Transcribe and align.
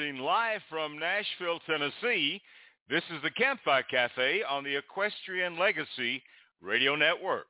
Broadcasting 0.00 0.24
live 0.24 0.60
from 0.70 0.98
Nashville, 0.98 1.60
Tennessee, 1.66 2.40
this 2.88 3.02
is 3.14 3.22
the 3.22 3.30
Campfire 3.30 3.82
Cafe 3.82 4.42
on 4.48 4.64
the 4.64 4.74
Equestrian 4.76 5.58
Legacy 5.58 6.22
Radio 6.62 6.96
Network. 6.96 7.46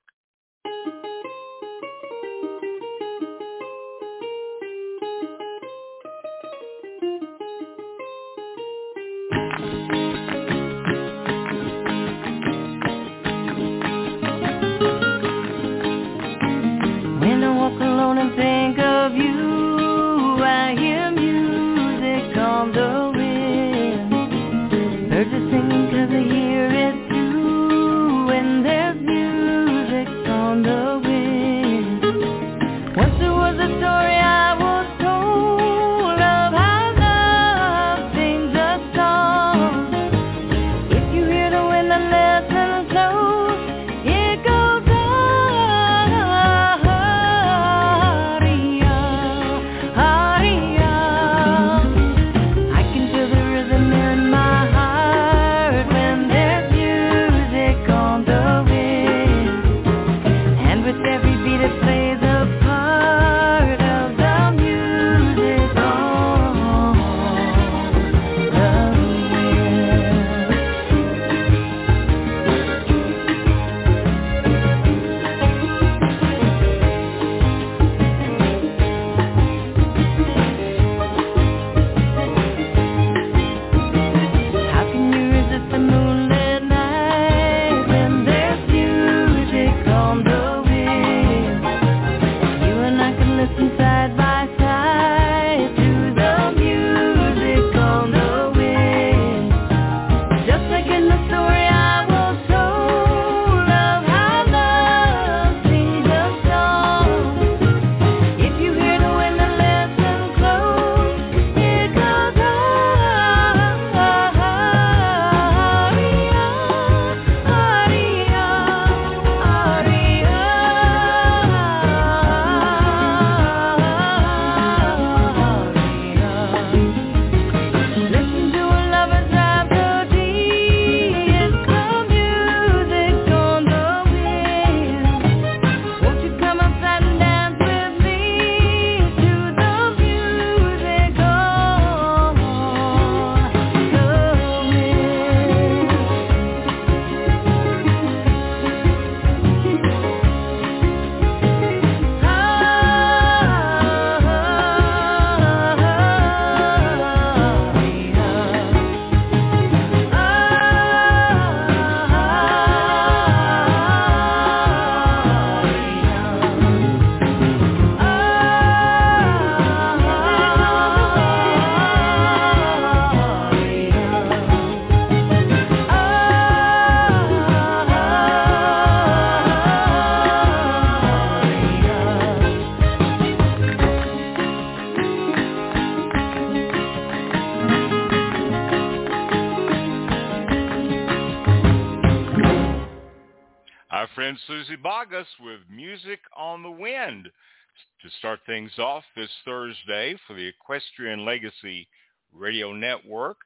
Start 198.30 198.46
things 198.46 198.70
off 198.78 199.02
this 199.16 199.28
Thursday 199.44 200.14
for 200.24 200.34
the 200.34 200.46
Equestrian 200.46 201.24
Legacy 201.24 201.88
Radio 202.32 202.72
Network. 202.72 203.38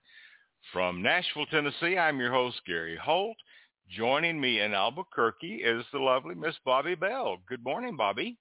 From 0.74 1.00
Nashville, 1.00 1.46
Tennessee, 1.46 1.96
I'm 1.96 2.20
your 2.20 2.30
host, 2.30 2.60
Gary 2.66 2.98
Holt. 3.02 3.38
Joining 3.88 4.38
me 4.38 4.60
in 4.60 4.74
Albuquerque 4.74 5.62
is 5.64 5.86
the 5.90 5.98
lovely 5.98 6.34
Miss 6.34 6.54
Bobbi 6.66 7.00
Bell. 7.00 7.38
Good 7.48 7.64
morning, 7.64 7.96
Bobby. 7.96 8.36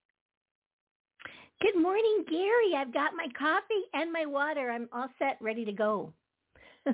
Good 1.62 1.82
morning, 1.82 2.26
Gary. 2.30 2.76
I've 2.76 2.94
got 2.94 3.14
my 3.16 3.28
coffee 3.40 3.86
and 3.94 4.12
my 4.12 4.26
water. 4.26 4.70
I'm 4.70 4.90
all 4.92 5.08
set, 5.20 5.38
ready 5.40 5.64
to 5.64 5.72
go. 5.72 6.12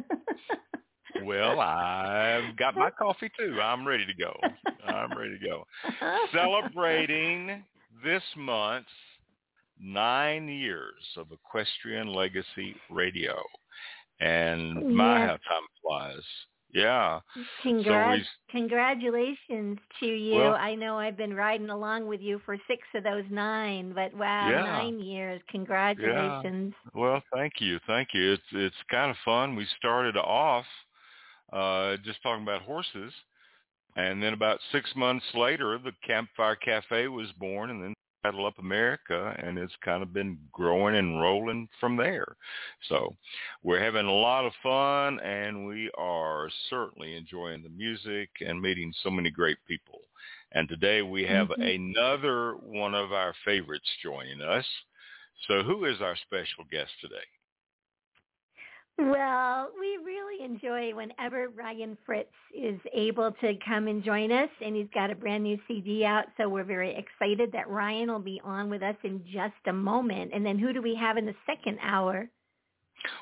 Well, 1.23 1.59
I've 1.59 2.55
got 2.55 2.77
my 2.77 2.91
coffee 2.91 3.31
too. 3.37 3.59
I'm 3.59 3.85
ready 3.85 4.05
to 4.05 4.13
go. 4.13 4.39
I'm 4.85 5.17
ready 5.17 5.37
to 5.39 5.45
go. 5.45 5.65
Uh-huh. 5.83 6.27
Celebrating 6.31 7.63
this 8.03 8.21
month 8.37 8.85
nine 9.79 10.47
years 10.47 11.03
of 11.17 11.27
Equestrian 11.31 12.07
Legacy 12.13 12.75
Radio. 12.89 13.41
And 14.19 14.95
my 14.95 15.19
yes. 15.19 15.29
how 15.29 15.53
time 15.53 15.67
flies. 15.81 16.23
Yeah. 16.71 17.19
Congrat- 17.63 18.19
so 18.19 18.25
congratulations 18.51 19.79
to 19.99 20.05
you. 20.05 20.35
Well, 20.35 20.55
I 20.55 20.75
know 20.75 20.99
I've 20.99 21.17
been 21.17 21.33
riding 21.33 21.69
along 21.69 22.05
with 22.07 22.21
you 22.21 22.41
for 22.45 22.57
six 22.67 22.83
of 22.93 23.03
those 23.03 23.23
nine, 23.31 23.93
but 23.93 24.13
wow, 24.13 24.49
yeah. 24.49 24.61
nine 24.61 24.99
years. 24.99 25.41
Congratulations. 25.49 26.73
Yeah. 26.85 27.01
Well, 27.01 27.23
thank 27.33 27.53
you. 27.59 27.79
Thank 27.87 28.09
you. 28.13 28.33
It's 28.33 28.43
it's 28.51 28.75
kind 28.91 29.09
of 29.09 29.17
fun. 29.25 29.55
We 29.55 29.65
started 29.77 30.15
off 30.17 30.65
uh, 31.51 31.97
just 32.03 32.21
talking 32.21 32.43
about 32.43 32.61
horses. 32.61 33.13
And 33.95 34.21
then 34.21 34.33
about 34.33 34.59
six 34.71 34.89
months 34.95 35.25
later, 35.33 35.77
the 35.77 35.91
Campfire 36.05 36.55
Cafe 36.55 37.07
was 37.07 37.27
born, 37.39 37.71
and 37.71 37.83
then 37.83 37.93
Saddle 38.21 38.45
Up 38.45 38.59
America, 38.59 39.35
and 39.41 39.57
it's 39.57 39.75
kind 39.83 40.03
of 40.03 40.13
been 40.13 40.37
growing 40.51 40.95
and 40.95 41.21
rolling 41.21 41.69
from 41.79 41.95
there. 41.95 42.35
So 42.87 43.15
we're 43.63 43.83
having 43.83 44.05
a 44.05 44.11
lot 44.11 44.45
of 44.45 44.53
fun, 44.61 45.19
and 45.19 45.65
we 45.65 45.89
are 45.97 46.49
certainly 46.69 47.15
enjoying 47.15 47.63
the 47.63 47.69
music 47.69 48.29
and 48.45 48.61
meeting 48.61 48.93
so 49.03 49.09
many 49.09 49.29
great 49.29 49.57
people. 49.67 50.01
And 50.51 50.67
today 50.67 51.01
we 51.01 51.23
have 51.23 51.47
mm-hmm. 51.47 51.61
another 51.61 52.53
one 52.53 52.93
of 52.93 53.11
our 53.13 53.33
favorites 53.45 53.89
joining 54.03 54.41
us. 54.41 54.65
So 55.47 55.63
who 55.63 55.85
is 55.85 56.01
our 56.01 56.15
special 56.17 56.65
guest 56.69 56.91
today? 57.01 57.15
Well, 58.99 59.69
we 59.79 59.97
really 60.03 60.43
enjoy 60.43 60.93
whenever 60.93 61.47
Ryan 61.49 61.97
Fritz 62.05 62.33
is 62.53 62.77
able 62.93 63.31
to 63.39 63.53
come 63.65 63.87
and 63.87 64.03
join 64.03 64.29
us, 64.29 64.49
and 64.63 64.75
he's 64.75 64.89
got 64.93 65.09
a 65.09 65.15
brand 65.15 65.43
new 65.43 65.57
CD 65.69 66.03
out, 66.03 66.25
so 66.35 66.49
we're 66.49 66.65
very 66.65 66.97
excited 66.97 67.49
that 67.53 67.69
Ryan 67.69 68.11
will 68.11 68.19
be 68.19 68.41
on 68.43 68.69
with 68.69 68.83
us 68.83 68.97
in 69.03 69.23
just 69.31 69.53
a 69.67 69.73
moment. 69.73 70.31
And 70.33 70.45
then 70.45 70.59
who 70.59 70.73
do 70.73 70.81
we 70.81 70.95
have 70.95 71.15
in 71.15 71.25
the 71.25 71.35
second 71.45 71.79
hour? 71.81 72.29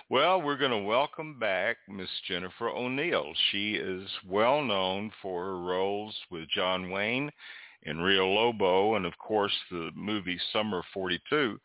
Well, 0.09 0.41
we're 0.41 0.57
going 0.57 0.71
to 0.71 0.79
welcome 0.79 1.37
back 1.37 1.77
Miss 1.87 2.09
Jennifer 2.27 2.69
O'Neill. 2.69 3.31
She 3.51 3.75
is 3.75 4.09
well 4.27 4.63
known 4.63 5.11
for 5.21 5.45
her 5.45 5.59
roles 5.59 6.15
with 6.31 6.49
John 6.49 6.89
Wayne 6.89 7.29
in 7.83 7.99
Rio 7.99 8.25
Lobo 8.25 8.95
and, 8.95 9.05
of 9.05 9.15
course, 9.19 9.53
the 9.69 9.91
movie 9.95 10.39
Summer 10.51 10.81
42. 10.91 11.59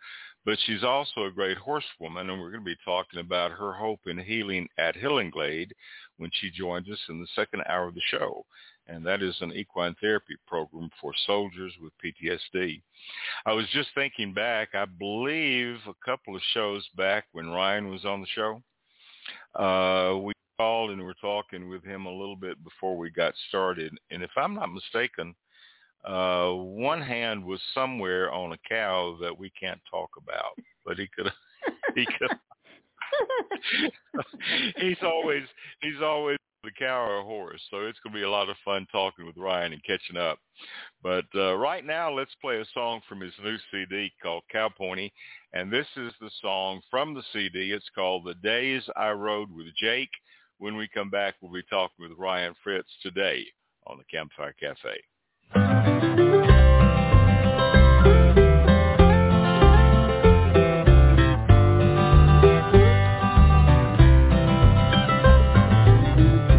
But 0.44 0.59
she's 0.65 0.83
also 0.83 1.25
a 1.25 1.31
great 1.31 1.56
horsewoman, 1.56 2.29
and 2.29 2.41
we're 2.41 2.50
going 2.50 2.65
to 2.65 2.71
be 2.71 2.77
talking 2.85 3.21
about 3.21 3.53
her 3.53 3.73
hope 3.73 4.00
in 4.06 4.19
healing 4.19 4.69
at 4.77 4.97
Hillenglade 4.97 5.71
when 6.17 6.31
she 6.33 6.50
joins 6.50 6.89
us 6.89 6.99
in 7.09 7.21
the 7.21 7.29
second 7.35 7.62
hour 7.69 7.89
of 7.89 7.94
the 7.94 8.00
show 8.11 8.44
and 8.87 9.05
that 9.06 9.23
is 9.23 9.37
an 9.41 9.53
equine 9.53 9.94
therapy 10.00 10.37
program 10.47 10.91
for 11.00 11.12
soldiers 11.27 11.73
with 11.81 11.93
PTSD. 12.05 12.83
I 13.47 13.53
was 13.53 13.67
just 13.73 13.91
thinking 13.94 14.33
back, 14.33 14.71
I 14.75 14.85
believe 14.85 15.77
a 15.87 15.94
couple 16.05 16.35
of 16.35 16.43
shows 16.53 16.87
back 16.97 17.25
when 17.33 17.49
Ryan 17.49 17.91
was 17.91 18.05
on 18.05 18.21
the 18.21 18.27
show, 18.35 18.62
uh, 19.55 20.19
we 20.19 20.33
called 20.59 20.91
and 20.91 21.03
were 21.03 21.15
talking 21.21 21.69
with 21.69 21.85
him 21.85 22.06
a 22.06 22.11
little 22.12 22.37
bit 22.37 22.62
before 22.65 22.97
we 22.97 23.11
got 23.11 23.35
started. 23.49 23.97
And 24.11 24.23
if 24.23 24.31
I'm 24.37 24.55
not 24.55 24.73
mistaken, 24.73 25.35
uh, 26.05 26.51
one 26.51 27.01
hand 27.01 27.45
was 27.45 27.61
somewhere 27.75 28.33
on 28.33 28.53
a 28.53 28.59
cow 28.69 29.17
that 29.21 29.37
we 29.37 29.51
can't 29.51 29.81
talk 29.91 30.11
about, 30.17 30.57
but 30.85 30.99
he 30.99 31.09
could, 31.17 31.31
he 31.95 32.07
could, 32.19 32.37
he's 34.77 34.97
always 35.03 35.45
he's 35.81 36.03
always 36.03 36.39
the 36.65 36.71
cow 36.79 37.05
or 37.05 37.19
a 37.19 37.25
horse. 37.25 37.61
So 37.71 37.79
it's 37.87 37.99
going 38.01 38.13
to 38.13 38.19
be 38.21 38.25
a 38.25 38.31
lot 38.31 38.49
of 38.49 38.57
fun 38.65 38.87
talking 38.93 39.27
with 39.27 39.37
Ryan 39.37 39.73
and 39.73 39.85
catching 39.85 40.17
up. 40.17 40.39
But 41.03 41.25
uh, 41.35 41.57
right 41.57 41.85
now, 41.85 42.13
let's 42.13 42.35
play 42.41 42.61
a 42.61 42.65
song 42.73 43.01
from 43.09 43.21
his 43.21 43.33
new 43.43 43.57
CD 43.71 44.13
called 44.23 44.45
Cow 44.51 44.71
Pony. 44.77 45.11
And 45.53 45.73
this 45.73 45.87
is 45.97 46.13
the 46.21 46.31
song 46.41 46.81
from 46.91 47.15
the 47.15 47.23
CD. 47.33 47.73
It's 47.73 47.91
called 47.95 48.25
The 48.25 48.35
Days 48.35 48.83
I 48.97 49.11
Rode 49.11 49.51
with 49.51 49.67
Jake. 49.81 50.11
When 50.59 50.77
we 50.77 50.89
come 50.95 51.11
back, 51.11 51.35
we'll 51.41 51.53
be 51.53 51.65
talking 51.69 52.09
with 52.09 52.19
Ryan 52.19 52.55
Fritz 52.63 52.89
today 53.03 53.45
on 53.89 53.99
the 53.99 54.05
Campfire 54.05 54.55
Cafe. 54.61 55.03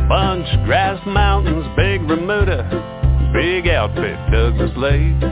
Bunch, 0.07 0.47
Grass 0.65 1.01
Mountains, 1.07 1.65
Big 1.75 2.01
Remuda, 2.01 2.63
Big 3.33 3.67
Outfit, 3.67 4.17
Douglas 4.31 4.71
Lake. 4.77 5.23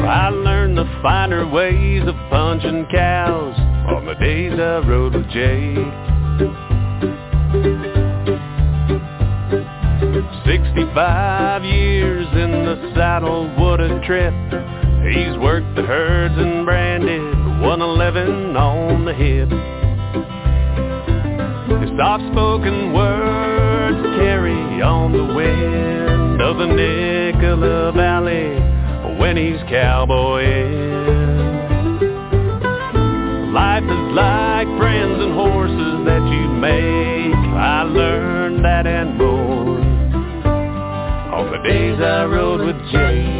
I 0.00 0.28
learned 0.30 0.76
the 0.76 0.84
finer 1.02 1.48
ways 1.48 2.02
of 2.06 2.14
punching 2.30 2.86
cows 2.90 3.56
on 3.88 4.04
the 4.06 4.14
days 4.14 4.52
I 4.58 4.78
rode 4.86 5.14
with 5.14 5.28
Jake. 5.30 6.67
Sixty-five 10.98 11.64
years 11.64 12.26
in 12.32 12.50
the 12.50 12.92
saddle, 12.96 13.48
what 13.56 13.80
a 13.80 14.00
trip. 14.04 14.34
He's 15.06 15.38
worked 15.38 15.76
the 15.76 15.82
herds 15.82 16.34
and 16.36 16.66
branded 16.66 17.22
111 17.62 18.56
on 18.56 19.04
the 19.04 19.14
hip. 19.14 19.48
His 21.80 21.96
soft-spoken 21.96 22.92
words 22.92 24.02
carry 24.18 24.82
on 24.82 25.12
the 25.12 25.22
wind 25.22 26.42
of 26.42 26.58
the 26.58 26.66
Nicola 26.66 27.92
Valley 27.92 28.58
when 29.20 29.36
he's 29.36 29.60
cowboying. 29.70 30.98
Life 33.52 33.84
is 33.84 34.14
like 34.16 34.66
friends 34.78 35.22
and 35.22 35.32
horses 35.34 35.57
I 42.18 42.24
rode 42.24 42.62
with 42.66 42.76
Jake. 42.90 43.38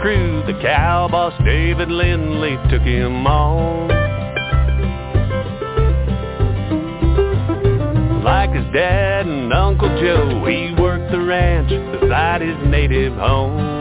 crew, 0.00 0.42
the 0.46 0.58
cow 0.62 1.08
boss 1.10 1.34
David 1.44 1.90
Lindley 1.90 2.56
took 2.70 2.80
him 2.80 3.26
on. 3.26 3.88
Like 8.24 8.50
his 8.50 8.64
dad 8.72 9.26
and 9.26 9.52
Uncle 9.52 9.88
Joe, 10.00 10.42
he 10.46 10.74
worked 10.80 11.10
the 11.10 11.20
ranch 11.20 11.68
beside 12.00 12.40
his 12.40 12.56
native 12.70 13.12
home. 13.14 13.79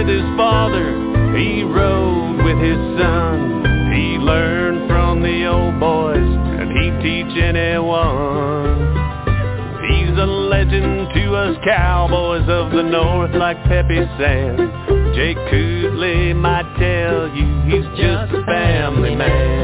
With 0.00 0.08
his 0.08 0.34
father, 0.34 0.96
he 1.36 1.62
rode 1.62 2.42
with 2.42 2.56
his 2.56 2.80
son. 2.98 3.92
He 3.92 4.16
learned 4.16 4.88
from 4.88 5.20
the 5.20 5.44
old 5.44 5.78
boys, 5.78 6.16
and 6.16 6.72
he'd 6.72 7.02
teach 7.04 7.36
anyone 7.36 8.80
He's 9.92 10.16
a 10.16 10.24
legend 10.24 11.12
to 11.12 11.34
us 11.34 11.56
cowboys 11.66 12.48
of 12.48 12.72
the 12.72 12.82
north 12.82 13.34
like 13.34 13.62
Pepe 13.64 14.00
Sam. 14.16 14.56
Jake 15.14 15.36
Coutlee 15.36 16.34
might 16.34 16.64
tell 16.78 17.28
you 17.36 17.60
he's 17.68 17.84
just 18.00 18.32
a 18.32 18.42
family 18.46 19.14
man. 19.14 19.59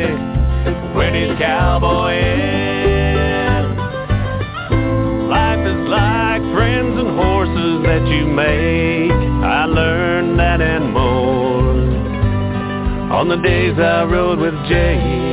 Valley 0.00 0.94
when 0.94 1.14
he's 1.14 1.38
cowboying. 1.38 2.20
Life 5.28 5.66
is 5.66 5.88
like 5.88 6.42
friends 6.54 6.98
and 6.98 7.10
horses 7.16 7.82
that 7.84 8.06
you 8.08 8.26
make. 8.26 9.10
I 9.44 9.64
learned 9.66 10.38
that 10.38 10.60
and 10.60 10.92
more 10.92 11.70
on 13.12 13.28
the 13.28 13.36
days 13.36 13.78
I 13.78 14.04
rode 14.04 14.38
with 14.38 14.54
Jake. 14.68 15.29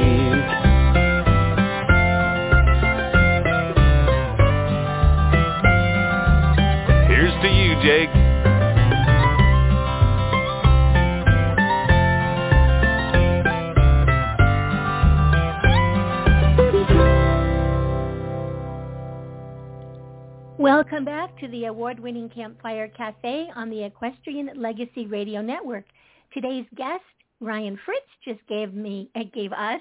Welcome 20.97 21.13
back 21.13 21.39
to 21.41 21.47
the 21.49 21.65
award-winning 21.65 22.27
Campfire 22.29 22.87
Cafe 22.87 23.51
on 23.55 23.69
the 23.69 23.83
Equestrian 23.83 24.49
Legacy 24.55 25.05
Radio 25.05 25.43
Network. 25.43 25.85
Today's 26.33 26.65
guest, 26.75 27.03
Ryan 27.39 27.77
Fritz, 27.85 28.07
just 28.25 28.39
gave 28.47 28.73
me 28.73 29.07
uh, 29.15 29.19
gave 29.31 29.53
us 29.53 29.79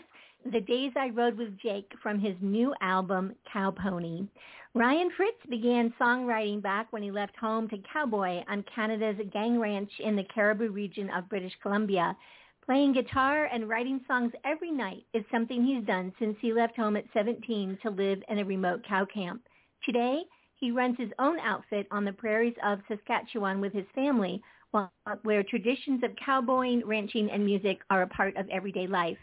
The 0.53 0.61
Days 0.61 0.93
I 0.95 1.09
Rode 1.09 1.39
with 1.39 1.59
Jake 1.59 1.91
from 2.03 2.21
his 2.21 2.35
new 2.43 2.75
album, 2.83 3.35
Cow 3.51 3.71
Pony. 3.71 4.29
Ryan 4.75 5.09
Fritz 5.17 5.39
began 5.49 5.95
songwriting 5.99 6.61
back 6.61 6.93
when 6.93 7.03
he 7.03 7.11
left 7.11 7.35
home 7.39 7.67
to 7.71 7.79
cowboy 7.91 8.43
on 8.47 8.63
Canada's 8.75 9.17
Gang 9.33 9.59
Ranch 9.59 9.93
in 10.01 10.17
the 10.17 10.25
Cariboo 10.25 10.69
region 10.69 11.09
of 11.17 11.31
British 11.31 11.55
Columbia. 11.63 12.15
Playing 12.67 12.93
guitar 12.93 13.47
and 13.47 13.71
writing 13.71 14.03
songs 14.07 14.33
every 14.45 14.71
night 14.71 15.07
is 15.15 15.25
something 15.33 15.65
he's 15.65 15.87
done 15.87 16.13
since 16.19 16.37
he 16.43 16.53
left 16.53 16.77
home 16.77 16.95
at 16.95 17.05
17 17.15 17.79
to 17.83 17.89
live 17.89 18.23
in 18.29 18.39
a 18.39 18.45
remote 18.45 18.85
cow 18.87 19.07
camp. 19.07 19.41
Today, 19.83 20.25
he 20.59 20.71
runs 20.71 20.97
his 20.99 21.11
own 21.19 21.39
outfit 21.41 21.87
on 21.91 22.05
the 22.05 22.13
prairies 22.13 22.57
of 22.65 22.81
Saskatchewan 22.89 23.61
with 23.61 23.73
his 23.73 23.87
family, 23.95 24.43
where 25.23 25.43
traditions 25.43 26.03
of 26.03 26.11
cowboying, 26.17 26.83
ranching, 26.85 27.31
and 27.31 27.45
music 27.45 27.79
are 27.91 28.03
a 28.03 28.07
part 28.09 28.37
of 28.37 28.49
everyday 28.49 28.87
life. 28.87 29.19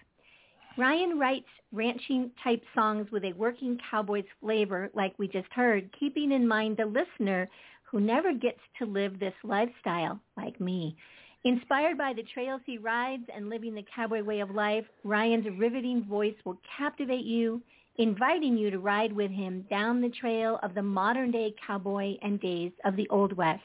Ryan 0.77 1.19
writes 1.19 1.47
ranching-type 1.71 2.63
songs 2.73 3.11
with 3.11 3.23
a 3.23 3.33
working 3.33 3.77
cowboy's 3.91 4.25
flavor, 4.41 4.89
like 4.95 5.13
we 5.19 5.27
just 5.27 5.51
heard, 5.53 5.89
keeping 5.99 6.31
in 6.31 6.47
mind 6.47 6.77
the 6.77 6.85
listener 6.85 7.47
who 7.83 7.99
never 7.99 8.33
gets 8.33 8.59
to 8.79 8.85
live 8.85 9.19
this 9.19 9.35
lifestyle, 9.43 10.19
like 10.35 10.59
me. 10.59 10.95
Inspired 11.43 11.97
by 11.97 12.13
the 12.13 12.23
trails 12.33 12.61
he 12.65 12.77
rides 12.77 13.25
and 13.35 13.49
living 13.49 13.75
the 13.75 13.85
cowboy 13.93 14.23
way 14.23 14.39
of 14.39 14.49
life, 14.49 14.85
Ryan's 15.03 15.45
riveting 15.59 16.05
voice 16.05 16.35
will 16.45 16.57
captivate 16.77 17.25
you, 17.25 17.61
inviting 17.97 18.57
you 18.57 18.71
to 18.71 18.79
ride 18.79 19.13
with 19.13 19.31
him 19.31 19.65
down 19.69 20.01
the 20.01 20.09
trail 20.09 20.59
of 20.63 20.73
the 20.73 20.81
modern-day 20.81 21.55
cowboy 21.65 22.15
and 22.21 22.39
days 22.39 22.71
of 22.85 22.95
the 22.95 23.07
Old 23.09 23.33
West. 23.33 23.61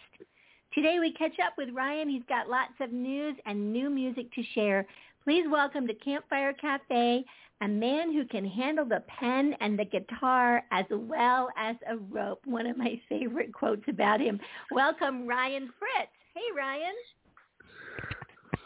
Today 0.75 0.99
we 0.99 1.13
catch 1.13 1.39
up 1.45 1.55
with 1.57 1.71
Ryan. 1.75 2.09
He's 2.09 2.23
got 2.29 2.49
lots 2.49 2.75
of 2.81 2.93
news 2.93 3.37
and 3.47 3.73
new 3.73 3.91
music 3.91 4.33
to 4.35 4.43
share. 4.55 4.87
Please 5.25 5.45
welcome 5.51 5.87
to 5.87 5.95
Campfire 5.95 6.53
Cafe 6.53 7.25
a 7.61 7.69
man 7.69 8.13
who 8.13 8.25
can 8.25 8.45
handle 8.45 8.85
the 8.85 9.03
pen 9.09 9.55
and 9.61 9.79
the 9.79 9.85
guitar 9.85 10.63
as 10.71 10.85
well 10.91 11.49
as 11.57 11.77
a 11.91 11.97
rope. 11.97 12.41
One 12.45 12.67
of 12.67 12.77
my 12.77 13.01
favorite 13.09 13.53
quotes 13.53 13.83
about 13.89 14.21
him. 14.21 14.39
Welcome, 14.71 15.27
Ryan 15.27 15.71
Fritz. 15.79 16.13
Hey, 16.35 16.57
Ryan. 16.57 16.95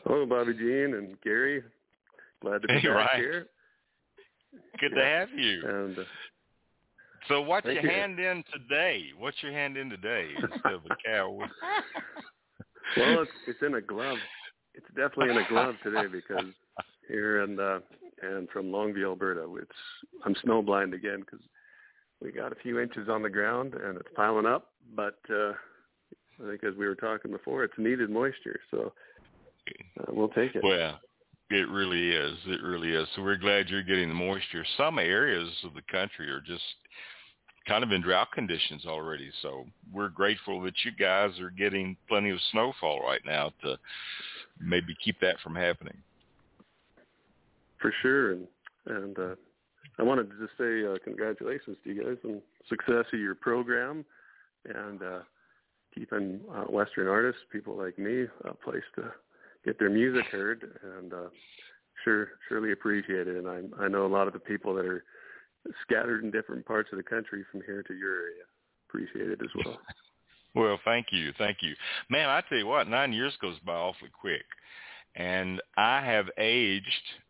Hello, 0.05 0.27
Bobbi 0.27 0.59
Jean 0.59 0.95
and 0.95 1.21
Gary. 1.23 1.63
Glad 2.43 2.63
to 2.63 2.69
be 2.69 2.75
hey, 2.75 2.89
back 2.89 3.13
Ryan. 3.13 3.21
here. 3.21 3.47
Good 4.83 4.97
to 4.97 5.05
have 5.05 5.29
you. 5.31 5.63
And 5.65 5.97
uh, 5.97 6.03
so, 7.29 7.41
what's 7.41 7.67
your 7.67 7.81
you. 7.81 7.89
hand 7.89 8.19
in 8.19 8.43
today? 8.53 9.11
What's 9.17 9.37
your 9.41 9.53
hand 9.53 9.77
in 9.77 9.89
today 9.89 10.31
instead 10.35 10.73
of 10.73 10.81
a 10.87 10.97
cow? 11.07 11.39
well, 12.97 13.23
it's 13.23 13.31
it's 13.47 13.63
in 13.63 13.77
a 13.77 13.81
glove. 13.81 14.19
It's 14.75 14.87
definitely 14.89 15.31
in 15.31 15.39
a 15.39 15.49
glove 15.49 15.77
today 15.85 16.09
because 16.11 16.47
here 17.07 17.45
and 17.45 17.61
uh, 17.61 17.79
and 18.23 18.49
from 18.51 18.73
Longview, 18.73 19.05
Alberta, 19.05 19.47
it's 19.61 19.71
I'm 20.27 20.35
snowblind 20.45 20.95
again 20.95 21.21
because 21.21 21.47
we 22.21 22.33
got 22.33 22.51
a 22.51 22.57
few 22.57 22.81
inches 22.81 23.09
on 23.09 23.23
the 23.23 23.31
ground 23.31 23.75
and 23.75 23.97
it's 23.97 24.09
piling 24.17 24.47
up. 24.47 24.73
But 24.97 25.21
uh, 25.31 25.53
I 26.43 26.51
think 26.51 26.65
as 26.65 26.75
we 26.77 26.87
were 26.87 26.97
talking 26.97 27.31
before, 27.31 27.63
it's 27.63 27.79
needed 27.79 28.11
moisture, 28.11 28.59
so 28.73 28.93
uh, 30.01 30.07
we'll 30.09 30.29
take 30.31 30.57
it. 30.57 30.65
Well, 30.65 30.99
it 31.53 31.69
really 31.69 32.11
is. 32.11 32.39
It 32.47 32.63
really 32.63 32.91
is. 32.91 33.07
So 33.15 33.23
we're 33.23 33.37
glad 33.37 33.69
you're 33.69 33.83
getting 33.83 34.09
the 34.09 34.15
moisture. 34.15 34.65
Some 34.77 34.99
areas 34.99 35.51
of 35.65 35.75
the 35.75 35.83
country 35.91 36.31
are 36.31 36.41
just 36.41 36.63
kind 37.69 37.85
of 37.85 37.93
in 37.93 38.01
drought 38.01 38.33
conditions 38.33 38.87
already. 38.87 39.31
So 39.43 39.67
we're 39.93 40.09
grateful 40.09 40.63
that 40.63 40.75
you 40.85 40.93
guys 40.93 41.39
are 41.41 41.51
getting 41.51 41.97
plenty 42.09 42.31
of 42.31 42.39
snowfall 42.51 43.01
right 43.03 43.21
now 43.27 43.53
to 43.63 43.79
maybe 44.61 44.97
keep 45.05 45.21
that 45.21 45.37
from 45.41 45.55
happening. 45.55 45.97
For 47.81 47.93
sure, 48.01 48.33
and 48.33 48.47
and 48.87 49.19
uh, 49.19 49.35
I 49.99 50.03
wanted 50.03 50.31
to 50.31 50.39
just 50.39 50.57
say 50.57 50.87
uh, 50.87 50.97
congratulations 51.05 51.77
to 51.85 51.93
you 51.93 52.03
guys 52.03 52.17
on 52.25 52.41
success 52.69 53.05
of 53.13 53.21
your 53.21 53.35
program, 53.35 54.05
and 54.65 55.03
uh, 55.03 55.19
keeping 55.95 56.41
uh, 56.55 56.63
Western 56.63 57.09
artists, 57.09 57.43
people 57.53 57.77
like 57.77 57.99
me, 57.99 58.27
a 58.45 58.55
place 58.55 58.83
to 58.95 59.13
get 59.65 59.79
their 59.79 59.91
music 59.91 60.25
heard, 60.27 60.79
and 60.99 61.13
uh, 61.13 61.29
sure 62.05 62.29
surely 62.49 62.73
appreciate 62.73 63.29
it. 63.29 63.37
And 63.37 63.49
I 63.49 63.85
I 63.85 63.89
know 63.89 64.07
a 64.07 64.09
lot 64.09 64.27
of 64.27 64.33
the 64.33 64.39
people 64.41 64.75
that 64.75 64.87
are 64.87 65.05
scattered 65.83 66.25
in 66.25 66.31
different 66.31 66.67
parts 66.67 66.89
of 66.93 66.99
the 66.99 67.05
country 67.05 67.45
from 67.51 67.63
here 67.67 67.83
to 67.83 67.95
your 67.95 68.15
area 68.15 68.43
appreciate 68.89 69.31
it 69.31 69.41
as 69.43 69.65
well. 69.65 69.79
Well, 70.55 70.79
thank 70.85 71.07
you, 71.13 71.33
thank 71.39 71.63
you, 71.63 71.75
man. 72.11 72.29
I 72.29 72.43
tell 72.47 72.59
you 72.59 72.67
what, 72.67 72.87
nine 72.87 73.15
years 73.15 73.33
goes 73.41 73.59
by 73.65 73.73
awfully 73.73 74.11
quick, 74.21 74.45
and 75.15 75.63
I 75.79 76.03
have 76.05 76.27
aged, 76.37 76.87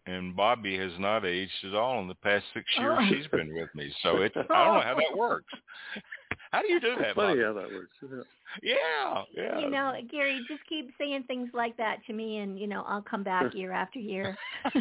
and 0.06 0.36
Bobbi 0.36 0.76
has 0.76 0.90
not 0.98 1.24
aged 1.24 1.52
at 1.64 1.72
all 1.72 2.00
in 2.00 2.08
the 2.08 2.16
past 2.16 2.44
six 2.52 2.66
years 2.76 2.98
Oh. 3.00 3.06
she's 3.08 3.28
been 3.28 3.54
with 3.54 3.72
me. 3.76 3.94
So 4.02 4.22
it's 4.22 4.34
I 4.50 4.64
don't 4.64 4.74
know 4.74 4.80
how 4.80 4.96
that 4.96 5.16
works. 5.16 5.52
How 6.52 6.60
do 6.60 6.70
you 6.70 6.80
do 6.80 6.94
that, 6.98 7.08
It's 7.08 7.16
funny 7.16 7.42
how 7.42 7.54
that 7.54 7.70
works. 7.72 7.96
Yeah. 8.02 8.22
Yeah, 8.62 9.22
yeah. 9.34 9.58
You 9.58 9.70
know, 9.70 9.94
Gary, 10.10 10.44
just 10.46 10.60
keep 10.68 10.90
saying 10.98 11.24
things 11.26 11.48
like 11.54 11.74
that 11.78 12.04
to 12.06 12.12
me, 12.12 12.38
and 12.38 12.58
you 12.58 12.66
know, 12.66 12.84
I'll 12.86 13.00
come 13.00 13.22
back 13.22 13.54
year 13.54 13.72
after 13.72 13.98
year. 13.98 14.36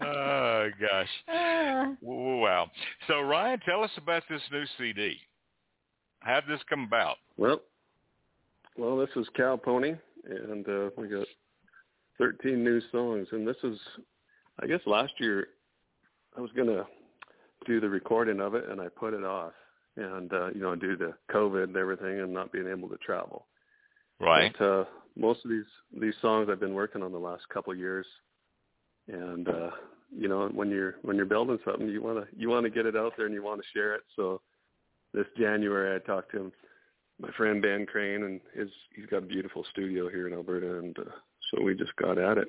oh 0.00 0.68
gosh. 0.80 1.08
Uh, 1.32 1.94
Wow. 2.02 2.70
So 3.06 3.20
Ryan, 3.20 3.60
tell 3.60 3.84
us 3.84 3.90
about 3.96 4.24
this 4.28 4.42
new 4.50 4.64
CD. 4.76 5.16
How 6.18 6.40
did 6.40 6.50
this 6.50 6.60
come 6.68 6.82
about? 6.82 7.18
Well, 7.36 7.60
well, 8.76 8.96
this 8.96 9.10
is 9.14 9.28
Cow 9.36 9.56
Pony, 9.56 9.94
and 10.28 10.68
uh, 10.68 10.90
we 10.96 11.06
got 11.06 11.26
13 12.18 12.64
new 12.64 12.80
songs. 12.90 13.28
And 13.30 13.46
this 13.46 13.56
is, 13.62 13.78
I 14.60 14.66
guess, 14.66 14.80
last 14.86 15.12
year 15.18 15.48
I 16.36 16.40
was 16.40 16.50
gonna 16.56 16.84
do 17.66 17.80
the 17.80 17.88
recording 17.88 18.40
of 18.40 18.54
it, 18.54 18.68
and 18.68 18.80
I 18.80 18.88
put 18.88 19.14
it 19.14 19.24
off. 19.24 19.52
And 19.96 20.32
uh, 20.32 20.50
you 20.50 20.60
know, 20.60 20.76
due 20.76 20.96
to 20.96 21.14
COVID 21.30 21.64
and 21.64 21.76
everything, 21.76 22.20
and 22.20 22.32
not 22.32 22.52
being 22.52 22.68
able 22.68 22.88
to 22.88 22.96
travel. 22.98 23.46
Right. 24.20 24.52
But, 24.58 24.64
uh, 24.64 24.84
most 25.16 25.44
of 25.44 25.50
these 25.50 25.64
these 26.00 26.14
songs 26.22 26.48
I've 26.50 26.60
been 26.60 26.74
working 26.74 27.02
on 27.02 27.12
the 27.12 27.18
last 27.18 27.48
couple 27.48 27.72
of 27.72 27.78
years, 27.78 28.06
and 29.08 29.48
uh, 29.48 29.70
you 30.16 30.28
know, 30.28 30.48
when 30.48 30.70
you're 30.70 30.96
when 31.02 31.16
you're 31.16 31.26
building 31.26 31.58
something, 31.64 31.88
you 31.88 32.02
wanna 32.02 32.26
you 32.36 32.48
wanna 32.48 32.70
get 32.70 32.86
it 32.86 32.96
out 32.96 33.12
there 33.16 33.26
and 33.26 33.34
you 33.34 33.42
want 33.42 33.60
to 33.60 33.66
share 33.74 33.94
it. 33.94 34.02
So 34.16 34.40
this 35.12 35.26
January, 35.36 35.96
I 35.96 36.06
talked 36.06 36.32
to 36.32 36.42
him, 36.42 36.52
my 37.20 37.30
friend 37.32 37.62
Dan 37.62 37.86
Crane, 37.86 38.22
and 38.22 38.40
his 38.54 38.68
he's 38.94 39.06
got 39.06 39.24
a 39.24 39.26
beautiful 39.26 39.64
studio 39.72 40.08
here 40.08 40.26
in 40.28 40.34
Alberta, 40.34 40.78
and 40.78 40.98
uh, 40.98 41.10
so 41.50 41.62
we 41.62 41.74
just 41.74 41.94
got 41.96 42.18
at 42.18 42.38
it. 42.38 42.48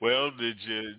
Well, 0.00 0.30
did 0.30 0.56
you? 0.66 0.94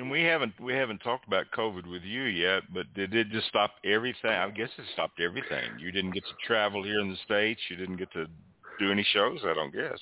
And 0.00 0.10
we 0.10 0.22
haven't 0.22 0.58
we 0.60 0.74
haven't 0.74 0.98
talked 0.98 1.26
about 1.26 1.46
COVID 1.56 1.90
with 1.90 2.02
you 2.02 2.22
yet, 2.22 2.62
but 2.72 2.92
did 2.94 3.14
it 3.14 3.30
just 3.30 3.48
stop 3.48 3.72
everything? 3.84 4.30
I 4.30 4.50
guess 4.50 4.70
it 4.78 4.84
stopped 4.92 5.20
everything. 5.20 5.78
You 5.78 5.90
didn't 5.92 6.12
get 6.12 6.24
to 6.24 6.46
travel 6.46 6.82
here 6.82 7.00
in 7.00 7.10
the 7.10 7.16
states. 7.24 7.60
You 7.68 7.76
didn't 7.76 7.96
get 7.96 8.12
to 8.12 8.26
do 8.78 8.90
any 8.90 9.06
shows. 9.12 9.40
I 9.44 9.54
don't 9.54 9.72
guess. 9.72 9.98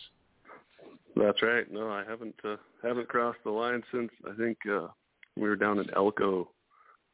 That's 1.16 1.42
right. 1.42 1.70
No, 1.70 1.90
I 1.90 2.04
haven't 2.04 2.34
uh, 2.44 2.56
haven't 2.82 3.08
crossed 3.08 3.40
the 3.44 3.50
line 3.50 3.82
since 3.92 4.10
I 4.30 4.34
think 4.36 4.58
uh, 4.70 4.88
we 5.36 5.48
were 5.48 5.56
down 5.56 5.78
in 5.78 5.90
Elko 5.94 6.50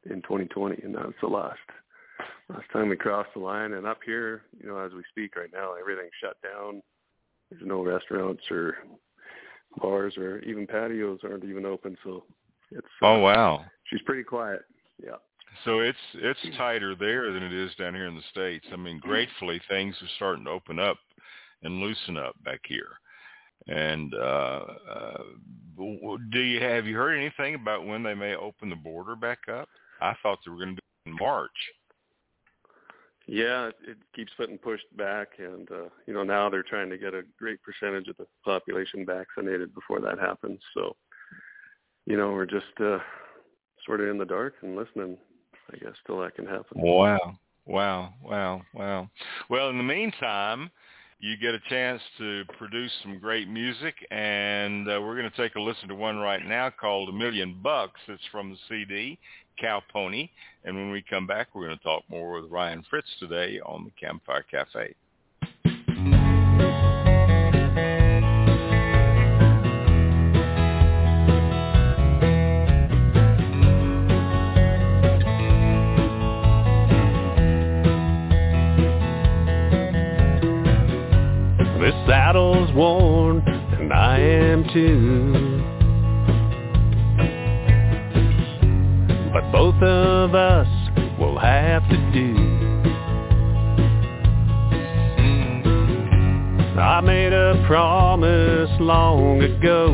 in 0.09 0.23
2020, 0.23 0.83
and 0.83 0.95
that's 0.95 1.12
the 1.21 1.28
last 1.28 1.59
last 2.49 2.64
time 2.73 2.88
we 2.88 2.97
crossed 2.97 3.31
the 3.35 3.40
line. 3.40 3.73
And 3.73 3.87
up 3.87 3.99
here, 4.05 4.43
you 4.61 4.69
know, 4.69 4.78
as 4.78 4.93
we 4.93 5.02
speak 5.11 5.37
right 5.37 5.50
now, 5.52 5.75
everything's 5.75 6.12
shut 6.21 6.37
down. 6.43 6.83
There's 7.50 7.62
no 7.64 7.83
restaurants 7.83 8.43
or 8.50 8.76
bars 9.77 10.17
or 10.17 10.39
even 10.41 10.67
patios 10.67 11.21
aren't 11.25 11.45
even 11.45 11.67
open. 11.67 11.97
So 12.05 12.25
it's 12.71 12.87
uh, 13.03 13.07
Oh 13.07 13.19
wow. 13.21 13.65
she's 13.85 14.03
pretty 14.03 14.25
quiet. 14.25 14.63
Yeah. 15.03 15.17
So 15.65 15.81
it's 15.81 15.99
it's 16.15 16.57
tighter 16.57 16.95
there 16.95 17.33
than 17.33 17.43
it 17.43 17.53
is 17.53 17.75
down 17.77 17.95
here 17.95 18.07
in 18.07 18.15
the 18.15 18.23
states. 18.31 18.67
I 18.73 18.77
mean, 18.77 19.01
gratefully 19.01 19.61
things 19.69 19.95
are 20.03 20.09
starting 20.17 20.45
to 20.45 20.51
open 20.51 20.79
up 20.79 20.99
and 21.63 21.81
loosen 21.81 22.17
up 22.17 22.35
back 22.45 22.61
here. 22.65 22.91
And 23.67 24.15
uh, 24.15 24.65
uh 24.91 25.23
do 26.33 26.41
you 26.41 26.61
have 26.61 26.87
you 26.87 26.97
heard 26.97 27.17
anything 27.17 27.55
about 27.55 27.87
when 27.87 28.03
they 28.03 28.15
may 28.15 28.35
open 28.35 28.71
the 28.71 28.77
border 28.77 29.17
back 29.17 29.39
up? 29.49 29.69
I 30.01 30.15
thought 30.23 30.39
they 30.45 30.51
were 30.51 30.59
going 30.59 30.77
to 30.77 30.77
do 30.77 30.83
it 31.07 31.11
in 31.11 31.17
March. 31.17 31.51
Yeah, 33.31 33.67
it, 33.67 33.75
it 33.87 33.99
keeps 34.17 34.33
getting 34.39 34.57
pushed 34.57 34.97
back, 34.97 35.29
and 35.39 35.71
uh, 35.71 35.89
you 36.07 36.15
know 36.15 36.25
now 36.25 36.49
they're 36.49 36.63
trying 36.63 36.89
to 36.89 36.97
get 36.97 37.13
a 37.13 37.23
great 37.39 37.59
percentage 37.63 38.09
of 38.09 38.17
the 38.17 38.27
population 38.43 39.05
vaccinated 39.05 39.75
before 39.75 40.01
that 40.01 40.19
happens. 40.19 40.61
So, 40.73 40.97
you 42.07 42.17
know, 42.17 42.33
we're 42.33 42.47
just 42.47 42.81
uh, 42.81 42.99
sort 43.85 44.01
of 44.01 44.09
in 44.09 44.17
the 44.17 44.25
dark 44.25 44.55
and 44.63 44.77
listening, 44.77 45.19
I 45.71 45.77
guess, 45.77 45.93
till 46.07 46.21
that 46.23 46.37
can 46.37 46.47
happen. 46.47 46.81
Wow. 46.81 47.39
Wow, 47.67 48.15
wow, 48.23 48.63
wow. 48.73 49.11
Well, 49.51 49.69
in 49.69 49.77
the 49.77 49.85
meantime, 49.85 50.71
you 51.21 51.37
get 51.37 51.55
a 51.55 51.61
chance 51.69 52.01
to 52.19 52.45
produce 52.59 52.93
some 53.03 53.19
great 53.19 53.49
music, 53.49 53.95
and 54.11 54.89
uh, 54.89 55.01
we're 55.01 55.17
going 55.17 55.31
to 55.31 55.37
take 55.37 55.57
a 55.57 55.61
listen 55.61 55.89
to 55.89 55.95
one 55.95 56.19
right 56.19 56.47
now 56.47 56.71
called 56.71 57.09
A 57.09 57.13
Million 57.13 57.59
Bucks. 57.61 58.01
It's 58.07 58.23
from 58.31 58.51
the 58.51 58.57
CD, 58.69 59.19
Cow 59.61 59.83
Pony. 59.93 60.31
And 60.65 60.77
when 60.77 60.93
we 60.93 61.03
come 61.03 61.27
back, 61.27 61.49
we're 61.55 61.67
going 61.67 61.79
to 61.79 61.85
talk 61.85 62.05
more 62.09 62.41
with 62.41 62.51
Ryan 62.51 62.85
Fritz 62.89 63.09
today 63.19 63.59
on 63.67 63.85
the 63.85 63.91
Campfire 64.01 64.45
Cafe. 64.49 64.95
And 82.81 83.93
I 83.93 84.19
am 84.21 84.63
too. 84.73 85.65
But 89.33 89.51
both 89.51 89.75
of 89.83 90.35
us 90.35 90.69
will 91.19 91.39
have 91.41 91.83
to 91.89 91.97
do. 92.13 92.37
I 96.79 97.01
made 97.01 97.33
a 97.33 97.65
promise 97.67 98.71
long 98.79 99.43
ago. 99.43 99.91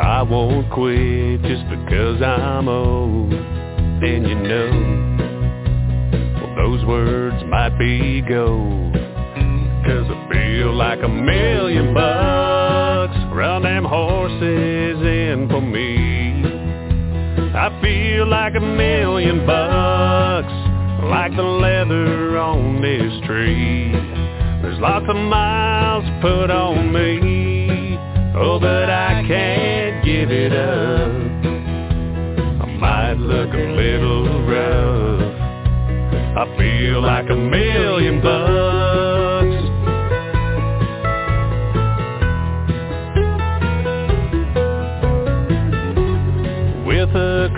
I 0.00 0.22
won't 0.22 0.70
quit 0.70 1.42
just 1.42 1.68
because 1.68 2.22
I'm 2.22 2.66
old. 2.68 3.30
Then 3.30 4.24
you 4.24 4.36
know, 4.36 4.70
well, 6.40 6.54
those 6.56 6.82
words 6.86 7.44
might 7.46 7.78
be 7.78 8.22
gold. 8.22 8.89
Cause 9.84 10.06
I 10.08 10.28
feel 10.32 10.74
like 10.74 11.00
a 11.02 11.08
million 11.08 11.94
bucks 11.94 13.16
Run 13.32 13.62
them 13.62 13.84
horses 13.84 14.98
in 15.00 15.48
for 15.48 15.60
me. 15.60 16.44
I 17.54 17.80
feel 17.82 18.28
like 18.28 18.54
a 18.54 18.60
million 18.60 19.46
bucks 19.46 20.52
Like 21.04 21.34
the 21.36 21.42
leather 21.42 22.38
on 22.38 22.82
this 22.82 23.26
tree. 23.26 23.92
There's 24.62 24.78
lots 24.78 25.06
of 25.08 25.16
miles 25.16 26.04
put 26.20 26.50
on 26.50 26.92
me. 26.92 27.96
Oh, 28.36 28.58
but 28.60 28.90
I 28.90 29.24
can't 29.26 30.04
give 30.04 30.30
it 30.30 30.52
up. 30.52 31.10
I 32.62 32.66
might 32.78 33.14
look 33.14 33.52
a 33.52 33.56
little 33.56 34.44
rough. 34.46 35.34
I 36.36 36.56
feel 36.58 37.02
like 37.02 37.28
a 37.30 37.36
million 37.36 38.20
bucks 38.20 38.89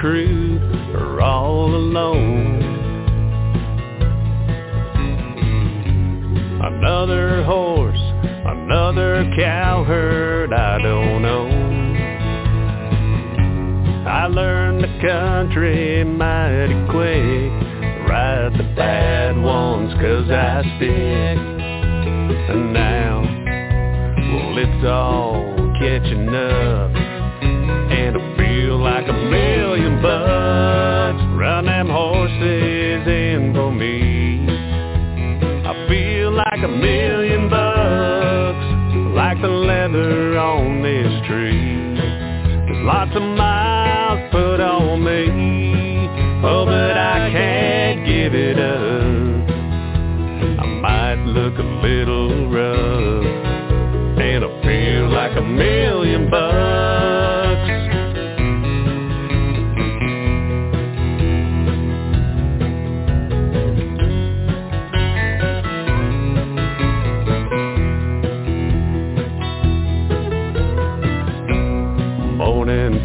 crew 0.03 0.59
or 0.95 1.21
all 1.21 1.77
alone. 1.77 2.61
Another 6.61 7.45
horse, 7.45 8.01
another 8.45 9.33
cowherd 9.39 10.53
I 10.53 10.83
don't 10.83 11.23
know. 11.23 11.47
I 14.11 14.27
learned 14.27 14.83
the 14.83 15.07
country 15.07 16.03
mighty 16.03 16.75
quick. 16.91 17.53
Ride 18.09 18.55
the 18.59 18.75
bad 18.75 19.41
ones 19.41 19.95
cause 19.95 20.29
I 20.29 20.63
stick. 20.79 21.39
And 22.51 22.73
now, 22.73 23.21
well 24.33 24.59
it's 24.59 24.85
all 24.85 25.73
catching 25.79 26.29
up 26.29 27.02
like 28.83 29.07
a 29.09 29.13
million 29.13 30.03
bucks 30.03 31.23
Run 31.39 31.67
them 31.67 31.89
horses 31.89 33.07
in 33.07 33.53
for 33.55 33.71
me 33.71 34.47
I 35.65 35.87
feel 35.89 36.33
like 36.33 36.63
a 36.63 36.69
million 36.69 37.49
bucks 37.49 38.67
Like 39.15 39.41
the 39.41 39.49
leather 39.49 40.37
on 40.39 40.83
this 40.83 41.27
tree. 41.29 41.95
There's 42.67 42.85
lots 42.85 43.15
of 43.15 43.23
miles 43.23 44.31
put 44.33 44.61
on 44.61 45.05
me 45.05 46.09
Oh, 46.45 46.65
but 46.67 46.97
I 46.97 47.31
can't 47.31 48.05
give 48.05 48.35
it 48.35 48.59
up. 48.59 49.49
I 50.61 50.67
might 50.67 51.25
look 51.27 51.57
a 51.57 51.63
little 51.63 52.51
rough 52.51 53.27
And 54.19 54.45
I 54.45 54.63
feel 54.63 55.09
like 55.09 55.37
a 55.37 55.43
million 55.43 56.29
bucks 56.29 56.72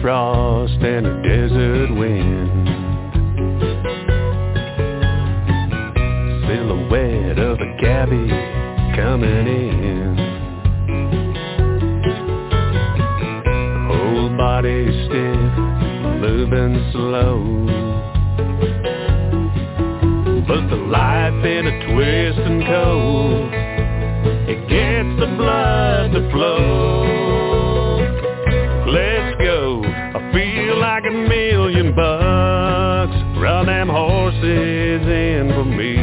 frost 0.08 0.72
and 0.72 1.06
a 1.06 1.22
desert 1.22 1.92
wind. 1.94 2.66
Silhouette 6.48 7.38
of 7.38 7.60
a 7.60 7.76
cavvy 7.84 8.30
coming 8.96 9.48
in. 9.48 10.16
Whole 13.90 14.30
body 14.38 14.86
stiff, 15.08 15.54
moving 16.22 16.90
slow. 16.94 17.44
But 20.48 20.70
the 20.70 20.82
life 20.88 21.44
in 21.44 21.68
a 21.68 21.76
twist 21.92 22.40
and 22.48 22.64
cold 22.66 23.52
It 24.48 24.70
gets 24.70 25.20
the 25.20 25.36
blood 25.36 26.14
to 26.14 26.32
flow. 26.32 26.98
Let's 28.88 29.27
horses 34.48 35.08
in 35.08 35.52
for 35.54 35.66
me. 35.66 35.98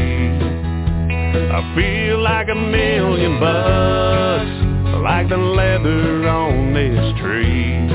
I 1.50 1.74
feel 1.74 2.22
like 2.22 2.48
a 2.48 2.54
million 2.54 3.40
bucks 3.40 5.02
Like 5.02 5.28
the 5.28 5.36
leather 5.36 6.28
on 6.28 6.72
this 6.74 7.20
tree. 7.20 7.88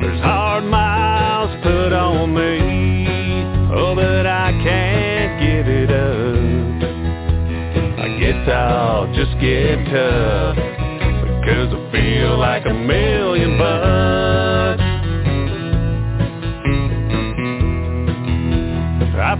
There's 0.00 0.20
hard 0.20 0.64
miles 0.64 1.50
put 1.62 1.92
on 1.92 2.34
me 2.34 3.44
Oh, 3.72 3.94
but 3.94 4.26
I 4.26 4.52
can't 4.62 5.40
give 5.40 5.66
it 5.68 5.90
up. 5.90 6.36
I 7.98 8.18
guess 8.18 8.48
I'll 8.48 9.12
just 9.14 9.38
get 9.40 9.76
tough 9.90 10.56
Because 10.56 11.74
I 11.74 11.92
feel 11.92 12.38
like 12.38 12.64
a 12.66 12.74
million 12.74 13.58
bucks 13.58 13.85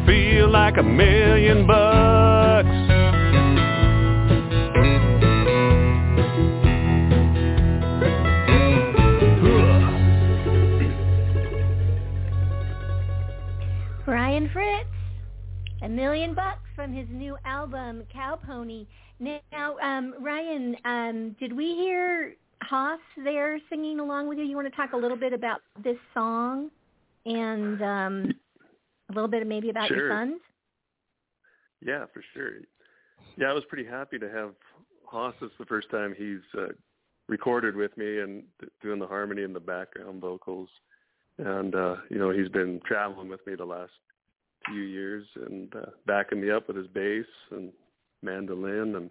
feel 0.07 0.51
like 0.51 0.77
a 0.79 0.83
million 0.83 1.67
bucks 1.67 2.87
Ryan 14.07 14.49
Fritz, 14.53 14.89
a 15.83 15.89
million 15.89 16.35
bucks 16.35 16.61
from 16.77 16.93
his 16.93 17.07
new 17.11 17.37
album 17.45 18.05
Cow 18.13 18.39
Pony. 18.47 18.87
Now, 19.19 19.77
um, 19.83 20.15
Ryan, 20.21 20.77
um, 20.85 21.37
did 21.41 21.53
we 21.53 21.75
hear 21.75 22.35
Haas 22.63 23.01
there 23.25 23.59
singing 23.69 23.99
along 23.99 24.29
with 24.29 24.39
you? 24.39 24.45
You 24.45 24.55
want 24.55 24.69
to 24.71 24.77
talk 24.77 24.93
a 24.93 24.97
little 24.97 25.17
bit 25.17 25.33
about 25.33 25.61
this 25.83 25.97
song 26.15 26.71
and 27.25 27.83
um, 27.83 28.33
a 29.11 29.13
little 29.13 29.29
bit 29.29 29.47
maybe 29.47 29.71
about 29.71 29.89
Sure. 29.89 29.97
your 29.97 30.11
sons? 30.11 30.41
Yeah, 31.81 32.07
for 32.13 32.23
sure. 32.35 32.61
Yeah, 33.37 33.51
I 33.51 33.53
was 33.53 33.65
pretty 33.67 33.85
happy 33.85 34.19
to 34.19 34.31
have 34.31 34.55
Haas. 35.05 35.35
It's 35.41 35.57
the 35.59 35.67
first 35.67 35.91
time 35.91 36.15
he's 36.17 36.41
uh, 36.59 36.69
recorded 37.29 37.77
with 37.77 37.97
me 37.97 38.21
and 38.21 38.45
doing 38.83 38.99
the 38.99 39.07
harmony 39.07 39.43
and 39.43 39.55
the 39.55 39.61
background 39.61 40.21
vocals. 40.21 40.69
And 41.39 41.75
uh, 41.75 41.97
you 42.11 42.19
know, 42.19 42.31
he's 42.31 42.49
been 42.49 42.81
traveling 42.87 43.29
with 43.29 43.47
me 43.47 43.55
the 43.55 43.65
last 43.65 43.93
few 44.67 44.83
years 44.83 45.27
and 45.47 45.75
uh, 45.75 45.91
backing 46.07 46.41
me 46.41 46.51
up 46.51 46.67
with 46.67 46.77
his 46.77 46.89
bass 46.89 47.27
and 47.51 47.73
mandolin 48.23 48.97
and 48.97 49.11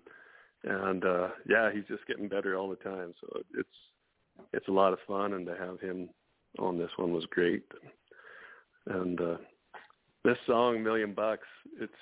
and 0.63 1.05
uh 1.05 1.29
yeah, 1.47 1.71
he's 1.71 1.85
just 1.87 2.05
getting 2.07 2.27
better 2.27 2.57
all 2.57 2.69
the 2.69 2.75
time. 2.77 3.13
So 3.21 3.41
it's 3.57 3.69
it's 4.53 4.67
a 4.67 4.71
lot 4.71 4.93
of 4.93 4.99
fun 5.07 5.33
and 5.33 5.45
to 5.45 5.55
have 5.55 5.79
him 5.79 6.09
on 6.59 6.77
this 6.77 6.89
one 6.97 7.13
was 7.13 7.25
great. 7.29 7.63
And 8.87 9.19
uh 9.21 9.37
this 10.25 10.37
song 10.47 10.83
Million 10.83 11.13
Bucks, 11.13 11.47
it's 11.79 11.93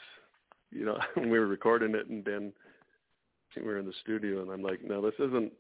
you 0.72 0.86
know, 0.86 0.98
when 1.16 1.30
we 1.30 1.38
were 1.38 1.46
recording 1.46 1.94
it 1.94 2.08
and 2.08 2.24
Ben 2.24 2.52
I 2.52 3.54
think 3.54 3.68
we 3.68 3.74
were 3.74 3.80
in 3.80 3.86
the 3.86 3.94
studio 4.02 4.42
and 4.42 4.50
I'm 4.50 4.64
like, 4.64 4.84
No, 4.84 5.02
this 5.02 5.14
isn't 5.20 5.52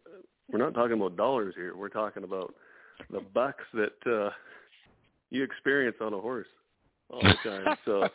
we're 0.51 0.59
not 0.59 0.73
talking 0.73 0.93
about 0.93 1.15
dollars 1.15 1.53
here. 1.55 1.75
We're 1.75 1.89
talking 1.89 2.23
about 2.23 2.55
the 3.11 3.21
bucks 3.33 3.63
that 3.73 4.11
uh 4.11 4.31
you 5.29 5.43
experience 5.43 5.97
on 6.01 6.13
a 6.13 6.19
horse 6.19 6.47
all 7.11 7.21
the 7.21 7.35
time. 7.43 7.77
So 7.85 8.07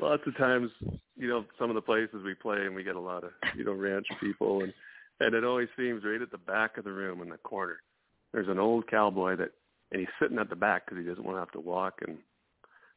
lots 0.00 0.22
of 0.26 0.36
times, 0.36 0.70
you 1.16 1.28
know, 1.28 1.46
some 1.58 1.70
of 1.70 1.74
the 1.74 1.80
places 1.80 2.22
we 2.22 2.34
play 2.34 2.66
and 2.66 2.74
we 2.74 2.84
get 2.84 2.96
a 2.96 3.00
lot 3.00 3.24
of, 3.24 3.30
you 3.56 3.64
know, 3.64 3.72
ranch 3.72 4.06
people 4.20 4.62
and 4.62 4.72
and 5.20 5.34
it 5.34 5.44
always 5.44 5.68
seems 5.78 6.04
right 6.04 6.20
at 6.20 6.30
the 6.30 6.38
back 6.38 6.76
of 6.76 6.84
the 6.84 6.92
room 6.92 7.22
in 7.22 7.30
the 7.30 7.38
corner. 7.38 7.78
There's 8.32 8.48
an 8.48 8.58
old 8.58 8.86
cowboy 8.86 9.36
that 9.36 9.52
and 9.92 10.00
he's 10.00 10.08
sitting 10.20 10.38
at 10.38 10.50
the 10.50 10.56
back 10.56 10.84
because 10.84 11.02
he 11.02 11.08
doesn't 11.08 11.24
want 11.24 11.36
to 11.36 11.40
have 11.40 11.52
to 11.52 11.60
walk 11.60 12.00
and 12.06 12.18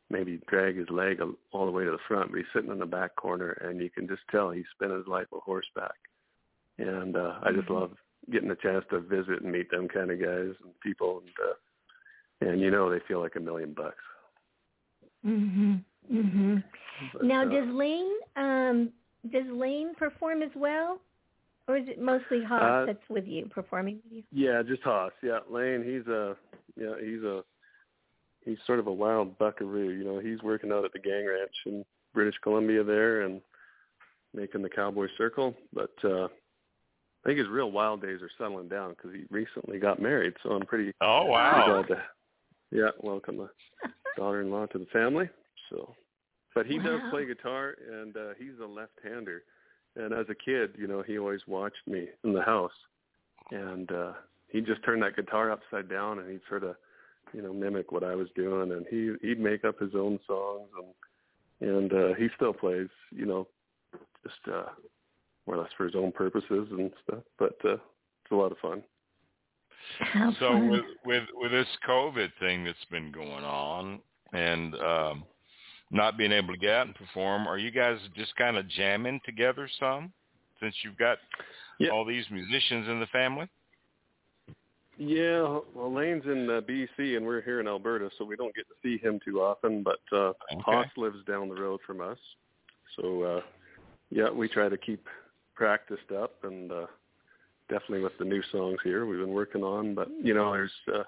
maybe 0.10 0.40
drag 0.48 0.78
his 0.78 0.90
leg 0.90 1.20
all 1.52 1.66
the 1.66 1.72
way 1.72 1.86
to 1.86 1.92
the 1.92 1.98
front, 2.08 2.32
but 2.32 2.38
he's 2.38 2.48
sitting 2.54 2.72
in 2.72 2.80
the 2.80 2.86
back 2.86 3.16
corner 3.16 3.52
and 3.62 3.80
you 3.80 3.90
can 3.90 4.08
just 4.08 4.22
tell 4.32 4.50
he's 4.50 4.66
spent 4.74 4.92
his 4.92 5.08
life 5.08 5.28
a 5.34 5.40
horseback. 5.40 5.96
And 6.78 7.16
uh 7.16 7.40
I 7.44 7.52
just 7.52 7.70
love 7.70 7.92
getting 8.32 8.52
a 8.52 8.56
chance 8.56 8.86
to 8.90 9.00
visit 9.00 9.42
and 9.42 9.52
meet 9.52 9.70
them 9.72 9.88
kind 9.88 10.12
of 10.12 10.20
guys 10.20 10.54
and 10.64 10.80
people 10.82 11.22
and 11.22 12.50
uh 12.50 12.52
and 12.52 12.62
you 12.62 12.72
know 12.72 12.90
they 12.90 13.00
feel 13.08 13.22
like 13.22 13.36
a 13.36 13.40
million 13.40 13.74
bucks. 13.74 14.04
Mhm. 15.26 15.84
Mhm. 16.12 16.64
But, 17.14 17.24
Now, 17.24 17.42
uh, 17.42 17.46
does 17.46 17.68
Lane 17.74 18.14
um 18.36 18.92
does 19.30 19.48
Lane 19.48 19.94
perform 19.96 20.42
as 20.42 20.52
well, 20.56 21.02
or 21.68 21.78
is 21.78 21.88
it 21.88 22.00
mostly 22.00 22.42
Haas 22.42 22.62
Uh, 22.64 22.86
that's 22.86 23.10
with 23.10 23.28
you 23.28 23.48
performing 23.48 24.02
with 24.04 24.14
you? 24.14 24.24
Yeah, 24.32 24.64
just 24.64 24.82
Haas. 24.84 25.12
Yeah, 25.22 25.40
Lane. 25.50 25.84
He's 25.84 26.08
a 26.08 26.38
yeah, 26.78 26.96
he's 27.00 27.24
a 27.24 27.44
he's 28.46 28.58
sort 28.66 28.80
of 28.80 28.88
a 28.88 28.94
wild 28.94 29.38
buckaroo. 29.38 29.90
You 29.90 30.04
know, 30.04 30.20
he's 30.20 30.42
working 30.42 30.72
out 30.72 30.86
at 30.86 30.94
the 30.94 31.00
gang 31.00 31.28
ranch 31.28 31.56
in 31.66 31.86
British 32.14 32.36
Columbia 32.44 32.84
there, 32.84 33.22
and 33.22 33.42
making 34.34 34.62
the 34.62 34.70
Cowboy 34.70 35.08
Circle. 35.18 35.56
But 35.74 35.94
uh, 36.04 36.26
I 36.26 37.28
think 37.28 37.40
his 37.40 37.48
real 37.50 37.72
wild 37.72 38.02
days 38.02 38.22
are 38.22 38.30
settling 38.38 38.70
down 38.70 38.92
because 38.92 39.12
he 39.14 39.26
recently 39.30 39.80
got 39.80 40.02
married. 40.02 40.34
So 40.44 40.52
I'm 40.52 40.66
pretty 40.66 40.94
oh 41.02 41.26
wow 41.26 41.84
glad 41.84 41.96
to 41.96 42.04
yeah 42.72 42.90
welcome 43.02 43.38
the 43.38 43.50
daughter-in-law 44.18 44.68
to 44.68 44.80
the 44.80 44.88
family. 44.88 45.30
So, 45.70 45.96
but 46.56 46.66
he 46.66 46.80
wow. 46.80 46.86
does 46.86 47.02
play 47.12 47.26
guitar 47.26 47.76
and 47.92 48.16
uh, 48.16 48.34
he's 48.38 48.60
a 48.64 48.66
left-hander. 48.66 49.44
And 49.96 50.14
as 50.14 50.28
a 50.30 50.36
kid, 50.36 50.76
you 50.78 50.88
know, 50.88 51.02
he 51.02 51.18
always 51.18 51.42
watched 51.48 51.88
me 51.88 52.08
in 52.24 52.32
the 52.32 52.44
house, 52.44 52.72
and 53.52 53.92
uh, 53.92 54.14
he'd 54.48 54.66
just 54.66 54.84
turn 54.84 55.00
that 55.02 55.16
guitar 55.16 55.52
upside 55.52 55.90
down 55.90 56.20
and 56.20 56.30
he'd 56.30 56.42
sort 56.48 56.64
of 56.64 56.76
you 57.34 57.42
know 57.42 57.54
mimic 57.54 57.92
what 57.92 58.04
I 58.04 58.16
was 58.16 58.28
doing, 58.36 58.72
and 58.72 58.86
he 58.90 59.14
he'd 59.28 59.40
make 59.40 59.66
up 59.66 59.80
his 59.80 59.96
own 59.96 60.20
songs, 60.28 60.70
and 61.62 61.70
and 61.70 61.94
uh, 61.94 62.14
he 62.16 62.28
still 62.36 62.54
plays, 62.54 62.88
you 63.12 63.26
know, 63.26 63.48
just 64.24 64.40
uh, 64.48 64.70
more 65.46 65.56
or 65.58 65.62
less 65.62 65.72
for 65.78 65.86
his 65.86 65.96
own 65.96 66.12
purposes 66.12 66.68
and 66.72 66.92
stuff. 67.04 67.24
But 67.38 67.58
uh, 67.66 67.74
it's 67.74 68.32
a 68.32 68.36
lot 68.36 68.52
of 68.52 68.58
fun. 68.60 68.84
How 70.00 70.32
so 70.40 70.50
fun. 70.52 70.70
with 70.70 70.86
with 71.06 71.24
with 71.36 71.52
this 71.52 71.68
COVID 71.88 72.30
thing 72.40 72.64
that's 72.64 72.78
been 72.92 73.12
going 73.12 73.44
on, 73.44 74.00
and 74.34 74.76
um, 74.76 75.24
not 75.92 76.18
being 76.18 76.32
able 76.32 76.54
to 76.54 76.60
get 76.60 76.72
out 76.72 76.88
and 76.88 76.96
perform, 76.96 77.48
are 77.48 77.58
you 77.58 77.72
guys 77.72 77.98
just 78.16 78.36
kind 78.36 78.58
of 78.58 78.68
jamming 78.70 79.20
together 79.26 79.68
some 79.80 80.12
since 80.60 80.76
you've 80.84 80.98
got 80.98 81.18
Yeah. 81.80 81.90
all 81.90 82.06
these 82.06 82.26
musicians 82.30 82.88
in 82.88 83.00
the 83.00 83.08
family? 83.08 83.48
Yeah, 85.02 85.60
well, 85.74 85.94
Lane's 85.94 86.26
in 86.26 86.50
uh, 86.50 86.60
BC 86.60 87.16
and 87.16 87.26
we're 87.26 87.42
here 87.42 87.62
in 87.62 87.68
Alberta, 87.70 88.10
so 88.18 88.26
we 88.26 88.36
don't 88.36 88.54
get 88.54 88.66
to 88.68 88.76
see 88.84 88.98
him 88.98 89.18
too 89.24 89.40
often. 89.42 89.82
But 89.82 90.00
uh, 90.12 90.34
Okay. 90.52 90.62
Haas 90.66 90.88
lives 90.98 91.24
down 91.26 91.48
the 91.48 91.56
road 91.56 91.80
from 91.88 92.02
us, 92.02 92.18
so 92.98 93.24
uh, 93.24 93.42
yeah, 94.10 94.30
we 94.30 94.50
try 94.50 94.68
to 94.68 94.78
keep 94.78 95.08
practiced 95.56 96.12
up, 96.12 96.44
and 96.44 96.70
uh, 96.72 96.88
definitely 97.70 98.02
with 98.02 98.18
the 98.20 98.26
new 98.26 98.42
songs 98.52 98.78
here 98.84 99.06
we've 99.06 99.20
been 99.20 99.34
working 99.34 99.64
on. 99.64 99.96
But 99.96 100.10
you 100.22 100.34
know, 100.34 100.52
there's 100.52 100.72
uh, 100.94 101.04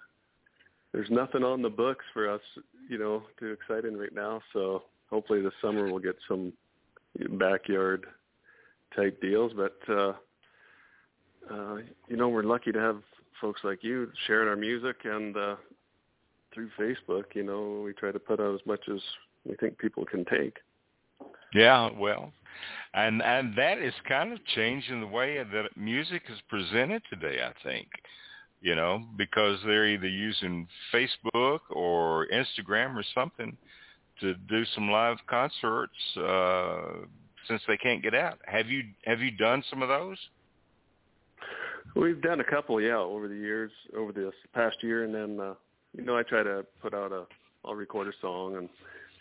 there's 0.94 1.10
nothing 1.10 1.44
on 1.44 1.62
the 1.62 1.70
books 1.70 2.06
for 2.14 2.30
us, 2.30 2.42
you 2.90 2.98
know, 2.98 3.24
too 3.40 3.48
exciting 3.52 3.98
right 3.98 4.14
now. 4.14 4.42
So 4.54 4.84
hopefully 5.10 5.42
this 5.42 5.54
summer 5.62 5.86
we'll 5.86 6.00
get 6.00 6.16
some 6.30 6.54
backyard 7.32 8.06
type 8.96 9.20
deals. 9.22 9.52
But 9.54 9.78
uh, 9.90 10.14
uh, 11.50 11.78
you 12.08 12.16
know, 12.16 12.30
we're 12.30 12.44
lucky 12.44 12.72
to 12.72 12.80
have 12.80 13.02
folks 13.42 13.62
like 13.64 13.84
you 13.84 14.10
sharing 14.28 14.48
our 14.48 14.56
music 14.56 14.98
and 15.04 15.36
uh, 15.36 15.56
through 16.54 16.70
Facebook. 16.80 17.24
You 17.34 17.44
know, 17.44 17.82
we 17.84 17.94
try 17.94 18.12
to 18.12 18.20
put 18.20 18.40
out 18.40 18.54
as 18.54 18.62
much 18.66 18.82
as 18.94 19.02
we 19.46 19.56
think 19.56 19.78
people 19.78 20.06
can 20.06 20.24
take. 20.26 20.58
Yeah, 21.54 21.90
well, 21.98 22.32
and 22.94 23.22
and 23.22 23.58
that 23.58 23.80
is 23.80 23.94
kind 24.08 24.32
of 24.32 24.40
changing 24.56 25.02
the 25.02 25.08
way 25.08 25.38
that 25.38 25.76
music 25.76 26.24
is 26.30 26.40
presented 26.48 27.02
today. 27.10 27.40
I 27.44 27.52
think, 27.68 27.88
you 28.62 28.76
know, 28.76 29.04
because 29.18 29.60
they're 29.66 29.88
either 29.88 30.08
using 30.08 30.68
Facebook 30.94 31.60
or 31.72 32.28
Instagram 32.34 32.96
or 32.96 33.04
something 33.14 33.58
to 34.22 34.36
do 34.36 34.64
some 34.76 34.90
live 34.90 35.18
concerts 35.28 35.94
uh, 36.18 37.06
since 37.48 37.62
they 37.68 37.78
can't 37.78 38.04
get 38.04 38.14
out. 38.14 38.40
Have 38.46 38.68
you 38.68 38.84
have 39.06 39.20
you 39.20 39.32
done 39.32 39.64
some 39.70 39.82
of 39.82 39.90
those? 39.90 40.18
We've 41.96 42.22
done 42.22 42.40
a 42.40 42.44
couple, 42.44 42.80
yeah, 42.82 42.98
over 42.98 43.28
the 43.28 43.36
years, 43.36 43.72
over 43.98 44.12
this 44.12 44.34
past 44.54 44.78
year, 44.82 45.04
and 45.04 45.14
then 45.14 45.40
uh, 45.40 45.54
you 45.96 46.04
know 46.04 46.18
I 46.18 46.24
try 46.24 46.44
to 46.44 46.66
put 46.82 46.94
out 46.94 47.12
a, 47.12 47.26
I'll 47.66 47.76
record 47.76 48.08
a 48.08 48.14
song 48.22 48.56
and 48.58 48.70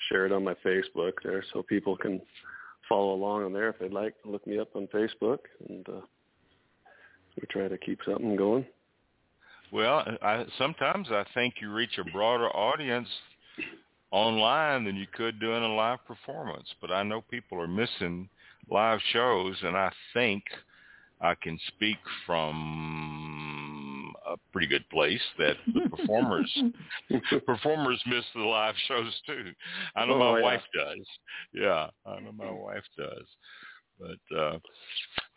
share 0.09 0.27
it 0.27 0.33
on 0.33 0.45
my 0.45 0.55
Facebook 0.65 1.13
there, 1.25 1.45
so 1.53 1.63
people 1.63 1.97
can 1.97 2.21
follow 2.89 3.15
along 3.15 3.45
on 3.45 3.53
there 3.53 3.69
if 3.69 3.79
they'd 3.79 3.93
like. 3.93 4.15
Look 4.25 4.47
me 4.47 4.59
up 4.59 4.75
on 4.75 4.89
Facebook, 4.89 5.39
and 5.69 5.89
uh, 5.89 6.01
we 7.41 7.47
try 7.51 7.69
to 7.69 7.79
keep 7.79 7.99
something 8.07 8.37
going. 8.37 8.67
Well, 9.73 10.05
I, 10.21 10.45
sometimes 10.59 11.09
I 11.11 11.25
think 11.33 11.55
you 11.61 11.73
reach 11.73 11.99
a 11.99 12.11
broader 12.11 12.49
audience 12.49 13.09
online 14.11 14.85
than 14.85 14.97
you 14.97 15.07
could 15.13 15.39
doing 15.39 15.63
a 15.63 15.75
live 15.75 16.05
performance. 16.07 16.67
But 16.81 16.91
I 16.91 17.03
know 17.05 17.23
people 17.23 17.61
are 17.61 17.69
missing 17.69 18.29
live 18.69 18.99
shows, 19.13 19.57
and 19.63 19.77
I 19.77 19.93
think 20.13 20.43
I 21.21 21.35
can 21.35 21.59
speak 21.69 21.99
from 22.27 24.15
a 24.27 24.37
pretty 24.53 24.67
good 24.67 24.89
place 24.91 25.21
that 25.39 25.57
the 25.75 25.89
performers 25.89 26.63
performers 27.47 28.03
miss 28.07 28.25
the 28.35 28.43
live 28.43 28.75
shows 28.89 29.13
too. 29.27 29.53
I 29.97 30.07
know 30.07 30.15
Oh, 30.15 30.19
my 30.33 30.39
yeah. 30.39 30.45
wife 30.45 30.63
does. 30.75 31.07
Yeah, 31.53 31.89
I 32.07 32.21
know 32.21 32.33
my 32.33 32.51
wife 32.51 32.85
does. 32.97 33.27
But 33.99 34.37
uh 34.37 34.59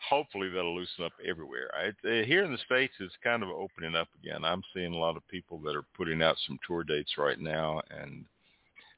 hopefully 0.10 0.50
that'll 0.50 0.76
loosen 0.76 1.06
up 1.06 1.14
everywhere. 1.28 1.70
I, 1.74 1.88
uh, 2.08 2.24
here 2.24 2.44
in 2.44 2.52
the 2.52 2.58
states, 2.60 2.94
it's 3.00 3.16
kind 3.24 3.42
of 3.44 3.50
opening 3.50 3.96
up 3.96 4.10
again. 4.22 4.44
I'm 4.44 4.62
seeing 4.74 4.94
a 4.94 4.98
lot 4.98 5.18
of 5.18 5.28
people 5.28 5.60
that 5.60 5.76
are 5.76 5.86
putting 5.96 6.22
out 6.22 6.36
some 6.46 6.60
tour 6.68 6.84
dates 6.84 7.18
right 7.18 7.40
now, 7.40 7.82
and 7.90 8.26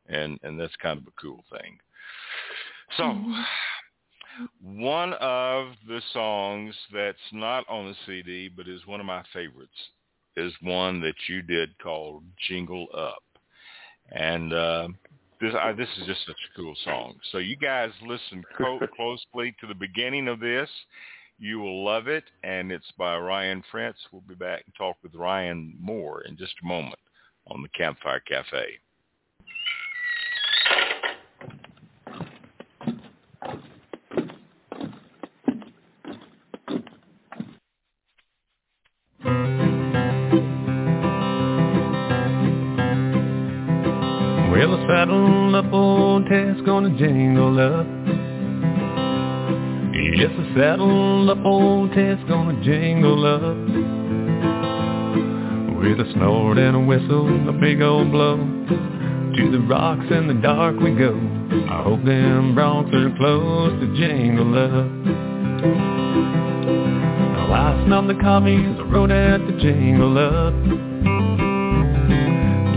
and 0.07 0.39
and 0.43 0.59
that's 0.59 0.75
kind 0.77 0.99
of 0.99 1.07
a 1.07 1.21
cool 1.21 1.43
thing. 1.51 1.77
So, 2.97 3.03
one 4.61 5.13
of 5.13 5.67
the 5.87 6.01
songs 6.13 6.75
that's 6.93 7.17
not 7.31 7.65
on 7.69 7.87
the 7.87 7.95
CD, 8.05 8.49
but 8.49 8.67
is 8.67 8.85
one 8.85 8.99
of 8.99 9.05
my 9.05 9.23
favorites, 9.33 9.71
is 10.35 10.53
one 10.61 11.01
that 11.01 11.15
you 11.27 11.41
did 11.41 11.77
called 11.79 12.23
"Jingle 12.47 12.87
Up," 12.95 13.23
and 14.11 14.53
uh, 14.53 14.87
this 15.41 15.53
I, 15.59 15.73
this 15.73 15.89
is 15.99 16.07
just 16.07 16.25
such 16.25 16.35
a 16.35 16.57
cool 16.57 16.75
song. 16.83 17.15
So 17.31 17.37
you 17.39 17.55
guys 17.55 17.91
listen 18.05 18.43
co- 18.57 18.79
closely 18.95 19.55
to 19.59 19.67
the 19.67 19.75
beginning 19.75 20.27
of 20.27 20.39
this. 20.39 20.69
You 21.37 21.59
will 21.59 21.83
love 21.83 22.07
it, 22.07 22.23
and 22.43 22.71
it's 22.71 22.91
by 22.97 23.17
Ryan 23.17 23.61
Fritz. 23.69 23.99
We'll 24.11 24.21
be 24.21 24.35
back 24.35 24.63
and 24.65 24.73
talk 24.75 24.95
with 25.03 25.13
Ryan 25.15 25.75
more 25.79 26.21
in 26.21 26.37
just 26.37 26.53
a 26.63 26.65
moment 26.65 26.99
on 27.47 27.61
the 27.61 27.67
Campfire 27.77 28.21
Cafe. 28.21 28.79
Jingle 46.97 47.59
up. 47.59 47.87
Yes, 50.17 50.31
a 50.31 50.53
saddle 50.57 51.29
up 51.29 51.43
old 51.43 51.91
Ted's 51.93 52.23
gonna 52.29 52.63
jingle 52.63 53.25
up. 53.25 53.57
With 55.77 55.99
a 55.99 56.11
snort 56.13 56.57
and 56.57 56.75
a 56.75 56.79
whistle, 56.79 57.49
a 57.49 57.53
big 57.53 57.81
old 57.81 58.11
blow. 58.11 58.37
To 58.37 59.51
the 59.51 59.59
rocks 59.67 60.05
in 60.09 60.27
the 60.27 60.35
dark 60.35 60.79
we 60.79 60.95
go. 60.95 61.13
I 61.69 61.83
hope 61.83 62.03
them 62.05 62.55
broncs 62.55 62.93
are 62.93 63.15
close 63.17 63.77
to 63.81 63.87
jingle 63.97 64.55
up. 64.57 64.89
Now 67.35 67.53
I 67.53 67.85
smell 67.85 68.07
the 68.07 68.15
coffee 68.15 68.55
as 68.55 68.79
I 68.79 68.83
rode 68.83 69.11
at 69.11 69.45
the 69.45 69.53
jingle 69.59 70.17
up. 70.17 70.53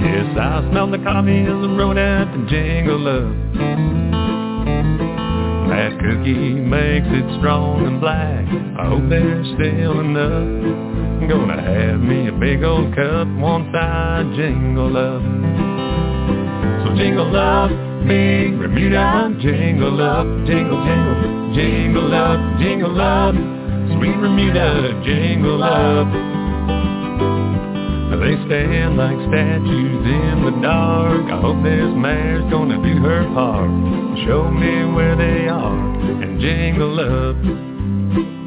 Yes, 0.02 0.36
I 0.36 0.68
smell 0.70 0.90
the 0.90 0.98
coffee 0.98 1.42
as 1.42 1.48
I 1.48 1.76
rode 1.78 1.98
at 1.98 2.32
the 2.32 2.46
jingle 2.50 3.06
up. 3.06 4.07
That 5.78 5.92
cookie 6.00 6.58
makes 6.58 7.06
it 7.06 7.38
strong 7.38 7.86
and 7.86 8.00
black. 8.00 8.42
I 8.82 8.88
hope 8.90 9.08
there's 9.08 9.46
still 9.54 10.00
enough. 10.00 11.30
Gonna 11.30 11.62
have 11.62 12.00
me 12.00 12.26
a 12.26 12.32
big 12.32 12.64
old 12.64 12.92
cup 12.96 13.28
once 13.38 13.70
I 13.72 14.26
jingle 14.34 14.96
up. 14.96 15.22
So 16.82 16.96
jingle 16.98 17.30
up, 17.30 17.70
big 18.10 18.58
remuda, 18.58 19.38
jingle 19.40 20.02
up, 20.02 20.26
jingle, 20.50 20.82
jingle, 20.82 21.54
jingle 21.54 22.12
up, 22.12 22.58
jingle 22.58 23.00
up. 23.00 23.34
Sweet 23.94 24.18
remuda, 24.18 25.04
jingle 25.06 25.62
up. 25.62 26.27
They 28.18 28.34
stand 28.46 28.96
like 28.96 29.16
statues 29.30 30.04
in 30.04 30.44
the 30.44 30.60
dark. 30.60 31.30
I 31.30 31.40
hope 31.40 31.62
this 31.62 31.94
mare's 31.94 32.50
gonna 32.50 32.82
do 32.82 33.00
her 33.02 33.24
part. 33.32 33.70
Show 34.26 34.50
me 34.50 34.92
where 34.92 35.14
they 35.16 35.46
are 35.48 35.78
and 36.22 36.40
jingle 36.40 36.98
up. 36.98 38.37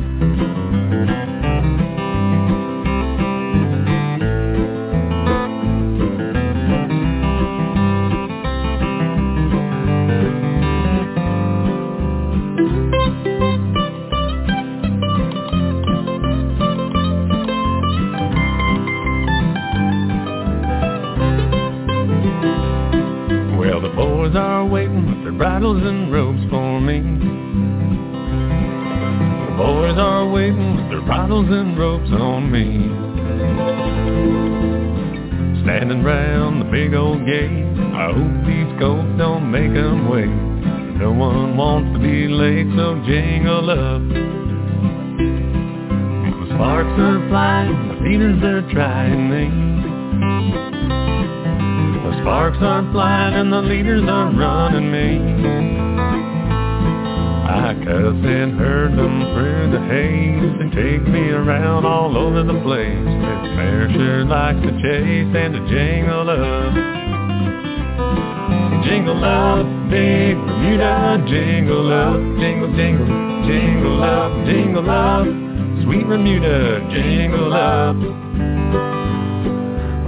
So 42.38 42.96
jingle 43.06 43.70
up. 43.70 44.02
The 46.40 46.46
sparks 46.56 47.00
are 47.00 47.28
flying, 47.30 47.88
the 47.88 47.96
leaders 48.08 48.44
are 48.44 48.62
trying 48.72 49.30
me. 49.30 49.50
The 52.10 52.22
sparks 52.22 52.58
are 52.62 52.90
flying 52.92 53.34
and 53.36 53.52
the 53.52 53.62
leaders 53.62 54.04
are 54.08 54.32
running 54.32 54.92
me. 54.92 55.20
I 57.50 57.74
cuss 57.84 58.16
and 58.24 58.58
herd 58.58 58.92
them 58.98 59.22
through 59.34 59.72
the 59.72 59.80
haze. 59.88 60.58
They 60.60 60.70
take 60.82 61.08
me 61.08 61.32
around 61.32 61.86
all 61.86 62.18
over 62.18 62.44
the 62.44 62.60
place. 62.62 63.06
This 63.06 63.56
mare 63.56 63.90
sure 63.92 64.26
likes 64.26 64.62
to 64.62 64.72
chase 64.82 65.36
and 65.36 65.54
to 65.54 65.60
jingle 65.70 66.30
up. 66.30 67.01
Jingle 68.92 69.24
up, 69.24 69.64
big 69.90 70.36
remuda, 70.36 71.24
jingle 71.26 71.94
up, 71.94 72.20
jingle, 72.42 72.76
jingle, 72.76 73.08
jingle 73.48 74.04
up, 74.04 74.46
jingle 74.46 74.90
up, 74.90 75.24
sweet 75.88 76.06
remuda, 76.06 76.92
jingle 76.92 77.54
up. 77.54 77.96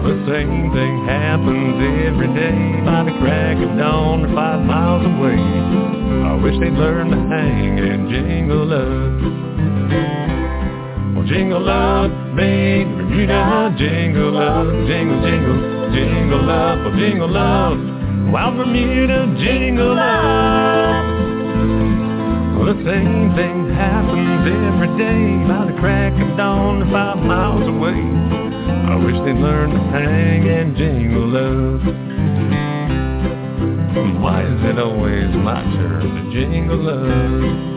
The 0.04 0.16
same 0.28 0.68
thing 0.76 1.06
happens 1.08 1.80
every 2.12 2.28
day 2.36 2.84
by 2.84 3.08
the 3.08 3.16
crack 3.24 3.56
of 3.64 3.78
dawn 3.78 4.36
five 4.36 4.66
miles 4.66 5.06
away. 5.06 5.40
I 6.28 6.36
wish 6.44 6.60
they'd 6.60 6.74
learn 6.74 7.08
to 7.10 7.16
hang 7.32 7.80
and 7.80 8.10
jingle 8.10 8.68
up. 8.68 9.16
Well, 11.16 11.26
jingle 11.26 11.70
up, 11.70 12.12
big 12.36 12.86
remuda, 13.00 13.78
jingle 13.78 14.38
up, 14.38 14.68
jingle, 14.92 15.22
jingle, 15.24 15.94
jingle 15.96 16.50
up, 16.52 16.94
jingle 17.00 17.38
up. 17.38 17.93
Wild 18.32 18.56
remuda, 18.58 19.36
jingle 19.40 19.98
up. 20.00 21.06
Well, 22.58 22.68
the 22.74 22.84
same 22.86 23.36
thing 23.36 23.70
happens 23.76 24.48
every 24.48 24.92
day 24.98 25.48
by 25.48 25.66
the 25.72 25.78
crack 25.80 26.14
of 26.14 26.38
dawn 26.38 26.90
five 26.92 27.18
miles 27.18 27.68
away. 27.68 28.00
I 28.90 28.96
wish 28.96 29.16
they'd 29.26 29.42
learn 29.42 29.72
to 29.72 29.80
hang 29.92 30.48
and 30.48 30.76
jingle 30.78 31.36
up. 31.36 31.82
Why 34.22 34.44
is 34.44 34.62
it 34.72 34.80
always 34.80 35.30
my 35.36 35.62
turn 35.62 36.02
to 36.16 36.32
jingle 36.32 36.90
up? 36.90 37.74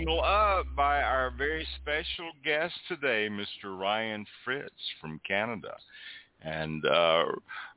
Song, 0.00 0.06
Jingle 0.06 0.24
Up, 0.24 0.66
by 0.76 1.02
our 1.02 1.30
very 1.36 1.66
special 1.80 2.30
guest 2.44 2.74
today, 2.88 3.28
Mr. 3.30 3.78
Ryan 3.78 4.24
Fritz 4.44 4.74
from 5.00 5.20
Canada. 5.26 5.74
And 6.42 6.84
uh, 6.86 7.24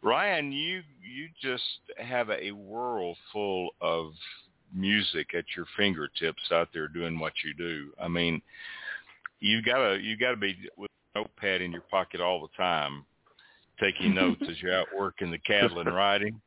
Ryan, 0.02 0.52
you 0.52 0.82
you 1.02 1.28
just 1.42 1.64
have 1.98 2.30
a 2.30 2.52
world 2.52 3.18
full 3.32 3.72
of 3.82 4.14
music 4.74 5.34
at 5.38 5.44
your 5.56 5.66
fingertips 5.76 6.42
out 6.52 6.70
there 6.74 6.88
doing 6.88 7.20
what 7.20 7.34
you 7.44 7.54
do. 7.54 7.92
I 8.02 8.08
mean, 8.08 8.42
you 9.40 9.62
gotta 9.62 10.00
you 10.02 10.18
gotta 10.18 10.38
be 10.38 10.56
with 10.78 10.90
a 11.16 11.20
notepad 11.20 11.62
in 11.62 11.72
your 11.74 11.84
pocket 11.92 12.22
all 12.22 12.42
the 12.42 12.56
time, 12.56 13.06
taking 13.82 14.16
notes 14.16 14.42
as 14.50 14.62
you're 14.62 14.74
out 14.74 14.88
working 14.98 15.30
the 15.30 15.40
cattle 15.40 15.80
and 15.80 15.94
riding. 15.94 16.40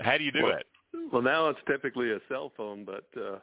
How 0.00 0.16
do 0.16 0.24
you 0.24 0.32
do 0.32 0.44
well, 0.44 0.56
it? 0.56 0.66
Well, 1.12 1.20
now 1.20 1.48
it's 1.50 1.60
typically 1.66 2.12
a 2.12 2.20
cell 2.30 2.52
phone, 2.56 2.86
but 2.86 3.04
uh, 3.20 3.38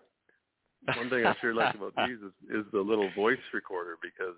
one 0.95 1.09
thing 1.09 1.25
I 1.25 1.35
sure 1.41 1.53
like 1.53 1.75
about 1.75 1.93
these 2.07 2.17
is, 2.17 2.59
is 2.59 2.65
the 2.71 2.81
little 2.81 3.09
voice 3.15 3.39
recorder 3.53 3.97
because 4.01 4.35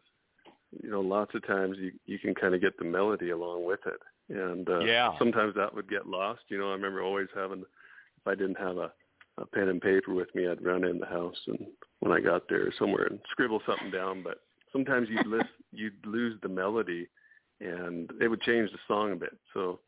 you 0.83 0.89
know, 0.89 1.01
lots 1.01 1.33
of 1.33 1.45
times 1.45 1.77
you 1.79 1.91
you 2.05 2.19
can 2.19 2.35
kind 2.35 2.53
of 2.53 2.61
get 2.61 2.77
the 2.77 2.85
melody 2.85 3.29
along 3.29 3.65
with 3.65 3.79
it, 3.85 4.35
and 4.35 4.67
uh, 4.69 4.79
yeah. 4.79 5.17
sometimes 5.17 5.55
that 5.55 5.73
would 5.73 5.89
get 5.89 6.07
lost. 6.07 6.41
You 6.49 6.59
know, 6.59 6.69
I 6.69 6.73
remember 6.73 7.01
always 7.01 7.27
having, 7.35 7.61
if 7.61 8.27
I 8.27 8.35
didn't 8.35 8.59
have 8.59 8.77
a, 8.77 8.91
a 9.37 9.45
pen 9.45 9.69
and 9.69 9.81
paper 9.81 10.13
with 10.13 10.33
me, 10.35 10.47
I'd 10.47 10.63
run 10.63 10.83
in 10.83 10.99
the 10.99 11.05
house 11.05 11.37
and 11.47 11.67
when 11.99 12.11
I 12.11 12.19
got 12.19 12.49
there 12.49 12.71
somewhere 12.77 13.05
and 13.05 13.19
scribble 13.31 13.61
something 13.65 13.91
down. 13.91 14.23
But 14.23 14.41
sometimes 14.71 15.07
you'd 15.09 15.27
list, 15.27 15.49
you'd 15.71 16.05
lose 16.05 16.37
the 16.41 16.49
melody, 16.49 17.07
and 17.61 18.11
it 18.19 18.27
would 18.27 18.41
change 18.41 18.71
the 18.71 18.79
song 18.87 19.13
a 19.13 19.15
bit. 19.15 19.37
So 19.53 19.79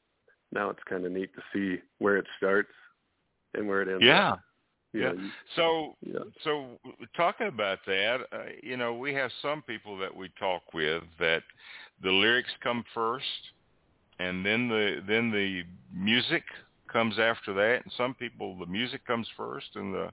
now 0.52 0.70
it's 0.70 0.84
kind 0.88 1.06
of 1.06 1.12
neat 1.12 1.32
to 1.36 1.42
see 1.54 1.82
where 2.00 2.18
it 2.18 2.26
starts 2.38 2.72
and 3.54 3.68
where 3.68 3.82
it 3.82 3.90
ends. 3.90 4.04
Yeah. 4.04 4.34
Up. 4.34 4.40
Yeah. 4.94 5.12
So 5.56 5.96
yeah. 6.06 6.20
so 6.44 6.80
talking 7.16 7.48
about 7.48 7.80
that, 7.86 8.22
uh, 8.32 8.38
you 8.64 8.76
know, 8.76 8.94
we 8.94 9.14
have 9.14 9.30
some 9.42 9.62
people 9.62 9.98
that 10.00 10.16
we 10.16 10.30
talk 10.40 10.74
with 10.74 11.04
that 11.20 11.44
the 12.02 12.10
lyrics 12.10 12.50
come 12.64 12.84
first, 12.94 13.26
and 14.20 14.46
then 14.46 14.68
the 14.68 15.04
then 15.08 15.32
the 15.32 15.64
music 15.94 16.44
comes 16.92 17.20
after 17.20 17.54
that, 17.54 17.84
and 17.84 17.94
some 17.98 18.16
people 18.16 18.58
the 18.58 18.66
music 18.66 19.06
comes 19.06 19.28
first 19.38 19.68
and 19.76 19.94
the 19.94 20.10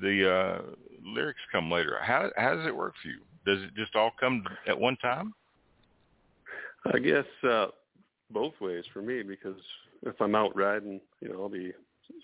the 0.00 0.30
uh, 0.30 0.62
lyrics 1.04 1.40
come 1.52 1.70
later. 1.70 1.98
How 2.02 2.30
how 2.36 2.56
does 2.56 2.66
it 2.66 2.74
work 2.76 2.94
for 3.00 3.08
you? 3.08 3.20
Does 3.46 3.62
it 3.62 3.74
just 3.76 3.94
all 3.94 4.10
come 4.18 4.44
at 4.66 4.78
one 4.78 4.96
time? 4.96 5.32
I 6.92 6.98
guess 6.98 7.24
uh, 7.48 7.66
both 8.30 8.54
ways 8.60 8.84
for 8.92 9.02
me 9.02 9.22
because 9.22 9.60
if 10.02 10.20
I'm 10.20 10.34
out 10.34 10.56
riding, 10.56 11.00
you 11.20 11.28
know, 11.28 11.42
I'll 11.42 11.48
be 11.48 11.72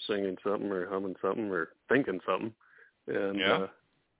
singing 0.06 0.36
something 0.42 0.70
or 0.70 0.88
humming 0.88 1.16
something 1.22 1.50
or 1.50 1.70
thinking 1.88 2.20
something, 2.26 2.52
and 3.06 3.38
yeah. 3.38 3.52
uh, 3.52 3.66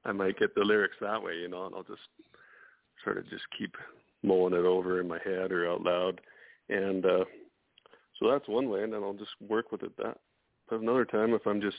I 0.04 0.12
might 0.12 0.38
get 0.38 0.54
the 0.54 0.64
lyrics 0.64 0.96
that 1.00 1.22
way, 1.22 1.36
you 1.36 1.48
know, 1.48 1.66
and 1.66 1.74
I'll 1.74 1.82
just 1.82 2.00
sort 3.04 3.18
of 3.18 3.28
just 3.28 3.44
keep 3.56 3.74
mulling 4.22 4.54
it 4.54 4.64
over 4.64 5.00
in 5.00 5.08
my 5.08 5.18
head 5.24 5.52
or 5.52 5.70
out 5.70 5.82
loud, 5.82 6.20
and 6.68 7.04
uh, 7.04 7.24
so 8.18 8.30
that's 8.30 8.48
one 8.48 8.68
way, 8.68 8.82
and 8.82 8.92
then 8.92 9.02
I'll 9.02 9.14
just 9.14 9.30
work 9.48 9.70
with 9.72 9.82
it 9.82 9.96
that. 9.98 10.18
But 10.68 10.80
another 10.80 11.04
time, 11.04 11.32
if 11.32 11.46
I'm 11.46 11.60
just 11.60 11.78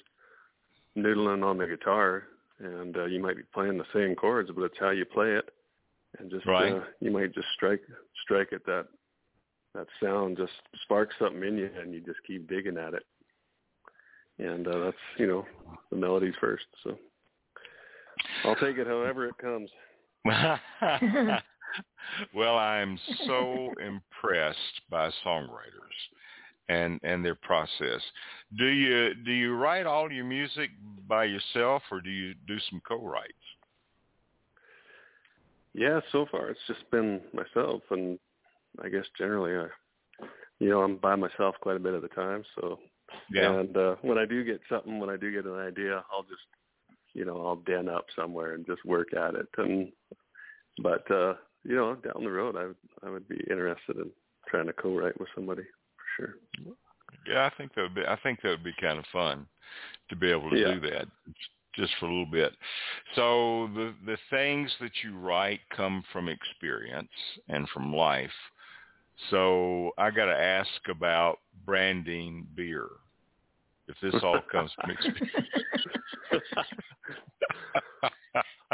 noodling 0.98 1.44
on 1.44 1.58
the 1.58 1.68
guitar, 1.68 2.24
and 2.60 2.98
uh, 2.98 3.06
you 3.06 3.22
might 3.22 3.38
be 3.38 3.44
playing 3.54 3.78
the 3.78 3.86
same 3.94 4.16
chords, 4.16 4.50
but 4.54 4.64
it's 4.64 4.80
how 4.80 4.90
you 4.90 5.06
play 5.06 5.32
it, 5.32 5.50
and 6.18 6.30
just 6.30 6.46
right. 6.46 6.74
uh, 6.74 6.84
you 7.00 7.12
might 7.12 7.34
just 7.34 7.48
strike 7.56 7.82
strike 8.24 8.54
at 8.54 8.66
that 8.66 8.88
that 9.76 9.88
sound 10.02 10.38
just 10.38 10.52
sparks 10.82 11.16
something 11.20 11.44
in 11.44 11.58
you, 11.58 11.70
and 11.80 11.94
you 11.94 12.02
just 12.02 12.20
keep 12.26 12.50
digging 12.50 12.78
at 12.78 12.94
it 12.94 13.04
and 14.40 14.68
uh, 14.68 14.80
that's 14.80 14.98
you 15.18 15.28
know 15.28 15.46
the 15.92 15.98
melodies 15.98 16.34
first. 16.40 16.66
So 16.84 16.98
I'll 18.46 18.56
take 18.56 18.78
it 18.78 18.88
however 18.88 19.28
it 19.28 19.38
comes. 19.38 19.70
well, 22.34 22.58
I'm 22.58 23.00
so 23.26 23.72
impressed 23.86 24.82
by 24.90 25.10
songwriters 25.26 25.96
and 26.70 27.00
and 27.04 27.24
their 27.24 27.36
process. 27.36 28.02
Do 28.58 28.66
you 28.66 29.14
do 29.26 29.32
you 29.32 29.56
write 29.56 29.86
all 29.86 30.12
your 30.12 30.26
music 30.26 30.72
by 31.08 31.26
yourself, 31.26 31.84
or 31.92 32.02
do 32.02 32.10
you 32.10 32.34
do 32.48 32.58
some 32.70 32.82
co-writes? 32.88 33.34
Yeah, 35.74 36.00
so 36.12 36.26
far 36.32 36.50
it's 36.50 36.60
just 36.68 36.90
been 36.92 37.22
myself, 37.34 37.82
and 37.92 38.18
I 38.84 38.90
guess 38.90 39.06
generally 39.18 39.56
I, 39.56 40.26
you 40.60 40.70
know, 40.70 40.82
I'm 40.82 40.98
by 40.98 41.16
myself 41.16 41.56
quite 41.62 41.76
a 41.76 41.80
bit 41.80 41.94
of 41.94 42.02
the 42.02 42.08
time, 42.10 42.44
so 42.60 42.80
yeah. 43.32 43.60
And 43.60 43.76
uh, 43.76 43.96
when 44.02 44.18
I 44.18 44.26
do 44.26 44.44
get 44.44 44.62
something, 44.70 45.00
when 45.00 45.10
I 45.10 45.18
do 45.18 45.32
get 45.32 45.46
an 45.46 45.60
idea, 45.60 46.04
I'll 46.12 46.24
just, 46.24 46.42
you 47.14 47.26
know, 47.26 47.46
I'll 47.46 47.58
den 47.58 47.90
up 47.90 48.06
somewhere 48.16 48.54
and 48.54 48.66
just 48.66 48.86
work 48.86 49.14
at 49.14 49.36
it. 49.36 49.48
And 49.58 49.92
but 50.82 51.10
uh, 51.12 51.34
you 51.64 51.76
know, 51.76 51.96
down 51.96 52.24
the 52.24 52.32
road, 52.32 52.56
I 52.56 52.68
would 52.68 52.78
I 53.06 53.10
would 53.10 53.28
be 53.28 53.40
interested 53.50 53.98
in 53.98 54.10
trying 54.48 54.68
to 54.68 54.74
co-write 54.74 55.20
with 55.20 55.30
somebody 55.36 55.64
for 55.64 56.06
sure. 56.18 56.76
Yeah, 57.28 57.46
I 57.46 57.52
think 57.58 57.74
that 57.76 57.82
would 57.82 57.96
be. 57.96 58.06
I 58.08 58.18
think 58.22 58.42
that 58.42 58.50
would 58.50 58.64
be 58.64 58.74
kind 58.80 59.00
of 59.00 59.06
fun 59.12 59.46
to 60.10 60.16
be 60.16 60.32
able 60.32 60.50
to 60.50 60.58
yeah. 60.58 60.74
do 60.74 60.80
that 60.82 61.08
just 61.76 61.94
for 62.00 62.08
a 62.08 62.10
little 62.10 62.26
bit. 62.26 62.54
So 63.16 63.70
the 63.76 63.94
the 64.06 64.18
things 64.30 64.72
that 64.82 64.92
you 65.04 65.18
write 65.18 65.60
come 65.76 66.04
from 66.12 66.30
experience 66.30 67.10
and 67.48 67.68
from 67.70 67.94
life. 67.94 68.32
So 69.30 69.92
I 69.98 70.10
got 70.12 70.26
to 70.26 70.38
ask 70.38 70.70
about 70.90 71.40
branding 71.66 72.48
beer. 72.56 72.88
If 73.88 73.96
this 74.02 74.22
all 74.24 74.40
comes 74.52 74.72
from 74.80 74.92
experience. 74.92 75.30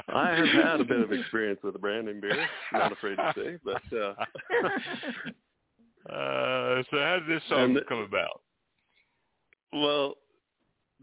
I 0.09 0.35
have 0.35 0.47
had 0.47 0.81
a 0.81 0.83
bit 0.83 0.99
of 0.99 1.13
experience 1.13 1.61
with 1.63 1.79
branding 1.79 2.19
beer. 2.19 2.45
Not 2.73 2.91
afraid 2.91 3.15
to 3.15 3.33
say, 3.35 3.57
but 3.63 3.81
uh, 3.97 4.13
uh 6.13 6.83
so 6.91 6.97
how 6.97 7.19
did 7.25 7.29
this 7.29 7.43
song 7.47 7.79
come 7.87 7.99
about? 7.99 8.41
Well, 9.71 10.15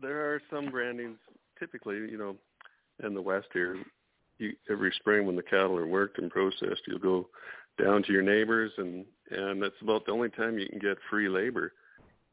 there 0.01 0.33
are 0.33 0.43
some 0.51 0.71
brandings 0.71 1.17
typically, 1.59 1.97
you 1.97 2.19
know, 2.19 2.37
in 3.07 3.15
the 3.15 3.23
West 3.23 3.49
here, 3.53 3.77
you, 4.39 4.53
every 4.71 4.93
spring 4.97 5.27
when 5.27 5.37
the 5.37 5.43
cattle 5.43 5.77
are 5.77 5.87
worked 5.87 6.19
and 6.19 6.31
processed, 6.31 6.83
you'll 6.87 6.99
go 6.99 7.29
down 7.81 8.03
to 8.03 8.13
your 8.13 8.23
neighbors, 8.23 8.73
and 8.79 9.05
and 9.31 9.63
that's 9.63 9.81
about 9.81 10.05
the 10.05 10.13
only 10.13 10.29
time 10.31 10.59
you 10.59 10.69
can 10.69 10.79
get 10.79 10.99
free 11.09 11.29
labor. 11.29 11.73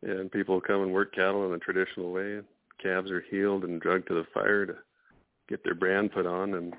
And 0.02 0.32
people 0.32 0.62
come 0.62 0.82
and 0.82 0.94
work 0.94 1.14
cattle 1.14 1.46
in 1.46 1.54
a 1.54 1.60
traditional 1.60 2.12
way. 2.12 2.40
Calves 2.82 3.12
are 3.12 3.24
heeled 3.30 3.64
and 3.66 3.82
drugged 3.82 4.08
to 4.08 4.14
the 4.14 4.26
fire 4.34 4.66
to 4.66 4.76
get 5.50 5.64
their 5.64 5.76
brand 5.76 6.12
put 6.14 6.26
on, 6.26 6.54
and 6.54 6.74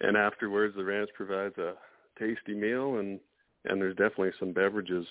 and 0.00 0.16
afterwards 0.16 0.74
the 0.76 0.84
ranch 0.84 1.10
provides 1.16 1.56
a 1.58 1.74
tasty 2.18 2.54
meal, 2.54 2.98
and 2.98 3.20
and 3.64 3.80
there's 3.80 3.96
definitely 3.96 4.32
some 4.38 4.52
beverages, 4.52 5.06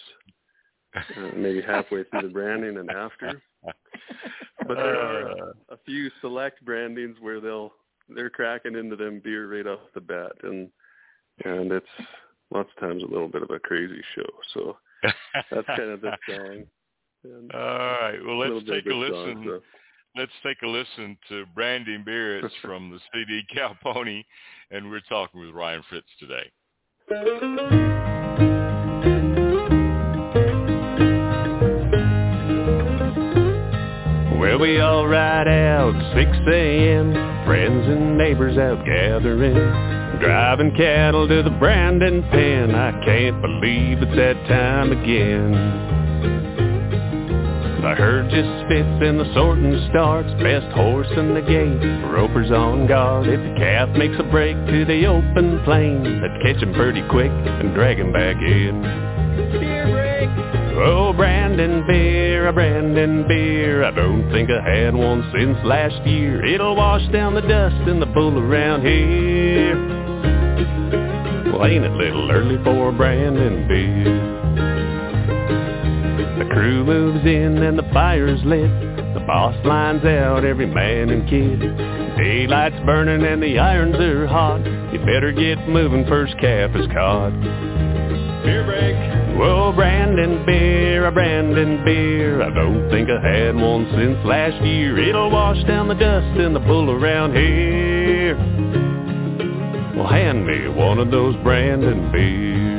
uh, 0.95 1.29
maybe 1.35 1.61
halfway 1.61 2.03
through 2.03 2.21
the 2.21 2.27
branding 2.27 2.77
and 2.77 2.89
after. 2.89 3.41
But 4.67 4.75
there 4.75 4.99
are 4.99 5.27
a, 5.27 5.53
a 5.69 5.77
few 5.85 6.09
select 6.21 6.63
brandings 6.63 7.17
where 7.19 7.39
they'll 7.39 7.73
they're 8.09 8.29
cracking 8.29 8.75
into 8.75 8.95
them 8.95 9.21
beer 9.23 9.51
right 9.51 9.67
off 9.67 9.79
the 9.93 10.01
bat, 10.01 10.33
and 10.43 10.69
and 11.45 11.71
it's 11.71 11.87
lots 12.51 12.69
of 12.75 12.81
times 12.81 13.03
a 13.03 13.07
little 13.07 13.27
bit 13.27 13.43
of 13.43 13.49
a 13.49 13.59
crazy 13.59 14.01
show. 14.15 14.29
So 14.53 14.77
that's 15.51 15.67
kind 15.67 15.91
of 15.91 16.01
the 16.01 16.17
song. 16.27 16.63
And 17.23 17.51
All 17.53 17.59
right. 17.61 18.17
Well, 18.25 18.37
let's 18.37 18.65
take 18.67 18.85
a 18.85 18.95
listen. 18.95 19.13
Song, 19.13 19.45
so. 19.45 19.61
Let's 20.17 20.31
take 20.43 20.57
a 20.63 20.67
listen 20.67 21.17
to 21.29 21.45
Branding 21.55 22.03
Beer. 22.05 22.39
It's 22.39 22.53
from 22.61 22.91
the 22.91 22.99
CD 23.13 23.43
Cow 23.53 23.75
Pony, 23.81 24.23
and 24.69 24.89
we're 24.89 24.99
talking 25.01 25.39
with 25.39 25.51
Ryan 25.51 25.83
Fritz 25.89 26.07
today. 26.19 26.51
Well, 34.37 34.59
we 34.59 34.79
all 34.79 35.07
ride 35.07 35.47
out 35.47 35.93
6 36.15 36.37
a.m., 36.51 37.13
friends 37.45 37.87
and 37.87 38.17
neighbors 38.17 38.57
out 38.57 38.83
gathering. 38.85 40.00
Driving 40.19 40.75
cattle 40.75 41.27
to 41.27 41.41
the 41.41 41.49
Brandon 41.49 42.21
pen. 42.29 42.75
I 42.75 42.91
can't 43.03 43.41
believe 43.41 44.01
it's 44.01 44.15
that 44.15 44.35
time 44.47 44.91
again. 44.91 45.99
The 47.81 47.95
herd 47.95 48.29
just 48.29 48.69
fits 48.69 49.01
and 49.01 49.19
the 49.19 49.25
sorting 49.33 49.73
starts 49.89 50.29
Best 50.43 50.71
horse 50.75 51.09
in 51.17 51.33
the 51.33 51.41
gate, 51.41 51.81
ropers 52.11 52.51
on 52.51 52.85
guard. 52.85 53.25
If 53.25 53.39
the 53.39 53.59
calf 53.59 53.89
makes 53.97 54.13
a 54.19 54.23
break 54.23 54.55
to 54.67 54.85
the 54.85 55.07
open 55.07 55.63
plain 55.63 56.21
Let's 56.21 56.37
catch 56.43 56.61
him 56.61 56.75
pretty 56.75 57.01
quick 57.09 57.31
and 57.31 57.73
drag 57.73 57.97
him 57.97 58.13
back 58.13 58.35
in. 58.37 58.81
Beer 59.59 59.89
break! 59.89 60.29
Oh, 60.77 61.11
Brandon 61.13 61.83
beer, 61.87 62.47
a 62.47 62.53
Brandon 62.53 63.27
beer 63.27 63.83
I 63.83 63.89
don't 63.89 64.31
think 64.31 64.51
I 64.51 64.61
had 64.61 64.93
one 64.93 65.27
since 65.33 65.57
last 65.65 66.05
year. 66.05 66.45
It'll 66.45 66.75
wash 66.75 67.07
down 67.11 67.33
the 67.33 67.41
dust 67.41 67.87
in 67.89 67.99
the 67.99 68.05
bull 68.05 68.37
around 68.37 68.85
here 68.85 70.00
well, 71.61 71.69
ain't 71.69 71.85
it 71.85 71.91
little 71.91 72.31
early 72.31 72.57
for 72.63 72.89
a 72.89 72.91
Brandon 72.91 73.67
beer? 73.67 74.03
The 76.39 76.49
crew 76.51 76.83
moves 76.83 77.23
in 77.23 77.61
and 77.61 77.77
the 77.77 77.87
fire's 77.93 78.41
lit. 78.43 78.71
The 79.13 79.23
boss 79.27 79.55
lines 79.63 80.03
out 80.03 80.43
every 80.43 80.65
man 80.65 81.11
and 81.11 81.29
kid. 81.29 81.59
Daylight's 82.17 82.83
burning 82.83 83.23
and 83.23 83.43
the 83.43 83.59
irons 83.59 83.95
are 83.95 84.25
hot. 84.25 84.65
You 84.91 84.99
better 85.05 85.31
get 85.31 85.69
moving 85.69 86.03
first 86.07 86.33
calf 86.39 86.71
is 86.75 86.87
caught. 86.87 87.31
Beer 88.43 88.65
break. 88.65 89.37
Whoa, 89.37 89.71
Brandon 89.75 90.43
beer, 90.43 91.05
a 91.05 91.11
Brandon 91.11 91.85
beer. 91.85 92.41
I 92.41 92.49
don't 92.55 92.89
think 92.89 93.07
I 93.07 93.21
had 93.21 93.55
one 93.55 93.87
since 93.95 94.17
last 94.25 94.59
year. 94.65 94.97
It'll 94.97 95.29
wash 95.29 95.63
down 95.67 95.87
the 95.87 95.93
dust 95.93 96.39
in 96.39 96.53
the 96.53 96.59
bull 96.59 96.89
around 96.89 97.35
here. 97.35 98.70
Well, 100.01 100.09
hand 100.09 100.47
me 100.47 100.67
one 100.67 100.97
of 100.97 101.11
those 101.11 101.35
Brandon 101.43 102.11
beers. 102.11 102.70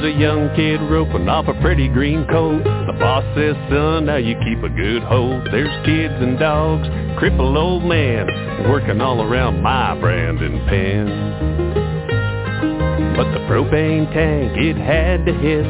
There's 0.00 0.14
a 0.14 0.18
young 0.18 0.54
kid 0.56 0.80
roping 0.90 1.28
off 1.28 1.46
a 1.48 1.54
pretty 1.60 1.88
green 1.88 2.26
coat. 2.26 2.62
The 2.64 2.96
boss 2.98 3.24
says, 3.36 3.54
son, 3.68 4.06
now 4.06 4.16
you 4.16 4.34
keep 4.44 4.62
a 4.62 4.68
good 4.68 5.02
hold. 5.02 5.46
There's 5.52 5.84
kids 5.84 6.14
and 6.14 6.38
dogs, 6.38 6.88
crippled 7.18 7.56
old 7.56 7.84
man 7.84 8.26
working 8.68 9.00
all 9.00 9.22
around 9.22 9.62
my 9.62 9.98
Brandon 10.00 10.64
pen. 10.68 11.06
But 13.16 13.32
the 13.32 13.40
propane 13.40 14.12
tank, 14.14 14.52
it 14.56 14.76
had 14.76 15.26
to 15.26 15.32
hiss. 15.32 15.66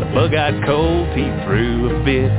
The 0.00 0.10
bug-eyed 0.14 0.64
colt, 0.66 1.08
he 1.16 1.24
threw 1.44 1.90
a 1.90 2.04
fit. 2.04 2.30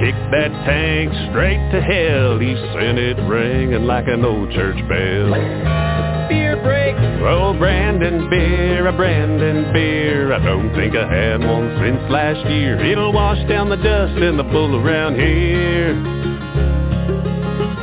Kicked 0.00 0.30
that 0.30 0.52
tank 0.64 1.12
straight 1.30 1.70
to 1.72 1.80
hell. 1.82 2.38
He 2.38 2.54
sent 2.72 2.98
it 2.98 3.18
ringing 3.28 3.84
like 3.84 4.06
an 4.06 4.24
old 4.24 4.52
church 4.52 4.78
bell. 4.88 5.97
Beer 6.28 6.60
break. 6.62 6.94
Oh, 7.22 7.54
Brandon 7.58 8.28
beer, 8.30 8.86
a 8.86 8.92
Brandon 8.92 9.72
beer. 9.72 10.32
I 10.32 10.44
don't 10.44 10.74
think 10.74 10.94
I 10.94 11.08
had 11.12 11.40
one 11.40 11.78
since 11.82 12.10
last 12.10 12.48
year. 12.50 12.78
It'll 12.78 13.12
wash 13.12 13.38
down 13.48 13.68
the 13.68 13.76
dust 13.76 14.16
in 14.22 14.36
the 14.36 14.44
bull 14.44 14.76
around 14.76 15.14
here. 15.14 15.94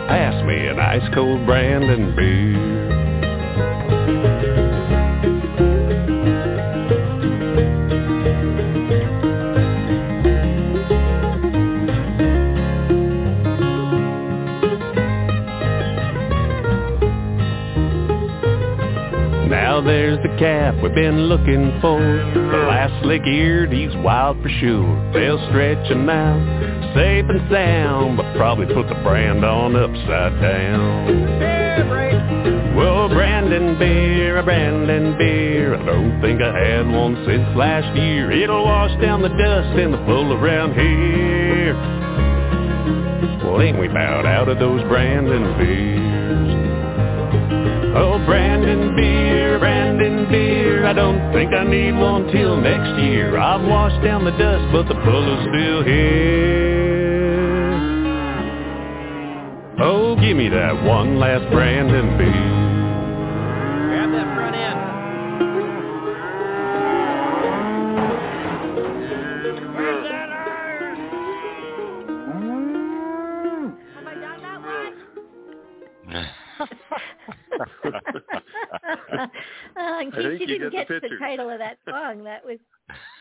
Pass 0.07 0.45
me 0.45 0.67
an 0.67 0.79
ice 0.79 1.07
cold 1.13 1.45
Brandon 1.45 2.15
beer. 2.15 2.94
There's 19.85 20.17
the 20.23 20.35
calf 20.37 20.75
we've 20.81 20.93
been 20.93 21.27
looking 21.27 21.79
for. 21.79 21.99
The 21.99 22.65
last 22.67 23.03
slick-eared, 23.03 23.71
he's 23.71 23.95
wild 24.03 24.41
for 24.41 24.49
sure. 24.49 25.13
They'll 25.13 25.39
stretch 25.49 25.89
him 25.89 26.09
out 26.09 26.75
safe 26.95 27.25
and 27.27 27.51
sound, 27.51 28.15
but 28.15 28.25
probably 28.37 28.73
put 28.73 28.87
the 28.87 28.95
brand 29.03 29.43
on 29.43 29.75
upside 29.75 30.41
down. 30.41 31.05
Well, 32.77 33.09
Brandon 33.09 33.77
beer, 33.77 34.37
a 34.37 34.43
Brandon 34.43 35.17
beer. 35.17 35.75
I 35.75 35.85
don't 35.85 36.21
think 36.21 36.41
I 36.41 36.57
had 36.57 36.87
one 36.87 37.21
since 37.27 37.55
last 37.57 37.93
year. 37.97 38.31
It'll 38.31 38.63
wash 38.63 38.91
down 39.01 39.21
the 39.21 39.27
dust 39.27 39.77
in 39.77 39.91
the 39.91 39.97
pool 39.99 40.31
around 40.33 40.73
here. 40.73 41.75
Well, 43.43 43.61
ain't 43.61 43.77
we 43.77 43.89
bowed 43.89 44.25
out 44.25 44.47
of 44.47 44.57
those 44.57 44.81
Brandon 44.83 45.57
beers? 45.57 46.14
Oh, 47.97 48.21
Brandon 48.25 48.93
beer, 48.95 49.57
Brandon 49.57 50.29
beer. 50.29 50.85
I 50.85 50.91
don't 50.91 51.31
think 51.31 51.53
I 51.53 51.63
need 51.63 51.93
one 51.93 52.27
till 52.27 52.59
next 52.59 53.01
year. 53.01 53.37
I've 53.37 53.65
washed 53.65 54.03
down 54.03 54.25
the 54.25 54.31
dust, 54.31 54.71
but 54.73 54.87
the 54.87 54.95
pull 55.01 55.33
is 55.33 55.41
still 55.47 55.83
here. 55.83 56.35
Oh, 59.79 60.15
give 60.19 60.35
me 60.35 60.49
that 60.49 60.83
one 60.83 61.19
last 61.19 61.49
Brandon 61.51 62.17
beer. 62.17 62.74
Case 80.47 80.53
you 80.53 80.69
didn't 80.69 80.71
get 80.71 80.87
the, 80.87 80.99
the 81.01 81.17
title 81.19 81.49
of 81.49 81.59
that 81.59 81.77
song, 81.87 82.23
that 82.23 82.45
was 82.45 82.57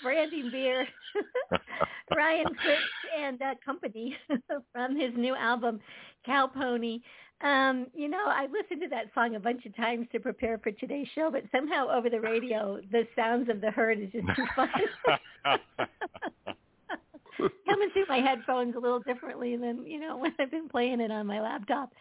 Branding 0.02 0.50
Beer, 0.50 0.86
Ryan 2.16 2.46
Fritz 2.62 2.82
and 3.18 3.40
uh, 3.42 3.54
Company 3.64 4.16
from 4.72 4.98
his 4.98 5.12
new 5.16 5.34
album 5.34 5.80
Cow 6.24 6.46
Pony. 6.46 7.00
Um, 7.42 7.86
you 7.94 8.08
know, 8.08 8.24
I 8.26 8.46
listened 8.46 8.80
to 8.82 8.88
that 8.88 9.06
song 9.14 9.34
a 9.34 9.40
bunch 9.40 9.66
of 9.66 9.76
times 9.76 10.06
to 10.12 10.20
prepare 10.20 10.58
for 10.58 10.70
today's 10.72 11.08
show, 11.14 11.30
but 11.30 11.42
somehow 11.52 11.88
over 11.90 12.08
the 12.08 12.20
radio, 12.20 12.80
the 12.90 13.06
sounds 13.16 13.50
of 13.50 13.60
the 13.60 13.70
herd 13.70 13.98
is 14.00 14.10
just 14.12 14.26
too 14.34 14.46
fun. 14.56 14.68
Coming 17.66 17.90
through 17.92 18.06
my 18.08 18.18
headphones 18.18 18.76
a 18.76 18.78
little 18.78 19.00
differently 19.00 19.56
than 19.56 19.84
you 19.84 19.98
know 20.00 20.16
when 20.16 20.32
I've 20.38 20.50
been 20.50 20.68
playing 20.68 21.00
it 21.00 21.10
on 21.10 21.26
my 21.26 21.40
laptop. 21.40 21.92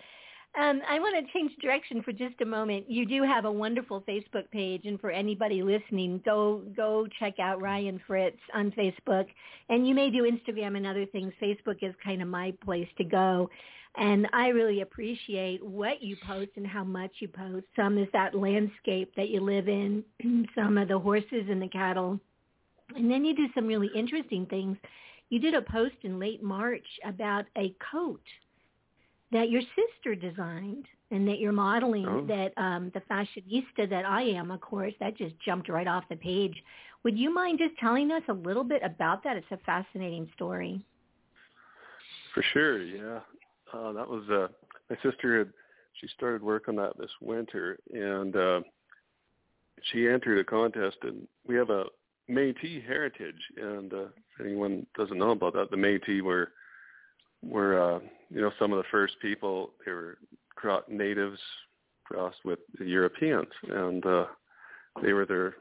Um, 0.56 0.82
I 0.88 1.00
want 1.00 1.16
to 1.16 1.34
change 1.34 1.52
direction 1.62 2.04
for 2.04 2.12
just 2.12 2.40
a 2.42 2.46
moment. 2.46 2.90
You 2.90 3.08
do 3.08 3.24
have 3.24 3.46
a 3.46 3.52
wonderful 3.52 4.02
Facebook 4.02 4.50
page, 4.52 4.84
and 4.86 5.00
for 5.00 5.10
anybody 5.10 5.64
listening, 5.64 6.22
go 6.24 6.62
go 6.76 7.08
check 7.20 7.40
out 7.40 7.60
Ryan 7.60 8.00
Fritz 8.06 8.38
on 8.54 8.72
Facebook, 8.72 9.26
and 9.70 9.88
you 9.88 9.96
may 9.96 10.12
do 10.12 10.30
Instagram 10.30 10.78
and 10.78 10.86
other 10.86 11.08
things. 11.08 11.34
Facebook 11.42 11.78
is 11.82 11.96
kind 12.04 12.22
of 12.22 12.28
my 12.28 12.54
place 12.64 12.88
to 13.00 13.04
go. 13.04 13.50
And 13.96 14.28
I 14.34 14.48
really 14.48 14.82
appreciate 14.82 15.64
what 15.64 16.02
you 16.02 16.18
post 16.26 16.50
and 16.56 16.66
how 16.66 16.84
much 16.84 17.12
you 17.20 17.28
post. 17.28 17.66
Some 17.76 17.98
is 17.98 18.08
that 18.14 18.36
landscape 18.36 19.12
that 19.16 19.30
you 19.30 19.40
live 19.40 19.68
in, 19.68 20.04
some 20.56 20.78
of 20.78 20.88
the 20.88 20.98
horses 20.98 21.46
and 21.50 21.62
the 21.62 21.68
cattle. 21.68 22.20
And 22.96 23.10
then 23.10 23.24
you 23.26 23.36
do 23.36 23.48
some 23.54 23.68
really 23.68 23.90
interesting 23.96 24.46
things. 24.48 24.78
You 25.30 25.40
did 25.40 25.54
a 25.54 25.62
post 25.62 25.96
in 26.04 26.20
late 26.20 26.44
March 26.44 26.86
about 27.04 27.46
a 27.58 27.76
coat 27.92 28.22
that 29.34 29.50
your 29.50 29.62
sister 29.76 30.16
designed 30.16 30.86
and 31.12 31.28
that 31.28 31.40
you're 31.40 31.52
modeling 31.52 32.08
Oh. 32.08 32.22
that 32.28 32.54
um, 32.58 32.92
the 32.94 33.02
fashionista 33.02 33.90
that 33.90 34.06
I 34.06 34.22
am, 34.22 34.52
of 34.52 34.62
course, 34.62 34.94
that 35.00 35.18
just 35.18 35.38
jumped 35.40 35.70
right 35.70 35.88
off 35.88 36.08
the 36.10 36.16
page. 36.16 36.64
Would 37.04 37.18
you 37.18 37.34
mind 37.34 37.60
just 37.60 37.78
telling 37.80 38.12
us 38.12 38.24
a 38.30 38.34
little 38.34 38.64
bit 38.64 38.82
about 38.84 39.24
that? 39.24 39.36
It's 39.36 39.52
a 39.52 39.58
fascinating 39.58 40.30
story. 40.36 40.86
For 42.34 42.44
sure, 42.54 42.82
yeah. 42.82 43.20
Uh, 43.74 43.92
that 43.92 44.08
was 44.08 44.24
uh, 44.30 44.48
my 44.90 44.96
sister 45.04 45.40
had 45.40 45.50
she 46.00 46.08
started 46.16 46.42
work 46.42 46.68
on 46.68 46.76
that 46.78 46.98
this 46.98 47.12
winter, 47.22 47.78
and 47.92 48.36
uh, 48.36 48.62
she 49.92 50.08
entered 50.08 50.40
a 50.40 50.44
contest, 50.44 50.98
and 51.04 51.28
we 51.46 51.56
have 51.56 51.70
a 51.70 51.86
Métis 52.30 52.86
heritage, 52.86 53.42
and 53.58 53.94
uh, 53.94 54.06
if 54.06 54.46
anyone 54.46 54.86
doesn't 54.98 55.18
know 55.18 55.32
about 55.32 55.54
that, 55.54 55.70
the 55.72 55.78
Métis 55.78 56.22
were 56.22 56.52
were 57.44 57.96
uh, 57.96 58.00
you 58.30 58.42
know 58.42 58.52
some 58.60 58.72
of 58.72 58.78
the 58.78 58.90
first 58.92 59.16
people. 59.22 59.72
They 59.86 59.92
were 59.92 60.18
natives 60.88 61.40
crossed 62.06 62.44
with 62.46 62.60
Europeans, 62.80 63.50
and 63.70 64.06
uh, 64.06 64.26
they 65.02 65.14
were 65.14 65.26
their 65.26 65.56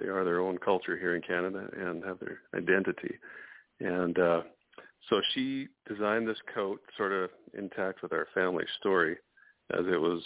they 0.00 0.08
are 0.08 0.24
their 0.24 0.40
own 0.40 0.58
culture 0.58 0.96
here 0.96 1.16
in 1.16 1.22
Canada 1.22 1.68
and 1.76 2.04
have 2.04 2.18
their 2.20 2.38
identity, 2.54 3.14
and 3.80 4.18
uh, 4.18 4.42
so 5.08 5.20
she 5.34 5.68
designed 5.88 6.26
this 6.26 6.40
coat 6.54 6.80
sort 6.96 7.12
of 7.12 7.30
intact 7.56 8.02
with 8.02 8.12
our 8.12 8.26
family 8.34 8.64
story 8.80 9.16
as 9.72 9.84
it 9.86 10.00
was, 10.00 10.22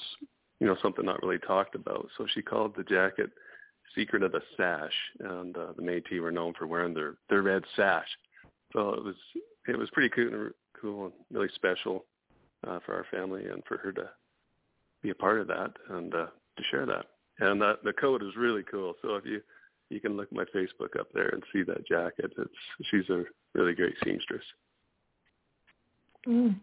you 0.58 0.66
know, 0.66 0.76
something 0.82 1.04
not 1.04 1.22
really 1.22 1.38
talked 1.38 1.74
about. 1.74 2.08
So 2.16 2.26
she 2.32 2.42
called 2.42 2.74
the 2.76 2.84
jacket 2.84 3.30
Secret 3.94 4.22
of 4.22 4.32
the 4.32 4.42
Sash 4.56 4.92
and 5.20 5.56
uh, 5.56 5.72
the 5.76 5.82
Métis 5.82 6.20
were 6.20 6.32
known 6.32 6.54
for 6.58 6.66
wearing 6.66 6.94
their, 6.94 7.14
their 7.28 7.42
red 7.42 7.62
sash. 7.76 8.08
So 8.72 8.94
it 8.94 9.04
was 9.04 9.16
it 9.68 9.78
was 9.78 9.90
pretty 9.90 10.08
cool 10.10 10.50
cool 10.80 11.06
and 11.06 11.12
really 11.30 11.48
special 11.54 12.04
uh, 12.66 12.78
for 12.84 12.94
our 12.94 13.06
family 13.10 13.46
and 13.46 13.62
for 13.66 13.76
her 13.78 13.92
to 13.92 14.08
be 15.02 15.10
a 15.10 15.14
part 15.14 15.40
of 15.40 15.46
that 15.48 15.72
and 15.90 16.14
uh, 16.14 16.26
to 16.56 16.62
share 16.70 16.86
that. 16.86 17.06
And 17.38 17.60
that 17.62 17.82
the 17.84 17.92
coat 17.94 18.22
is 18.22 18.36
really 18.36 18.62
cool. 18.70 18.94
So 19.02 19.14
if 19.16 19.24
you 19.24 19.40
you 19.88 19.98
can 20.00 20.16
look 20.16 20.30
my 20.32 20.44
Facebook 20.54 20.98
up 20.98 21.08
there 21.12 21.28
and 21.30 21.42
see 21.52 21.62
that 21.64 21.86
jacket. 21.86 22.32
It's 22.38 22.50
she's 22.90 23.08
a 23.10 23.24
really 23.54 23.74
great 23.74 23.94
seamstress. 24.04 24.42
Mm. 26.26 26.56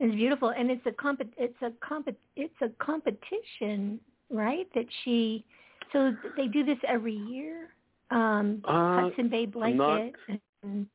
It's 0.00 0.14
beautiful, 0.14 0.50
and 0.50 0.70
it's 0.70 0.84
a 0.86 0.92
comp. 0.92 1.22
It's 1.36 1.62
a 1.62 1.72
comp. 1.86 2.08
It's 2.36 2.54
a 2.60 2.68
competition, 2.84 4.00
right? 4.30 4.68
That 4.74 4.86
she. 5.04 5.44
So 5.92 6.14
they 6.36 6.46
do 6.46 6.64
this 6.64 6.78
every 6.86 7.14
year. 7.14 7.68
Um, 8.10 8.62
Uh, 8.64 9.00
Hudson 9.02 9.28
Bay 9.28 9.46
not- 9.46 9.52
blanket. 9.52 10.14
and, 10.62 10.86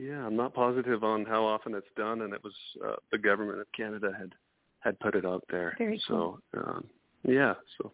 Yeah, 0.00 0.24
I'm 0.24 0.36
not 0.36 0.54
positive 0.54 1.04
on 1.04 1.26
how 1.26 1.44
often 1.44 1.74
it's 1.74 1.86
done, 1.94 2.22
and 2.22 2.32
it 2.32 2.42
was 2.42 2.54
uh, 2.86 2.96
the 3.12 3.18
government 3.18 3.60
of 3.60 3.66
Canada 3.76 4.10
had 4.18 4.32
had 4.80 4.98
put 5.00 5.14
it 5.14 5.26
out 5.26 5.44
there. 5.50 5.74
Very 5.76 6.00
so 6.08 6.40
um, 6.56 6.86
yeah, 7.22 7.54
so 7.76 7.92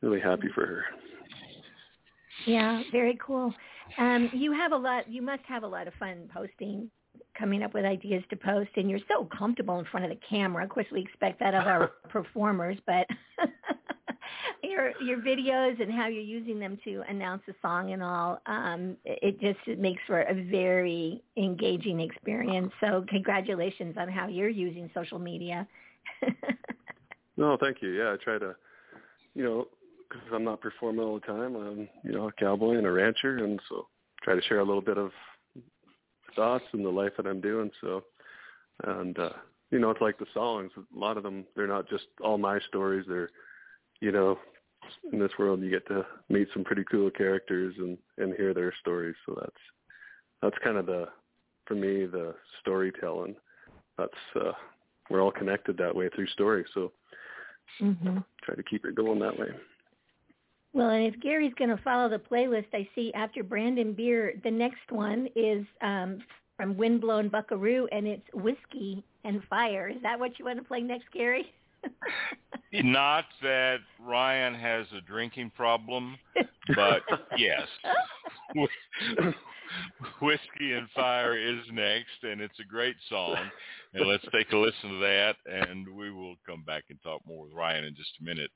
really 0.00 0.20
happy 0.20 0.48
for 0.54 0.64
her. 0.64 0.84
yeah, 2.46 2.82
very 2.90 3.18
cool. 3.24 3.52
Um, 3.98 4.30
you 4.32 4.52
have 4.52 4.72
a 4.72 4.76
lot. 4.76 5.10
You 5.10 5.20
must 5.20 5.42
have 5.46 5.62
a 5.62 5.66
lot 5.66 5.86
of 5.86 5.94
fun 5.94 6.30
posting, 6.32 6.90
coming 7.38 7.62
up 7.62 7.74
with 7.74 7.84
ideas 7.84 8.24
to 8.30 8.36
post, 8.36 8.70
and 8.76 8.88
you're 8.88 9.00
so 9.06 9.28
comfortable 9.36 9.78
in 9.78 9.84
front 9.86 10.06
of 10.06 10.10
the 10.10 10.20
camera. 10.26 10.64
Of 10.64 10.70
course, 10.70 10.86
we 10.90 11.02
expect 11.02 11.38
that 11.40 11.54
of 11.54 11.66
our 11.66 11.88
performers, 12.08 12.78
but 12.86 13.06
your 14.62 14.92
your 15.02 15.18
videos 15.18 15.80
and 15.80 15.92
how 15.92 16.08
you're 16.08 16.22
using 16.22 16.58
them 16.58 16.78
to 16.84 17.02
announce 17.08 17.42
a 17.48 17.54
song 17.62 17.92
and 17.92 18.02
all, 18.02 18.40
um, 18.46 18.96
it 19.04 19.40
just 19.40 19.58
it 19.66 19.78
makes 19.78 20.00
for 20.06 20.22
a 20.22 20.34
very 20.34 21.22
engaging 21.36 22.00
experience. 22.00 22.72
So, 22.80 23.04
congratulations 23.08 23.96
on 23.98 24.08
how 24.08 24.28
you're 24.28 24.48
using 24.48 24.90
social 24.94 25.18
media. 25.18 25.66
No, 27.40 27.56
thank 27.58 27.80
you. 27.80 27.88
Yeah, 27.90 28.12
I 28.12 28.16
try 28.22 28.38
to, 28.38 28.54
you 29.34 29.42
know, 29.42 29.68
because 30.08 30.28
I'm 30.32 30.44
not 30.44 30.60
performing 30.60 31.00
all 31.00 31.14
the 31.14 31.26
time. 31.26 31.56
I'm, 31.56 31.88
you 32.04 32.12
know, 32.12 32.28
a 32.28 32.32
cowboy 32.32 32.76
and 32.76 32.86
a 32.86 32.90
rancher, 32.90 33.38
and 33.38 33.58
so 33.66 33.86
try 34.22 34.34
to 34.34 34.42
share 34.42 34.60
a 34.60 34.64
little 34.64 34.82
bit 34.82 34.98
of 34.98 35.10
thoughts 36.36 36.64
and 36.72 36.84
the 36.84 36.90
life 36.90 37.12
that 37.16 37.26
I'm 37.26 37.40
doing. 37.40 37.70
So, 37.80 38.04
and 38.84 39.18
uh, 39.18 39.30
you 39.70 39.78
know, 39.78 39.90
it's 39.90 40.02
like 40.02 40.18
the 40.18 40.26
songs. 40.34 40.70
A 40.76 40.98
lot 40.98 41.16
of 41.16 41.22
them, 41.22 41.46
they're 41.56 41.66
not 41.66 41.88
just 41.88 42.04
all 42.22 42.36
my 42.36 42.58
stories. 42.68 43.06
They're, 43.08 43.30
you 44.00 44.12
know, 44.12 44.38
in 45.12 45.18
this 45.18 45.32
world, 45.38 45.60
you 45.60 45.70
get 45.70 45.86
to 45.88 46.04
meet 46.28 46.48
some 46.52 46.64
pretty 46.64 46.84
cool 46.90 47.10
characters 47.10 47.74
and 47.78 47.98
and 48.18 48.34
hear 48.34 48.54
their 48.54 48.74
stories. 48.80 49.14
So 49.26 49.36
that's 49.40 49.52
that's 50.42 50.64
kind 50.64 50.76
of 50.76 50.86
the, 50.86 51.06
for 51.66 51.74
me, 51.74 52.06
the 52.06 52.34
storytelling. 52.60 53.36
That's 53.98 54.12
uh, 54.36 54.52
we're 55.10 55.22
all 55.22 55.32
connected 55.32 55.76
that 55.78 55.94
way 55.94 56.08
through 56.14 56.28
story. 56.28 56.64
So 56.74 56.92
hmm 57.78 58.18
try 58.42 58.54
to 58.54 58.62
keep 58.62 58.84
it 58.84 58.94
going 58.94 59.20
that 59.20 59.38
way. 59.38 59.48
Well, 60.72 60.90
and 60.90 61.04
if 61.04 61.20
Gary's 61.20 61.52
going 61.58 61.76
to 61.76 61.82
follow 61.82 62.08
the 62.08 62.18
playlist, 62.18 62.66
I 62.72 62.88
see 62.94 63.12
after 63.14 63.42
Branding 63.42 63.92
Beer, 63.92 64.34
the 64.44 64.50
next 64.50 64.90
one 64.90 65.28
is 65.34 65.66
um, 65.82 66.22
from 66.56 66.76
Windblown 66.76 67.28
Buckaroo, 67.28 67.88
and 67.90 68.06
it's 68.06 68.26
Whiskey 68.32 69.02
and 69.24 69.42
Fire. 69.50 69.88
Is 69.88 70.00
that 70.02 70.18
what 70.18 70.38
you 70.38 70.44
want 70.44 70.58
to 70.58 70.64
play 70.64 70.80
next, 70.80 71.10
Gary? 71.12 71.52
Not 72.72 73.24
that 73.42 73.78
Ryan 73.98 74.54
has 74.54 74.86
a 74.96 75.00
drinking 75.00 75.50
problem, 75.56 76.16
but 76.74 77.02
yes. 77.36 77.66
Whiskey 80.20 80.72
and 80.74 80.88
Fire 80.94 81.36
is 81.36 81.60
next, 81.72 82.22
and 82.22 82.40
it's 82.40 82.58
a 82.60 82.64
great 82.64 82.96
song. 83.08 83.36
And 83.94 84.06
let's 84.06 84.24
take 84.32 84.52
a 84.52 84.56
listen 84.56 84.90
to 84.90 84.98
that, 85.00 85.34
and 85.46 85.88
we 85.96 86.10
will 86.10 86.36
come 86.46 86.62
back 86.62 86.84
and 86.90 86.98
talk 87.02 87.22
more 87.26 87.44
with 87.44 87.54
Ryan 87.54 87.84
in 87.84 87.94
just 87.94 88.12
a 88.20 88.24
minute 88.24 88.50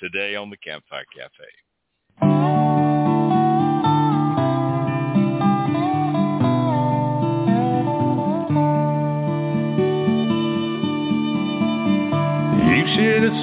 today 0.00 0.34
on 0.34 0.50
the 0.50 0.56
Campfire 0.56 1.04
Cafe. 1.14 1.44
Oh. 2.22 2.57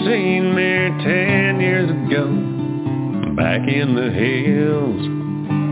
Seen 0.04 0.56
me 0.56 1.04
ten 1.04 1.60
years 1.60 1.90
ago, 1.90 2.26
back 3.36 3.68
in 3.68 3.96
the 3.96 4.10
hills. 4.12 5.02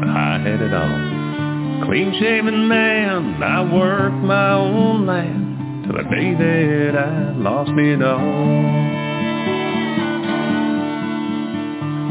I 0.07 0.39
had 0.39 0.61
it 0.61 0.73
all. 0.73 1.85
Clean 1.85 2.13
shaven 2.19 2.67
man, 2.67 3.41
I 3.43 3.61
worked 3.73 4.23
my 4.23 4.53
own 4.53 5.05
land 5.05 5.83
till 5.85 5.97
the 5.97 6.03
day 6.03 6.33
that 6.35 6.95
I 6.95 7.31
lost 7.37 7.71
it 7.71 8.01
all. 8.01 8.19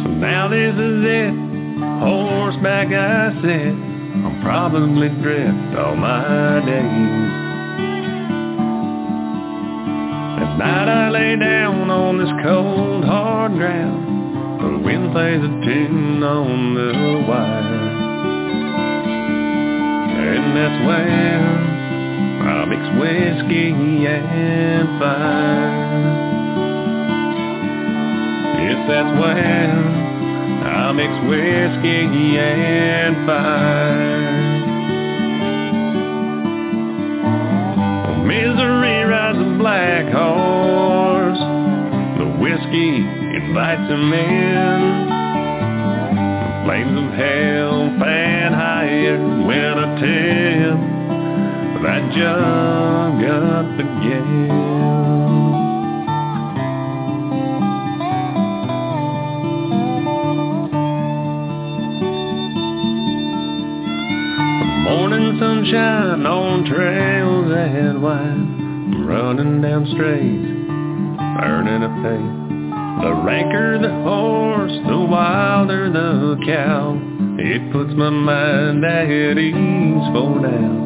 So 0.03 0.09
now 0.11 0.49
this 0.49 0.75
is 0.75 1.05
it, 1.05 1.35
horseback 2.01 2.89
I 2.93 3.33
sit. 3.41 3.75
I'll 4.25 4.43
probably 4.43 5.09
drift 5.09 5.79
all 5.79 5.97
my 5.97 6.61
days. 6.67 7.52
Down 11.37 11.91
on 11.91 12.19
this 12.19 12.31
cold 12.45 13.05
hard 13.05 13.53
ground. 13.55 14.61
The 14.61 14.79
wind 14.85 15.13
plays 15.13 15.41
a 15.41 15.49
tune 15.65 16.23
on 16.23 16.75
the 16.75 16.93
wire. 17.27 17.91
And 20.29 20.57
that's 20.57 20.87
where 20.87 21.43
I 22.49 22.65
mix 22.67 22.83
whiskey 23.01 23.73
and 24.07 24.89
fire. 25.01 25.83
Yes, 28.63 28.89
that's 28.89 29.13
where 29.21 29.79
I 30.65 30.93
mix 30.93 31.13
whiskey 31.29 32.39
and 32.39 33.27
fire. 33.27 34.12
Whiskey 42.73 42.97
invites 43.37 43.91
him 43.91 44.13
in. 44.13 45.09
The 46.41 46.65
flames 46.65 46.99
of 46.99 47.13
hell 47.15 47.99
fan 48.01 48.53
higher 48.53 49.19
when 49.47 49.79
I 49.79 50.01
tell 50.01 50.77
that 51.83 52.03
jug 52.15 53.25
up 53.31 53.79
again. 53.79 54.49
Morning 64.85 65.39
sunshine 65.39 66.27
on 66.27 66.65
trails 66.65 67.49
that 67.51 68.01
wide 68.01 69.07
running 69.07 69.61
down 69.61 69.87
straight, 69.93 70.45
earning 71.43 71.83
a 71.83 71.89
pay. 72.03 72.42
The 73.03 73.13
ranker 73.15 73.81
the 73.81 73.91
horse, 74.05 74.71
the 74.87 74.97
wilder 74.97 75.91
the 75.91 76.37
cow. 76.47 76.97
It 77.37 77.73
puts 77.73 77.91
my 77.95 78.11
mind 78.11 78.85
at 78.85 79.39
ease 79.39 80.07
for 80.15 80.39
now. 80.39 80.83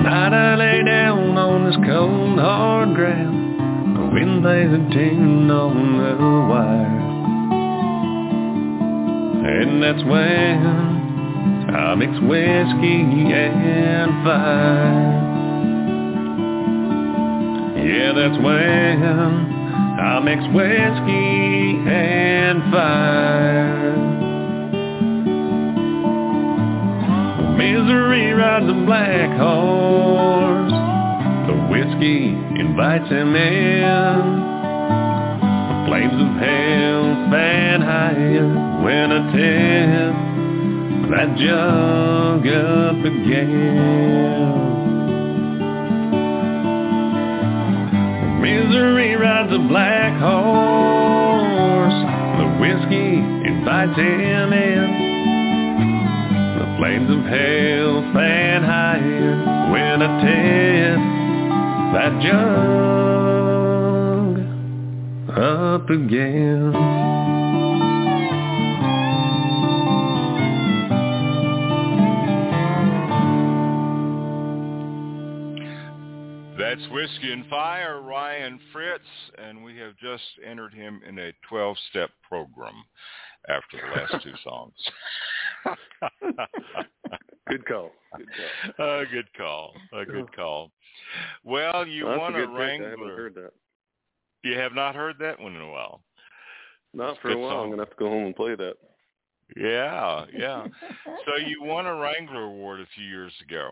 At 0.00 0.02
night 0.02 0.32
I 0.32 0.54
lay 0.56 0.82
down 0.82 1.36
on 1.36 1.66
this 1.66 1.76
cold 1.86 2.38
hard 2.38 2.94
ground. 2.94 3.96
The 3.98 4.06
wind 4.14 4.42
plays 4.42 4.72
a 4.72 4.78
tune 4.94 5.50
on 5.50 5.98
the 5.98 6.16
wire. 6.48 7.04
And 9.46 9.82
that's 9.82 10.04
when 10.04 11.68
I 11.76 11.94
mix 11.96 12.12
whiskey 12.22 13.32
and 13.34 14.24
fire. 14.24 15.17
Yeah, 17.88 18.12
that's 18.12 18.36
when 18.44 19.02
I 19.98 20.20
mix 20.20 20.42
whiskey 20.52 21.88
and 21.88 22.60
fire. 22.70 23.96
Misery 27.56 28.32
rides 28.32 28.68
a 28.68 28.74
black 28.84 29.30
horse. 29.40 30.72
The 31.48 31.54
whiskey 31.72 32.36
invites 32.60 33.08
him 33.08 33.34
in. 33.34 33.80
The 35.70 35.84
flames 35.88 36.12
of 36.12 36.28
hell 36.44 37.30
fan 37.32 37.80
higher 37.80 38.48
when 38.84 39.12
I 39.12 39.32
tip 39.32 40.14
that 41.10 41.38
jug 41.38 42.46
up 42.46 43.00
again. 43.02 44.67
A 49.58 49.60
black 49.66 50.14
horse. 50.20 51.98
The 52.38 52.46
whiskey 52.60 53.18
invites 53.48 53.98
him 53.98 54.52
in. 54.52 54.86
The 56.58 56.66
flames 56.78 57.10
of 57.10 57.24
hell 57.24 58.02
fan 58.14 58.62
higher 58.62 59.34
when 59.72 60.00
I 60.00 60.08
tip 60.22 60.98
that 61.92 62.12
jug 62.22 62.68
up 65.36 65.90
again. 65.90 67.37
Whiskey 76.98 77.32
and 77.32 77.46
Fire, 77.46 78.02
Ryan 78.02 78.58
Fritz, 78.72 79.04
and 79.40 79.62
we 79.62 79.76
have 79.76 79.96
just 79.98 80.24
entered 80.44 80.74
him 80.74 81.00
in 81.08 81.16
a 81.20 81.32
12-step 81.48 82.10
program 82.28 82.74
after 83.48 83.76
the 83.76 84.00
last 84.00 84.24
two 84.24 84.32
songs. 84.44 84.72
good 87.48 87.64
call. 87.64 87.92
Good 88.16 88.26
call. 88.26 88.78
Uh, 88.84 89.04
good 89.12 89.32
call. 89.36 89.74
A 89.92 90.04
good 90.04 90.34
call. 90.34 90.72
Well, 91.44 91.86
you 91.86 92.06
well, 92.06 92.18
want 92.18 92.34
a, 92.34 92.42
a 92.42 92.48
Wrangler. 92.48 92.88
I 92.88 92.90
haven't 92.90 93.16
heard 93.16 93.34
that. 93.36 93.52
You 94.42 94.58
have 94.58 94.74
not 94.74 94.96
heard 94.96 95.20
that 95.20 95.38
one 95.38 95.54
in 95.54 95.60
a 95.60 95.70
while. 95.70 96.02
Not 96.94 97.16
for 97.22 97.30
a 97.30 97.38
while. 97.38 97.50
Song. 97.50 97.64
I'm 97.64 97.70
gonna 97.70 97.82
have 97.82 97.90
to 97.90 97.96
go 97.96 98.08
home 98.08 98.26
and 98.26 98.34
play 98.34 98.56
that. 98.56 98.74
Yeah, 99.56 100.24
yeah. 100.36 100.66
so 101.04 101.36
you 101.46 101.62
won 101.62 101.86
a 101.86 101.94
Wrangler 101.94 102.42
Award 102.42 102.80
a 102.80 102.86
few 102.96 103.04
years 103.04 103.32
ago, 103.48 103.70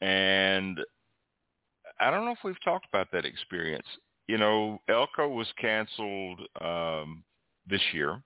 and 0.00 0.80
I 2.00 2.10
don't 2.10 2.24
know 2.24 2.32
if 2.32 2.44
we've 2.44 2.62
talked 2.64 2.86
about 2.88 3.08
that 3.12 3.24
experience. 3.24 3.86
You 4.26 4.38
know, 4.38 4.80
Elko 4.88 5.28
was 5.28 5.46
canceled 5.58 6.40
um, 6.60 7.22
this 7.68 7.80
year. 7.92 8.22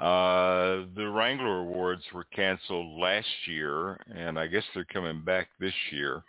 Uh, 0.00 0.86
the 0.96 1.08
Wrangler 1.14 1.60
Awards 1.60 2.02
were 2.12 2.26
canceled 2.34 2.98
last 2.98 3.28
year, 3.46 4.00
and 4.14 4.38
I 4.38 4.48
guess 4.48 4.64
they're 4.74 4.84
coming 4.86 5.22
back 5.22 5.48
this 5.60 5.74
year. 5.92 6.22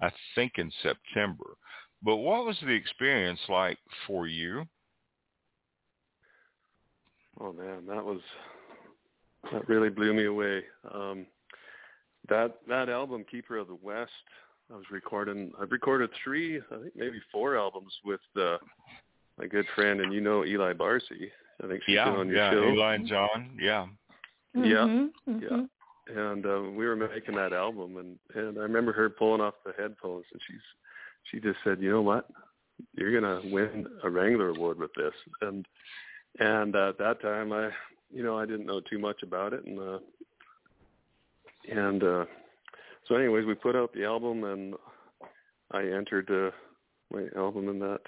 I 0.00 0.10
think 0.34 0.52
in 0.56 0.70
September. 0.82 1.56
But 2.02 2.16
what 2.16 2.44
was 2.44 2.56
the 2.60 2.72
experience 2.72 3.40
like 3.48 3.78
for 4.06 4.26
you? 4.26 4.66
Oh 7.40 7.52
man, 7.52 7.86
that 7.86 8.04
was 8.04 8.20
that 9.52 9.68
really 9.68 9.90
blew 9.90 10.12
me 10.12 10.24
away. 10.24 10.64
Um, 10.92 11.26
that 12.28 12.58
that 12.68 12.88
album, 12.88 13.24
Keeper 13.30 13.56
of 13.58 13.68
the 13.68 13.78
West, 13.80 14.10
I 14.72 14.76
was 14.76 14.84
recording. 14.90 15.52
I've 15.60 15.70
recorded 15.70 16.10
three, 16.24 16.58
I 16.58 16.82
think 16.82 16.96
maybe 16.96 17.20
four 17.30 17.56
albums 17.56 17.92
with 18.04 18.20
uh, 18.36 18.56
my 19.38 19.46
good 19.46 19.66
friend, 19.74 20.00
and 20.00 20.12
you 20.12 20.20
know 20.20 20.44
Eli 20.44 20.72
Barsi. 20.72 21.30
I 21.62 21.68
think 21.68 21.82
she's 21.86 21.94
yeah, 21.94 22.06
been 22.06 22.20
on 22.20 22.28
your 22.28 22.36
yeah, 22.36 22.50
show. 22.50 22.68
Eli 22.68 22.94
and 22.94 23.06
John. 23.06 23.50
Yeah. 23.60 23.86
Yeah, 24.54 24.62
mm-hmm, 24.62 25.30
mm-hmm. 25.30 25.42
yeah. 25.42 26.22
And 26.22 26.46
uh, 26.46 26.62
we 26.70 26.86
were 26.86 26.96
making 26.96 27.34
that 27.36 27.52
album, 27.52 27.96
and 27.96 28.18
and 28.34 28.58
I 28.58 28.62
remember 28.62 28.92
her 28.92 29.10
pulling 29.10 29.40
off 29.40 29.54
the 29.64 29.72
headphones, 29.78 30.24
and 30.32 30.40
she's 30.48 30.60
she 31.30 31.40
just 31.40 31.58
said, 31.62 31.80
you 31.80 31.90
know 31.90 32.02
what, 32.02 32.28
you're 32.94 33.20
gonna 33.20 33.40
win 33.52 33.86
a 34.02 34.10
Wrangler 34.10 34.48
Award 34.48 34.78
with 34.78 34.92
this, 34.96 35.12
and 35.42 35.66
and 36.38 36.74
uh, 36.74 36.90
at 36.90 36.98
that 36.98 37.20
time 37.20 37.52
I, 37.52 37.70
you 38.12 38.22
know, 38.22 38.38
I 38.38 38.46
didn't 38.46 38.66
know 38.66 38.80
too 38.80 38.98
much 38.98 39.22
about 39.22 39.52
it, 39.52 39.64
and 39.64 39.78
uh, 39.78 39.98
and 41.70 42.02
uh, 42.02 42.24
so 43.08 43.14
anyways, 43.14 43.46
we 43.46 43.54
put 43.54 43.76
out 43.76 43.92
the 43.92 44.04
album 44.04 44.44
and 44.44 44.74
I 45.70 45.82
entered 45.82 46.30
uh, 46.30 46.50
my 47.12 47.26
album 47.36 47.68
in 47.68 47.78
that 47.80 48.00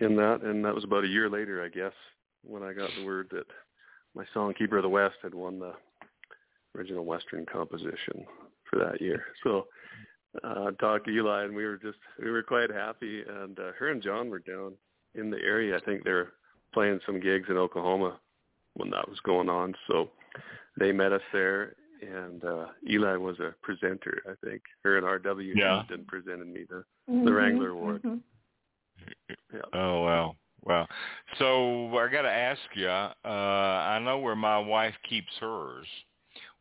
in 0.00 0.16
that 0.16 0.40
and 0.42 0.64
that 0.64 0.74
was 0.74 0.84
about 0.84 1.04
a 1.04 1.08
year 1.08 1.30
later 1.30 1.62
I 1.62 1.68
guess 1.68 1.92
when 2.42 2.62
I 2.62 2.72
got 2.72 2.90
the 2.98 3.04
word 3.04 3.28
that 3.30 3.46
my 4.14 4.24
song 4.34 4.52
Keeper 4.58 4.78
of 4.78 4.82
the 4.82 4.88
West 4.88 5.16
had 5.22 5.34
won 5.34 5.58
the 5.58 5.72
original 6.76 7.04
western 7.04 7.46
composition 7.46 8.26
for 8.68 8.78
that 8.78 9.00
year. 9.00 9.24
So 9.42 9.66
uh 10.42 10.72
talked 10.80 11.06
to 11.06 11.12
Eli 11.12 11.44
and 11.44 11.54
we 11.54 11.64
were 11.64 11.76
just 11.76 11.98
we 12.20 12.30
were 12.30 12.42
quite 12.42 12.70
happy 12.70 13.22
and 13.22 13.58
uh, 13.58 13.72
her 13.78 13.90
and 13.90 14.02
John 14.02 14.30
were 14.30 14.40
down 14.40 14.74
in 15.14 15.30
the 15.30 15.38
area. 15.38 15.76
I 15.76 15.80
think 15.84 16.02
they 16.04 16.10
were 16.10 16.32
playing 16.72 17.00
some 17.06 17.20
gigs 17.20 17.48
in 17.48 17.56
Oklahoma 17.56 18.18
when 18.74 18.90
that 18.90 19.08
was 19.08 19.20
going 19.20 19.48
on. 19.48 19.74
So 19.86 20.10
they 20.78 20.90
met 20.90 21.12
us 21.12 21.22
there 21.32 21.76
and 22.04 22.44
uh 22.44 22.66
Eli 22.88 23.16
was 23.16 23.38
a 23.40 23.54
presenter, 23.62 24.22
I 24.26 24.46
think. 24.46 24.62
Her 24.82 24.98
and 24.98 25.06
RW 25.06 25.52
yeah. 25.54 25.78
Houston 25.78 26.04
presented 26.06 26.46
me 26.46 26.64
the 26.68 26.84
mm-hmm, 27.10 27.24
the 27.24 27.32
Wrangler 27.32 27.70
Award. 27.70 28.02
Mm-hmm. 28.02 28.18
Yeah. 29.54 29.60
Oh 29.72 30.02
wow. 30.02 30.36
Wow. 30.64 30.86
So 31.38 31.96
I 31.98 32.08
got 32.10 32.22
to 32.22 32.30
ask 32.30 32.60
you, 32.74 32.88
uh 32.88 33.28
I 33.28 33.98
know 33.98 34.18
where 34.18 34.36
my 34.36 34.58
wife 34.58 34.94
keeps 35.08 35.32
hers. 35.40 35.86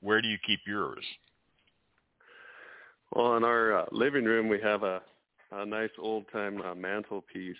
Where 0.02 0.22
do 0.22 0.28
you 0.28 0.38
keep 0.46 0.60
yours? 0.68 1.04
Well, 3.14 3.38
in 3.38 3.44
our 3.44 3.80
uh, 3.80 3.86
living 3.92 4.26
room 4.26 4.50
we 4.50 4.60
have 4.62 4.84
a 4.84 5.02
a 5.52 5.66
nice 5.66 5.92
old-time 6.00 6.62
uh, 6.64 6.74
mantelpiece 6.74 7.56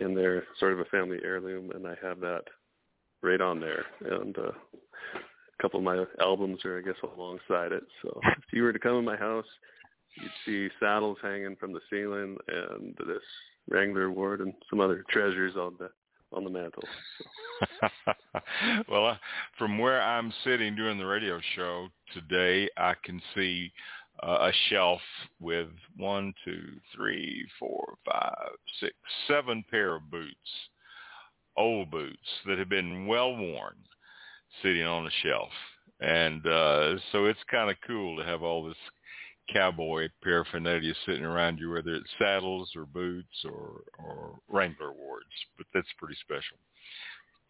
in 0.00 0.14
there, 0.14 0.44
sort 0.58 0.72
of 0.72 0.78
a 0.80 0.86
family 0.86 1.18
heirloom, 1.22 1.70
and 1.72 1.86
I 1.86 1.94
have 2.02 2.20
that 2.20 2.44
right 3.22 3.40
on 3.40 3.60
there. 3.60 3.84
And 4.00 4.36
uh 4.38 4.52
couple 5.62 5.78
of 5.78 5.84
my 5.84 6.04
albums 6.20 6.64
are, 6.64 6.78
I 6.78 6.82
guess, 6.82 6.96
alongside 7.16 7.72
it. 7.72 7.84
So 8.02 8.20
if 8.24 8.52
you 8.52 8.64
were 8.64 8.72
to 8.72 8.78
come 8.78 8.96
in 8.96 9.04
my 9.04 9.16
house, 9.16 9.46
you'd 10.20 10.30
see 10.44 10.74
saddles 10.80 11.18
hanging 11.22 11.56
from 11.56 11.72
the 11.72 11.80
ceiling 11.88 12.36
and 12.48 12.94
this 13.06 13.22
Wrangler 13.70 14.06
award 14.06 14.40
and 14.40 14.52
some 14.68 14.80
other 14.80 15.04
treasures 15.08 15.54
on 15.56 15.76
the 15.78 15.88
on 16.32 16.44
the 16.44 16.50
mantle. 16.50 16.82
So. 17.18 18.12
well, 18.88 19.06
uh, 19.06 19.16
from 19.58 19.78
where 19.78 20.00
I'm 20.00 20.32
sitting 20.44 20.74
doing 20.74 20.98
the 20.98 21.06
radio 21.06 21.38
show 21.54 21.88
today, 22.14 22.68
I 22.78 22.94
can 23.04 23.20
see 23.34 23.70
uh, 24.22 24.38
a 24.40 24.52
shelf 24.68 25.00
with 25.40 25.68
one, 25.96 26.32
two, 26.42 26.64
three, 26.96 27.46
four, 27.58 27.94
five, 28.10 28.48
six, 28.80 28.94
seven 29.28 29.62
pair 29.70 29.96
of 29.96 30.10
boots, 30.10 30.34
old 31.56 31.90
boots 31.90 32.16
that 32.46 32.58
have 32.58 32.70
been 32.70 33.06
well 33.06 33.36
worn 33.36 33.76
sitting 34.62 34.84
on 34.84 35.06
a 35.06 35.10
shelf. 35.22 35.50
And 36.00 36.46
uh, 36.46 36.94
so 37.12 37.26
it's 37.26 37.38
kind 37.50 37.70
of 37.70 37.76
cool 37.86 38.16
to 38.16 38.24
have 38.24 38.42
all 38.42 38.66
this 38.66 38.76
cowboy 39.52 40.08
paraphernalia 40.22 40.94
sitting 41.06 41.24
around 41.24 41.58
you, 41.58 41.70
whether 41.70 41.94
it's 41.94 42.10
saddles 42.18 42.70
or 42.76 42.86
boots 42.86 43.44
or, 43.44 43.82
or 43.98 44.38
Wrangler 44.48 44.88
awards. 44.88 45.26
But 45.56 45.66
that's 45.72 45.88
pretty 45.98 46.16
special. 46.20 46.56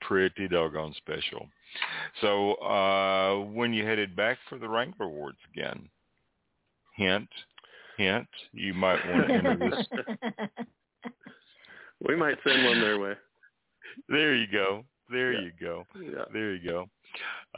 Pretty 0.01 0.49
doggone 0.49 0.95
special. 0.97 1.49
So 2.21 2.55
uh, 2.55 3.45
when 3.53 3.73
you 3.73 3.85
headed 3.87 4.17
back 4.17 4.39
for 4.49 4.59
the 4.59 4.69
Wrangler 4.69 5.07
Awards 5.07 5.39
again, 5.55 5.89
hint, 6.97 7.29
hint, 7.97 8.29
you 8.53 8.75
might 8.75 8.99
want 9.09 9.29
to 9.29 9.35
enter 9.35 9.71
this. 9.71 9.87
we 12.07 12.17
might 12.17 12.37
send 12.47 12.65
one 12.65 12.81
their 12.81 12.99
way. 12.99 13.15
There 14.09 14.35
you 14.35 14.47
go. 14.51 14.85
There 15.13 15.33
yeah. 15.33 15.41
you 15.41 15.53
go. 15.61 15.87
Yeah. 16.01 16.25
There 16.33 16.55
you 16.55 16.71
go. 16.71 16.89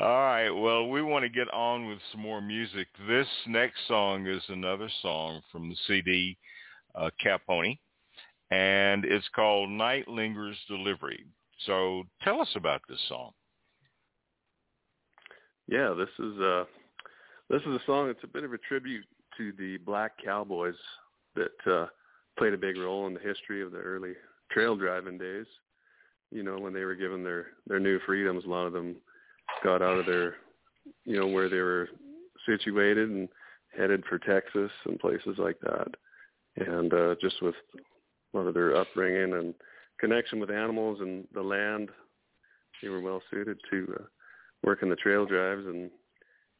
All 0.01 0.09
right. 0.09 0.51
Well, 0.51 0.89
we 0.89 1.03
want 1.03 1.23
to 1.23 1.29
get 1.29 1.53
on 1.53 1.87
with 1.87 1.99
some 2.11 2.21
more 2.21 2.41
music. 2.41 2.89
This 3.09 3.29
next 3.47 3.79
song 3.87 4.27
is 4.27 4.43
another 4.49 4.91
song 5.01 5.41
from 5.53 5.69
the 5.69 5.77
CD 5.87 6.37
uh, 6.95 7.11
Cowpony, 7.25 7.79
and 8.51 9.05
it's 9.05 9.29
called 9.35 9.69
Nightlinger's 9.69 10.59
Delivery. 10.69 11.25
So 11.67 12.03
tell 12.23 12.41
us 12.41 12.51
about 12.57 12.83
this 12.89 13.01
song. 13.09 13.31
Yeah, 15.69 15.95
this 15.97 16.09
is 16.19 16.39
a 16.41 16.67
this 17.49 17.63
is 17.63 17.69
a 17.69 17.81
song 17.87 18.09
that's 18.09 18.25
a 18.25 18.29
bit 18.29 18.45
of 18.45 18.53
a 18.53 18.59
tribute 18.59 19.07
to 19.39 19.53
the 19.59 19.79
black 19.79 20.13
cowboys 20.23 20.75
that 21.37 21.73
uh 21.73 21.87
played 22.37 22.53
a 22.53 22.59
big 22.59 22.77
role 22.77 23.07
in 23.07 23.15
the 23.15 23.21
history 23.21 23.63
of 23.63 23.73
the 23.73 23.79
early 23.79 24.13
trail 24.51 24.77
driving 24.77 25.17
days. 25.17 25.47
You 26.35 26.43
know, 26.43 26.59
when 26.59 26.74
they 26.74 26.85
were 26.85 26.97
given 26.97 27.22
their 27.22 27.47
their 27.68 27.78
new 27.78 28.01
freedoms, 28.01 28.45
a 28.45 28.49
lot 28.49 28.66
of 28.66 28.72
them 28.72 28.97
got 29.62 29.82
out 29.82 30.01
of 30.01 30.07
their 30.07 30.35
you 31.05 31.18
know 31.18 31.28
where 31.28 31.49
they 31.49 31.61
were 31.61 31.89
situated 32.45 33.09
and 33.09 33.28
headed 33.76 34.03
for 34.09 34.18
Texas 34.18 34.70
and 34.85 34.99
places 34.99 35.37
like 35.39 35.59
that. 35.61 35.87
And 36.57 36.93
uh 36.93 37.14
just 37.20 37.41
with 37.41 37.55
a 38.35 38.37
lot 38.37 38.49
of 38.49 38.55
their 38.55 38.74
upbringing 38.76 39.39
and 39.39 39.55
connection 40.01 40.41
with 40.41 40.51
animals 40.51 40.99
and 41.01 41.24
the 41.32 41.41
land, 41.41 41.89
they 42.82 42.89
were 42.89 43.01
well 43.01 43.22
suited 43.30 43.59
to 43.70 43.97
uh, 44.01 44.05
working 44.64 44.89
the 44.91 44.97
trail 44.97 45.24
drives 45.24 45.64
and 45.66 45.89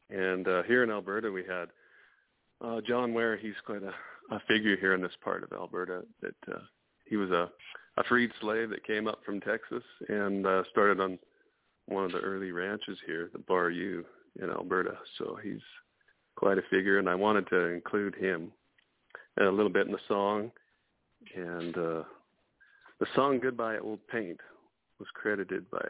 and 0.09 0.47
uh, 0.47 0.63
here 0.63 0.83
in 0.83 0.89
Alberta 0.89 1.29
we 1.29 1.43
had 1.43 1.67
uh, 2.63 2.79
John 2.87 3.13
Ware. 3.13 3.35
He's 3.35 3.59
quite 3.65 3.83
a, 3.83 3.93
a 4.33 4.39
figure 4.47 4.77
here 4.77 4.93
in 4.93 5.01
this 5.01 5.17
part 5.21 5.43
of 5.43 5.51
Alberta. 5.51 6.03
That 6.21 6.53
uh, 6.53 6.59
he 7.05 7.17
was 7.17 7.31
a 7.31 7.49
a 7.97 8.03
freed 8.03 8.31
slave 8.41 8.69
that 8.69 8.85
came 8.85 9.07
up 9.07 9.19
from 9.25 9.41
Texas 9.41 9.83
and 10.09 10.45
uh, 10.45 10.63
started 10.71 10.99
on 10.99 11.17
one 11.87 12.03
of 12.03 12.11
the 12.11 12.19
early 12.19 12.51
ranches 12.51 12.97
here, 13.05 13.29
the 13.31 13.39
Bar-U 13.39 14.03
in 14.41 14.49
Alberta. 14.49 14.97
So 15.17 15.37
he's 15.41 15.61
quite 16.35 16.57
a 16.57 16.63
figure, 16.69 16.99
and 16.99 17.09
I 17.09 17.15
wanted 17.15 17.47
to 17.49 17.65
include 17.65 18.15
him 18.15 18.51
a 19.39 19.45
little 19.45 19.71
bit 19.71 19.85
in 19.85 19.91
the 19.91 19.99
song. 20.07 20.51
And 21.35 21.77
uh, 21.77 22.03
the 22.99 23.07
song 23.15 23.39
"Goodbye 23.39 23.77
Old 23.79 23.99
Paint" 24.07 24.39
was 24.99 25.07
credited 25.13 25.69
by 25.71 25.85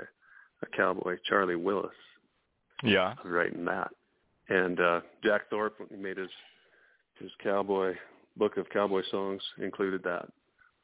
a 0.61 0.77
cowboy, 0.77 1.17
Charlie 1.27 1.55
Willis. 1.55 1.91
Yeah, 2.83 3.15
writing 3.23 3.65
that, 3.65 3.91
and 4.49 4.79
uh, 4.79 5.01
Jack 5.23 5.49
Thorp 5.49 5.79
when 5.79 5.89
he 5.89 5.95
made 5.95 6.17
his 6.17 6.29
his 7.19 7.31
cowboy 7.41 7.95
book 8.37 8.57
of 8.57 8.69
cowboy 8.69 9.01
songs 9.09 9.41
included 9.59 10.03
that 10.03 10.27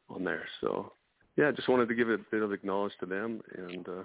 on 0.10 0.24
there. 0.24 0.46
So 0.62 0.94
yeah, 1.42 1.48
I 1.48 1.52
just 1.52 1.68
wanted 1.68 1.90
to 1.90 1.96
give 1.96 2.10
a 2.10 2.20
bit 2.30 2.44
of 2.44 2.54
acknowledge 2.54 2.94
to 3.00 3.08
them 3.08 3.42
and 3.58 3.90
uh 3.90 4.04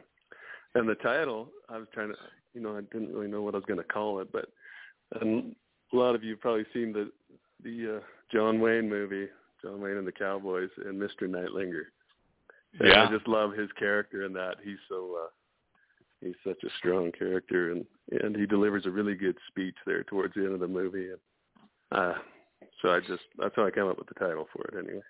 and 0.74 0.88
the 0.88 0.94
title 0.96 1.48
I 1.68 1.76
was 1.76 1.86
trying 1.92 2.08
to 2.08 2.14
you 2.54 2.62
know 2.62 2.76
I 2.76 2.80
didn't 2.80 3.14
really 3.14 3.28
know 3.28 3.42
what 3.42 3.54
I 3.54 3.58
was 3.58 3.66
going 3.66 3.78
to 3.78 3.84
call 3.84 4.20
it, 4.20 4.32
but 4.32 4.46
and 5.20 5.54
a 5.92 5.96
lot 5.96 6.14
of 6.14 6.24
you 6.24 6.30
have 6.32 6.40
probably 6.40 6.64
seen 6.72 6.92
the 6.92 7.10
the 7.62 7.96
uh, 7.96 8.00
John 8.32 8.60
Wayne 8.60 8.88
movie, 8.88 9.28
John 9.62 9.80
Wayne 9.80 9.96
and 9.96 10.06
the 10.06 10.12
Cowboys, 10.12 10.70
and 10.84 11.00
Mr. 11.00 11.22
Nightlinger. 11.22 11.84
And 12.78 12.88
yeah, 12.88 13.04
I 13.04 13.10
just 13.10 13.28
love 13.28 13.52
his 13.52 13.70
character 13.78 14.24
in 14.24 14.32
that. 14.34 14.56
He's 14.62 14.78
so 14.88 15.16
uh, 15.24 15.28
he's 16.20 16.34
such 16.44 16.62
a 16.64 16.76
strong 16.78 17.12
character, 17.12 17.72
and 17.72 17.84
and 18.22 18.34
he 18.34 18.46
delivers 18.46 18.86
a 18.86 18.90
really 18.90 19.14
good 19.14 19.36
speech 19.48 19.76
there 19.86 20.04
towards 20.04 20.34
the 20.34 20.44
end 20.44 20.54
of 20.54 20.60
the 20.60 20.68
movie. 20.68 21.10
And 21.10 21.18
uh, 21.92 22.14
so 22.82 22.90
I 22.90 23.00
just 23.00 23.22
that's 23.38 23.54
how 23.56 23.66
I 23.66 23.70
came 23.70 23.86
up 23.86 23.98
with 23.98 24.08
the 24.08 24.14
title 24.14 24.48
for 24.54 24.64
it 24.68 24.84
anyway. 24.84 25.02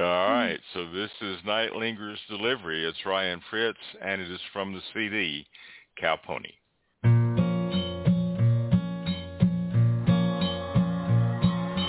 All 0.00 0.28
hmm. 0.28 0.32
right, 0.32 0.60
so 0.72 0.90
this 0.92 1.10
is 1.20 1.36
Nightlinger's 1.46 2.18
Delivery. 2.28 2.86
It's 2.86 2.96
Ryan 3.04 3.40
Fritz, 3.50 3.78
and 4.02 4.22
it 4.22 4.30
is 4.30 4.40
from 4.50 4.72
the 4.72 4.80
CD 4.94 5.46
Cowpony. 6.02 6.54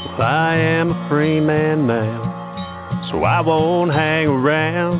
Well, 0.03 0.21
I 0.27 0.55
am 0.55 0.91
a 0.91 1.09
free 1.09 1.39
man 1.39 1.87
now, 1.87 3.09
so 3.11 3.23
I 3.23 3.39
won't 3.39 3.93
hang 3.93 4.27
around. 4.27 4.99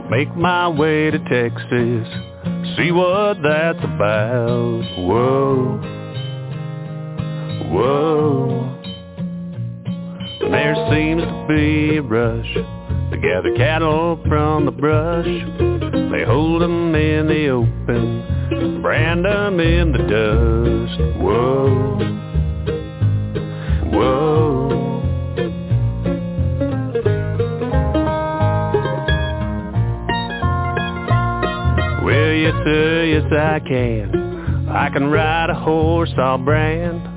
I'll 0.00 0.10
make 0.10 0.34
my 0.36 0.68
way 0.68 1.12
to 1.12 1.18
Texas, 1.18 2.08
see 2.76 2.90
what 2.90 3.40
that's 3.40 3.84
about. 3.84 4.82
Whoa, 4.98 5.78
whoa. 7.70 8.75
There 10.40 10.74
seems 10.92 11.22
to 11.22 11.46
be 11.48 11.96
a 11.96 12.02
rush 12.02 12.54
to 13.10 13.18
gather 13.20 13.54
cattle 13.56 14.18
from 14.28 14.66
the 14.66 14.70
brush. 14.70 15.26
They 15.26 16.24
hold 16.24 16.62
'em 16.62 16.94
in 16.94 17.26
the 17.26 17.48
open, 17.48 18.80
brand 18.82 19.26
'em 19.26 19.60
in 19.60 19.92
the 19.92 19.98
dust. 19.98 21.00
Whoa, 21.18 21.98
whoa. 23.90 25.02
Well, 32.04 32.32
yes 32.32 32.54
sir, 32.64 33.04
yes 33.04 33.32
I 33.32 33.60
can. 33.60 34.68
I 34.70 34.90
can 34.90 35.10
ride 35.10 35.50
a 35.50 35.54
horse 35.54 36.12
I'll 36.18 36.38
brand. 36.38 37.15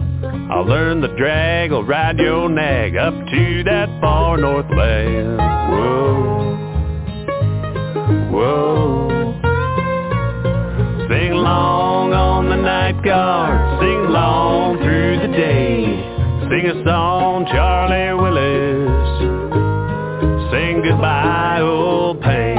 I'll 0.52 0.66
learn 0.66 1.00
the 1.00 1.10
drag, 1.10 1.72
I'll 1.72 1.84
ride 1.84 2.18
your 2.18 2.50
nag 2.50 2.96
up 2.98 3.14
to 3.14 3.64
that 3.66 3.88
far 4.02 4.36
northland. 4.36 5.38
Whoa, 5.70 6.56
whoa. 8.32 9.10
Sing 11.08 11.32
along 11.34 12.14
on 12.14 12.50
the 12.50 12.56
night 12.56 13.04
guard, 13.04 13.80
sing 13.80 14.06
along 14.08 14.78
through 14.80 15.20
the 15.20 15.28
day. 15.38 15.86
Sing 16.50 16.66
a 16.66 16.84
song, 16.84 17.46
Charlie 17.46 18.14
Willis. 18.20 18.90
Sing 20.52 20.82
goodbye, 20.82 21.60
old 21.62 22.22
pain. 22.22 22.59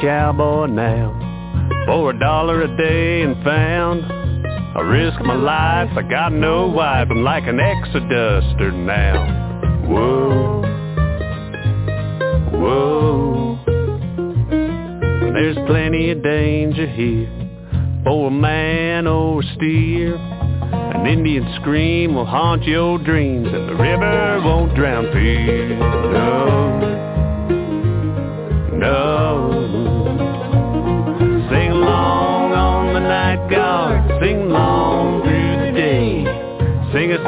Cowboy 0.00 0.66
now, 0.66 1.12
for 1.86 2.10
a 2.10 2.18
dollar 2.18 2.62
a 2.62 2.76
day 2.76 3.22
and 3.22 3.42
found. 3.44 4.04
I 4.76 4.80
risk 4.80 5.20
my 5.22 5.34
life, 5.34 5.90
I 5.96 6.02
got 6.02 6.32
no 6.32 6.68
wife, 6.68 7.08
I'm 7.10 7.24
like 7.24 7.44
an 7.44 7.56
exoduster 7.56 8.72
now. 8.72 9.46
Whoa, 9.88 10.62
whoa. 12.58 13.58
There's 15.32 15.56
plenty 15.66 16.10
of 16.10 16.22
danger 16.22 16.86
here 16.86 17.28
for 18.04 18.28
a 18.28 18.30
man 18.30 19.06
or 19.06 19.40
a 19.40 19.54
steer. 19.56 20.16
An 20.16 21.06
Indian 21.06 21.46
scream 21.60 22.14
will 22.14 22.26
haunt 22.26 22.64
your 22.64 22.98
dreams 22.98 23.48
and 23.52 23.68
the 23.68 23.74
river 23.74 24.40
won't 24.44 24.74
drown 24.74 25.10
fear. 25.12 25.78
No, 26.12 26.78
no. 28.78 29.77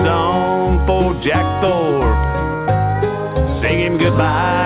Song 0.05 0.86
for 0.86 1.14
Jack 1.22 1.62
Thorp, 1.62 2.16
sing 3.62 3.80
him 3.80 3.98
goodbye, 3.98 4.59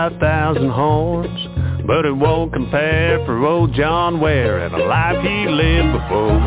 5,000 0.00 0.70
horns, 0.70 1.48
but 1.86 2.06
it 2.06 2.16
won't 2.16 2.54
compare 2.54 3.22
for 3.26 3.44
old 3.44 3.74
John 3.74 4.18
Ware 4.18 4.60
and 4.60 4.72
the 4.72 4.78
life 4.78 5.22
he 5.22 5.46
lived 5.46 5.92
before. 5.92 6.40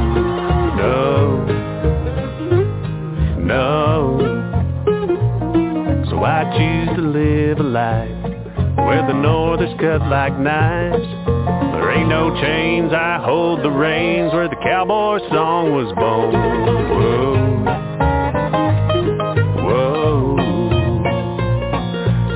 No, 0.81 1.45
no. 3.37 4.17
So 6.09 6.23
I 6.23 6.43
choose 6.57 6.95
to 6.97 7.03
live 7.03 7.59
a 7.59 7.63
life 7.63 8.23
where 8.87 9.05
the 9.05 9.13
north 9.13 9.61
is 9.61 9.69
cut 9.79 10.01
like 10.09 10.35
knives. 10.39 11.05
There 11.73 11.91
ain't 11.91 12.09
no 12.09 12.33
chains, 12.41 12.91
I 12.91 13.19
hold 13.23 13.61
the 13.63 13.69
reins 13.69 14.33
where 14.33 14.49
the 14.49 14.55
cowboy 14.63 15.19
song 15.29 15.73
was 15.73 15.93
born. 15.93 16.33
Whoa, 16.89 17.35
whoa, 19.67 20.37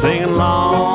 singing 0.03 0.33
long. 0.33 0.86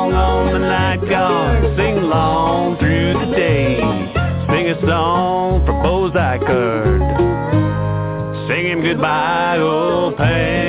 Goodbye, 8.93 9.57
old 9.57 10.17
pain. 10.17 10.62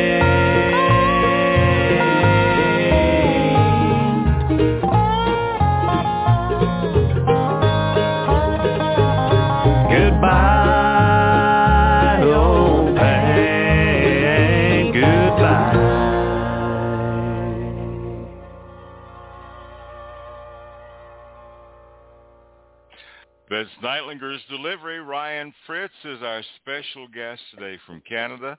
Ryan 25.45 25.55
Fritz 25.67 25.95
is 26.05 26.23
our 26.23 26.43
special 26.57 27.07
guest 27.07 27.43
today 27.55 27.79
from 27.87 28.01
Canada, 28.09 28.57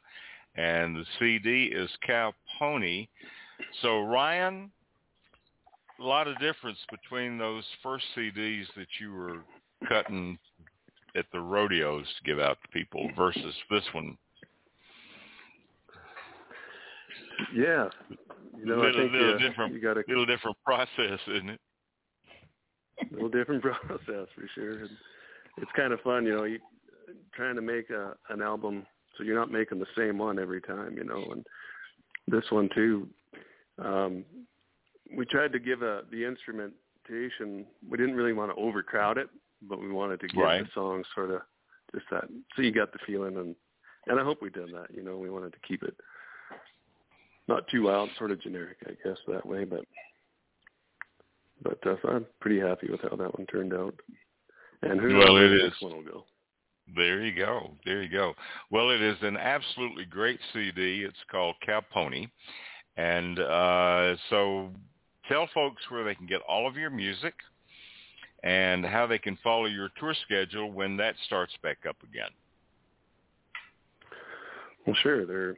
and 0.56 0.96
the 0.96 1.04
CD 1.18 1.72
is 1.74 1.90
Cow 2.06 2.32
Pony. 2.60 3.08
So 3.82 4.02
Ryan, 4.02 4.70
a 6.00 6.04
lot 6.04 6.28
of 6.28 6.38
difference 6.38 6.78
between 6.92 7.40
those 7.40 7.64
first 7.82 8.06
CDs 8.16 8.66
that 8.78 8.86
you 9.00 9.14
were 9.14 9.40
cutting 9.90 10.38
at 11.16 11.26
the 11.34 11.40
rodeos 11.40 12.06
to 12.06 12.24
give 12.24 12.40
out 12.40 12.60
to 12.62 12.68
people 12.68 13.10
versus 13.18 13.56
this 13.72 13.84
one. 13.94 14.16
Yeah. 17.52 17.90
You 18.60 18.66
know, 18.68 18.76
little, 18.76 18.90
I 18.90 18.94
think 18.94 19.12
little 19.12 19.40
different, 19.40 19.74
you 19.74 19.82
got 19.82 19.98
a 19.98 20.04
little 20.08 20.28
different 20.28 20.58
process, 20.64 21.20
isn't 21.30 21.50
it? 21.50 21.60
A 23.12 23.14
little 23.16 23.30
different 23.30 23.64
process 23.88 24.28
for 24.36 24.48
sure. 24.54 24.82
And 24.82 24.92
it's 25.58 25.72
kind 25.76 25.92
of 25.92 26.00
fun, 26.02 26.26
you 26.26 26.36
know, 26.36 26.44
you, 26.44 26.60
trying 27.34 27.56
to 27.56 27.62
make 27.62 27.90
a, 27.90 28.16
an 28.30 28.42
album 28.42 28.86
so 29.18 29.24
you're 29.24 29.40
not 29.40 29.52
making 29.52 29.80
the 29.80 29.86
same 29.98 30.18
one 30.18 30.40
every 30.40 30.62
time, 30.62 30.96
you 30.98 31.04
know. 31.04 31.24
And 31.32 31.46
this 32.28 32.44
one 32.50 32.70
too, 32.76 33.08
um, 33.80 34.26
we 35.16 35.26
tried 35.26 35.54
to 35.54 35.60
give 35.60 35.82
a 35.82 36.02
the 36.12 36.26
instrumentation. 36.26 37.66
We 37.90 37.98
didn't 37.98 38.16
really 38.16 38.34
want 38.34 38.52
to 38.54 38.62
overcrowd 38.62 39.18
it, 39.18 39.30
but 39.62 39.80
we 39.80 39.90
wanted 39.92 40.20
to 40.22 40.28
give 40.28 40.44
Right. 40.44 40.64
the 40.64 40.70
song 40.74 41.04
sort 41.14 41.32
of 41.32 41.42
just 41.94 42.06
that, 42.12 42.26
so 42.56 42.62
you 42.62 42.72
got 42.72 42.92
the 42.92 43.00
feeling. 43.06 43.38
And 43.38 43.56
and 44.08 44.20
I 44.20 44.24
hope 44.24 44.42
we 44.42 44.50
did 44.50 44.70
that. 44.74 44.88
You 44.94 45.02
know, 45.04 45.18
we 45.18 45.30
wanted 45.30 45.54
to 45.54 45.60
keep 45.68 45.82
it 45.84 45.96
not 47.48 47.68
too 47.70 47.90
out, 47.90 48.10
sort 48.18 48.32
of 48.32 48.42
generic, 48.42 48.78
I 48.88 48.92
guess, 49.08 49.18
that 49.28 49.46
way. 49.46 49.64
But 49.66 49.86
but 51.64 51.88
uh, 51.88 51.96
so 52.02 52.10
I'm 52.10 52.26
pretty 52.42 52.60
happy 52.60 52.88
with 52.90 53.02
how 53.02 53.16
that 53.16 53.38
one 53.38 53.48
turned 53.48 53.74
out. 53.74 53.96
And 54.82 55.00
who 55.00 55.16
Well, 55.18 55.36
knows 55.36 55.52
it 55.52 55.66
is. 55.68 55.74
one 55.80 55.94
will 55.94 56.04
go. 56.04 56.26
There 56.94 57.24
you 57.24 57.36
go. 57.36 57.72
There 57.84 58.04
you 58.04 58.10
go. 58.10 58.34
Well, 58.70 58.92
it 58.92 59.02
is 59.02 59.18
an 59.22 59.38
absolutely 59.38 60.06
great 60.06 60.40
CD. 60.54 61.04
It's 61.04 61.18
called 61.32 61.56
Cow 61.66 61.82
Pony. 61.92 62.28
And 62.98 63.40
uh, 63.40 64.16
so 64.30 64.70
tell 65.28 65.50
folks 65.54 65.82
where 65.90 66.04
they 66.04 66.16
can 66.16 66.28
get 66.28 66.42
all 66.48 66.68
of 66.68 66.76
your 66.76 66.90
music 66.90 67.34
and 68.44 68.86
how 68.86 69.08
they 69.08 69.18
can 69.18 69.38
follow 69.44 69.66
your 69.66 69.90
tour 70.00 70.16
schedule 70.24 70.72
when 70.72 70.96
that 70.98 71.16
starts 71.26 71.54
back 71.64 71.80
up 71.90 71.98
again. 72.04 72.30
Well, 74.86 74.96
sure. 75.02 75.26
There, 75.26 75.56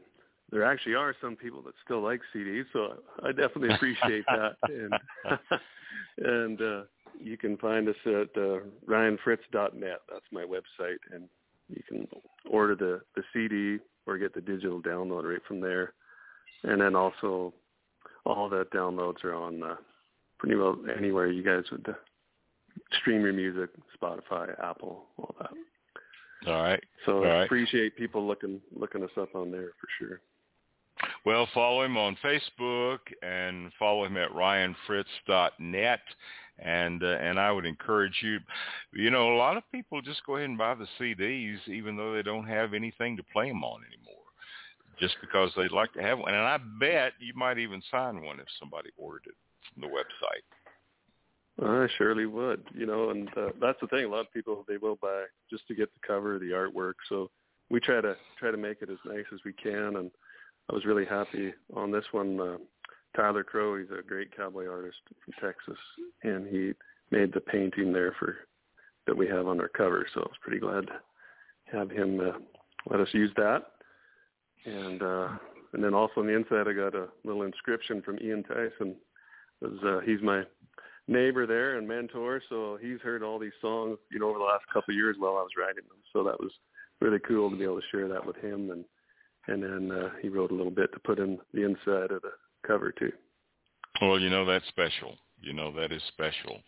there 0.51 0.63
actually 0.63 0.95
are 0.95 1.13
some 1.19 1.35
people 1.35 1.61
that 1.63 1.73
still 1.83 2.01
like 2.01 2.21
CDs, 2.33 2.63
so 2.71 2.99
I 3.21 3.29
definitely 3.33 3.75
appreciate 3.75 4.25
that. 4.27 4.55
And 4.69 4.93
and 6.17 6.61
uh, 6.61 6.81
you 7.19 7.37
can 7.37 7.57
find 7.57 7.87
us 7.87 7.95
at 8.05 8.29
uh, 8.41 8.59
ryanfritz.net. 8.87 10.01
That's 10.11 10.25
my 10.31 10.43
website, 10.43 10.99
and 11.13 11.27
you 11.69 11.81
can 11.87 12.07
order 12.49 12.75
the 12.75 13.01
the 13.15 13.23
CD 13.33 13.83
or 14.05 14.17
get 14.17 14.33
the 14.33 14.41
digital 14.41 14.81
download 14.81 15.23
right 15.29 15.41
from 15.47 15.59
there. 15.59 15.93
And 16.63 16.81
then 16.81 16.95
also, 16.95 17.53
all 18.25 18.49
the 18.49 18.65
downloads 18.73 19.23
are 19.23 19.35
on 19.35 19.63
uh, 19.63 19.75
pretty 20.39 20.55
well 20.55 20.77
anywhere 20.97 21.27
you 21.27 21.43
guys 21.43 21.63
would 21.71 21.87
uh, 21.87 21.93
stream 22.99 23.21
your 23.21 23.33
music, 23.33 23.69
Spotify, 24.01 24.51
Apple, 24.63 25.05
all 25.17 25.35
that. 25.39 25.51
All 26.45 26.61
right. 26.61 26.83
So 27.05 27.17
All 27.17 27.25
I 27.25 27.27
right. 27.27 27.45
appreciate 27.45 27.97
people 27.97 28.25
looking 28.25 28.61
looking 28.75 29.03
us 29.03 29.09
up 29.19 29.35
on 29.35 29.51
there 29.51 29.71
for 29.79 29.87
sure. 29.99 30.21
Well, 31.25 31.47
follow 31.53 31.83
him 31.83 31.97
on 31.97 32.17
Facebook 32.23 32.99
and 33.21 33.71
follow 33.77 34.05
him 34.05 34.17
at 34.17 34.31
ryanfritz.net. 34.31 35.99
And 36.59 37.03
uh, 37.03 37.17
and 37.21 37.39
I 37.39 37.51
would 37.51 37.65
encourage 37.65 38.15
you, 38.23 38.39
you 38.93 39.11
know, 39.11 39.33
a 39.33 39.37
lot 39.37 39.57
of 39.57 39.63
people 39.71 40.01
just 40.01 40.25
go 40.25 40.37
ahead 40.37 40.49
and 40.49 40.57
buy 40.57 40.73
the 40.73 40.87
CDs, 40.99 41.57
even 41.67 41.95
though 41.95 42.13
they 42.15 42.23
don't 42.23 42.47
have 42.47 42.73
anything 42.73 43.15
to 43.17 43.23
play 43.31 43.47
them 43.47 43.63
on 43.63 43.81
anymore, 43.85 44.23
just 44.99 45.15
because 45.21 45.51
they'd 45.55 45.71
like 45.71 45.93
to 45.93 46.01
have 46.01 46.17
one. 46.17 46.33
And 46.33 46.41
I 46.41 46.57
bet 46.79 47.13
you 47.19 47.33
might 47.35 47.59
even 47.59 47.81
sign 47.91 48.23
one 48.23 48.39
if 48.39 48.47
somebody 48.59 48.89
ordered 48.97 49.27
it 49.27 49.35
from 49.71 49.83
the 49.83 49.87
website. 49.87 50.43
I 51.59 51.87
surely 51.97 52.27
would, 52.27 52.63
you 52.73 52.85
know, 52.85 53.09
and 53.09 53.29
uh, 53.35 53.49
that's 53.59 53.79
the 53.81 53.87
thing. 53.87 54.05
A 54.05 54.09
lot 54.09 54.21
of 54.21 54.33
people 54.33 54.63
they 54.67 54.77
will 54.77 54.97
buy 55.01 55.23
just 55.49 55.67
to 55.67 55.75
get 55.75 55.91
the 55.93 56.07
cover, 56.07 56.37
the 56.37 56.51
artwork. 56.51 56.93
So 57.09 57.31
we 57.69 57.79
try 57.79 58.01
to 58.01 58.15
try 58.39 58.51
to 58.51 58.57
make 58.57 58.81
it 58.81 58.89
as 58.89 58.97
nice 59.05 59.25
as 59.33 59.39
we 59.43 59.53
can. 59.53 59.95
And 59.97 60.11
I 60.69 60.73
was 60.73 60.85
really 60.85 61.05
happy 61.05 61.53
on 61.75 61.91
this 61.91 62.05
one. 62.11 62.39
Uh, 62.39 62.57
Tyler 63.17 63.43
Crow, 63.43 63.77
he's 63.77 63.87
a 63.89 64.07
great 64.07 64.35
cowboy 64.35 64.67
artist 64.67 64.97
from 65.25 65.33
Texas, 65.41 65.77
and 66.23 66.47
he 66.47 66.73
made 67.11 67.33
the 67.33 67.41
painting 67.41 67.91
there 67.91 68.15
for 68.19 68.37
that 69.07 69.17
we 69.17 69.27
have 69.27 69.47
on 69.47 69.59
our 69.59 69.69
cover. 69.69 70.05
So 70.13 70.21
I 70.21 70.25
was 70.25 70.37
pretty 70.41 70.59
glad 70.59 70.85
to 70.87 70.93
have 71.77 71.89
him 71.89 72.19
uh, 72.19 72.37
let 72.89 72.99
us 72.99 73.07
use 73.13 73.31
that. 73.35 73.63
And 74.65 75.01
uh, 75.01 75.29
and 75.73 75.83
then 75.83 75.93
also 75.93 76.21
on 76.21 76.27
the 76.27 76.35
inside, 76.35 76.67
I 76.67 76.73
got 76.73 76.95
a 76.95 77.07
little 77.23 77.43
inscription 77.43 78.01
from 78.01 78.19
Ian 78.21 78.43
Tyson. 78.43 78.95
Was, 79.61 79.73
uh, 79.83 79.99
he's 80.05 80.21
my 80.21 80.43
neighbor 81.07 81.47
there 81.47 81.77
and 81.77 81.87
mentor, 81.87 82.41
so 82.49 82.77
he's 82.81 83.01
heard 83.01 83.23
all 83.23 83.39
these 83.39 83.51
songs, 83.61 83.97
you 84.11 84.19
know, 84.19 84.29
over 84.29 84.39
the 84.39 84.45
last 84.45 84.65
couple 84.67 84.93
of 84.93 84.95
years 84.95 85.15
while 85.17 85.37
I 85.37 85.41
was 85.41 85.51
writing 85.57 85.83
them. 85.87 85.97
So 86.13 86.23
that 86.23 86.39
was 86.39 86.51
really 87.01 87.19
cool 87.19 87.49
to 87.49 87.55
be 87.55 87.63
able 87.63 87.79
to 87.79 87.87
share 87.91 88.07
that 88.07 88.25
with 88.25 88.35
him, 88.37 88.69
and 88.71 88.85
and 89.47 89.63
then 89.63 89.97
uh, 89.97 90.09
he 90.21 90.29
wrote 90.29 90.51
a 90.51 90.55
little 90.55 90.71
bit 90.71 90.91
to 90.93 90.99
put 90.99 91.19
in 91.19 91.39
the 91.53 91.63
inside 91.63 92.11
of 92.11 92.21
the 92.21 92.31
cover 92.67 92.91
too. 92.91 93.11
Well, 94.01 94.19
you 94.19 94.29
know 94.29 94.45
that's 94.45 94.67
special. 94.67 95.15
You 95.41 95.53
know 95.53 95.71
that 95.73 95.91
is 95.91 96.01
special. 96.09 96.59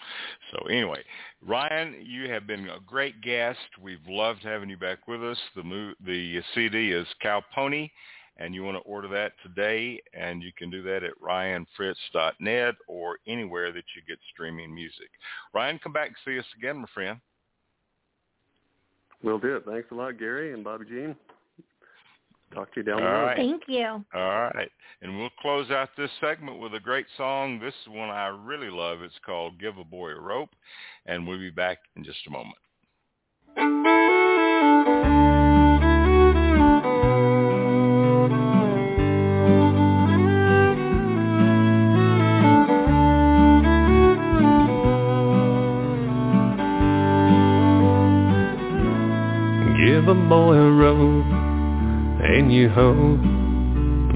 So 0.52 0.68
anyway, 0.68 1.04
Ryan, 1.46 1.96
you 2.02 2.30
have 2.30 2.46
been 2.46 2.70
a 2.70 2.80
great 2.86 3.20
guest. 3.22 3.60
We've 3.82 3.98
loved 4.08 4.42
having 4.44 4.70
you 4.70 4.78
back 4.78 5.08
with 5.08 5.24
us. 5.24 5.38
The 5.56 5.64
mo- 5.64 5.94
the 6.06 6.42
CD 6.54 6.92
is 6.92 7.08
Cow 7.22 7.42
Pony, 7.54 7.90
and 8.38 8.54
you 8.54 8.64
want 8.64 8.78
to 8.78 8.82
order 8.82 9.08
that 9.10 9.34
today, 9.44 10.00
and 10.14 10.44
you 10.44 10.52
can 10.56 10.70
do 10.70 10.84
that 10.84 11.04
at 11.04 11.20
ryanfritz.net 11.22 12.76
or 12.88 13.18
anywhere 13.28 13.72
that 13.72 13.84
you 13.96 14.02
get 14.08 14.20
streaming 14.34 14.74
music. 14.74 15.10
Ryan, 15.54 15.80
come 15.84 15.94
back 15.94 16.08
and 16.08 16.16
see 16.26 16.40
us 16.40 16.46
again, 16.58 16.78
my 16.78 16.88
friend. 16.94 17.20
We'll 19.24 19.40
do 19.40 19.56
it. 19.58 19.66
Thanks 19.66 19.88
a 19.92 19.96
lot, 19.96 20.18
Gary 20.18 20.54
and 20.54 20.66
Bobbi 20.66 20.88
Jean. 20.88 21.16
Talk 22.54 22.74
to 22.74 22.80
you 22.80 22.84
down 22.84 22.98
the 22.98 23.04
road. 23.04 23.26
right. 23.26 23.38
Thank 23.38 23.64
you. 23.68 23.86
All 23.86 24.50
right. 24.56 24.70
And 25.02 25.18
we'll 25.18 25.30
close 25.42 25.70
out 25.72 25.90
this 25.98 26.10
segment 26.20 26.60
with 26.60 26.74
a 26.74 26.80
great 26.80 27.06
song. 27.16 27.60
This 27.60 27.74
is 27.84 27.90
one 27.90 28.10
I 28.10 28.28
really 28.28 28.70
love. 28.70 29.02
It's 29.02 29.14
called 29.26 29.60
Give 29.60 29.78
a 29.78 29.84
Boy 29.84 30.12
a 30.12 30.20
Rope. 30.20 30.50
And 31.06 31.28
we'll 31.28 31.40
be 31.40 31.52
back 31.52 31.80
in 31.96 32.04
just 32.04 32.20
a 32.28 32.32
moment. 32.32 32.58
Give 49.86 50.08
a 50.10 50.14
boy 50.14 50.56
a 50.56 50.72
rope, 50.72 51.26
and 52.22 52.54
you 52.54 52.70
hope 52.70 53.22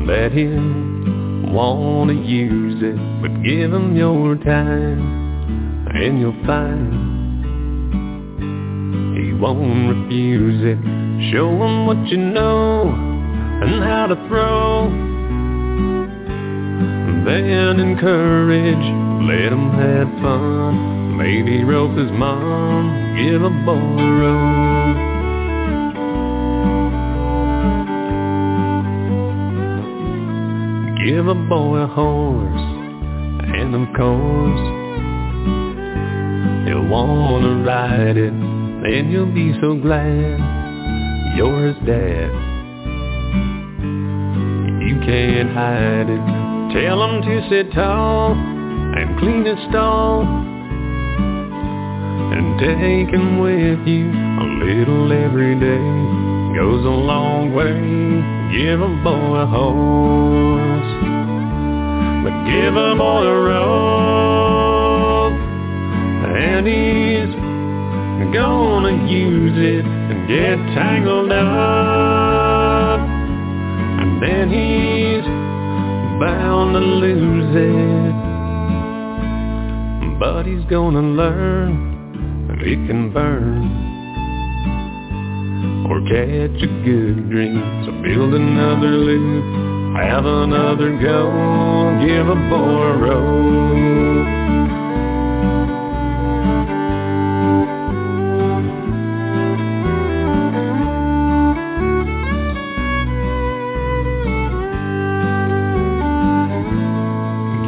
that 0.07 0.31
he'll 0.33 1.53
want 1.53 2.09
to 2.09 2.15
use 2.15 2.81
it. 2.83 2.97
But 3.21 3.43
give 3.43 3.71
him 3.71 3.95
your 3.95 4.35
time, 4.35 5.87
and 5.95 6.19
you'll 6.19 6.45
find 6.45 7.13
he 9.17 9.33
won't 9.33 9.97
refuse 9.97 10.63
it. 10.65 10.79
Show 11.31 11.49
him 11.49 11.85
what 11.85 12.07
you 12.07 12.17
know 12.17 12.89
and 12.89 13.83
how 13.83 14.07
to 14.07 14.15
throw. 14.27 14.89
Then 17.25 17.79
encourage, 17.79 18.85
let 19.27 19.53
him 19.53 19.69
have 19.71 20.07
fun. 20.21 21.17
Maybe 21.17 21.63
rope 21.63 21.97
his 21.97 22.11
mom, 22.11 23.15
give 23.15 23.43
a 23.43 23.49
boy 23.49 24.01
a 24.01 24.11
rope. 24.19 24.62
Give 31.05 31.27
a 31.27 31.35
boy 31.35 31.79
a 31.79 31.87
horse, 31.87 32.61
and 33.59 33.75
of 33.75 33.93
course, 33.93 34.63
he'll 36.65 36.87
wanna 36.87 37.61
ride 37.65 38.15
it, 38.15 38.31
then 38.31 39.11
you'll 39.11 39.33
be 39.33 39.51
so 39.59 39.75
glad 39.75 40.39
you're 41.35 41.67
his 41.67 41.75
dad. 41.85 42.31
You 44.87 44.95
can't 45.05 45.51
hide 45.51 46.09
it. 46.09 46.23
Tell 46.73 47.03
him 47.03 47.21
to 47.21 47.49
sit 47.49 47.73
tall 47.73 48.31
and 48.31 49.19
clean 49.19 49.43
his 49.43 49.59
stall, 49.69 50.21
and 52.31 52.59
take 52.61 53.13
him 53.13 53.39
with 53.39 53.85
you 53.85 54.09
a 54.09 54.45
little 54.63 55.11
every 55.11 55.59
day. 55.59 56.55
Goes 56.55 56.85
a 56.85 56.89
long 56.89 57.51
way. 57.53 58.42
Give 58.53 58.81
a 58.81 58.87
boy 58.87 59.35
a 59.39 59.47
horse, 59.47 60.93
but 62.23 62.35
give 62.45 62.75
a 62.75 62.95
boy 62.95 63.25
a 63.25 63.41
rope, 63.49 65.33
and 66.37 66.67
he's 66.67 67.33
gonna 68.31 69.09
use 69.09 69.57
it 69.57 69.85
and 69.85 70.27
get 70.27 70.57
tangled 70.75 71.31
up, 71.31 72.99
and 72.99 74.21
then 74.21 74.49
he's 74.51 75.25
bound 76.19 76.75
to 76.75 76.79
lose 76.79 77.55
it, 77.55 78.13
but 80.19 80.45
he's 80.45 80.65
gonna 80.65 81.01
learn 81.01 81.93
it 82.65 82.87
can 82.87 83.11
burn 83.11 83.82
or 85.89 85.99
catch 86.01 86.61
a 86.61 86.67
good 86.85 87.29
dream. 87.29 87.61
So 87.85 87.91
build 88.01 88.33
another 88.33 88.87
loop, 88.87 89.95
have 89.95 90.25
another 90.25 90.97
go, 91.01 91.99
give 92.05 92.27
a 92.27 92.35
rope. 92.99 94.43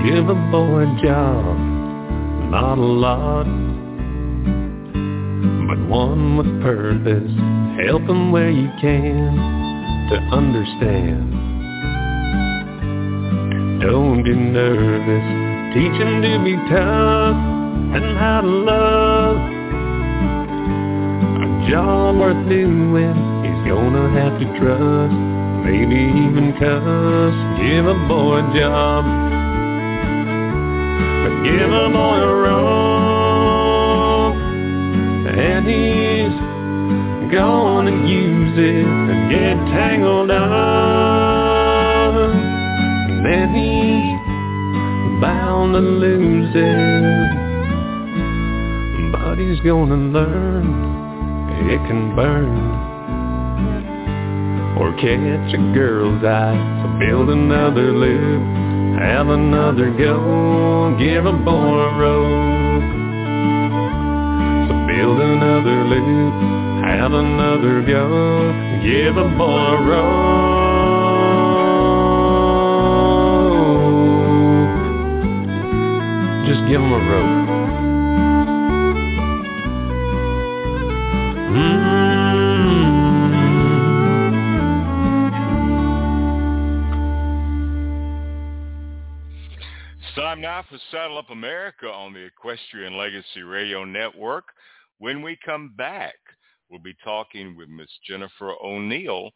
Give 0.05 0.29
a 0.29 0.35
boy 0.51 0.83
a 0.83 1.01
job, 1.03 1.57
not 2.51 2.77
a 2.77 2.81
lot, 2.81 3.45
but 5.67 5.79
one 5.89 6.37
with 6.37 6.61
purpose. 6.61 7.54
Help 7.83 8.03
him 8.03 8.31
where 8.31 8.49
you 8.49 8.69
can 8.79 9.35
to 10.09 10.15
understand. 10.31 11.31
Don't 13.81 14.23
be 14.23 14.33
nervous. 14.33 15.75
Teach 15.75 15.91
him 15.99 16.21
to 16.21 16.43
be 16.45 16.55
tough 16.71 17.35
and 17.95 18.17
how 18.17 18.39
to 18.39 18.47
love. 18.47 19.37
A 21.43 21.69
job 21.69 22.15
worth 22.15 22.47
doing, 22.47 23.15
he's 23.43 23.67
gonna 23.67 24.09
have 24.21 24.39
to 24.39 24.45
trust. 24.57 25.13
Maybe 25.65 25.99
even 25.99 26.53
cuss. 26.57 27.35
Give 27.59 27.85
a 27.87 28.07
boy 28.07 28.39
a 28.39 28.41
job. 28.57 29.03
But 31.23 31.43
give 31.43 31.71
a 31.71 31.89
boy 31.89 32.17
a 32.23 32.35
rope. 32.35 32.84
Gonna 37.35 38.07
use 38.07 38.57
it 38.57 38.85
and 38.85 39.29
get 39.29 39.57
tangled 39.75 40.31
up. 40.31 42.15
And 43.09 43.25
then 43.25 43.53
he's 43.53 44.19
bound 45.21 45.73
to 45.73 45.79
lose 45.79 46.55
it. 46.55 47.45
But 49.11 49.37
he's 49.37 49.59
gonna 49.59 49.97
learn 49.97 50.95
it 51.69 51.79
can 51.87 52.15
burn. 52.15 52.55
Or 54.77 54.91
catch 54.93 55.53
a 55.53 55.57
girl's 55.73 56.23
eye, 56.23 56.97
build 56.99 57.29
another 57.29 57.91
loop, 57.91 58.41
have 58.99 59.29
another 59.29 59.89
go, 59.91 60.95
give 60.99 61.25
a 61.25 61.33
boy 61.33 61.79
a 61.87 61.97
rope. 61.97 62.83
So 64.67 64.73
build 64.87 65.19
another 65.19 65.83
loop, 65.85 66.54
have 66.95 67.13
another 67.13 67.81
go, 67.81 68.51
give 68.81 69.17
a 69.17 69.27
boy 69.37 69.45
a 69.45 69.81
rope. 69.83 70.45
Just 76.47 76.61
give 76.69 76.81
him 76.81 76.91
a 76.91 76.97
rope. 76.97 77.45
Time 90.15 90.41
now 90.41 90.63
for 90.69 90.77
Saddle 90.91 91.17
Up 91.17 91.29
America 91.29 91.87
on 91.87 92.11
the 92.11 92.19
Equestrian 92.19 92.97
Legacy 92.97 93.41
Radio 93.41 93.85
Network. 93.85 94.45
When 94.99 95.21
we 95.21 95.37
come 95.45 95.73
back, 95.77 96.15
we'll 96.75 96.83
be 96.83 96.97
talking 97.05 97.55
with 97.55 97.69
Miss 97.69 97.87
Jennifer 98.05 98.51
O'Neill 98.61 99.31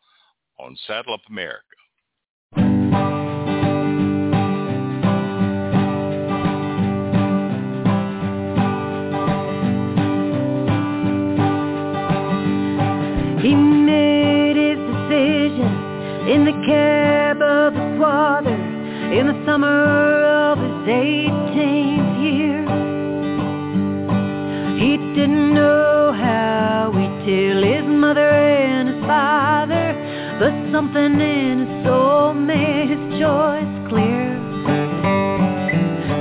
on 0.59 0.75
Saddle 0.85 1.13
Up 1.13 1.21
America. 1.29 1.63
He 13.41 13.55
made 13.55 14.57
his 14.57 14.77
decision 14.77 15.71
in 16.27 16.43
the 16.43 16.51
cab 16.67 17.41
of 17.41 17.73
his 17.73 17.99
father 18.01 18.53
in 18.53 19.27
the 19.27 19.45
summer 19.45 20.25
of 20.25 20.57
his 20.57 20.93
18th 20.93 22.21
year. 22.21 22.65
He 24.77 24.97
didn't 25.15 25.53
know 25.53 25.88
he'd 27.29 27.63
his 27.63 27.85
mother 27.85 28.29
and 28.29 28.89
his 28.89 28.99
father, 29.05 29.93
but 30.39 30.53
something 30.71 31.19
in 31.21 31.59
his 31.65 31.85
soul 31.85 32.33
made 32.33 32.89
his 32.89 33.19
choice 33.19 33.73
clear. 33.89 34.29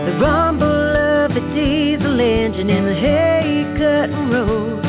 The 0.06 0.14
rumble 0.20 0.96
of 1.22 1.34
the 1.34 1.40
diesel 1.54 2.20
engine 2.20 2.70
in 2.70 2.84
the 2.84 2.94
hay-cutting 2.94 4.28
road 4.30 4.84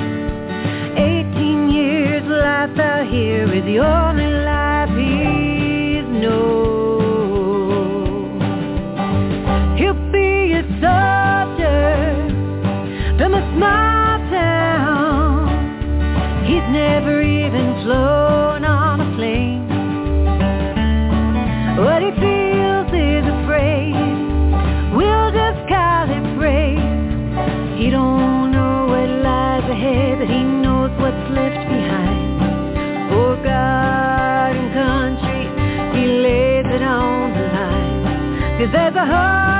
18 0.97 1.69
years 1.69 2.23
life 2.27 2.77
out 2.79 3.07
here 3.07 3.53
is 3.53 3.63
the 3.63 3.79
only 3.79 4.38
flown 17.89 18.63
on 18.65 19.01
a 19.01 19.09
plane. 19.17 19.65
What 21.83 22.03
he 22.05 22.11
feels 22.21 22.89
is 22.93 23.25
afraid. 23.37 23.97
We'll 24.93 25.31
just 25.33 25.61
call 25.67 26.05
it 26.17 26.25
brave. 26.37 26.77
He 27.79 27.89
don't 27.89 28.51
know 28.51 28.85
what 28.91 29.09
lies 29.25 29.65
ahead, 29.75 30.19
but 30.19 30.29
he 30.29 30.43
knows 30.43 30.91
what's 31.01 31.25
left 31.33 31.65
behind. 31.65 32.29
For 33.09 33.31
God 33.41 34.51
and 34.59 34.69
country, 34.85 35.45
he 35.95 36.03
lays 36.25 36.67
it 36.69 36.83
on 36.83 37.33
the 37.33 37.45
line. 37.57 38.59
Cause 38.59 38.71
there's 38.71 38.97
a 39.03 39.07
whole 39.13 39.58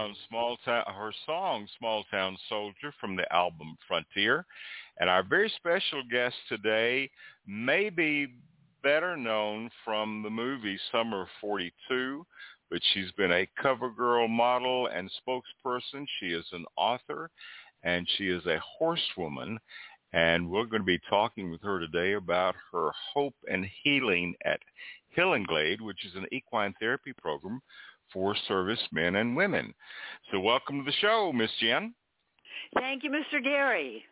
town, 0.00 0.16
small 0.28 0.56
town, 0.64 0.84
her 0.86 1.12
song, 1.26 1.68
"Small 1.78 2.04
Town 2.04 2.36
Soldier" 2.48 2.92
from 3.00 3.16
the 3.16 3.30
album 3.32 3.76
Frontier. 3.86 4.46
And 4.98 5.10
our 5.10 5.22
very 5.22 5.50
special 5.56 6.02
guest 6.10 6.36
today 6.48 7.10
may 7.46 7.90
be 7.90 8.28
better 8.82 9.16
known 9.16 9.70
from 9.84 10.22
the 10.22 10.30
movie 10.30 10.78
Summer 10.90 11.26
42, 11.40 12.26
but 12.70 12.80
she's 12.92 13.12
been 13.12 13.32
a 13.32 13.48
cover 13.60 13.90
girl 13.90 14.26
model 14.26 14.86
and 14.86 15.10
spokesperson. 15.20 16.06
She 16.18 16.28
is 16.28 16.46
an 16.52 16.64
author 16.76 17.30
and 17.82 18.08
she 18.16 18.28
is 18.28 18.44
a 18.46 18.60
horsewoman. 18.60 19.58
And 20.12 20.50
we're 20.50 20.64
going 20.64 20.82
to 20.82 20.86
be 20.86 21.00
talking 21.08 21.50
with 21.50 21.62
her 21.62 21.78
today 21.78 22.14
about 22.14 22.56
her 22.72 22.90
hope 23.12 23.34
and 23.50 23.66
healing 23.82 24.34
at 24.44 24.60
Hillenglade, 25.16 25.80
which 25.80 26.04
is 26.04 26.14
an 26.14 26.26
equine 26.32 26.74
therapy 26.80 27.12
program 27.12 27.60
for 28.12 28.36
servicemen 28.48 29.16
and 29.16 29.36
women. 29.36 29.74
So 30.30 30.40
welcome 30.40 30.78
to 30.78 30.84
the 30.84 30.96
show, 31.00 31.32
Miss 31.32 31.50
Jen. 31.60 31.94
Thank 32.74 33.02
you, 33.04 33.10
Mr. 33.10 33.42
Gary. 33.42 34.04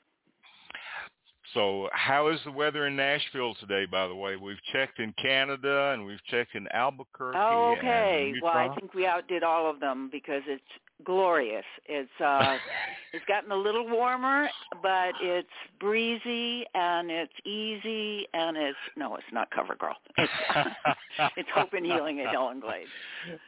So 1.55 1.89
how 1.93 2.29
is 2.29 2.39
the 2.45 2.53
weather 2.53 2.87
in 2.87 2.97
Nashville 2.97 3.55
today, 3.61 3.87
by 3.87 4.07
the 4.07 4.15
way? 4.15 4.37
We've 4.37 4.63
checked 4.73 4.99
in 4.99 5.15
Canada 5.21 5.93
and 5.95 6.05
we've 6.05 6.23
checked 6.31 6.55
in 6.55 6.69
Albuquerque. 6.73 7.39
Oh, 7.39 7.71
and 7.71 7.79
okay. 7.79 8.33
Well, 8.43 8.53
I 8.53 8.75
think 8.79 8.95
we 8.95 9.07
outdid 9.07 9.43
all 9.43 9.69
of 9.69 9.81
them 9.81 10.09
because 10.13 10.43
it's 10.47 10.63
glorious. 11.05 11.65
It's 11.87 12.11
uh 12.21 12.57
it's 13.13 13.25
gotten 13.27 13.51
a 13.53 13.57
little 13.57 13.89
warmer, 13.89 14.49
but 14.83 15.15
it's 15.23 15.49
breezy 15.81 16.65
and 16.75 17.11
it's 17.11 17.33
easy 17.45 18.27
and 18.35 18.57
it's 18.57 18.79
no, 18.97 19.17
it's 19.17 19.25
not 19.33 19.51
cover 19.51 19.75
girl. 19.75 19.97
It's 20.17 20.33
it's 21.37 21.49
hope 21.55 21.73
and 21.73 21.87
healing 21.87 22.21
at 22.21 22.29
Helen 22.29 22.61
Glade. 22.61 22.87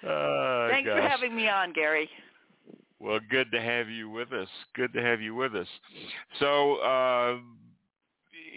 Oh, 0.07 0.69
Thanks 0.71 0.89
for 0.89 1.03
having 1.03 1.35
me 1.35 1.49
on, 1.49 1.73
Gary. 1.73 2.09
Well, 3.01 3.19
good 3.31 3.51
to 3.53 3.61
have 3.61 3.89
you 3.89 4.11
with 4.11 4.33
us. 4.33 4.49
Good 4.75 4.93
to 4.93 5.03
have 5.03 5.23
you 5.23 5.35
with 5.35 5.55
us. 5.55 5.67
So, 6.39 6.75
uh, 6.77 7.39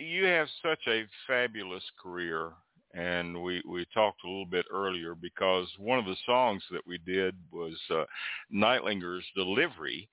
you 0.04 0.26
have 0.26 0.48
such 0.62 0.80
a 0.88 1.06
fabulous 1.28 1.84
career, 2.02 2.52
and 2.94 3.42
we 3.42 3.62
we 3.68 3.86
talked 3.94 4.24
a 4.24 4.28
little 4.28 4.46
bit 4.46 4.66
earlier 4.72 5.16
because 5.16 5.68
one 5.78 6.00
of 6.00 6.06
the 6.06 6.16
songs 6.26 6.64
that 6.72 6.86
we 6.86 6.98
did 7.00 7.36
was 7.52 7.78
uh, 7.90 8.04
Nightlinger's 8.54 9.26
Delivery 9.36 10.08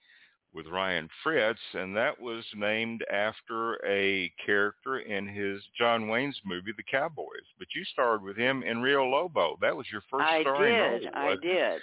with 0.52 0.66
Ryan 0.66 1.08
Fritz, 1.22 1.60
and 1.74 1.96
that 1.96 2.20
was 2.20 2.44
named 2.56 3.04
after 3.12 3.74
a 3.86 4.32
character 4.44 4.98
in 5.00 5.28
his 5.28 5.62
John 5.78 6.08
Wayne's 6.08 6.40
movie 6.44 6.72
The 6.76 6.82
Cowboys. 6.90 7.46
But 7.58 7.68
you 7.74 7.84
starred 7.84 8.22
with 8.22 8.36
him 8.36 8.62
in 8.62 8.82
Rio 8.82 9.04
Lobo. 9.04 9.56
That 9.60 9.76
was 9.76 9.86
your 9.92 10.02
first 10.10 10.24
I 10.28 10.42
starring 10.42 11.00
did. 11.02 11.14
role. 11.14 11.14
I 11.14 11.36
did. 11.36 11.80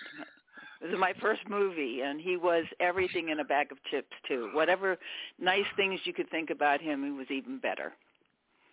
It 0.81 0.91
was 0.91 0.99
my 0.99 1.13
first 1.21 1.41
movie, 1.49 2.01
and 2.01 2.21
he 2.21 2.37
was 2.37 2.65
everything 2.79 3.29
in 3.29 3.39
a 3.39 3.43
bag 3.43 3.71
of 3.71 3.77
chips 3.89 4.11
too. 4.27 4.49
Whatever 4.53 4.97
nice 5.39 5.65
things 5.75 5.99
you 6.03 6.13
could 6.13 6.29
think 6.29 6.49
about 6.49 6.81
him, 6.81 7.03
he 7.03 7.11
was 7.11 7.27
even 7.31 7.59
better. 7.59 7.93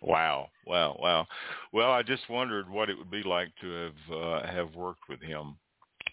Wow, 0.01 0.49
wow, 0.67 0.97
wow. 1.01 1.27
Well, 1.73 1.91
I 1.91 2.03
just 2.03 2.29
wondered 2.29 2.69
what 2.69 2.89
it 2.89 2.97
would 2.97 3.09
be 3.09 3.23
like 3.23 3.49
to 3.61 3.71
have 3.71 4.17
uh, 4.17 4.47
have 4.47 4.75
worked 4.75 5.09
with 5.09 5.21
him, 5.21 5.55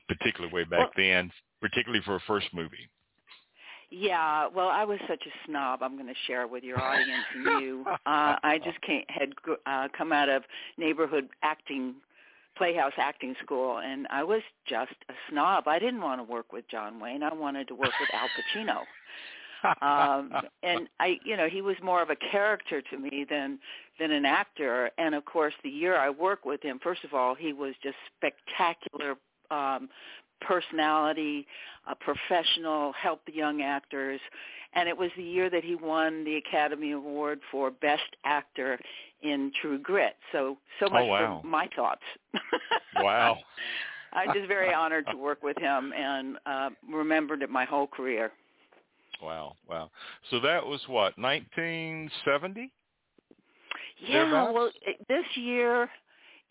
particularly 0.08 0.52
way 0.52 0.64
back 0.64 0.78
Well- 0.78 0.90
then, 0.96 1.30
particularly 1.60 2.02
for 2.04 2.16
a 2.16 2.20
first 2.20 2.46
movie. 2.52 2.88
Yeah, 3.94 4.48
well, 4.48 4.68
I 4.68 4.84
was 4.84 4.98
such 5.06 5.22
a 5.26 5.46
snob. 5.46 5.82
I'm 5.82 5.96
going 5.96 6.08
to 6.08 6.14
share 6.26 6.46
with 6.46 6.64
your 6.64 6.80
audience 6.80 7.24
and 7.34 7.62
you. 7.62 7.84
Uh, 8.06 8.36
I 8.42 8.58
just 8.64 8.80
came, 8.80 9.04
had 9.08 9.32
uh, 9.66 9.88
come 9.96 10.12
out 10.12 10.28
of 10.30 10.42
neighborhood 10.78 11.28
acting 11.42 11.94
Playhouse 12.56 12.92
Acting 12.98 13.34
School, 13.42 13.78
and 13.78 14.06
I 14.10 14.24
was 14.24 14.42
just 14.66 14.94
a 15.08 15.14
snob. 15.30 15.68
I 15.68 15.78
didn't 15.78 16.00
want 16.00 16.20
to 16.20 16.24
work 16.24 16.52
with 16.52 16.68
John 16.68 17.00
Wayne. 17.00 17.22
I 17.22 17.32
wanted 17.32 17.68
to 17.68 17.74
work 17.74 17.92
with 18.00 18.10
Al 18.12 18.28
Pacino. 18.28 18.82
um 19.80 20.32
and 20.62 20.88
i 20.98 21.18
you 21.24 21.36
know 21.36 21.48
he 21.48 21.62
was 21.62 21.76
more 21.82 22.02
of 22.02 22.10
a 22.10 22.16
character 22.16 22.82
to 22.82 22.98
me 22.98 23.24
than 23.28 23.58
than 24.00 24.10
an 24.10 24.24
actor 24.24 24.90
and 24.98 25.14
of 25.14 25.24
course 25.24 25.54
the 25.62 25.68
year 25.70 25.96
i 25.96 26.10
worked 26.10 26.44
with 26.44 26.60
him 26.62 26.80
first 26.82 27.04
of 27.04 27.14
all 27.14 27.34
he 27.34 27.52
was 27.52 27.74
just 27.82 27.96
spectacular 28.16 29.14
um 29.52 29.88
personality 30.46 31.46
a 31.86 31.94
professional 31.94 32.92
helped 32.92 33.26
the 33.26 33.34
young 33.34 33.62
actors. 33.62 34.20
And 34.74 34.88
it 34.88 34.96
was 34.96 35.10
the 35.16 35.22
year 35.22 35.50
that 35.50 35.64
he 35.64 35.74
won 35.74 36.24
the 36.24 36.36
academy 36.36 36.92
award 36.92 37.40
for 37.50 37.70
best 37.70 38.02
actor 38.24 38.78
in 39.22 39.52
true 39.60 39.78
grit. 39.78 40.16
So 40.32 40.56
so 40.80 40.88
much 40.88 41.02
oh, 41.02 41.06
wow. 41.06 41.40
for 41.42 41.46
my 41.46 41.68
thoughts. 41.74 42.02
Wow. 42.96 43.38
I'm 44.14 44.32
just 44.34 44.46
very 44.46 44.74
honored 44.74 45.06
to 45.10 45.16
work 45.16 45.42
with 45.42 45.56
him 45.58 45.92
and 45.96 46.36
uh 46.46 46.70
remembered 46.90 47.42
it 47.42 47.50
my 47.50 47.64
whole 47.64 47.86
career. 47.86 48.30
Wow, 49.22 49.54
wow. 49.68 49.90
So 50.30 50.40
that 50.40 50.66
was 50.66 50.80
what, 50.88 51.16
1970? 51.16 52.72
Yeah, 54.08 54.50
well, 54.50 54.70
this 55.08 55.24
year 55.36 55.88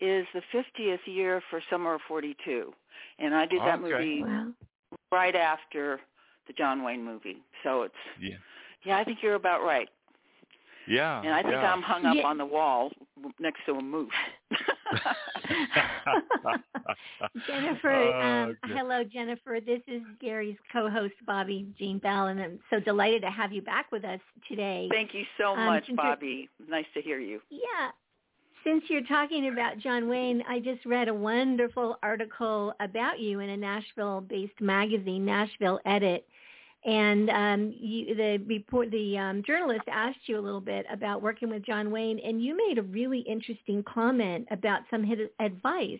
is 0.02 0.26
the 0.34 0.42
50th 0.52 0.98
year 1.06 1.40
for 1.48 1.60
Summer 1.70 1.94
of 1.94 2.00
42, 2.08 2.74
and 3.18 3.34
I 3.34 3.46
did 3.46 3.60
that 3.60 3.78
Okay. 3.78 3.94
movie 3.94 4.22
Wow. 4.24 4.52
right 5.12 5.36
after 5.36 6.00
the 6.46 6.52
John 6.54 6.82
Wayne 6.82 7.04
movie. 7.04 7.38
So 7.62 7.82
it's 7.82 7.94
Yeah. 8.18 8.36
yeah, 8.84 8.98
I 8.98 9.04
think 9.04 9.22
you're 9.22 9.36
about 9.36 9.62
right. 9.62 9.88
Yeah. 10.88 11.20
And 11.20 11.32
I 11.32 11.42
think 11.42 11.54
yeah. 11.54 11.72
I'm 11.72 11.82
hung 11.82 12.04
up 12.04 12.16
Yeah. 12.16 12.26
on 12.26 12.36
the 12.38 12.44
wall 12.44 12.90
next 13.38 13.64
to 13.66 13.74
a 13.74 13.80
moose. 13.80 14.10
Jennifer, 17.46 17.92
Oh, 17.92 18.44
um, 18.50 18.56
hello, 18.64 19.04
Jennifer. 19.04 19.58
This 19.64 19.80
is 19.86 20.02
Gary's 20.20 20.56
co-host, 20.72 21.14
Bobbi 21.26 21.74
Jean 21.78 21.98
Bell, 21.98 22.26
and 22.26 22.40
I'm 22.40 22.58
so 22.70 22.80
delighted 22.80 23.22
to 23.22 23.30
have 23.30 23.52
you 23.52 23.62
back 23.62 23.90
with 23.92 24.04
us 24.04 24.20
today. 24.48 24.88
Thank 24.90 25.14
you 25.14 25.24
so 25.38 25.52
Um, 25.54 25.66
much, 25.66 25.86
since 25.86 25.98
Bobbi. 25.98 26.48
Nice 26.68 26.86
to 26.94 27.00
hear 27.00 27.20
you. 27.20 27.40
Yeah. 27.50 27.90
Since 28.64 28.84
you're 28.88 29.02
talking 29.02 29.48
about 29.48 29.78
John 29.78 30.08
Wayne, 30.08 30.42
I 30.48 30.60
just 30.60 30.86
read 30.86 31.08
a 31.08 31.14
wonderful 31.14 31.98
article 32.02 32.72
about 32.78 33.18
you 33.18 33.40
in 33.40 33.50
a 33.50 33.56
Nashville-based 33.56 34.60
magazine, 34.60 35.24
Nashville 35.24 35.80
Edit, 35.84 36.24
and 36.84 37.28
um, 37.30 37.74
you, 37.76 38.14
the 38.14 38.38
report, 38.46 38.90
the 38.92 39.18
um, 39.18 39.42
journalist 39.44 39.82
asked 39.90 40.18
you 40.26 40.38
a 40.38 40.40
little 40.40 40.60
bit 40.60 40.86
about 40.92 41.22
working 41.22 41.48
with 41.48 41.64
John 41.64 41.90
Wayne, 41.90 42.20
and 42.20 42.42
you 42.42 42.56
made 42.56 42.78
a 42.78 42.82
really 42.82 43.20
interesting 43.20 43.82
comment 43.82 44.46
about 44.50 44.82
some 44.90 45.02
his 45.02 45.18
advice 45.40 45.98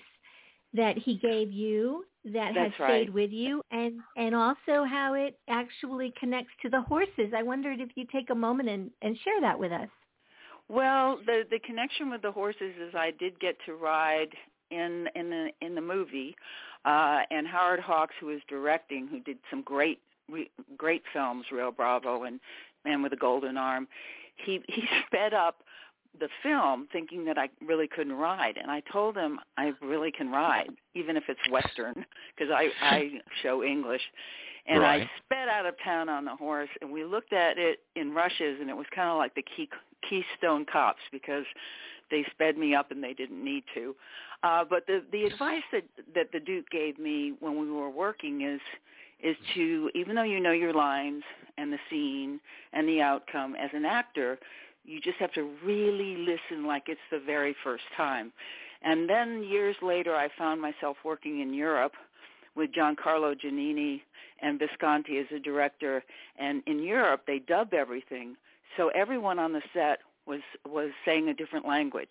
that 0.73 0.97
he 0.97 1.17
gave 1.17 1.51
you 1.51 2.05
that 2.25 2.55
has 2.55 2.71
That's 2.71 2.81
right. 2.81 2.89
stayed 2.89 3.15
with 3.15 3.33
you, 3.33 3.63
and 3.73 4.01
and 4.17 4.35
also 4.35 4.85
how 4.85 5.15
it 5.15 5.39
actually 5.49 6.13
connects 6.19 6.53
to 6.63 6.69
the 6.69 6.83
horses. 6.83 7.33
I 7.37 7.43
wondered 7.43 7.81
if 7.81 7.91
you 7.97 8.07
take 8.13 8.31
a 8.31 8.35
moment 8.35 8.69
and, 8.69 8.91
and 9.03 9.19
share 9.25 9.41
that 9.41 9.59
with 9.59 9.73
us. 9.73 9.89
Well, 10.69 11.19
the 11.27 11.45
the 11.51 11.59
connection 11.61 12.11
with 12.11 12.23
the 12.23 12.33
horses 12.33 12.75
is 12.81 12.95
I 12.95 13.13
did 13.19 13.39
get 13.41 13.57
to 13.67 13.75
ride 13.75 14.31
in 14.71 15.09
in 15.15 15.31
the 15.31 15.51
in 15.61 15.75
the 15.75 15.81
movie, 15.81 16.35
uh, 16.85 17.21
and 17.31 17.47
Howard 17.47 17.81
Hawks, 17.81 18.15
who 18.21 18.27
was 18.27 18.41
directing, 18.49 19.07
who 19.07 19.21
did 19.21 19.39
some 19.51 19.63
great 19.63 20.01
re- 20.31 20.51
great 20.77 21.03
films, 21.13 21.45
Rio 21.53 21.71
Bravo 21.71 22.25
and 22.25 22.41
Man 22.85 23.03
with 23.03 23.13
a 23.13 23.17
Golden 23.17 23.57
Arm. 23.57 23.87
He 24.37 24.61
he 24.69 24.85
sped 25.07 25.35
up 25.35 25.63
the 26.21 26.29
film 26.43 26.89
thinking 26.93 27.25
that 27.25 27.39
I 27.39 27.49
really 27.65 27.89
couldn't 27.89 28.13
ride 28.13 28.59
and 28.61 28.71
I 28.71 28.83
told 28.93 29.17
him 29.17 29.41
I 29.57 29.73
really 29.81 30.13
can 30.13 30.31
ride 30.31 30.69
even 30.95 31.17
if 31.17 31.25
it's 31.29 31.41
western 31.51 31.95
because 32.37 32.53
I 32.55 32.69
I 32.83 33.13
show 33.43 33.63
English 33.65 34.03
and 34.67 34.81
Right. 34.83 35.03
I 35.03 35.11
sped 35.25 35.49
out 35.49 35.65
of 35.65 35.75
town 35.83 36.11
on 36.11 36.27
the 36.27 36.37
horse 36.37 36.69
and 36.83 36.93
we 36.93 37.05
looked 37.05 37.33
at 37.33 37.57
it 37.57 37.81
in 37.97 38.13
rushes 38.13 38.59
and 38.61 38.69
it 38.69 38.77
was 38.77 38.87
kind 38.95 39.09
of 39.09 39.17
like 39.17 39.35
the 39.35 39.45
key 39.57 39.71
Keystone 40.09 40.67
Cops 40.71 41.01
because 41.11 41.45
they 42.11 42.25
sped 42.31 42.59
me 42.59 42.75
up 42.75 42.91
and 42.91 43.03
they 43.03 43.15
didn't 43.15 43.43
need 43.43 43.65
to. 43.75 43.95
Uh, 44.43 44.65
but 44.69 44.87
the 44.87 45.03
the 45.13 45.25
advice 45.25 45.63
that 45.73 45.85
that 46.15 46.33
the 46.33 46.41
Duke 46.41 46.69
gave 46.71 46.99
me 46.99 47.35
when 47.41 47.59
we 47.59 47.71
were 47.71 47.91
working 47.91 48.43
is 48.43 48.61
is 49.23 49.37
to 49.55 49.91
even 49.95 50.17
though 50.17 50.23
you 50.23 50.41
know 50.41 50.53
your 50.53 50.75
lines 50.75 51.23
and 51.59 51.73
the 51.73 51.79
scene 51.89 52.41
and 52.73 52.89
the 52.89 53.01
outcome 53.01 53.55
as 53.55 53.71
an 53.73 53.85
actor, 53.85 54.39
you 54.85 55.01
just 55.01 55.19
have 55.19 55.33
to 55.33 55.49
really 55.65 56.17
listen 56.17 56.67
like 56.67 56.85
it's 56.87 57.01
the 57.11 57.21
very 57.21 57.55
first 57.63 57.85
time. 57.97 58.33
And 58.83 59.09
then 59.09 59.45
years 59.45 59.77
later, 59.81 60.15
I 60.17 60.29
found 60.37 60.61
myself 60.61 60.97
working 61.05 61.41
in 61.41 61.55
Europe 61.55 61.93
with 62.57 62.71
Giancarlo 62.73 63.35
Giannini 63.41 64.01
and 64.41 64.59
Visconti 64.59 65.19
as 65.19 65.27
a 65.35 65.39
director. 65.39 66.03
And 66.39 66.63
in 66.67 66.83
Europe, 66.83 67.23
they 67.27 67.39
dub 67.39 67.75
everything, 67.75 68.37
so 68.77 68.89
everyone 68.89 69.39
on 69.39 69.53
the 69.53 69.63
set 69.73 70.01
was 70.27 70.41
was 70.69 70.91
saying 71.05 71.29
a 71.29 71.35
different 71.35 71.67
language. 71.67 72.11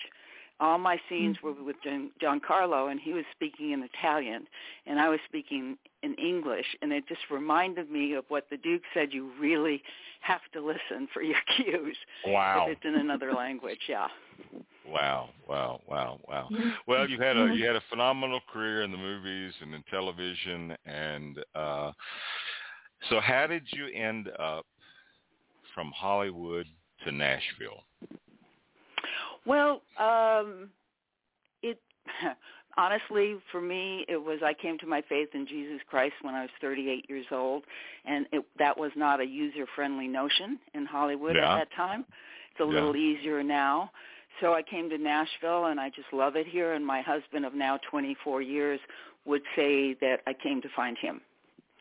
All 0.60 0.78
my 0.78 1.00
scenes 1.10 1.38
were 1.42 1.54
with 1.54 1.76
Gian- 1.84 2.12
Giancarlo, 2.22 2.92
and 2.92 3.00
he 3.00 3.14
was 3.14 3.26
speaking 3.32 3.72
in 3.72 3.82
Italian, 3.82 4.46
and 4.86 5.00
I 5.00 5.10
was 5.10 5.20
speaking 5.26 5.76
in 6.04 6.14
English, 6.16 6.68
and 6.84 6.94
it 6.94 7.08
just 7.08 7.22
reminded 7.32 7.90
me 7.90 8.14
of 8.14 8.26
what 8.28 8.46
the 8.52 8.58
Duke 8.58 8.84
said. 8.94 9.12
You 9.12 9.32
really 9.40 9.82
have 10.20 10.42
to 10.54 10.62
listen 10.62 11.08
for 11.12 11.24
your 11.24 11.40
cues 11.56 11.98
Wow. 12.28 12.68
if 12.68 12.74
it's 12.78 12.86
in 12.86 12.94
another 12.96 13.34
language. 13.34 13.80
Yeah. 13.90 14.08
Wow, 14.88 15.30
wow, 15.50 15.82
wow, 15.88 16.20
wow. 16.28 16.50
Well, 16.88 17.10
you 17.10 17.20
had 17.20 17.38
a 17.38 17.54
you 17.56 17.66
had 17.66 17.76
a 17.76 17.84
phenomenal 17.90 18.40
career 18.52 18.84
in 18.84 18.92
the 18.92 18.98
movies 18.98 19.54
and 19.62 19.74
in 19.74 19.84
television, 19.90 20.76
and 20.86 21.40
uh, 21.56 21.92
so 23.10 23.20
how 23.20 23.48
did 23.48 23.64
you 23.72 23.88
end 23.96 24.30
up 24.38 24.66
from 25.74 25.92
Hollywood 25.96 26.66
to 27.06 27.12
Nashville? 27.12 27.84
Well, 29.46 29.82
um, 30.00 30.70
it 31.64 31.80
honestly 32.78 33.36
for 33.52 33.62
me 33.62 34.06
it 34.08 34.18
was 34.18 34.40
I 34.44 34.54
came 34.54 34.78
to 34.80 34.86
my 34.88 35.02
faith 35.10 35.30
in 35.34 35.46
Jesus 35.48 35.80
Christ 35.90 36.14
when 36.22 36.36
I 36.36 36.42
was 36.42 36.50
38 36.62 37.10
years 37.10 37.26
old, 37.32 37.64
and 38.06 38.26
it, 38.32 38.44
that 38.60 38.78
was 38.78 38.92
not 38.96 39.20
a 39.20 39.26
user-friendly 39.26 40.08
notion 40.08 40.60
in 40.74 40.86
Hollywood 40.86 41.36
Yeah. 41.36 41.54
at 41.54 41.70
that 41.70 41.76
time. 41.76 42.06
It's 42.52 42.60
a 42.60 42.64
Yeah. 42.64 42.70
little 42.70 42.96
easier 42.96 43.44
now. 43.44 43.92
So 44.40 44.54
I 44.54 44.64
came 44.64 44.90
to 44.90 44.98
Nashville, 44.98 45.66
and 45.66 45.80
I 45.80 45.90
just 45.90 46.12
love 46.14 46.36
it 46.36 46.48
here. 46.48 46.74
And 46.74 46.86
my 46.86 47.02
husband 47.02 47.46
of 47.46 47.54
now 47.54 47.78
24 47.90 48.42
years 48.42 48.80
would 49.26 49.44
say 49.56 49.94
that 49.96 50.22
I 50.26 50.34
came 50.34 50.62
to 50.62 50.70
find 50.70 50.98
him. 50.98 51.22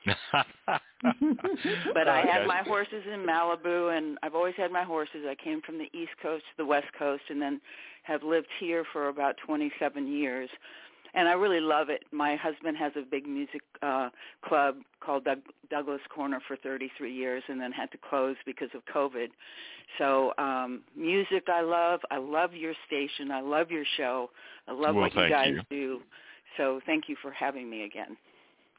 But 1.95 2.09
I 2.09 2.21
had 2.23 2.47
my 2.47 2.63
horses 2.63 3.03
in 3.13 3.21
Malibu, 3.21 3.97
and 3.97 4.19
I've 4.23 4.35
always 4.35 4.55
had 4.57 4.71
my 4.71 4.85
horses. 4.85 5.25
I 5.29 5.35
came 5.35 5.63
from 5.63 5.79
the 5.79 5.89
East 5.99 6.13
Coast 6.23 6.45
to 6.51 6.57
the 6.59 6.67
West 6.67 6.89
Coast, 6.99 7.23
and 7.31 7.41
then 7.41 7.61
have 8.03 8.23
lived 8.23 8.49
here 8.59 8.85
for 8.93 9.09
about 9.09 9.37
27 9.47 10.07
years. 10.07 10.51
And 11.15 11.27
I 11.29 11.33
really 11.33 11.61
love 11.61 11.89
it. 11.89 12.05
My 12.13 12.37
husband 12.37 12.77
has 12.77 12.93
a 12.97 13.03
big 13.03 13.27
music 13.27 13.63
uh, 13.83 14.11
club 14.45 14.77
called 15.01 15.25
Doug, 15.25 15.39
Douglas 15.69 16.01
Corner 16.15 16.41
for 16.47 16.57
33 16.57 17.13
years, 17.13 17.43
and 17.49 17.61
then 17.61 17.73
had 17.73 17.91
to 17.93 17.99
close 17.99 18.37
because 18.47 18.69
of 18.75 18.83
COVID. 18.95 19.29
So 19.99 20.33
um, 20.39 20.83
music, 20.97 21.45
I 21.49 21.63
love. 21.63 22.01
I 22.11 22.19
love 22.19 22.55
your 22.55 22.75
station. 22.87 23.31
I 23.31 23.41
love 23.41 23.71
your 23.71 23.85
show. 23.97 24.31
I 24.69 24.73
love 24.73 24.95
Well, 24.95 25.05
what 25.05 25.15
you 25.17 25.29
guys 25.29 25.55
you. 25.55 25.63
do. 25.71 26.01
So 26.57 26.81
thank 26.87 27.09
you 27.09 27.17
for 27.21 27.33
having 27.33 27.69
me 27.69 27.85
again. 27.85 28.17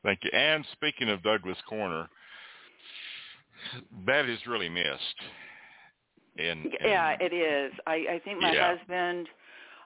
Thank 0.03 0.19
you. 0.23 0.31
And 0.33 0.65
speaking 0.73 1.09
of 1.09 1.21
Douglas 1.23 1.57
Corner, 1.69 2.09
that 4.05 4.25
is 4.25 4.39
really 4.47 4.69
missed. 4.69 5.19
In, 6.37 6.65
in 6.65 6.71
Yeah, 6.85 7.15
it 7.19 7.33
is. 7.33 7.73
I, 7.85 8.05
I 8.15 8.21
think 8.23 8.39
my 8.41 8.53
Yeah. 8.53 8.75
husband 8.77 9.27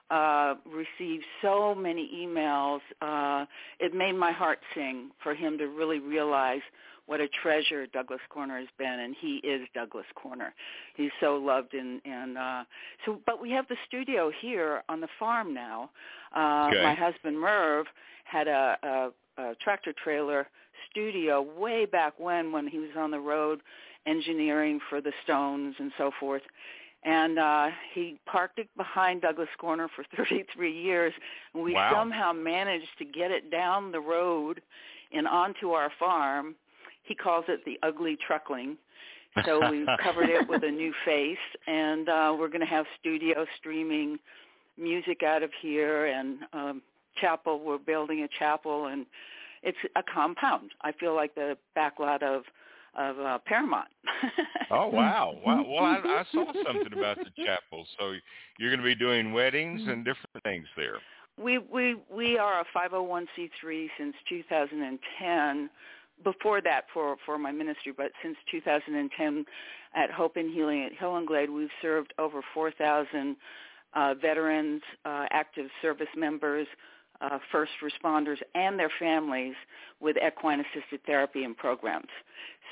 uh 0.08 0.54
received 0.66 1.24
so 1.42 1.74
many 1.74 2.08
emails. 2.14 2.80
Uh 3.02 3.44
it 3.80 3.92
made 3.92 4.12
my 4.12 4.30
heart 4.30 4.60
sing 4.72 5.10
for 5.20 5.34
him 5.34 5.58
to 5.58 5.66
really 5.66 5.98
realize 5.98 6.60
what 7.06 7.20
a 7.20 7.26
treasure 7.42 7.86
Douglas 7.88 8.20
Corner 8.30 8.56
has 8.58 8.68
been 8.78 9.00
and 9.00 9.16
he 9.20 9.38
is 9.38 9.66
Douglas 9.74 10.06
Corner. 10.14 10.54
He's 10.96 11.10
so 11.20 11.36
loved 11.38 11.74
and 11.74 12.00
and 12.04 12.38
uh 12.38 12.64
so 13.04 13.20
but 13.26 13.42
we 13.42 13.50
have 13.50 13.66
the 13.66 13.76
studio 13.88 14.30
here 14.40 14.84
on 14.88 15.00
the 15.00 15.08
farm 15.18 15.52
now. 15.52 15.90
Uh 16.32 16.68
Okay. 16.68 16.84
my 16.84 16.94
husband 16.94 17.36
Merv 17.40 17.86
had 18.24 18.46
a, 18.46 19.10
a 19.38 19.54
tractor 19.62 19.92
trailer 20.02 20.48
studio 20.90 21.42
way 21.58 21.84
back 21.84 22.14
when 22.18 22.52
when 22.52 22.66
he 22.66 22.78
was 22.78 22.90
on 22.96 23.10
the 23.10 23.18
road 23.20 23.60
engineering 24.06 24.80
for 24.88 25.00
the 25.00 25.12
Stones 25.24 25.74
and 25.78 25.92
so 25.98 26.10
forth. 26.18 26.42
And 27.04 27.38
uh 27.38 27.68
he 27.94 28.18
parked 28.26 28.58
it 28.58 28.68
behind 28.76 29.22
Douglas 29.22 29.48
Corner 29.58 29.88
for 29.94 30.04
33 30.16 30.72
years 30.72 31.12
and 31.54 31.62
we 31.62 31.74
Wow. 31.74 31.90
somehow 31.94 32.32
managed 32.32 32.88
to 32.98 33.04
get 33.04 33.30
it 33.30 33.50
down 33.50 33.92
the 33.92 34.00
road 34.00 34.60
and 35.12 35.26
onto 35.26 35.70
our 35.70 35.90
farm. 35.98 36.54
He 37.04 37.14
calls 37.14 37.44
it 37.48 37.64
the 37.64 37.78
ugly 37.82 38.16
truckling. 38.26 38.76
So 39.44 39.60
we 39.70 39.86
covered 40.02 40.28
it 40.30 40.48
with 40.48 40.62
a 40.64 40.70
new 40.70 40.92
face 41.04 41.38
and 41.66 42.08
uh 42.08 42.36
we're 42.38 42.48
going 42.48 42.60
to 42.60 42.66
have 42.66 42.86
studio 43.00 43.46
streaming 43.58 44.18
music 44.78 45.22
out 45.22 45.42
of 45.42 45.50
here 45.62 46.06
and 46.06 46.38
um 46.52 46.82
chapel. 47.20 47.60
We're 47.60 47.78
building 47.78 48.22
a 48.22 48.28
chapel, 48.38 48.86
and 48.86 49.06
it's 49.62 49.78
a 49.96 50.02
compound. 50.02 50.70
I 50.82 50.92
feel 50.92 51.14
like 51.14 51.34
the 51.34 51.56
backlot 51.76 52.22
of 52.22 52.42
of 52.96 53.18
uh, 53.18 53.38
Paramount. 53.44 53.88
oh 54.70 54.88
wow, 54.88 55.34
wow! 55.44 55.64
Well, 55.68 55.84
I, 55.84 55.96
I 55.96 56.24
saw 56.32 56.46
something 56.64 56.98
about 56.98 57.18
the 57.18 57.44
chapel. 57.44 57.86
So 57.98 58.12
you're 58.58 58.70
going 58.70 58.80
to 58.80 58.84
be 58.84 58.94
doing 58.94 59.32
weddings 59.32 59.82
and 59.86 60.04
different 60.04 60.42
things 60.42 60.66
there. 60.76 60.98
We 61.38 61.58
we 61.58 61.96
we 62.10 62.38
are 62.38 62.60
a 62.60 62.64
501c3 62.76 63.88
since 63.98 64.14
2010. 64.28 65.70
Before 66.24 66.62
that, 66.62 66.84
for 66.94 67.16
for 67.26 67.36
my 67.38 67.52
ministry, 67.52 67.92
but 67.94 68.10
since 68.22 68.36
2010, 68.50 69.44
at 69.94 70.10
Hope 70.10 70.36
and 70.36 70.52
Healing 70.52 70.84
at 70.84 70.92
Hillenglade, 70.98 71.52
we've 71.52 71.68
served 71.82 72.14
over 72.18 72.40
4,000 72.54 73.36
uh, 73.94 74.14
veterans, 74.14 74.82
uh, 75.04 75.26
active 75.30 75.66
service 75.82 76.08
members, 76.16 76.66
uh, 77.20 77.38
first 77.50 77.72
responders 77.82 78.38
and 78.54 78.78
their 78.78 78.90
families 78.98 79.54
with 80.00 80.16
equine 80.24 80.60
assisted 80.60 81.00
therapy 81.06 81.44
and 81.44 81.56
programs. 81.56 82.08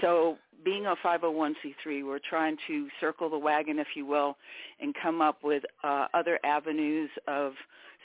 So 0.00 0.36
being 0.64 0.86
a 0.86 0.94
501c3, 1.04 2.04
we're 2.04 2.18
trying 2.28 2.56
to 2.66 2.88
circle 3.00 3.28
the 3.28 3.38
wagon, 3.38 3.78
if 3.78 3.88
you 3.94 4.06
will, 4.06 4.36
and 4.80 4.94
come 5.00 5.20
up 5.20 5.38
with 5.42 5.62
uh, 5.82 6.06
other 6.14 6.38
avenues 6.44 7.10
of 7.28 7.52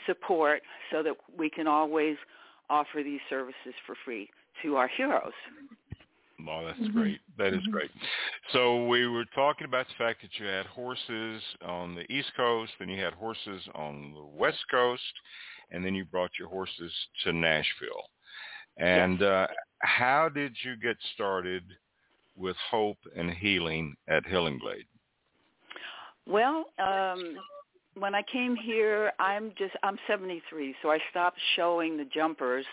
support 0.05 0.61
so 0.91 1.03
that 1.03 1.13
we 1.37 1.49
can 1.49 1.67
always 1.67 2.17
offer 2.69 3.01
these 3.03 3.19
services 3.29 3.73
for 3.85 3.95
free 4.05 4.29
to 4.63 4.75
our 4.75 4.87
heroes. 4.87 5.33
Well, 6.45 6.65
that's 6.65 6.79
mm-hmm. 6.79 6.97
great. 6.97 7.19
That 7.37 7.47
is 7.47 7.55
mm-hmm. 7.55 7.71
great. 7.71 7.91
So 8.53 8.85
we 8.85 9.07
were 9.07 9.25
talking 9.35 9.65
about 9.65 9.87
the 9.87 9.93
fact 9.97 10.21
that 10.21 10.31
you 10.39 10.45
had 10.45 10.65
horses 10.67 11.41
on 11.65 11.95
the 11.95 12.09
East 12.11 12.31
Coast, 12.37 12.71
then 12.79 12.89
you 12.89 13.03
had 13.03 13.13
horses 13.13 13.61
on 13.75 14.13
the 14.13 14.37
West 14.37 14.63
Coast, 14.71 15.01
and 15.71 15.83
then 15.83 15.95
you 15.95 16.05
brought 16.05 16.31
your 16.39 16.49
horses 16.49 16.91
to 17.23 17.33
Nashville. 17.33 18.09
And 18.77 19.21
uh, 19.21 19.47
how 19.79 20.29
did 20.29 20.55
you 20.63 20.75
get 20.75 20.97
started 21.13 21.63
with 22.35 22.55
hope 22.71 22.97
and 23.15 23.29
healing 23.31 23.95
at 24.07 24.23
Hillenglade? 24.25 24.87
Well, 26.25 26.65
um, 26.77 27.37
when 27.95 28.15
I 28.15 28.21
came 28.31 28.55
here, 28.55 29.11
I'm 29.19 29.51
just 29.57 29.73
I'm 29.83 29.97
73, 30.07 30.75
so 30.81 30.91
I 30.91 30.99
stopped 31.09 31.39
showing 31.55 31.97
the 31.97 32.05
jumpers 32.05 32.65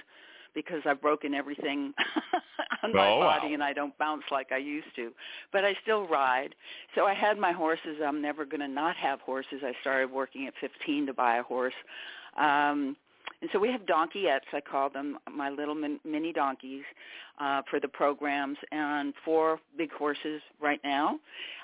because 0.54 0.80
I've 0.86 1.02
broken 1.02 1.34
everything 1.34 1.92
on 2.82 2.94
my 2.94 3.08
oh, 3.08 3.20
body 3.20 3.48
wow. 3.48 3.54
and 3.54 3.62
I 3.62 3.72
don't 3.72 3.96
bounce 3.98 4.22
like 4.30 4.52
I 4.52 4.56
used 4.56 4.88
to. 4.96 5.12
But 5.52 5.64
I 5.64 5.74
still 5.82 6.08
ride. 6.08 6.54
So 6.94 7.04
I 7.04 7.14
had 7.14 7.38
my 7.38 7.52
horses. 7.52 7.98
I'm 8.04 8.22
never 8.22 8.44
going 8.46 8.60
to 8.60 8.68
not 8.68 8.96
have 8.96 9.20
horses. 9.20 9.60
I 9.62 9.72
started 9.82 10.10
working 10.10 10.46
at 10.46 10.54
15 10.60 11.06
to 11.06 11.12
buy 11.12 11.36
a 11.36 11.42
horse. 11.42 11.74
Um 12.38 12.96
and 13.42 13.50
so 13.52 13.58
we 13.58 13.70
have 13.70 13.82
donkeyettes, 13.82 14.52
I 14.52 14.60
call 14.60 14.88
them, 14.88 15.18
my 15.30 15.50
little 15.50 15.74
min- 15.74 16.00
mini 16.04 16.32
donkeys 16.32 16.84
uh, 17.38 17.62
for 17.68 17.80
the 17.80 17.88
programs, 17.88 18.56
and 18.72 19.12
four 19.24 19.60
big 19.76 19.92
horses 19.92 20.40
right 20.60 20.80
now. 20.82 21.18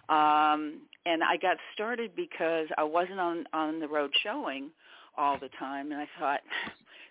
Um, 0.08 0.80
and 1.06 1.22
I 1.24 1.36
got 1.40 1.56
started 1.72 2.14
because 2.14 2.66
I 2.76 2.84
wasn't 2.84 3.20
on 3.20 3.46
on 3.52 3.80
the 3.80 3.88
road 3.88 4.10
showing 4.22 4.70
all 5.16 5.38
the 5.38 5.48
time, 5.58 5.92
and 5.92 6.00
I 6.00 6.08
thought 6.18 6.40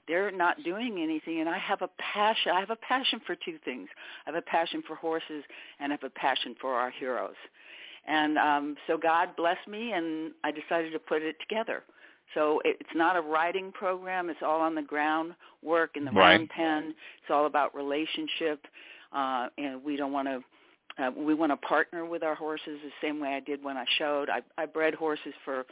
they're 0.08 0.32
not 0.32 0.64
doing 0.64 1.00
anything, 1.02 1.40
and 1.40 1.50
I 1.50 1.58
have 1.58 1.82
a 1.82 1.90
passion. 2.14 2.52
I 2.54 2.60
have 2.60 2.70
a 2.70 2.76
passion 2.76 3.20
for 3.26 3.36
two 3.36 3.58
things. 3.66 3.90
I 4.26 4.32
have 4.32 4.36
a 4.36 4.42
passion 4.44 4.84
for 4.86 4.96
horses, 4.96 5.44
and 5.80 5.92
I 5.92 5.96
have 5.96 6.04
a 6.04 6.10
passion 6.12 6.56
for 6.62 6.74
our 6.76 6.92
heroes. 6.92 7.36
And 8.08 8.38
um, 8.38 8.76
so 8.88 8.98
God 8.98 9.36
blessed 9.36 9.68
me, 9.68 9.94
and 9.94 10.34
I 10.44 10.52
decided 10.52 10.92
to 10.94 11.00
put 11.00 11.22
it 11.24 11.36
together. 11.40 11.84
So 12.34 12.62
it's 12.64 12.90
not 12.95 13.16
a 13.16 13.22
writing 13.22 13.72
program. 13.72 14.30
It's 14.30 14.41
all 14.41 14.62
on 14.62 14.76
the 14.76 14.82
ground 14.82 15.34
work 15.62 15.91
in 15.95 16.06
the 16.06 16.12
right. 16.12 16.38
round 16.38 16.49
pen. 16.49 16.95
It's 17.22 17.30
all 17.30 17.45
about 17.45 17.76
relationship, 17.76 18.66
uh, 19.14 19.48
and 19.58 19.84
we 19.84 19.95
don't 19.95 20.12
want 20.12 20.28
to. 20.28 20.41
Uh, 21.02 21.10
we 21.18 21.34
want 21.34 21.53
to 21.53 21.58
partner 21.68 22.06
with 22.06 22.22
our 22.22 22.36
horses 22.36 22.78
the 22.84 22.91
same 23.02 23.22
way 23.22 23.30
I 23.30 23.40
did 23.40 23.64
when 23.64 23.78
I 23.78 23.86
showed. 23.98 24.30
I, 24.30 24.41
I 24.62 24.66
bred 24.66 24.94
horses 24.94 25.34
for 25.45 25.66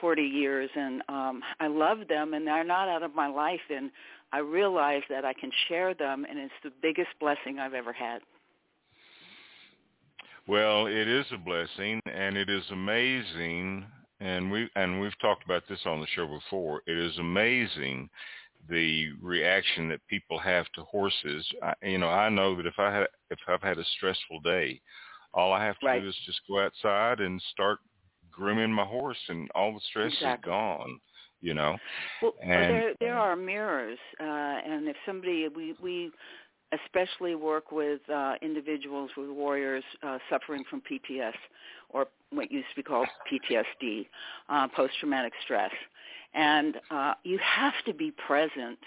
40 0.00 0.22
years, 0.22 0.68
and 0.74 1.02
um, 1.08 1.40
I 1.60 1.68
love 1.68 1.98
them, 2.08 2.34
and 2.34 2.44
they're 2.44 2.64
not 2.64 2.88
out 2.88 3.04
of 3.04 3.14
my 3.14 3.28
life. 3.28 3.60
And 3.70 3.92
I 4.32 4.38
realize 4.38 5.02
that 5.08 5.24
I 5.24 5.32
can 5.34 5.52
share 5.68 5.94
them, 5.94 6.26
and 6.28 6.38
it's 6.38 6.52
the 6.64 6.72
biggest 6.82 7.10
blessing 7.20 7.60
I've 7.60 7.74
ever 7.74 7.92
had. 7.92 8.22
Well, 10.48 10.86
it 10.86 11.08
is 11.08 11.26
a 11.32 11.38
blessing, 11.38 12.00
and 12.06 12.36
it 12.36 12.50
is 12.50 12.64
amazing 12.72 13.86
and 14.20 14.50
we 14.50 14.68
and 14.76 15.00
we've 15.00 15.18
talked 15.20 15.44
about 15.44 15.62
this 15.68 15.80
on 15.86 16.00
the 16.00 16.06
show 16.14 16.26
before. 16.26 16.82
It 16.86 16.96
is 16.96 17.18
amazing 17.18 18.08
the 18.68 19.10
reaction 19.20 19.88
that 19.88 20.06
people 20.08 20.38
have 20.38 20.66
to 20.74 20.82
horses. 20.82 21.46
I, 21.62 21.74
you 21.82 21.98
know, 21.98 22.08
I 22.08 22.28
know 22.28 22.56
that 22.56 22.66
if 22.66 22.78
I 22.78 22.92
had 22.92 23.06
if 23.30 23.38
I've 23.46 23.62
had 23.62 23.78
a 23.78 23.84
stressful 23.96 24.40
day, 24.40 24.80
all 25.34 25.52
I 25.52 25.64
have 25.64 25.78
to 25.80 25.86
right. 25.86 26.02
do 26.02 26.08
is 26.08 26.16
just 26.24 26.40
go 26.48 26.60
outside 26.60 27.20
and 27.20 27.40
start 27.52 27.78
grooming 28.30 28.72
my 28.72 28.84
horse, 28.84 29.18
and 29.28 29.50
all 29.54 29.72
the 29.72 29.80
stress 29.90 30.12
exactly. 30.12 30.50
is 30.50 30.52
gone. 30.52 31.00
You 31.42 31.54
know, 31.54 31.76
well, 32.22 32.32
and 32.42 32.50
there 32.50 32.92
there 32.98 33.18
are 33.18 33.36
mirrors, 33.36 33.98
uh, 34.18 34.24
and 34.24 34.88
if 34.88 34.96
somebody 35.04 35.46
we 35.54 35.74
we 35.82 36.10
especially 36.72 37.34
work 37.34 37.70
with 37.70 38.00
uh, 38.12 38.34
individuals 38.42 39.10
with 39.16 39.28
warriors 39.30 39.84
uh, 40.02 40.18
suffering 40.28 40.64
from 40.68 40.82
PTS 40.82 41.34
or 41.90 42.06
what 42.30 42.50
used 42.50 42.66
to 42.70 42.76
be 42.76 42.82
called 42.82 43.06
PTSD, 43.30 44.06
uh, 44.48 44.68
post-traumatic 44.74 45.32
stress. 45.44 45.70
And 46.34 46.76
uh, 46.90 47.14
you 47.22 47.38
have 47.42 47.74
to 47.86 47.94
be 47.94 48.12
present. 48.26 48.78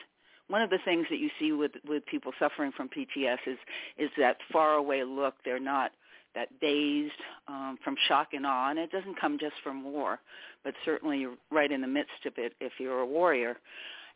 One 0.50 0.62
of 0.62 0.70
the 0.70 0.80
things 0.84 1.06
that 1.10 1.20
you 1.20 1.30
see 1.40 1.52
with, 1.52 1.72
with 1.88 2.06
people 2.06 2.32
suffering 2.38 2.72
from 2.76 2.90
PTS 2.90 3.38
is, 3.48 3.58
is 3.98 4.10
that 4.18 4.38
far 4.52 4.74
away 4.74 5.04
look. 5.04 5.36
They're 5.46 5.60
not 5.60 5.92
that 6.36 6.50
dazed 6.60 7.12
um, 7.48 7.78
from 7.84 7.96
shock 8.08 8.30
and 8.34 8.46
awe, 8.46 8.70
and 8.70 8.78
it 8.78 8.92
doesn't 8.92 9.20
come 9.20 9.38
just 9.40 9.56
from 9.64 9.84
war, 9.84 10.20
but 10.64 10.74
certainly 10.86 11.28
right 11.52 11.72
in 11.72 11.82
the 11.82 11.88
midst 11.88 12.26
of 12.26 12.34
it 12.38 12.54
if 12.60 12.74
you're 12.80 13.00
a 13.00 13.06
warrior. 13.06 13.58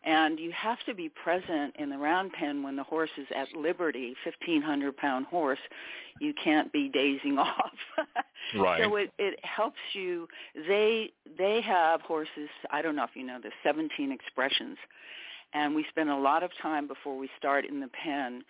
And 0.06 0.38
you 0.38 0.52
have 0.52 0.80
to 0.86 0.94
be 0.94 1.10
present 1.10 1.76
in 1.80 1.90
the 1.90 1.98
round 1.98 2.34
pen 2.34 2.62
when 2.62 2.76
the 2.76 2.84
horse 2.84 3.10
is 3.18 3.28
at 3.36 3.54
liberty, 3.54 4.16
1,500 4.26 4.98
pound 4.98 5.28
horse. 5.28 5.60
You 6.20 6.34
can't 6.44 6.72
be 6.74 6.90
dazing 6.90 7.38
off. 7.40 7.72
right. 8.58 8.84
So 8.84 8.96
it, 8.98 9.14
it 9.18 9.40
helps 9.46 9.80
you. 9.94 10.28
They 10.68 11.12
they 11.38 11.62
have 11.62 12.02
horses. 12.02 12.50
I 12.70 12.82
don't 12.82 12.96
know 12.96 13.06
if 13.06 13.16
you 13.16 13.24
know 13.24 13.40
the 13.42 13.52
17 13.64 14.12
expressions, 14.12 14.78
and 15.54 15.74
we 15.74 15.86
spend 15.90 16.10
a 16.10 16.18
lot 16.18 16.44
of 16.44 16.52
time 16.62 16.88
before 16.88 17.18
we 17.18 17.30
start 17.38 17.66
in 17.66 17.80
the 17.80 17.90
pen, 18.04 18.44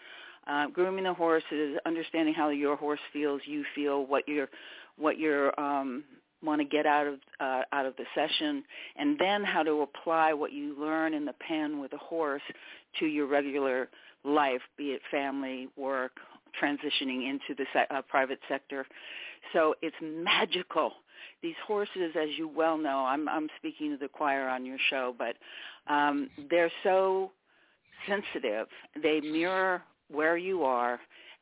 uh, 0.47 0.67
grooming 0.67 1.03
the 1.03 1.13
horses, 1.13 1.77
understanding 1.85 2.33
how 2.33 2.49
your 2.49 2.75
horse 2.75 2.99
feels, 3.11 3.41
you 3.45 3.63
feel, 3.75 4.05
what 4.07 4.27
your 4.27 4.49
what 4.97 5.19
your 5.19 5.57
um, 5.59 6.03
want 6.43 6.61
to 6.61 6.65
get 6.65 6.85
out 6.85 7.07
of 7.07 7.15
uh, 7.39 7.61
out 7.71 7.85
of 7.85 7.95
the 7.97 8.05
session, 8.13 8.63
and 8.97 9.17
then 9.19 9.43
how 9.43 9.63
to 9.63 9.81
apply 9.81 10.33
what 10.33 10.51
you 10.51 10.75
learn 10.79 11.13
in 11.13 11.25
the 11.25 11.33
pen 11.47 11.79
with 11.79 11.93
a 11.93 11.97
horse 11.97 12.41
to 12.99 13.05
your 13.05 13.27
regular 13.27 13.89
life, 14.23 14.61
be 14.77 14.91
it 14.91 15.01
family, 15.11 15.67
work, 15.77 16.13
transitioning 16.61 17.29
into 17.29 17.55
the 17.57 17.65
se- 17.73 17.87
uh, 17.89 18.01
private 18.07 18.39
sector. 18.47 18.85
So 19.51 19.75
it's 19.81 19.95
magical. 20.01 20.93
These 21.41 21.55
horses, 21.67 22.15
as 22.15 22.29
you 22.37 22.47
well 22.47 22.77
know, 22.77 22.99
I'm, 23.05 23.27
I'm 23.27 23.49
speaking 23.57 23.91
to 23.91 23.97
the 23.97 24.07
choir 24.07 24.47
on 24.47 24.65
your 24.65 24.77
show, 24.89 25.13
but 25.17 25.35
um, 25.91 26.29
they're 26.49 26.71
so 26.83 27.31
sensitive. 28.07 28.67
They 29.01 29.19
mirror 29.19 29.81
where 30.09 30.37
you 30.37 30.63
are. 30.63 30.99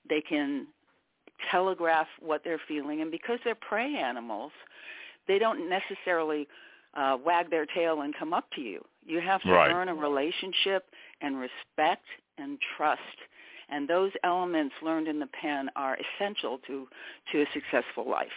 They 0.09 0.21
can 0.21 0.67
telegraph 1.51 2.07
what 2.19 2.41
they're 2.43 2.61
feeling, 2.67 3.01
and 3.01 3.11
because 3.11 3.39
they're 3.43 3.55
prey 3.55 3.95
animals, 3.95 4.51
they 5.31 5.39
don't 5.39 5.69
necessarily 5.69 6.45
uh, 6.93 7.17
wag 7.25 7.49
their 7.49 7.65
tail 7.65 8.01
and 8.01 8.13
come 8.17 8.33
up 8.33 8.45
to 8.53 8.61
you. 8.61 8.83
You 9.05 9.21
have 9.21 9.41
to 9.43 9.51
right. 9.51 9.71
earn 9.71 9.87
a 9.87 9.95
relationship 9.95 10.83
and 11.21 11.37
respect 11.37 12.03
and 12.37 12.57
trust. 12.75 12.99
And 13.69 13.87
those 13.87 14.11
elements 14.25 14.75
learned 14.83 15.07
in 15.07 15.19
the 15.19 15.29
pen 15.41 15.69
are 15.77 15.97
essential 15.97 16.59
to, 16.67 16.87
to 17.31 17.41
a 17.41 17.45
successful 17.53 18.09
life. 18.09 18.27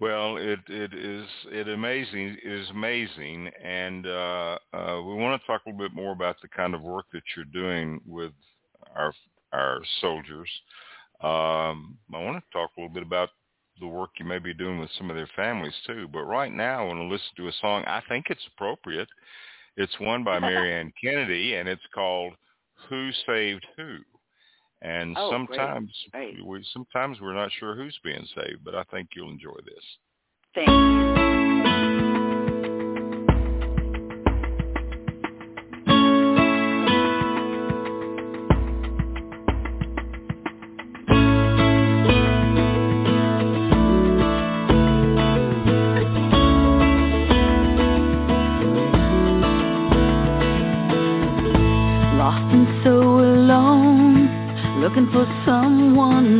Well, 0.00 0.38
it 0.38 0.60
it 0.68 0.94
is 0.94 1.26
it 1.52 1.68
amazing 1.68 2.38
it 2.42 2.50
is 2.50 2.70
amazing, 2.70 3.50
and 3.62 4.06
uh, 4.06 4.58
uh, 4.72 5.02
we 5.06 5.14
want 5.14 5.38
to 5.38 5.46
talk 5.46 5.60
a 5.66 5.68
little 5.68 5.86
bit 5.86 5.94
more 5.94 6.12
about 6.12 6.36
the 6.40 6.48
kind 6.48 6.74
of 6.74 6.80
work 6.80 7.04
that 7.12 7.22
you're 7.36 7.44
doing 7.44 8.00
with 8.06 8.32
our 8.96 9.12
our 9.52 9.82
soldiers. 10.00 10.48
Um, 11.20 11.98
I 12.14 12.24
want 12.24 12.42
to 12.42 12.50
talk 12.50 12.70
a 12.78 12.80
little 12.80 12.94
bit 12.94 13.02
about 13.02 13.28
the 13.80 13.86
work 13.86 14.10
you 14.18 14.26
may 14.26 14.38
be 14.38 14.54
doing 14.54 14.78
with 14.78 14.90
some 14.98 15.10
of 15.10 15.16
their 15.16 15.30
families 15.34 15.74
too. 15.86 16.08
But 16.12 16.24
right 16.24 16.52
now, 16.52 16.82
I 16.82 16.86
want 16.86 17.00
to 17.00 17.04
listen 17.04 17.28
to 17.36 17.48
a 17.48 17.52
song. 17.60 17.84
I 17.86 18.02
think 18.08 18.26
it's 18.28 18.46
appropriate. 18.54 19.08
It's 19.76 19.98
one 19.98 20.22
by 20.24 20.38
Marianne 20.40 20.92
Kennedy, 21.02 21.54
and 21.54 21.68
it's 21.68 21.82
called 21.94 22.34
"Who 22.88 23.10
Saved 23.26 23.66
Who." 23.76 23.98
And 24.82 25.14
oh, 25.18 25.30
sometimes 25.30 25.90
great. 26.12 26.34
Great. 26.36 26.46
we 26.46 26.64
sometimes 26.72 27.20
we're 27.20 27.34
not 27.34 27.50
sure 27.58 27.74
who's 27.74 27.98
being 28.02 28.26
saved, 28.34 28.64
but 28.64 28.74
I 28.74 28.84
think 28.84 29.10
you'll 29.14 29.30
enjoy 29.30 29.56
this. 29.64 29.84
Thank 30.54 30.68
you. 30.68 31.39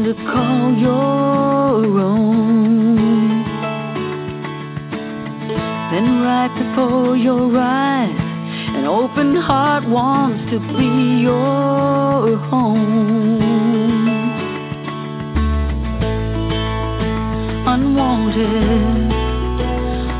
To 0.04 0.14
call 0.14 0.72
your 0.76 2.00
own. 2.00 3.44
Then 5.92 6.22
right 6.22 6.52
before 6.58 7.16
your 7.16 7.56
eyes, 7.58 8.16
an 8.76 8.86
open 8.86 9.36
heart 9.36 9.86
wants 9.88 10.50
to 10.52 10.58
be 10.78 11.22
your 11.22 12.38
home. 12.48 13.40
Unwanted, 17.66 19.12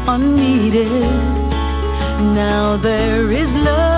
unneeded, 0.09 1.11
now 2.35 2.79
there 2.83 3.33
is 3.33 3.49
love. 3.65 3.90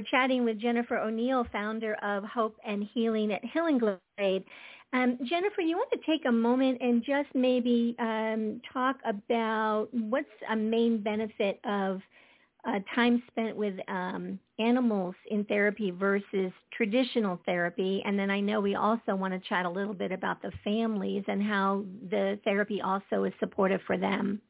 We're 0.00 0.06
chatting 0.06 0.46
with 0.46 0.58
Jennifer 0.58 0.96
O'Neill, 0.96 1.46
founder 1.52 1.92
of 1.96 2.24
Hope 2.24 2.56
and 2.66 2.88
Healing 2.94 3.34
at 3.34 3.42
Hillenglade. 3.44 4.44
Um, 4.94 5.18
Jennifer, 5.26 5.60
you 5.60 5.76
want 5.76 5.90
to 5.90 5.98
take 6.06 6.24
a 6.24 6.32
moment 6.32 6.78
and 6.80 7.04
just 7.04 7.28
maybe 7.34 7.94
um, 7.98 8.62
talk 8.72 8.96
about 9.04 9.88
what's 9.92 10.26
a 10.50 10.56
main 10.56 11.02
benefit 11.02 11.60
of 11.64 12.00
uh, 12.66 12.78
time 12.94 13.22
spent 13.30 13.54
with 13.54 13.74
um, 13.88 14.38
animals 14.58 15.14
in 15.30 15.44
therapy 15.44 15.90
versus 15.90 16.50
traditional 16.72 17.38
therapy. 17.44 18.02
And 18.06 18.18
then 18.18 18.30
I 18.30 18.40
know 18.40 18.58
we 18.62 18.76
also 18.76 19.14
want 19.14 19.34
to 19.34 19.48
chat 19.50 19.66
a 19.66 19.70
little 19.70 19.92
bit 19.92 20.12
about 20.12 20.40
the 20.40 20.50
families 20.64 21.24
and 21.28 21.42
how 21.42 21.84
the 22.08 22.40
therapy 22.44 22.80
also 22.80 23.24
is 23.24 23.34
supportive 23.38 23.82
for 23.86 23.98
them. 23.98 24.40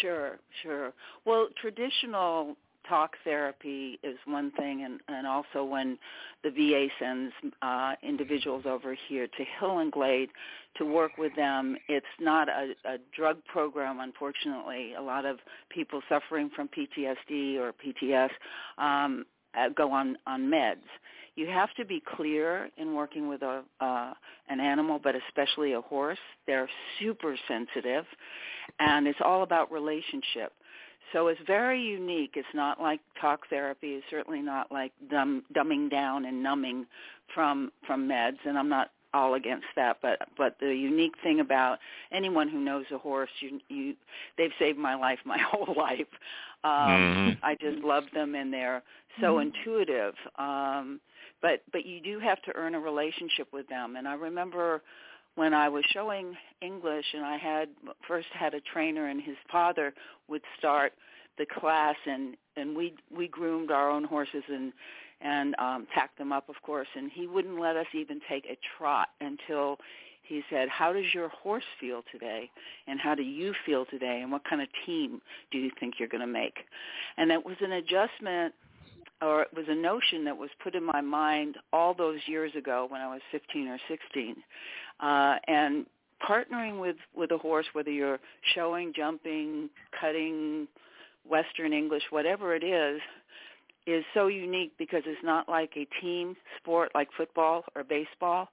Sure, 0.00 0.40
sure. 0.64 0.92
Well, 1.24 1.46
traditional 1.60 2.56
talk 2.90 3.12
therapy 3.24 3.98
is 4.02 4.18
one 4.26 4.50
thing, 4.52 4.84
and, 4.84 5.00
and 5.08 5.26
also 5.26 5.64
when 5.64 5.96
the 6.44 6.50
VA 6.50 6.88
sends 6.98 7.32
uh, 7.62 7.92
individuals 8.02 8.64
over 8.66 8.96
here 9.08 9.26
to 9.26 9.44
Hillenglade 9.58 10.28
to 10.76 10.84
work 10.84 11.12
with 11.16 11.34
them, 11.36 11.76
it's 11.88 12.04
not 12.20 12.48
a, 12.48 12.72
a 12.84 12.98
drug 13.16 13.38
program, 13.46 14.00
unfortunately. 14.00 14.94
A 14.98 15.02
lot 15.02 15.24
of 15.24 15.38
people 15.70 16.02
suffering 16.08 16.50
from 16.54 16.68
PTSD 16.68 17.56
or 17.56 17.72
PTS 17.72 18.30
um, 18.76 19.24
uh, 19.58 19.68
go 19.70 19.92
on, 19.92 20.18
on 20.26 20.42
meds. 20.42 20.84
You 21.36 21.46
have 21.46 21.72
to 21.76 21.84
be 21.84 22.02
clear 22.16 22.68
in 22.76 22.94
working 22.94 23.28
with 23.28 23.42
a 23.42 23.62
uh, 23.80 24.12
an 24.48 24.60
animal, 24.60 25.00
but 25.02 25.14
especially 25.28 25.72
a 25.72 25.80
horse. 25.80 26.18
They're 26.46 26.68
super 26.98 27.36
sensitive, 27.48 28.04
and 28.78 29.06
it's 29.06 29.20
all 29.24 29.42
about 29.42 29.72
relationship. 29.72 30.52
So 31.12 31.28
it's 31.28 31.40
very 31.46 31.80
unique. 31.80 32.32
It's 32.34 32.54
not 32.54 32.80
like 32.80 33.00
talk 33.20 33.48
therapy. 33.48 33.94
It's 33.94 34.06
certainly 34.10 34.40
not 34.40 34.70
like 34.70 34.92
dumb, 35.10 35.44
dumbing 35.54 35.90
down 35.90 36.24
and 36.24 36.42
numbing 36.42 36.86
from 37.34 37.72
from 37.86 38.08
meds. 38.08 38.38
And 38.44 38.58
I'm 38.58 38.68
not 38.68 38.90
all 39.12 39.34
against 39.34 39.66
that, 39.76 39.98
but 40.02 40.20
but 40.36 40.56
the 40.60 40.74
unique 40.74 41.14
thing 41.22 41.40
about 41.40 41.78
anyone 42.12 42.48
who 42.48 42.60
knows 42.60 42.84
a 42.92 42.98
horse, 42.98 43.30
you 43.40 43.60
you 43.68 43.94
they've 44.38 44.52
saved 44.58 44.78
my 44.78 44.94
life 44.94 45.18
my 45.24 45.38
whole 45.50 45.74
life. 45.76 46.06
Um, 46.62 46.70
Mm-hmm. 46.70 47.44
I 47.44 47.56
just 47.60 47.82
love 47.84 48.04
them, 48.12 48.34
and 48.34 48.52
they're 48.52 48.82
so 49.20 49.38
intuitive. 49.38 50.14
Um, 50.38 51.00
but 51.42 51.62
but 51.72 51.86
you 51.86 52.00
do 52.00 52.20
have 52.20 52.40
to 52.42 52.52
earn 52.54 52.74
a 52.74 52.80
relationship 52.80 53.48
with 53.52 53.66
them. 53.68 53.96
And 53.96 54.06
I 54.06 54.14
remember 54.14 54.82
when 55.36 55.54
I 55.54 55.68
was 55.68 55.84
showing 55.90 56.36
English, 56.60 57.06
and 57.14 57.24
I 57.24 57.36
had 57.36 57.68
first 58.06 58.28
had 58.32 58.54
a 58.54 58.60
trainer, 58.60 59.06
and 59.06 59.22
his 59.22 59.36
father 59.50 59.94
would 60.28 60.42
start 60.58 60.92
the 61.38 61.46
class 61.46 61.96
and 62.06 62.36
and 62.56 62.76
we 62.76 62.94
we 63.16 63.26
groomed 63.26 63.70
our 63.70 63.90
own 63.90 64.04
horses 64.04 64.42
and 64.48 64.72
and 65.22 65.54
um 65.58 65.86
tacked 65.94 66.18
them 66.18 66.32
up 66.32 66.48
of 66.50 66.56
course 66.62 66.88
and 66.94 67.10
he 67.10 67.26
wouldn't 67.26 67.58
let 67.58 67.76
us 67.76 67.86
even 67.94 68.20
take 68.28 68.44
a 68.44 68.58
trot 68.76 69.08
until 69.22 69.78
he 70.22 70.42
said 70.48 70.68
how 70.68 70.92
does 70.92 71.12
your 71.12 71.28
horse 71.28 71.64
feel 71.80 72.02
today? 72.12 72.50
And 72.86 73.00
how 73.00 73.16
do 73.16 73.22
you 73.22 73.52
feel 73.66 73.84
today? 73.84 74.20
And 74.22 74.30
what 74.30 74.42
kind 74.48 74.62
of 74.62 74.68
team 74.86 75.20
do 75.50 75.58
you 75.58 75.72
think 75.80 75.94
you're 75.98 76.08
going 76.08 76.20
to 76.20 76.26
make? 76.26 76.58
And 77.16 77.30
that 77.30 77.44
was 77.44 77.56
an 77.60 77.72
adjustment 77.72 78.54
or 79.22 79.42
it 79.42 79.48
was 79.54 79.66
a 79.68 79.74
notion 79.74 80.24
that 80.24 80.36
was 80.36 80.50
put 80.62 80.74
in 80.74 80.84
my 80.84 81.00
mind 81.00 81.56
all 81.72 81.94
those 81.94 82.20
years 82.26 82.52
ago 82.56 82.86
when 82.88 83.00
I 83.00 83.08
was 83.08 83.20
15 83.32 83.68
or 83.68 83.78
16 83.88 84.36
uh 85.00 85.36
and 85.46 85.86
partnering 86.26 86.80
with 86.80 86.96
with 87.14 87.30
a 87.30 87.38
horse 87.38 87.66
whether 87.72 87.90
you're 87.90 88.18
showing 88.54 88.92
jumping 88.94 89.70
cutting 89.98 90.68
Western 91.28 91.72
English, 91.72 92.02
whatever 92.10 92.54
it 92.54 92.64
is, 92.64 93.00
is 93.86 94.04
so 94.14 94.28
unique 94.28 94.72
because 94.78 95.02
it's 95.06 95.22
not 95.24 95.48
like 95.48 95.72
a 95.76 95.86
team 96.00 96.36
sport 96.58 96.90
like 96.94 97.08
football 97.16 97.64
or 97.74 97.84
baseball. 97.84 98.48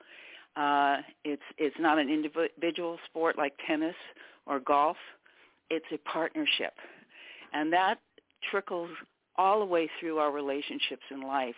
Uh, 0.56 0.98
it's 1.23 1.44
it's 1.57 1.76
not 1.80 1.99
an 1.99 2.10
individual 2.10 2.98
sport 3.06 3.38
like 3.38 3.53
tennis 3.68 3.95
or 4.45 4.60
golf. 4.60 4.98
It's 5.69 5.85
a 5.94 5.98
partnership, 6.10 6.73
and 7.53 7.72
that 7.73 7.99
trickles 8.49 8.89
all 9.38 9.60
the 9.60 9.66
way 9.66 9.90
through 10.00 10.18
our 10.18 10.32
relationships 10.32 11.04
in 11.12 11.22
life 11.22 11.56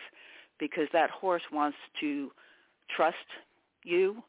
because 0.58 0.88
that 0.92 1.10
horse 1.10 1.42
wants 1.52 1.76
to 2.00 2.30
trust 2.94 3.16
you. 3.84 4.22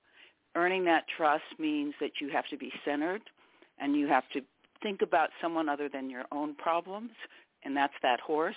Earning 0.55 0.85
that 0.85 1.05
trust 1.17 1.43
means 1.59 1.93
that 1.99 2.11
you 2.19 2.29
have 2.29 2.47
to 2.49 2.57
be 2.57 2.71
centered 2.85 3.21
and 3.79 3.95
you 3.95 4.07
have 4.07 4.23
to 4.33 4.41
think 4.81 5.01
about 5.01 5.29
someone 5.41 5.69
other 5.69 5.89
than 5.89 6.09
your 6.09 6.23
own 6.31 6.55
problems, 6.55 7.11
and 7.63 7.75
that's 7.75 7.93
that 8.01 8.19
horse. 8.19 8.55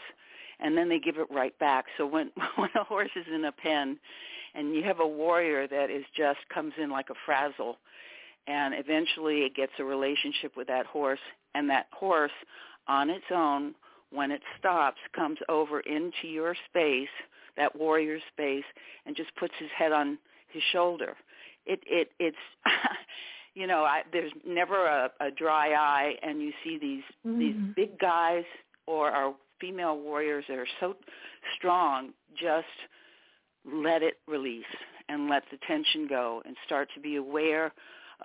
And 0.60 0.76
then 0.76 0.88
they 0.88 0.98
give 0.98 1.18
it 1.18 1.26
right 1.30 1.58
back. 1.58 1.86
So 1.96 2.06
when 2.06 2.30
when 2.56 2.70
a 2.76 2.84
horse 2.84 3.10
is 3.16 3.26
in 3.32 3.44
a 3.44 3.52
pen, 3.52 3.98
and 4.54 4.74
you 4.74 4.84
have 4.84 5.00
a 5.00 5.06
warrior 5.06 5.66
that 5.66 5.90
is 5.90 6.04
just 6.16 6.38
comes 6.52 6.72
in 6.80 6.90
like 6.90 7.10
a 7.10 7.14
frazzle, 7.26 7.78
and 8.46 8.74
eventually 8.74 9.40
it 9.40 9.54
gets 9.54 9.72
a 9.78 9.84
relationship 9.84 10.56
with 10.56 10.68
that 10.68 10.86
horse, 10.86 11.20
and 11.54 11.68
that 11.70 11.86
horse 11.92 12.30
on 12.86 13.10
its 13.10 13.24
own, 13.34 13.74
when 14.14 14.30
it 14.30 14.42
stops, 14.58 14.98
comes 15.14 15.38
over 15.48 15.80
into 15.80 16.28
your 16.28 16.54
space, 16.68 17.08
that 17.56 17.74
warrior 17.76 18.18
space, 18.32 18.64
and 19.06 19.16
just 19.16 19.34
puts 19.36 19.54
his 19.58 19.70
head 19.76 19.92
on 19.92 20.18
his 20.52 20.62
shoulder. 20.72 21.14
It 21.66 21.80
it 21.86 22.10
it's 22.18 22.36
you 23.54 23.66
know, 23.66 23.84
I, 23.84 24.02
there's 24.12 24.32
never 24.46 24.86
a, 24.86 25.10
a 25.20 25.30
dry 25.30 25.72
eye, 25.72 26.14
and 26.22 26.40
you 26.40 26.52
see 26.62 26.78
these 26.78 27.02
mm-hmm. 27.26 27.38
these 27.38 27.56
big 27.76 27.98
guys 27.98 28.44
or 28.86 29.10
our 29.10 29.34
female 29.60 29.98
warriors 29.98 30.44
that 30.48 30.58
are 30.58 30.66
so 30.80 30.96
strong. 31.56 32.10
Just 32.34 32.66
let 33.64 34.02
it 34.02 34.14
release 34.26 34.64
and 35.08 35.28
let 35.28 35.42
the 35.50 35.58
tension 35.66 36.06
go, 36.08 36.42
and 36.44 36.56
start 36.66 36.88
to 36.94 37.00
be 37.00 37.16
aware. 37.16 37.72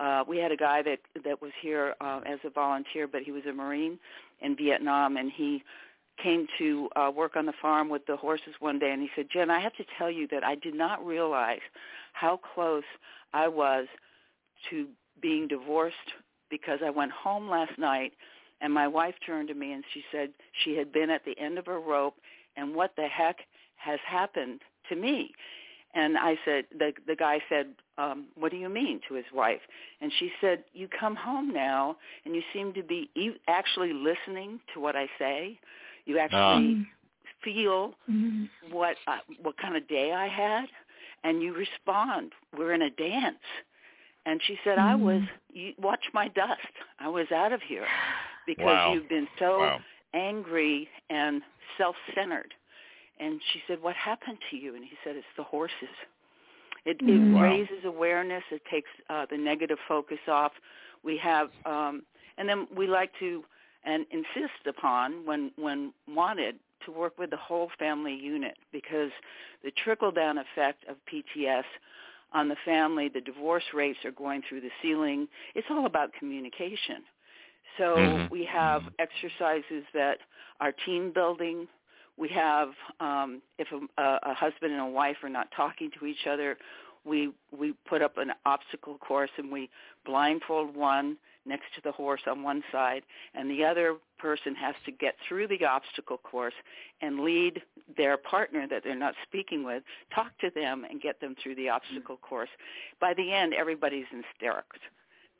Uh, 0.00 0.24
we 0.26 0.38
had 0.38 0.50
a 0.50 0.56
guy 0.56 0.82
that 0.82 0.98
that 1.24 1.42
was 1.42 1.52
here 1.60 1.94
uh, 2.00 2.20
as 2.26 2.38
a 2.44 2.50
volunteer, 2.50 3.06
but 3.06 3.22
he 3.22 3.32
was 3.32 3.42
a 3.48 3.52
Marine 3.52 3.98
in 4.40 4.56
Vietnam, 4.56 5.16
and 5.16 5.30
he 5.30 5.62
came 6.22 6.46
to 6.58 6.88
uh, 6.96 7.10
work 7.14 7.36
on 7.36 7.46
the 7.46 7.52
farm 7.60 7.88
with 7.88 8.04
the 8.06 8.16
horses 8.16 8.54
one 8.60 8.78
day, 8.78 8.90
and 8.92 9.02
he 9.02 9.10
said, 9.14 9.26
"Jen, 9.30 9.50
I 9.50 9.60
have 9.60 9.74
to 9.76 9.84
tell 9.98 10.10
you 10.10 10.26
that 10.28 10.42
I 10.42 10.54
did 10.54 10.74
not 10.74 11.04
realize 11.04 11.60
how 12.12 12.40
close 12.54 12.84
I 13.32 13.48
was 13.48 13.86
to 14.70 14.86
being 15.20 15.48
divorced 15.48 15.96
because 16.50 16.80
I 16.84 16.90
went 16.90 17.12
home 17.12 17.48
last 17.48 17.78
night 17.78 18.12
and 18.60 18.72
my 18.72 18.86
wife 18.86 19.14
turned 19.24 19.48
to 19.48 19.54
me 19.54 19.72
and 19.72 19.84
she 19.92 20.02
said 20.12 20.30
she 20.64 20.76
had 20.76 20.92
been 20.92 21.10
at 21.10 21.24
the 21.24 21.38
end 21.38 21.58
of 21.58 21.66
her 21.66 21.80
rope 21.80 22.16
and 22.56 22.74
what 22.74 22.94
the 22.96 23.06
heck 23.06 23.38
has 23.76 24.00
happened 24.06 24.60
to 24.88 24.96
me? 24.96 25.32
And 25.92 26.16
i 26.16 26.38
said 26.44 26.66
the 26.70 26.92
the 27.06 27.16
guy 27.16 27.40
said 27.48 27.74
um 28.00 28.26
what 28.36 28.50
do 28.50 28.56
you 28.56 28.68
mean 28.68 29.00
to 29.08 29.14
his 29.14 29.26
wife 29.34 29.60
and 30.00 30.12
she 30.18 30.30
said 30.40 30.64
you 30.72 30.88
come 30.88 31.16
home 31.16 31.52
now 31.52 31.96
and 32.24 32.34
you 32.34 32.42
seem 32.52 32.72
to 32.72 32.82
be 32.82 33.10
you 33.14 33.34
actually 33.48 33.92
listening 33.92 34.60
to 34.72 34.80
what 34.80 34.96
i 34.96 35.06
say 35.18 35.58
you 36.06 36.18
actually 36.18 36.80
uh. 36.80 37.44
feel 37.44 37.94
mm-hmm. 38.10 38.44
what 38.72 38.96
uh, 39.06 39.18
what 39.42 39.56
kind 39.58 39.76
of 39.76 39.86
day 39.88 40.12
i 40.12 40.26
had 40.26 40.66
and 41.24 41.42
you 41.42 41.54
respond 41.54 42.32
we're 42.56 42.72
in 42.72 42.82
a 42.82 42.90
dance 42.90 43.36
and 44.26 44.40
she 44.46 44.58
said, 44.64 44.78
mm-hmm. 44.78 44.88
I 44.88 44.94
was, 44.94 45.22
you, 45.52 45.72
watch 45.78 46.04
my 46.12 46.28
dust. 46.28 46.60
I 46.98 47.08
was 47.08 47.26
out 47.34 47.52
of 47.52 47.60
here 47.62 47.86
because 48.46 48.64
wow. 48.64 48.92
you've 48.92 49.08
been 49.08 49.28
so 49.38 49.60
wow. 49.60 49.80
angry 50.14 50.88
and 51.08 51.42
self-centered. 51.78 52.52
And 53.18 53.40
she 53.52 53.60
said, 53.66 53.82
what 53.82 53.96
happened 53.96 54.38
to 54.50 54.56
you? 54.56 54.74
And 54.74 54.84
he 54.84 54.92
said, 55.04 55.16
it's 55.16 55.26
the 55.36 55.42
horses. 55.42 55.94
It, 56.84 57.00
mm-hmm. 57.00 57.34
it 57.34 57.36
wow. 57.36 57.42
raises 57.42 57.84
awareness. 57.84 58.42
It 58.50 58.62
takes 58.70 58.90
uh, 59.08 59.26
the 59.30 59.36
negative 59.36 59.78
focus 59.86 60.18
off. 60.28 60.52
We 61.02 61.16
have, 61.18 61.50
um, 61.66 62.02
and 62.38 62.48
then 62.48 62.66
we 62.76 62.86
like 62.86 63.10
to 63.20 63.44
and 63.82 64.04
insist 64.10 64.66
upon 64.68 65.24
when 65.24 65.50
when 65.56 65.92
wanted 66.06 66.56
to 66.84 66.92
work 66.92 67.18
with 67.18 67.30
the 67.30 67.36
whole 67.36 67.70
family 67.78 68.14
unit 68.14 68.56
because 68.72 69.10
the 69.64 69.70
trickle 69.82 70.10
down 70.10 70.38
effect 70.38 70.84
of 70.88 70.96
PTS 71.10 71.64
on 72.32 72.48
the 72.48 72.56
family. 72.64 73.08
The 73.08 73.20
divorce 73.20 73.64
rates 73.74 73.98
are 74.04 74.10
going 74.10 74.42
through 74.48 74.60
the 74.60 74.70
ceiling. 74.82 75.28
It's 75.54 75.66
all 75.70 75.86
about 75.86 76.12
communication. 76.18 77.02
So 77.78 77.96
mm-hmm. 77.96 78.32
we 78.32 78.44
have 78.44 78.82
mm-hmm. 78.82 78.94
exercises 78.98 79.84
that 79.94 80.18
are 80.60 80.72
team 80.86 81.12
building. 81.12 81.66
We 82.20 82.28
have 82.28 82.68
um, 83.00 83.40
if 83.58 83.68
a, 83.72 84.02
a 84.22 84.34
husband 84.34 84.72
and 84.72 84.82
a 84.82 84.86
wife 84.86 85.16
are 85.22 85.30
not 85.30 85.48
talking 85.56 85.90
to 85.98 86.06
each 86.06 86.26
other, 86.30 86.58
we 87.04 87.32
we 87.58 87.72
put 87.88 88.02
up 88.02 88.18
an 88.18 88.32
obstacle 88.44 88.98
course 88.98 89.30
and 89.38 89.50
we 89.50 89.70
blindfold 90.04 90.76
one 90.76 91.16
next 91.46 91.64
to 91.74 91.80
the 91.82 91.92
horse 91.92 92.20
on 92.26 92.42
one 92.42 92.62
side, 92.70 93.02
and 93.34 93.50
the 93.50 93.64
other 93.64 93.96
person 94.18 94.54
has 94.54 94.74
to 94.84 94.92
get 94.92 95.14
through 95.26 95.48
the 95.48 95.64
obstacle 95.64 96.18
course 96.18 96.52
and 97.00 97.20
lead 97.20 97.62
their 97.96 98.18
partner 98.18 98.66
that 98.68 98.82
they're 98.84 98.94
not 98.94 99.14
speaking 99.26 99.64
with, 99.64 99.82
talk 100.14 100.36
to 100.38 100.50
them 100.54 100.84
and 100.88 101.00
get 101.00 101.18
them 101.22 101.34
through 101.42 101.54
the 101.54 101.70
obstacle 101.70 102.18
course. 102.18 102.50
By 103.00 103.14
the 103.14 103.32
end, 103.32 103.54
everybody's 103.54 104.04
in 104.12 104.22
hysterics. 104.30 104.78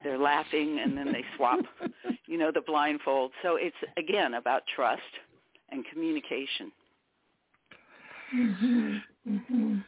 They're 0.03 0.19
laughing 0.19 0.81
and 0.83 0.97
then 0.97 1.13
they 1.13 1.25
swap, 1.37 1.61
you 2.27 2.39
know, 2.39 2.51
the 2.51 2.63
blindfold. 2.63 3.33
So 3.43 3.57
it's 3.57 3.77
again 3.99 4.33
about 4.33 4.63
trust 4.75 5.03
and 5.71 5.85
communication. 5.93 6.73
Mm-hmm. 8.35 8.97
Mm-hmm. 9.29 9.79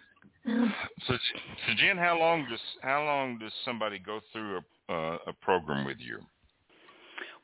So, 1.06 1.14
so 1.14 1.74
Jen, 1.76 1.96
how 1.96 2.18
long 2.18 2.46
does 2.50 2.60
how 2.82 3.04
long 3.04 3.38
does 3.38 3.52
somebody 3.64 3.98
go 3.98 4.20
through 4.32 4.58
a 4.58 4.92
uh, 4.92 5.18
a 5.28 5.32
program 5.32 5.86
with 5.86 5.98
you? 6.00 6.18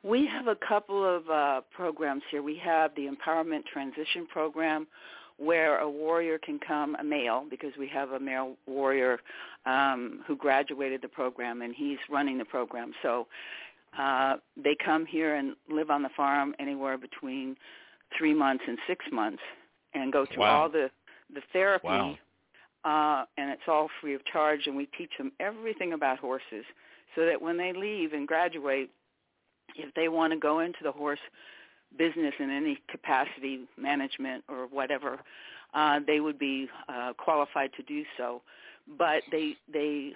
We 0.02 0.26
have 0.26 0.46
a 0.46 0.56
couple 0.56 1.04
of 1.04 1.28
uh, 1.28 1.60
programs 1.72 2.22
here. 2.30 2.42
We 2.42 2.56
have 2.58 2.92
the 2.94 3.08
Empowerment 3.08 3.64
Transition 3.72 4.26
Program, 4.26 4.86
where 5.38 5.78
a 5.78 5.90
warrior 5.90 6.38
can 6.38 6.58
come, 6.58 6.96
a 6.96 7.04
male, 7.04 7.44
because 7.48 7.72
we 7.78 7.88
have 7.88 8.10
a 8.10 8.20
male 8.20 8.56
warrior 8.66 9.18
um, 9.66 10.20
who 10.26 10.36
graduated 10.36 11.02
the 11.02 11.08
program, 11.08 11.62
and 11.62 11.74
he's 11.74 11.98
running 12.10 12.38
the 12.38 12.44
program. 12.44 12.92
So 13.02 13.26
uh, 13.98 14.36
they 14.62 14.76
come 14.84 15.04
here 15.06 15.34
and 15.34 15.56
live 15.70 15.90
on 15.90 16.02
the 16.02 16.10
farm 16.16 16.54
anywhere 16.58 16.98
between 16.98 17.56
three 18.16 18.34
months 18.34 18.64
and 18.66 18.78
six 18.86 19.04
months, 19.12 19.42
and 19.94 20.12
go 20.12 20.26
through 20.26 20.42
wow. 20.42 20.62
all 20.62 20.68
the 20.68 20.90
the 21.32 21.42
therapy. 21.52 21.86
Wow. 21.86 22.18
Uh, 22.84 23.24
and 23.36 23.50
it's 23.50 23.62
all 23.66 23.88
free 24.00 24.14
of 24.14 24.24
charge, 24.24 24.66
and 24.66 24.76
we 24.76 24.86
teach 24.96 25.10
them 25.18 25.32
everything 25.40 25.92
about 25.92 26.18
horses, 26.18 26.64
so 27.14 27.26
that 27.26 27.42
when 27.42 27.56
they 27.56 27.72
leave 27.72 28.12
and 28.12 28.26
graduate, 28.26 28.88
if 29.76 29.92
they 29.94 30.08
want 30.08 30.32
to 30.32 30.38
go 30.38 30.60
into 30.60 30.78
the 30.82 30.92
horse 30.92 31.18
business 31.98 32.34
in 32.38 32.50
any 32.50 32.78
capacity, 32.88 33.60
management 33.76 34.44
or 34.48 34.66
whatever, 34.66 35.18
uh, 35.74 36.00
they 36.06 36.20
would 36.20 36.38
be 36.38 36.68
uh, 36.88 37.12
qualified 37.18 37.70
to 37.76 37.82
do 37.82 38.04
so. 38.16 38.42
But 38.96 39.22
they 39.30 39.56
they 39.70 40.12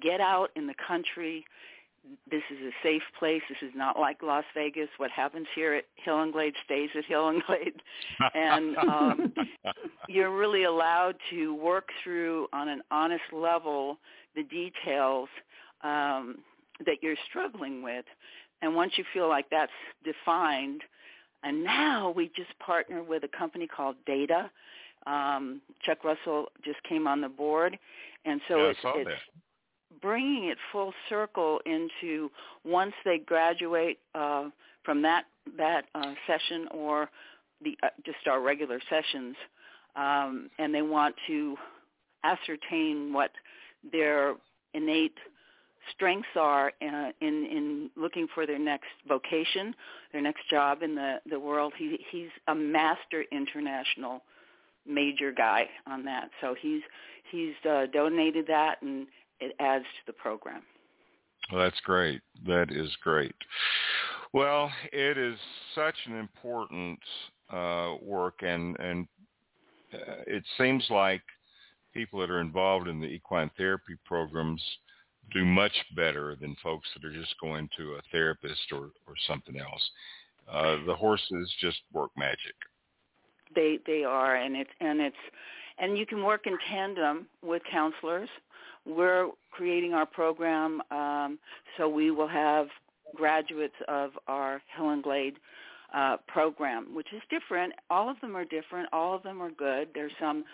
get 0.00 0.20
out 0.20 0.50
in 0.54 0.66
the 0.66 0.74
country. 0.86 1.44
This 2.30 2.42
is 2.50 2.58
a 2.58 2.70
safe 2.82 3.02
place. 3.18 3.42
This 3.48 3.68
is 3.68 3.74
not 3.76 3.98
like 3.98 4.22
Las 4.22 4.44
Vegas. 4.54 4.88
What 4.96 5.10
happens 5.10 5.46
here 5.54 5.74
at 5.74 5.84
Hillenglade 6.06 6.54
stays 6.64 6.90
at 6.96 7.04
Hillenglade, 7.04 7.80
and 8.34 8.76
um, 8.76 9.32
you're 10.08 10.36
really 10.36 10.64
allowed 10.64 11.14
to 11.30 11.54
work 11.54 11.88
through 12.02 12.48
on 12.52 12.68
an 12.68 12.82
honest 12.90 13.24
level 13.32 13.98
the 14.34 14.42
details 14.44 15.28
um, 15.82 16.38
that 16.86 16.96
you're 17.02 17.16
struggling 17.28 17.82
with 17.82 18.04
and 18.62 18.74
once 18.74 18.92
you 18.96 19.04
feel 19.12 19.28
like 19.28 19.50
that's 19.50 19.72
defined, 20.04 20.82
and 21.42 21.62
now 21.62 22.12
we 22.16 22.30
just 22.36 22.56
partner 22.60 23.02
with 23.02 23.24
a 23.24 23.36
company 23.36 23.66
called 23.66 23.96
Data. 24.06 24.50
Um, 25.06 25.60
Chuck 25.84 26.04
Russell 26.04 26.46
just 26.64 26.80
came 26.84 27.08
on 27.08 27.20
the 27.20 27.28
board, 27.28 27.76
and 28.24 28.40
so 28.46 28.56
yeah, 28.58 28.62
it's, 28.70 28.78
it's 28.84 29.20
bringing 30.02 30.46
it 30.46 30.58
full 30.72 30.92
circle 31.08 31.60
into 31.64 32.30
once 32.64 32.92
they 33.04 33.18
graduate 33.18 33.98
uh, 34.14 34.48
from 34.84 35.00
that 35.02 35.24
that 35.56 35.84
uh, 35.94 36.12
session 36.26 36.68
or 36.72 37.08
the 37.62 37.76
uh, 37.82 37.88
just 38.04 38.26
our 38.28 38.40
regular 38.40 38.80
sessions, 38.90 39.36
um, 39.96 40.50
and 40.58 40.74
they 40.74 40.82
want 40.82 41.14
to 41.26 41.56
ascertain 42.24 43.12
what 43.12 43.30
their 43.90 44.34
innate 44.74 45.16
strengths 45.94 46.28
are 46.36 46.72
uh, 46.82 47.10
in 47.20 47.46
in 47.46 47.90
looking 47.96 48.26
for 48.34 48.46
their 48.46 48.58
next 48.58 48.90
vocation, 49.08 49.74
their 50.12 50.22
next 50.22 50.48
job 50.50 50.82
in 50.82 50.94
the 50.94 51.20
the 51.30 51.38
world. 51.38 51.72
He 51.76 51.98
he's 52.10 52.30
a 52.48 52.54
master 52.54 53.24
international 53.30 54.22
major 54.86 55.32
guy 55.32 55.68
on 55.86 56.04
that. 56.04 56.30
So 56.40 56.54
he's 56.60 56.82
he's 57.30 57.54
uh, 57.68 57.86
donated 57.92 58.46
that 58.48 58.82
and 58.82 59.06
it 59.42 59.56
adds 59.58 59.84
to 59.84 60.06
the 60.06 60.12
program. 60.12 60.62
Well, 61.50 61.62
that's 61.62 61.80
great. 61.80 62.20
That 62.46 62.70
is 62.70 62.90
great. 63.02 63.34
Well, 64.32 64.70
it 64.92 65.18
is 65.18 65.36
such 65.74 65.96
an 66.06 66.16
important 66.16 66.98
uh, 67.52 67.96
work, 68.00 68.42
and 68.42 68.78
and 68.78 69.06
uh, 69.92 70.22
it 70.26 70.44
seems 70.56 70.86
like 70.88 71.22
people 71.92 72.20
that 72.20 72.30
are 72.30 72.40
involved 72.40 72.88
in 72.88 73.00
the 73.00 73.06
equine 73.06 73.50
therapy 73.56 73.94
programs 74.06 74.62
do 75.32 75.44
much 75.44 75.72
better 75.94 76.36
than 76.40 76.56
folks 76.62 76.88
that 76.94 77.06
are 77.06 77.12
just 77.12 77.34
going 77.40 77.68
to 77.76 77.94
a 77.94 78.00
therapist 78.10 78.72
or 78.72 78.90
or 79.06 79.14
something 79.26 79.58
else. 79.58 79.90
Uh, 80.50 80.76
the 80.86 80.94
horses 80.94 81.52
just 81.60 81.78
work 81.92 82.10
magic. 82.16 82.54
They 83.54 83.78
they 83.86 84.04
are, 84.04 84.36
and 84.36 84.56
it's 84.56 84.70
and 84.80 85.00
it's 85.00 85.16
and 85.78 85.98
you 85.98 86.06
can 86.06 86.22
work 86.22 86.46
in 86.46 86.56
tandem 86.70 87.26
with 87.42 87.62
counselors. 87.70 88.28
We're 88.86 89.28
creating 89.50 89.94
our 89.94 90.06
program, 90.06 90.82
um, 90.90 91.38
so 91.76 91.88
we 91.88 92.10
will 92.10 92.28
have 92.28 92.66
graduates 93.14 93.74
of 93.88 94.12
our 94.26 94.60
Hillenglade 94.76 95.34
uh, 95.94 96.16
program, 96.26 96.94
which 96.94 97.12
is 97.12 97.22
different. 97.30 97.72
All 97.90 98.08
of 98.08 98.20
them 98.20 98.36
are 98.36 98.44
different. 98.44 98.88
All 98.92 99.14
of 99.14 99.22
them 99.22 99.42
are 99.42 99.50
good. 99.50 99.88
There's 99.94 100.12
some 100.18 100.44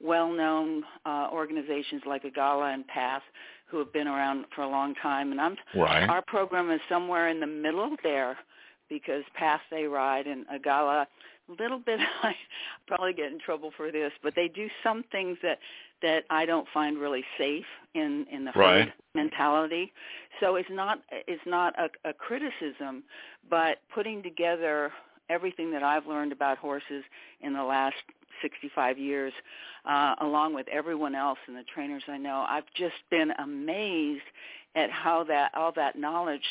well-known 0.00 0.84
uh, 1.06 1.28
organizations 1.32 2.02
like 2.06 2.24
EAGALA 2.24 2.74
and 2.74 2.86
PATH 2.86 3.22
who 3.66 3.78
have 3.78 3.92
been 3.92 4.06
around 4.06 4.46
for 4.54 4.62
a 4.62 4.68
long 4.68 4.94
time, 5.02 5.32
and 5.32 5.40
I'm 5.40 5.56
right. 5.74 6.08
our 6.08 6.22
program 6.22 6.70
is 6.70 6.80
somewhere 6.88 7.28
in 7.28 7.40
the 7.40 7.46
middle 7.46 7.96
there 8.02 8.36
because 8.88 9.22
PATH 9.34 9.60
they 9.70 9.84
ride 9.84 10.26
and 10.26 10.46
EAGALA 10.46 11.06
a 11.48 11.62
little 11.62 11.78
bit 11.78 12.00
I 12.22 12.34
probably 12.86 13.12
get 13.12 13.32
in 13.32 13.38
trouble 13.40 13.72
for 13.76 13.90
this, 13.90 14.12
but 14.22 14.34
they 14.34 14.48
do 14.48 14.68
some 14.82 15.04
things 15.10 15.36
that 15.42 15.58
that 16.02 16.24
I 16.30 16.46
don't 16.46 16.66
find 16.72 16.98
really 16.98 17.24
safe 17.36 17.66
in 17.94 18.26
in 18.30 18.44
the 18.44 18.52
right. 18.54 18.84
herd 18.84 18.92
mentality. 19.14 19.92
So 20.40 20.56
it's 20.56 20.68
not 20.70 21.00
it's 21.10 21.42
not 21.46 21.74
a, 21.78 22.08
a 22.08 22.12
criticism, 22.12 23.04
but 23.48 23.78
putting 23.94 24.22
together 24.22 24.92
everything 25.30 25.70
that 25.72 25.82
I've 25.82 26.06
learned 26.06 26.32
about 26.32 26.58
horses 26.58 27.04
in 27.40 27.52
the 27.52 27.62
last 27.62 27.96
65 28.40 28.98
years, 28.98 29.32
uh, 29.84 30.14
along 30.20 30.54
with 30.54 30.66
everyone 30.68 31.14
else 31.14 31.38
and 31.46 31.56
the 31.56 31.64
trainers 31.74 32.02
I 32.08 32.16
know, 32.16 32.46
I've 32.48 32.64
just 32.74 32.94
been 33.10 33.32
amazed 33.38 34.22
at 34.74 34.90
how 34.90 35.24
that 35.24 35.52
all 35.54 35.72
that 35.72 35.98
knowledge 35.98 36.42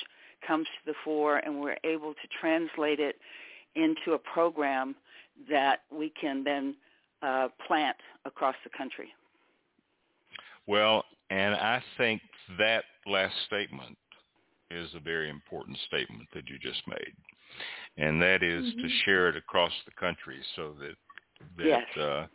comes 0.45 0.65
to 0.65 0.91
the 0.91 0.93
fore, 1.03 1.37
and 1.37 1.59
we're 1.59 1.77
able 1.83 2.13
to 2.13 2.27
translate 2.39 2.99
it 2.99 3.15
into 3.75 4.13
a 4.13 4.17
program 4.17 4.95
that 5.49 5.81
we 5.91 6.11
can 6.19 6.43
then 6.43 6.75
uh, 7.21 7.47
plant 7.65 7.97
across 8.25 8.55
the 8.63 8.69
country. 8.75 9.09
Well, 10.67 11.03
and 11.29 11.55
I 11.55 11.81
think 11.97 12.21
that 12.57 12.83
last 13.05 13.33
statement 13.45 13.97
is 14.69 14.89
a 14.95 14.99
very 14.99 15.29
important 15.29 15.77
statement 15.87 16.27
that 16.33 16.47
you 16.49 16.59
just 16.59 16.81
made, 16.87 17.13
and 17.97 18.21
that 18.21 18.43
is 18.43 18.65
mm-hmm. 18.65 18.81
to 18.81 18.89
share 19.05 19.29
it 19.29 19.37
across 19.37 19.71
the 19.85 19.91
country 19.99 20.37
so 20.55 20.73
that 20.79 20.95
that 21.57 21.65
yes. 21.65 21.97
uh, 21.97 22.25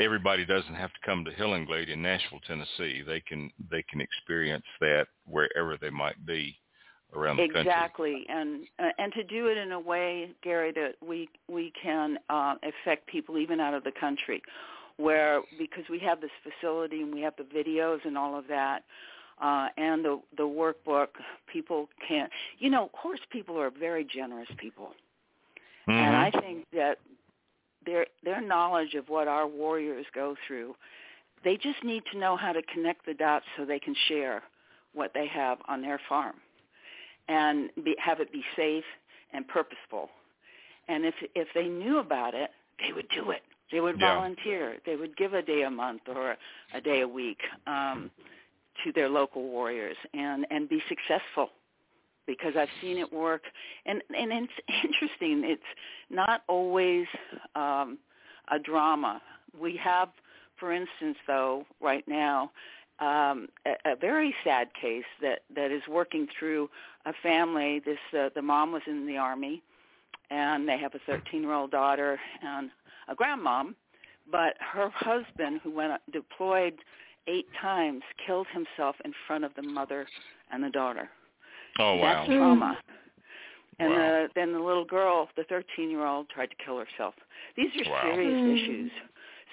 everybody 0.00 0.44
doesn't 0.44 0.74
have 0.74 0.92
to 0.92 0.98
come 1.04 1.24
to 1.24 1.30
Hillenglade 1.30 1.88
in 1.88 2.02
Nashville, 2.02 2.40
Tennessee. 2.46 3.02
They 3.06 3.20
can 3.20 3.50
they 3.70 3.82
can 3.82 4.00
experience 4.00 4.66
that 4.80 5.06
wherever 5.26 5.76
they 5.80 5.90
might 5.90 6.24
be 6.26 6.56
around 7.14 7.36
the 7.36 7.44
exactly. 7.44 7.64
country. 7.64 8.22
Exactly, 8.22 8.26
and 8.28 8.62
uh, 8.78 8.92
and 8.98 9.12
to 9.12 9.24
do 9.24 9.46
it 9.46 9.56
in 9.56 9.72
a 9.72 9.80
way, 9.80 10.30
Gary, 10.42 10.72
that 10.72 10.94
we 11.06 11.28
we 11.48 11.72
can 11.80 12.18
uh, 12.28 12.54
affect 12.62 13.06
people 13.06 13.38
even 13.38 13.60
out 13.60 13.74
of 13.74 13.84
the 13.84 13.92
country, 13.92 14.42
where 14.98 15.40
because 15.58 15.84
we 15.88 15.98
have 16.00 16.20
this 16.20 16.30
facility 16.42 17.00
and 17.00 17.14
we 17.14 17.22
have 17.22 17.34
the 17.36 17.44
videos 17.44 18.04
and 18.04 18.18
all 18.18 18.38
of 18.38 18.46
that. 18.48 18.84
Uh, 19.40 19.68
and 19.76 20.04
the 20.04 20.20
the 20.36 20.42
workbook, 20.42 21.08
people 21.50 21.88
can't. 22.06 22.30
You 22.58 22.70
know, 22.70 22.90
horse 22.92 23.20
people 23.30 23.56
are 23.58 23.70
very 23.70 24.04
generous 24.04 24.48
people, 24.58 24.90
mm-hmm. 25.88 25.92
and 25.92 26.16
I 26.16 26.30
think 26.40 26.66
that 26.72 26.98
their 27.86 28.06
their 28.24 28.40
knowledge 28.40 28.94
of 28.94 29.08
what 29.08 29.28
our 29.28 29.46
warriors 29.46 30.06
go 30.12 30.34
through, 30.44 30.74
they 31.44 31.56
just 31.56 31.84
need 31.84 32.02
to 32.12 32.18
know 32.18 32.36
how 32.36 32.52
to 32.52 32.62
connect 32.62 33.06
the 33.06 33.14
dots 33.14 33.44
so 33.56 33.64
they 33.64 33.78
can 33.78 33.94
share 34.08 34.42
what 34.92 35.12
they 35.14 35.28
have 35.28 35.58
on 35.68 35.82
their 35.82 36.00
farm 36.08 36.34
and 37.28 37.70
be, 37.84 37.94
have 38.04 38.18
it 38.20 38.32
be 38.32 38.42
safe 38.56 38.84
and 39.32 39.46
purposeful. 39.46 40.08
And 40.88 41.04
if 41.04 41.14
if 41.34 41.48
they 41.54 41.68
knew 41.68 41.98
about 41.98 42.34
it, 42.34 42.50
they 42.80 42.92
would 42.92 43.08
do 43.14 43.30
it. 43.30 43.42
They 43.70 43.80
would 43.80 44.00
yeah. 44.00 44.14
volunteer. 44.14 44.76
They 44.86 44.96
would 44.96 45.16
give 45.16 45.34
a 45.34 45.42
day 45.42 45.62
a 45.62 45.70
month 45.70 46.02
or 46.08 46.36
a 46.74 46.80
day 46.80 47.02
a 47.02 47.08
week 47.08 47.38
um, 47.66 48.10
to 48.84 48.92
their 48.92 49.08
local 49.08 49.42
warriors 49.42 49.96
and 50.14 50.46
and 50.50 50.68
be 50.68 50.82
successful. 50.88 51.50
Because 52.26 52.52
I've 52.58 52.68
seen 52.82 52.98
it 52.98 53.10
work, 53.12 53.42
and 53.86 54.02
and 54.16 54.32
it's 54.32 54.52
interesting. 54.84 55.44
It's 55.44 55.62
not 56.10 56.42
always 56.46 57.06
um, 57.54 57.98
a 58.50 58.58
drama. 58.58 59.20
We 59.58 59.78
have, 59.82 60.10
for 60.60 60.72
instance, 60.72 61.16
though, 61.26 61.64
right 61.80 62.06
now, 62.06 62.50
um, 63.00 63.48
a, 63.66 63.92
a 63.92 63.96
very 63.96 64.34
sad 64.44 64.68
case 64.80 65.04
that 65.22 65.40
that 65.54 65.70
is 65.70 65.82
working 65.88 66.26
through 66.38 66.68
a 67.06 67.12
family. 67.22 67.80
This 67.84 67.98
uh, 68.18 68.28
the 68.34 68.42
mom 68.42 68.72
was 68.72 68.82
in 68.86 69.06
the 69.06 69.16
army, 69.16 69.62
and 70.30 70.68
they 70.68 70.78
have 70.78 70.94
a 70.94 71.10
13-year-old 71.10 71.70
daughter 71.70 72.18
and 72.42 72.70
a 73.08 73.14
grandmom. 73.14 73.74
But 74.30 74.54
her 74.60 74.90
husband, 74.90 75.60
who 75.62 75.70
went 75.70 75.92
deployed 76.12 76.74
eight 77.26 77.46
times, 77.60 78.02
killed 78.26 78.46
himself 78.52 78.96
in 79.04 79.12
front 79.26 79.44
of 79.44 79.52
the 79.56 79.62
mother 79.62 80.06
and 80.52 80.62
the 80.62 80.70
daughter. 80.70 81.08
Oh 81.78 81.96
wow! 81.96 82.24
That's 82.26 82.36
trauma. 82.36 82.78
And 83.80 83.90
wow. 83.90 83.96
the, 83.96 84.28
then 84.34 84.52
the 84.52 84.58
little 84.58 84.84
girl, 84.84 85.28
the 85.36 85.42
13-year-old, 85.42 86.28
tried 86.30 86.50
to 86.50 86.56
kill 86.64 86.78
herself. 86.78 87.14
These 87.56 87.68
are 87.86 87.90
wow. 87.90 88.00
serious 88.02 88.34
Mm. 88.34 88.56
issues. 88.56 88.92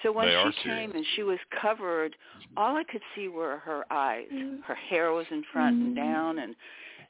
So 0.02 0.12
when 0.12 0.26
They 0.26 0.52
she 0.52 0.68
came 0.68 0.90
and 0.92 1.06
she 1.14 1.22
was 1.22 1.38
covered, 1.62 2.16
all 2.56 2.76
I 2.76 2.84
could 2.84 3.02
see 3.14 3.28
were 3.28 3.58
her 3.58 3.84
eyes. 3.90 4.28
Mm. 4.32 4.62
Her 4.64 4.74
hair 4.74 5.12
was 5.12 5.26
in 5.30 5.42
front 5.44 5.76
and 5.76 5.92
Mm. 5.92 5.96
down, 5.96 6.38
and 6.40 6.56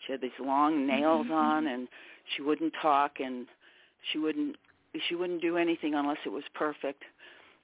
she 0.01 0.13
had 0.13 0.21
these 0.21 0.39
long 0.39 0.87
nails 0.87 1.29
on, 1.31 1.67
and 1.67 1.89
she 2.35 2.43
wouldn't 2.43 2.75
talk, 2.75 3.19
and 3.19 3.49
she 4.13 4.19
wouldn't 4.19 4.57
she 5.09 5.15
wouldn't 5.15 5.43
do 5.43 5.57
anything 5.57 5.95
unless 5.95 6.19
it 6.25 6.31
was 6.31 6.45
perfect. 6.55 7.03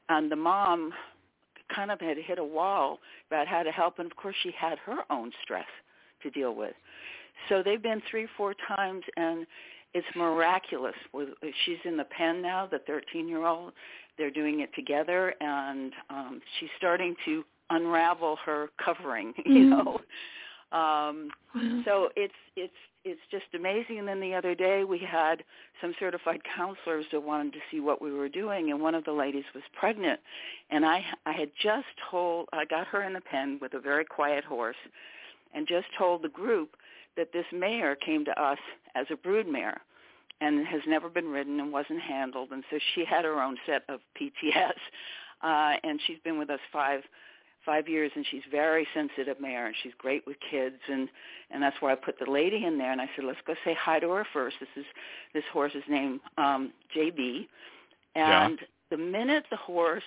And 0.08 0.30
the 0.30 0.36
mom 0.36 0.92
kind 1.74 1.90
of 1.90 2.00
had 2.00 2.16
hit 2.18 2.38
a 2.38 2.44
wall 2.44 2.98
about 3.28 3.46
how 3.46 3.62
to 3.62 3.70
help, 3.70 3.98
and 3.98 4.10
of 4.10 4.16
course 4.16 4.36
she 4.42 4.52
had 4.58 4.78
her 4.78 4.98
own 5.10 5.30
stress 5.42 5.66
to 6.22 6.30
deal 6.30 6.54
with. 6.54 6.74
So 7.48 7.62
they've 7.62 7.82
been 7.82 8.02
three, 8.10 8.26
four 8.36 8.54
times, 8.76 9.02
and 9.16 9.46
it's 9.94 10.06
miraculous. 10.16 10.94
With 11.12 11.30
she's 11.64 11.78
in 11.84 11.96
the 11.96 12.04
pen 12.04 12.42
now, 12.42 12.66
the 12.66 12.80
13-year-old. 12.90 13.72
They're 14.18 14.30
doing 14.30 14.60
it 14.60 14.70
together, 14.74 15.34
and 15.40 15.92
um, 16.10 16.40
she's 16.58 16.68
starting 16.76 17.14
to 17.24 17.44
unravel 17.70 18.36
her 18.44 18.68
covering. 18.84 19.32
You 19.46 19.52
Mhm. 19.66 19.70
know, 19.70 20.00
um, 20.72 21.28
so 21.84 22.08
it's 22.16 22.34
it's 22.56 22.72
it's 23.04 23.20
just 23.30 23.46
amazing. 23.54 23.98
And 23.98 24.06
then 24.08 24.20
the 24.20 24.34
other 24.34 24.54
day 24.54 24.84
we 24.84 24.98
had 24.98 25.42
some 25.80 25.94
certified 25.98 26.40
counselors 26.56 27.04
that 27.12 27.20
wanted 27.22 27.52
to 27.54 27.58
see 27.70 27.80
what 27.80 28.00
we 28.00 28.12
were 28.12 28.28
doing, 28.28 28.70
and 28.70 28.80
one 28.80 28.94
of 28.94 29.04
the 29.04 29.12
ladies 29.12 29.44
was 29.54 29.64
pregnant, 29.78 30.20
and 30.70 30.84
I 30.84 31.04
I 31.26 31.32
had 31.32 31.50
just 31.62 31.86
told 32.10 32.48
I 32.52 32.64
got 32.64 32.86
her 32.88 33.02
in 33.02 33.12
the 33.12 33.20
pen 33.20 33.58
with 33.60 33.74
a 33.74 33.80
very 33.80 34.04
quiet 34.04 34.44
horse, 34.44 34.76
and 35.54 35.66
just 35.66 35.86
told 35.98 36.22
the 36.22 36.28
group 36.28 36.76
that 37.16 37.32
this 37.32 37.46
mare 37.52 37.94
came 37.96 38.24
to 38.24 38.42
us 38.42 38.58
as 38.94 39.06
a 39.10 39.16
brood 39.16 39.46
mare 39.46 39.80
and 40.40 40.66
has 40.66 40.80
never 40.86 41.08
been 41.08 41.28
ridden 41.28 41.60
and 41.60 41.72
wasn't 41.72 42.00
handled 42.00 42.50
and 42.50 42.64
so 42.70 42.78
she 42.94 43.04
had 43.04 43.24
her 43.24 43.40
own 43.40 43.56
set 43.66 43.82
of 43.88 44.00
PTS 44.20 44.72
uh 45.42 45.76
and 45.84 46.00
she's 46.06 46.18
been 46.24 46.38
with 46.38 46.50
us 46.50 46.60
5 46.72 47.02
5 47.64 47.88
years 47.88 48.10
and 48.14 48.24
she's 48.30 48.42
very 48.50 48.86
sensitive 48.94 49.40
mare 49.40 49.66
and 49.66 49.74
she's 49.82 49.92
great 49.98 50.26
with 50.26 50.36
kids 50.50 50.76
and 50.90 51.08
and 51.50 51.62
that's 51.62 51.76
why 51.80 51.92
I 51.92 51.96
put 51.96 52.18
the 52.18 52.30
lady 52.30 52.64
in 52.64 52.78
there 52.78 52.92
and 52.92 53.00
I 53.00 53.08
said 53.14 53.24
let's 53.24 53.38
go 53.46 53.54
say 53.64 53.76
hi 53.80 53.98
to 54.00 54.10
her 54.10 54.26
first 54.32 54.56
this 54.60 54.68
is 54.76 54.84
this 55.34 55.44
horse's 55.52 55.84
name 55.88 56.20
um 56.38 56.72
JB 56.96 57.46
Yeah. 58.26 58.46
and 58.46 58.58
the 58.90 58.96
minute 58.96 59.44
the 59.50 59.56
horse 59.56 60.02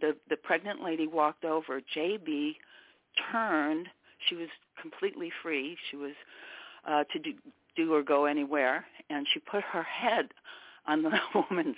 the 0.00 0.16
the 0.28 0.36
pregnant 0.36 0.82
lady 0.82 1.06
walked 1.06 1.44
over 1.44 1.80
JB 1.96 2.56
turned 3.32 3.86
she 4.28 4.34
was 4.36 4.48
completely 4.80 5.30
free 5.42 5.76
she 5.90 5.96
was 5.96 6.12
uh 6.88 7.04
to 7.12 7.18
do 7.18 7.32
do 7.76 7.92
or 7.94 8.02
go 8.02 8.24
anywhere 8.24 8.84
and 9.10 9.26
she 9.32 9.40
put 9.40 9.62
her 9.64 9.82
head 9.82 10.28
on 10.86 11.02
the 11.02 11.10
woman's 11.50 11.76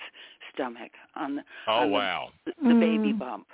stomach 0.55 0.93
on 1.17 1.37
the 1.37 1.43
Oh 1.67 1.83
on 1.83 1.91
wow. 1.91 2.29
the, 2.47 2.53
the 2.69 2.75
baby 2.75 3.13
Mm. 3.13 3.19
bump 3.19 3.47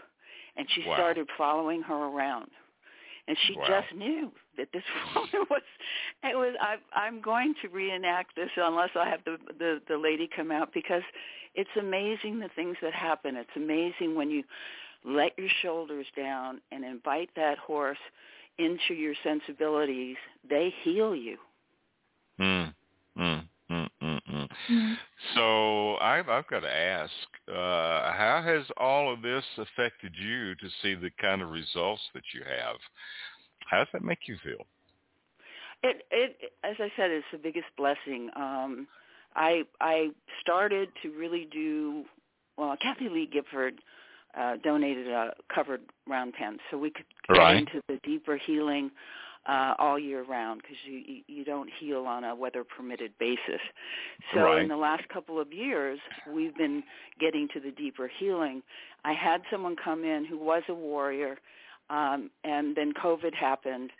and 0.59 0.69
she 0.75 0.83
Wow. 0.83 0.95
started 0.95 1.29
following 1.39 1.83
her 1.83 1.95
around. 1.95 2.51
And 3.29 3.39
she 3.47 3.57
Wow. 3.57 3.67
just 3.67 3.95
knew 3.95 4.33
that 4.57 4.73
this 4.73 4.85
woman 5.15 5.47
was 5.51 5.63
it 6.25 6.37
was 6.37 6.57
I 6.61 6.77
I'm 6.95 7.21
going 7.21 7.55
to 7.63 7.69
reenact 7.69 8.37
this 8.37 8.51
unless 8.57 8.91
I 8.97 9.09
have 9.09 9.25
the, 9.25 9.39
the 9.59 9.81
the 9.89 9.97
lady 9.97 10.29
come 10.35 10.51
out 10.51 10.73
because 10.75 11.03
it's 11.55 11.71
amazing 11.79 12.41
the 12.41 12.49
things 12.57 12.77
that 12.83 12.95
happen. 12.95 13.37
It's 13.37 13.57
amazing 13.57 14.15
when 14.15 14.31
you 14.31 14.45
let 15.05 15.39
your 15.39 15.49
shoulders 15.63 16.07
down 16.17 16.61
and 16.73 16.85
invite 16.85 17.31
that 17.37 17.59
horse 17.59 17.99
into 18.59 18.95
your 18.95 19.15
sensibilities 19.23 20.17
they 20.49 20.75
heal 20.83 21.15
you. 21.15 21.39
Mm, 22.41 22.75
mm, 23.19 23.48
mm, 24.49 24.75
mm, 24.75 24.79
mm. 24.79 24.97
Mm. 24.97 24.97
So 25.35 25.97
I've 25.97 26.29
I've 26.29 26.47
got 26.49 26.61
to 26.61 26.71
ask, 26.71 27.13
uh, 27.49 28.13
how 28.13 28.43
has 28.45 28.65
all 28.77 29.13
of 29.13 29.23
this 29.23 29.45
affected 29.57 30.13
you 30.21 30.55
to 30.55 30.69
see 30.83 30.95
the 30.95 31.11
kind 31.21 31.43
of 31.43 31.51
results 31.51 32.03
that 32.15 32.23
you 32.35 32.43
have? 32.45 32.77
How 33.71 33.79
does 33.79 33.89
that 33.93 34.03
make 34.05 34.21
you 34.27 34.37
feel? 34.43 34.65
It, 35.83 36.03
it, 36.11 36.53
as 36.65 36.77
I 36.81 36.91
said, 36.97 37.11
it's 37.11 37.27
the 37.31 37.39
biggest 37.39 37.67
blessing. 37.77 38.31
Um, 38.35 38.89
I, 39.37 39.63
I 39.81 40.11
started 40.41 40.89
to 41.03 41.11
really 41.11 41.49
do. 41.53 42.05
Well, 42.57 42.77
Kathie 42.83 43.09
Lee 43.09 43.29
Gifford 43.33 43.75
uh, 44.39 44.57
donated 44.65 45.09
a 45.09 45.33
covered 45.55 45.83
round 46.09 46.35
pen, 46.35 46.59
so 46.71 46.79
we 46.79 46.91
could 46.91 47.07
get 47.29 47.39
Right. 47.39 47.57
into 47.59 47.81
the 47.89 48.01
deeper 48.03 48.37
healing 48.37 48.91
uh, 49.49 49.75
all 49.79 49.99
year 49.99 50.23
round 50.25 50.61
because 50.61 50.77
you, 50.85 51.23
you 51.27 51.45
don't 51.45 51.71
heal 51.81 52.05
on 52.05 52.23
a 52.25 52.35
weather 52.35 52.65
permitted 52.65 53.13
basis. 53.19 53.61
So 54.35 54.41
Right. 54.41 54.63
in 54.63 54.69
the 54.69 54.77
last 54.77 55.09
couple 55.09 55.41
of 55.41 55.53
years, 55.53 55.99
we've 56.31 56.55
been 56.57 56.83
getting 57.19 57.49
to 57.55 57.61
the 57.61 57.71
deeper 57.71 58.11
healing. 58.19 58.63
I 59.05 59.15
had 59.15 59.41
someone 59.51 59.75
come 59.83 60.05
in 60.05 60.25
who 60.27 60.37
was 60.37 60.63
a 60.69 60.75
warrior, 60.75 61.39
um, 61.89 62.31
and 62.45 62.77
then 62.77 62.93
COVID 62.93 63.35
happened, 63.35 63.91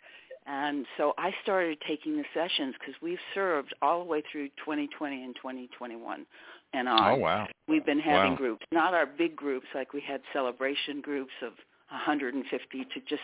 and 0.47 0.87
so 0.99 1.15
I 1.17 1.35
started 1.43 1.79
taking 1.87 2.17
the 2.17 2.25
sessions 2.35 2.75
because 2.79 2.95
we've 3.01 3.19
served 3.35 3.75
all 3.81 4.01
the 4.05 4.09
way 4.11 4.23
through 4.31 4.49
2020 4.65 5.25
and 5.25 5.35
2021 5.37 6.27
and 6.75 6.89
on. 6.89 7.13
Oh 7.13 7.17
wow. 7.17 7.47
We've 7.67 7.85
been 7.85 7.99
having 8.01 8.33
Wow. 8.33 8.37
groups, 8.37 8.67
not 8.73 8.93
our 8.93 9.07
big 9.07 9.35
groups 9.37 9.67
like 9.75 9.93
we 9.95 10.01
had 10.01 10.21
celebration 10.33 11.01
groups 11.01 11.33
of 11.43 11.53
150 11.91 12.85
to 12.85 13.01
just 13.09 13.23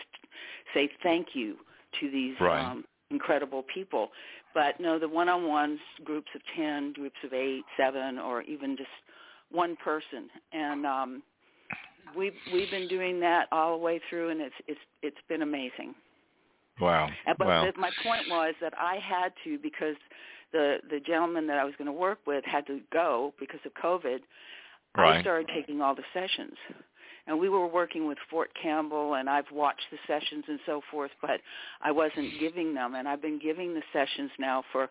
say 0.73 0.89
thank 1.03 1.35
you 1.35 1.57
to 1.99 2.09
these 2.11 2.35
Right. 2.39 2.63
um, 2.63 2.85
incredible 3.11 3.63
people. 3.73 4.09
But 4.53 4.79
no, 4.79 4.97
the 4.97 5.09
one-on-ones, 5.09 5.79
groups 6.03 6.29
of 6.33 6.41
10, 6.55 6.93
groups 6.93 7.17
of 7.23 7.33
8, 7.33 7.63
7, 7.77 8.19
or 8.19 8.41
even 8.43 8.77
just 8.77 8.89
one 9.51 9.75
person. 9.77 10.29
And 10.53 10.85
um, 10.85 11.23
we've 12.15 12.33
we've 12.53 12.71
been 12.71 12.87
doing 12.87 13.19
that 13.19 13.47
all 13.51 13.77
the 13.77 13.83
way 13.83 13.99
through, 14.09 14.29
and 14.29 14.41
it's 14.41 14.55
it's 14.67 14.79
it's 15.01 15.17
been 15.27 15.41
amazing. 15.41 15.93
Wow. 16.79 17.07
Uh, 17.27 17.33
But 17.37 17.47
wow. 17.47 17.71
my 17.77 17.91
point 18.03 18.23
was 18.29 18.53
that 18.61 18.73
I 18.77 18.97
had 18.97 19.31
to 19.43 19.57
because 19.59 19.95
the 20.51 20.77
the 20.89 20.99
gentleman 20.99 21.47
that 21.47 21.57
I 21.57 21.65
was 21.65 21.73
going 21.77 21.87
to 21.87 21.91
work 21.93 22.19
with 22.25 22.43
had 22.45 22.65
to 22.67 22.79
go 22.91 23.33
because 23.39 23.59
of 23.65 23.73
COVID. 23.73 24.19
I 24.97 25.21
started 25.21 25.49
taking 25.53 25.81
all 25.81 25.93
the 25.93 26.03
sessions, 26.13 26.55
and 27.27 27.39
we 27.39 27.49
were 27.49 27.67
working 27.67 28.07
with 28.07 28.17
Fort 28.29 28.51
Campbell, 28.61 29.15
and 29.15 29.29
I've 29.29 29.49
watched 29.51 29.85
the 29.91 29.97
sessions 30.07 30.45
and 30.47 30.59
so 30.65 30.81
forth, 30.91 31.11
but 31.21 31.41
I 31.81 31.91
wasn't 31.91 32.39
giving 32.39 32.73
them, 32.73 32.95
and 32.95 33.07
I've 33.07 33.21
been 33.21 33.39
giving 33.39 33.73
the 33.73 33.83
sessions 33.91 34.31
now 34.37 34.63
for 34.71 34.89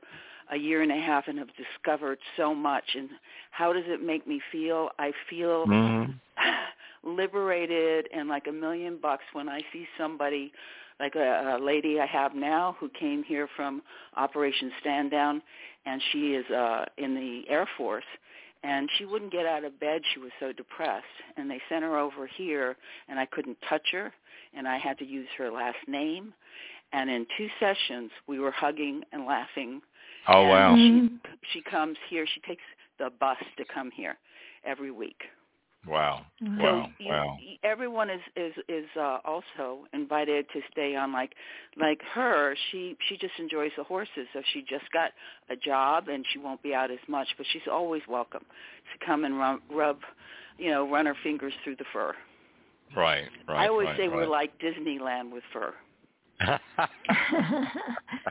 a 0.51 0.56
year 0.56 0.82
and 0.82 0.93
a 0.93 1.01
half, 1.01 1.28
and 1.28 1.39
have 1.39 1.48
discovered 1.56 2.19
so 2.36 2.55
much. 2.55 2.85
And 2.94 3.09
how 3.51 3.73
does 3.73 3.85
it 3.86 4.02
make 4.02 4.27
me 4.27 4.40
feel? 4.52 4.90
I 4.98 5.12
feel 5.31 5.66
Mhm. 5.66 6.15
liberated 7.05 8.09
and 8.12 8.28
like 8.28 8.47
a 8.47 8.52
million 8.52 8.97
bucks 8.97 9.24
when 9.32 9.48
I 9.48 9.61
see 9.73 9.86
somebody 9.98 10.52
like 11.01 11.15
a, 11.16 11.56
a 11.56 11.59
lady 11.62 12.01
I 12.01 12.06
have 12.06 12.35
now 12.35 12.77
who 12.78 12.89
came 12.89 13.23
here 13.23 13.48
from 13.56 13.82
Operation 14.16 14.73
Stand 14.81 15.11
Down 15.11 15.43
and 15.86 16.02
she 16.11 16.35
is 16.35 16.48
uh 16.51 16.86
in 16.97 17.15
the 17.15 17.48
Air 17.48 17.69
Force 17.77 18.05
and 18.65 18.89
she 18.97 19.05
wouldn't 19.05 19.31
get 19.31 19.45
out 19.45 19.62
of 19.65 19.78
bed. 19.78 20.01
She 20.15 20.20
was 20.20 20.32
so 20.41 20.51
depressed. 20.51 21.05
And 21.36 21.51
they 21.51 21.61
sent 21.69 21.85
her 21.85 21.99
over 21.99 22.27
here 22.27 22.77
and 23.09 23.19
I 23.19 23.27
couldn't 23.27 23.59
touch 23.69 23.89
her 23.93 24.12
and 24.57 24.66
I 24.66 24.78
had 24.78 24.99
to 24.99 25.05
use 25.05 25.28
her 25.39 25.51
last 25.51 25.77
name. 25.86 26.32
And 26.93 27.11
in 27.11 27.27
two 27.36 27.49
sessions 27.61 28.11
we 28.27 28.39
were 28.39 28.51
hugging 28.51 29.03
and 29.12 29.27
laughing. 29.27 29.82
Oh 30.27 30.43
and 30.43 30.51
wow. 30.51 30.74
Mm. 30.74 31.19
she 31.53 31.61
comes 31.61 31.99
here. 32.09 32.27
She 32.27 32.41
takes 32.41 32.62
the 32.99 33.11
bus 33.20 33.36
to 33.59 33.65
come 33.73 33.91
here 33.91 34.16
every 34.65 34.91
week 34.91 35.23
Wow. 35.86 36.24
Wow. 36.40 36.86
so 36.86 37.05
you, 37.05 37.11
Wow. 37.11 37.39
everyone 37.62 38.11
is 38.11 38.20
is 38.36 38.55
is 38.69 38.86
uh, 38.98 39.19
also 39.24 39.86
invited 39.93 40.47
to 40.52 40.61
stay 40.70 40.97
on. 40.97 41.12
Like 41.12 41.35
like 41.81 42.01
her, 42.15 42.56
she 42.70 42.97
she 43.09 43.16
just 43.16 43.35
enjoys 43.39 43.70
the 43.77 43.85
horses. 43.85 44.27
So 44.32 44.43
she 44.52 44.62
just 44.62 44.90
got 44.93 45.12
a 45.51 45.56
job 45.56 46.09
and 46.09 46.24
she 46.32 46.39
won't 46.39 46.62
be 46.62 46.74
out 46.74 46.90
as 46.90 46.98
much, 47.09 47.28
but 47.36 47.47
she's 47.52 47.62
always 47.70 48.02
welcome 48.09 48.43
to 48.43 49.06
come 49.06 49.24
and 49.24 49.39
rub, 49.39 49.61
rub 49.70 49.98
you 50.59 50.70
know, 50.70 50.89
run 50.90 51.06
her 51.06 51.16
fingers 51.23 51.52
through 51.65 51.77
the 51.77 51.85
fur. 51.93 52.15
Right. 52.97 53.28
Right. 53.48 53.65
I 53.65 53.69
always 53.69 53.89
right, 53.89 53.97
say 53.97 54.09
right. 54.09 54.16
we're 54.16 54.27
like 54.27 54.52
Disneyland 54.61 55.32
with 55.32 55.43
fur. 55.52 55.74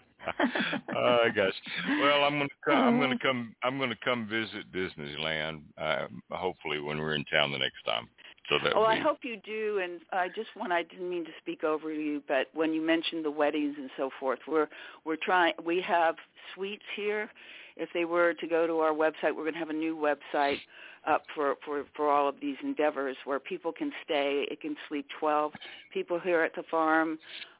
oh 0.95 1.27
gosh. 1.35 1.53
Well, 2.01 2.23
I'm 2.23 2.37
gonna 2.37 2.49
come, 2.63 2.77
I'm 2.77 2.97
Oh. 2.97 3.01
gonna 3.01 3.19
come 3.19 3.55
I'm 3.63 3.79
gonna 3.79 3.95
come 4.03 4.27
visit 4.27 4.71
Disneyland. 4.71 5.61
Uh, 5.77 6.07
hopefully 6.31 6.79
when 6.79 6.99
we're 6.99 7.15
in 7.15 7.25
town 7.25 7.51
the 7.51 7.57
next 7.59 7.83
time. 7.85 8.07
So 8.49 8.57
that 8.63 8.73
Oh, 8.75 8.81
would 8.81 8.87
I 8.89 8.99
hope 8.99 9.19
you 9.23 9.37
do. 9.37 9.79
And 9.83 10.01
I 10.11 10.27
just 10.27 10.49
want 10.55 10.71
I 10.71 10.83
didn't 10.83 11.09
mean 11.09 11.25
to 11.25 11.31
speak 11.39 11.63
over 11.63 11.91
you, 11.91 12.21
but 12.27 12.47
when 12.53 12.73
you 12.73 12.81
mentioned 12.81 13.23
the 13.23 13.31
weddings 13.31 13.75
and 13.77 13.89
so 13.97 14.09
forth, 14.19 14.39
we're 14.47 14.67
we're 15.05 15.17
trying. 15.21 15.53
We 15.63 15.81
have 15.81 16.15
suites 16.53 16.83
here. 16.95 17.29
If 17.75 17.89
they 17.93 18.05
were 18.05 18.33
to 18.35 18.47
go 18.47 18.67
to 18.67 18.79
our 18.81 18.91
website, 18.93 19.33
we're 19.35 19.43
going 19.49 19.53
to 19.53 19.59
have 19.59 19.71
a 19.71 19.73
new 19.73 19.95
website 19.97 20.59
up 21.07 21.23
for 21.33 21.55
for 21.65 21.85
for 21.95 22.09
all 22.11 22.29
of 22.29 22.35
these 22.39 22.55
endeavors 22.61 23.15
where 23.25 23.39
people 23.39 23.71
can 23.71 23.91
stay. 24.03 24.45
It 24.51 24.61
can 24.61 24.75
sleep 24.87 25.07
12 25.19 25.53
people 25.91 26.19
here 26.19 26.43
at 26.43 26.53
the 26.55 26.63
farm, 26.69 27.17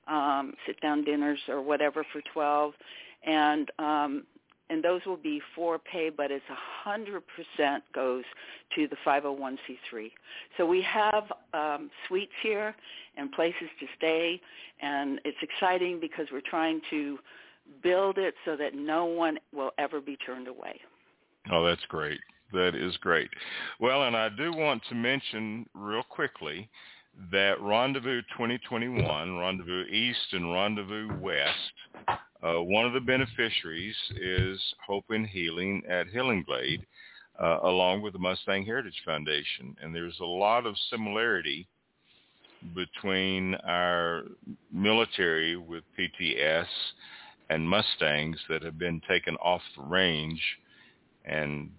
um, 0.08 0.54
sit 0.66 0.80
down 0.82 1.04
dinners 1.04 1.40
or 1.48 1.62
whatever 1.62 2.06
for 2.12 2.22
12, 2.34 2.74
and 3.26 3.72
um, 3.80 4.24
and 4.70 4.84
those 4.84 5.02
will 5.06 5.18
be 5.18 5.42
for 5.56 5.78
pay, 5.78 6.10
but 6.10 6.32
it's 6.32 6.44
a 6.50 6.90
hundred 6.90 7.22
percent 7.28 7.84
goes 7.94 8.24
to 8.76 8.88
the 8.88 8.96
501c3. 9.06 10.12
So 10.58 10.66
we 10.66 10.82
have 10.82 11.32
um, 11.54 11.92
suites 12.08 12.32
here 12.42 12.74
and 13.18 13.32
places 13.34 13.70
to 13.80 13.86
stay, 13.98 14.42
and 14.82 15.20
it's 15.26 15.38
exciting 15.42 16.00
because 16.00 16.28
we're 16.32 16.42
trying 16.42 16.82
to 16.90 17.20
build 17.82 18.18
it 18.18 18.34
so 18.46 18.56
that 18.56 18.74
no 18.74 19.06
one 19.06 19.38
will 19.54 19.72
ever 19.78 20.02
be 20.02 20.18
turned 20.18 20.48
away. 20.48 20.80
Oh, 21.52 21.64
that's 21.64 21.86
great. 21.88 22.20
That 22.54 22.76
is 22.76 22.96
great. 22.98 23.30
Well, 23.80 24.04
and 24.04 24.16
I 24.16 24.30
do 24.30 24.54
want 24.54 24.82
to 24.90 24.96
mention 24.96 25.68
real 25.74 26.04
quickly 26.04 26.70
that 27.32 27.62
Rendezvous 27.62 28.22
2021, 28.34 29.38
Rendezvous 29.38 29.86
East 29.86 30.34
and 30.34 30.52
Rendezvous 30.52 31.10
West, 31.20 31.74
uh, 32.44 32.62
one 32.62 32.86
of 32.86 32.94
the 32.94 33.00
beneficiaries 33.00 33.96
is 34.20 34.60
Hope 34.86 35.06
and 35.10 35.26
Healing 35.26 35.84
at 35.90 36.08
Hillenglade, 36.08 36.84
uh, 37.42 37.60
along 37.64 38.02
with 38.02 38.14
the 38.14 38.20
Mustang 38.20 38.66
Heritage 38.66 39.02
Foundation. 39.06 39.76
And 39.82 39.96
there's 39.96 40.20
a 40.20 40.26
lot 40.26 40.66
of 40.66 40.76
similarity 40.90 41.68
between 42.76 43.56
our 43.66 44.24
military 44.72 45.56
with 45.58 45.84
PTS 45.98 46.68
and 47.50 47.68
Mustangs 47.68 48.38
that 48.50 48.64
have 48.64 48.78
been 48.78 49.02
taken 49.08 49.36
off 49.38 49.62
the 49.78 49.84
range 49.84 50.42
and 51.26 51.70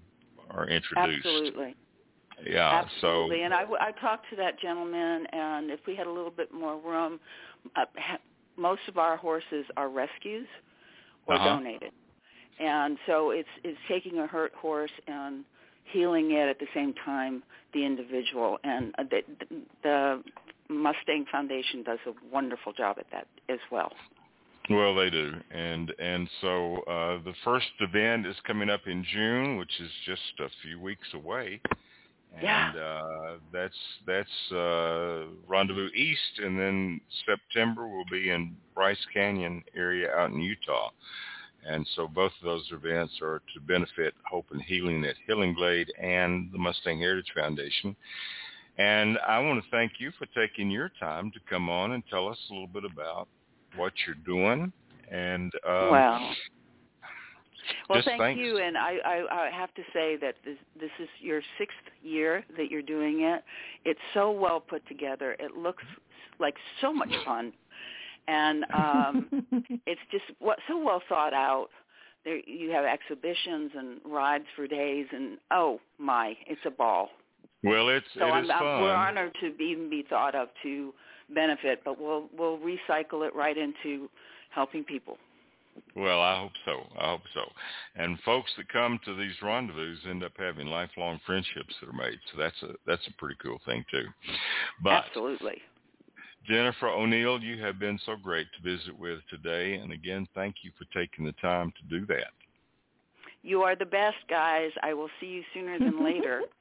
are 0.51 0.69
introduced. 0.69 1.27
Absolutely. 1.27 1.75
Yeah. 2.45 2.83
Absolutely. 2.85 3.39
So 3.39 3.45
and 3.45 3.55
I 3.55 3.93
talked 4.01 4.29
to 4.31 4.37
that 4.37 4.59
gentleman, 4.61 5.27
and 5.33 5.71
if 5.71 5.81
we 5.87 5.95
had 5.95 6.07
a 6.07 6.11
little 6.11 6.31
bit 6.31 6.53
more 6.53 6.79
room, 6.79 7.21
uh, 7.77 7.85
ha- 7.97 8.19
most 8.57 8.83
of 8.89 8.99
our 8.99 9.17
horses 9.17 9.65
are 9.77 9.89
rescues 9.89 10.47
or 11.27 11.35
Uh-huh. 11.35 11.57
donated, 11.57 11.93
and 12.59 12.99
so 13.07 13.31
it's 13.31 13.49
it's 13.63 13.79
taking 13.89 14.19
a 14.19 14.27
hurt 14.27 14.53
horse 14.55 14.93
and 15.07 15.45
healing 15.85 16.33
it 16.33 16.49
at 16.49 16.59
the 16.59 16.69
same 16.75 16.95
time 17.05 17.43
the 17.73 17.85
individual, 17.85 18.59
and 18.65 18.95
uh, 18.99 19.05
the, 19.05 19.23
the 19.83 20.23
Mustang 20.69 21.27
Foundation 21.31 21.83
does 21.83 21.99
a 22.07 22.13
wonderful 22.33 22.73
job 22.73 22.97
at 22.99 23.07
that 23.11 23.27
as 23.49 23.59
well. 23.71 23.93
Well, 24.71 24.95
they 24.95 25.11
do, 25.11 25.35
and 25.51 25.93
and 25.99 26.29
so 26.41 26.77
uh, 26.87 27.23
the 27.23 27.35
first 27.45 27.67
event 27.81 28.27
is 28.27 28.37
coming 28.47 28.71
up 28.71 28.87
in 28.87 29.05
June, 29.05 29.57
which 29.59 29.79
is 29.81 29.91
just 30.07 30.41
a 30.41 30.49
few 30.63 30.81
weeks 30.81 31.09
away, 31.13 31.61
and 32.37 32.45
Yeah. 32.45 32.73
uh, 32.77 33.37
that's 33.53 33.77
that's 34.07 34.53
uh, 34.53 35.25
Rendezvous 35.47 35.89
East, 35.95 36.39
and 36.39 36.59
then 36.59 37.01
September 37.27 37.87
will 37.89 38.05
be 38.11 38.31
in 38.31 38.57
Bryce 38.75 39.05
Canyon 39.13 39.63
area 39.77 40.15
out 40.15 40.31
in 40.31 40.41
Utah, 40.41 40.91
And 41.67 41.87
so 41.95 42.07
both 42.09 42.33
of 42.41 42.45
those 42.45 42.69
events 42.73 43.15
are 43.23 43.41
to 43.55 43.61
benefit 43.61 44.15
Hope 44.29 44.47
and 44.51 44.63
Healing 44.63 45.05
at 45.05 45.17
Hillenglade 45.29 45.89
and 45.99 46.51
the 46.53 46.59
Mustang 46.59 46.99
Heritage 46.99 47.33
Foundation. 47.35 47.97
And 48.77 49.19
I 49.27 49.39
want 49.39 49.63
to 49.63 49.71
thank 49.71 49.93
you 49.99 50.11
for 50.19 50.27
taking 50.35 50.71
your 50.71 50.91
time 51.01 51.31
to 51.33 51.41
come 51.49 51.71
on 51.71 51.93
and 51.93 52.03
tell 52.11 52.29
us 52.29 52.39
a 52.51 52.53
little 52.53 52.67
bit 52.69 52.85
about 52.85 53.29
what 53.77 53.93
you're 54.07 54.17
doing. 54.27 54.73
And 55.11 55.53
um, 55.67 55.91
Wow. 55.91 56.33
Well, 57.89 57.99
just 57.99 58.09
thank 58.09 58.21
thanks. 58.21 58.39
you, 58.41 58.59
and 58.59 58.77
I, 58.77 58.97
I, 59.05 59.47
I 59.47 59.51
have 59.51 59.73
to 59.75 59.83
say 59.93 60.17
that 60.17 60.35
this, 60.45 60.57
this 60.79 60.91
is 61.01 61.09
your 61.21 61.41
sixth 61.59 61.77
year 62.03 62.45
that 62.57 62.71
you're 62.71 62.83
doing 62.83 63.23
it. 63.23 63.43
It's 63.85 64.01
so 64.13 64.31
well 64.31 64.61
put 64.61 64.87
together. 64.89 65.37
It 65.39 65.57
looks 65.57 65.85
like 66.41 66.55
so 66.81 66.93
much 66.93 67.13
fun, 67.25 67.53
and 68.29 68.65
um, 68.75 69.47
it's 69.87 70.01
just 70.11 70.25
what 70.39 70.59
so 70.69 70.83
well 70.83 71.03
thought 71.09 71.33
out. 71.35 71.69
There, 72.25 72.39
you 72.49 72.71
have 72.71 72.85
exhibitions 72.87 73.73
and 73.77 74.01
rides 74.05 74.47
for 74.57 74.67
days, 74.67 75.07
and 75.13 75.39
oh 75.51 75.79
my, 75.99 76.35
it's 76.47 76.61
a 76.65 76.71
ball. 76.71 77.11
well, 77.63 77.89
it's 77.91 78.07
So 78.19 78.27
it 78.27 78.31
I'm, 78.31 78.45
is 78.45 78.51
I'm, 78.51 78.59
fun. 78.61 78.83
we're 78.83 78.95
honored 78.95 79.33
to 79.43 79.53
be, 79.53 79.65
even 79.65 79.91
be 79.91 80.05
thought 80.09 80.35
of 80.35 80.49
to 80.63 80.95
benefit, 81.35 81.83
but 81.85 82.01
we'll 82.01 82.29
we'll 82.37 82.59
recycle 82.59 83.27
it 83.27 83.35
right 83.35 83.57
into 83.57 84.09
helping 84.51 84.85
people. 84.85 85.19
Well, 85.97 86.21
I 86.21 86.41
hope 86.41 86.53
so. 86.65 86.83
I 86.99 87.11
hope 87.11 87.23
so. 87.35 87.43
And 87.95 88.19
folks 88.25 88.51
that 88.57 88.69
come 88.69 88.99
to 89.05 89.17
these 89.17 89.35
rendezvous 89.43 89.97
end 90.09 90.25
up 90.25 90.33
having 90.37 90.67
lifelong 90.67 91.21
friendships 91.25 91.75
that 91.81 91.89
are 91.89 91.93
made. 91.93 92.19
So 92.33 92.39
that's 92.39 92.63
a 92.63 92.75
that's 92.87 93.07
a 93.07 93.13
pretty 93.19 93.37
cool 93.43 93.61
thing 93.65 93.85
too. 93.91 94.07
But 94.83 95.05
Absolutely. 95.07 95.63
Jennifer 96.47 96.89
O'Neill, 96.89 97.41
you 97.41 97.63
have 97.63 97.79
been 97.79 97.99
so 98.05 98.17
great 98.17 98.47
to 98.57 98.77
visit 98.77 98.99
with 98.99 99.21
today. 99.31 99.75
And 99.75 99.93
again, 99.93 100.27
thank 100.35 100.57
you 100.63 100.73
for 100.77 100.85
taking 100.93 101.25
the 101.25 101.33
time 101.33 101.73
to 101.73 101.99
do 101.99 102.07
that. 102.07 102.33
You 103.43 103.63
are 103.63 103.77
the 103.77 103.87
best, 103.87 104.17
guys. 104.29 104.71
I 104.83 104.95
will 104.95 105.11
see 105.21 105.27
you 105.27 105.43
sooner 105.53 105.79
than 105.79 106.05
later. 106.05 106.43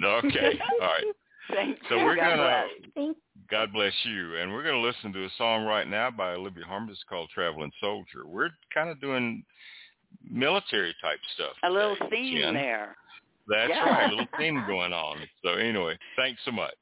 Okay. 0.00 0.56
All 0.80 0.86
right. 0.86 1.02
Thank 1.54 1.78
So 1.88 1.96
you. 1.96 2.04
we're 2.04 2.16
God 2.16 2.36
gonna 2.36 2.64
bless. 2.94 3.14
God 3.50 3.72
bless 3.72 3.92
you. 4.04 4.36
And 4.36 4.52
we're 4.52 4.62
going 4.62 4.74
to 4.80 4.86
listen 4.86 5.12
to 5.14 5.24
a 5.24 5.30
song 5.38 5.64
right 5.64 5.88
now 5.88 6.10
by 6.10 6.32
Olivia 6.32 6.64
Harms. 6.64 6.90
It's 6.92 7.02
called 7.08 7.30
Traveling 7.34 7.72
Soldier. 7.80 8.26
We're 8.26 8.50
kind 8.74 8.90
of 8.90 9.00
doing 9.00 9.42
military 10.30 10.94
type 11.00 11.18
stuff. 11.34 11.52
A 11.64 11.70
little 11.70 11.96
today, 11.96 12.10
theme 12.10 12.38
Jen. 12.42 12.54
there. 12.54 12.96
That's 13.48 13.70
Yeah. 13.70 13.84
right. 13.88 14.06
A 14.06 14.10
little 14.10 14.26
theme 14.38 14.62
going 14.66 14.92
on. 14.92 15.16
So 15.42 15.52
anyway, 15.54 15.96
thanks 16.16 16.40
so 16.44 16.50
much. 16.50 16.74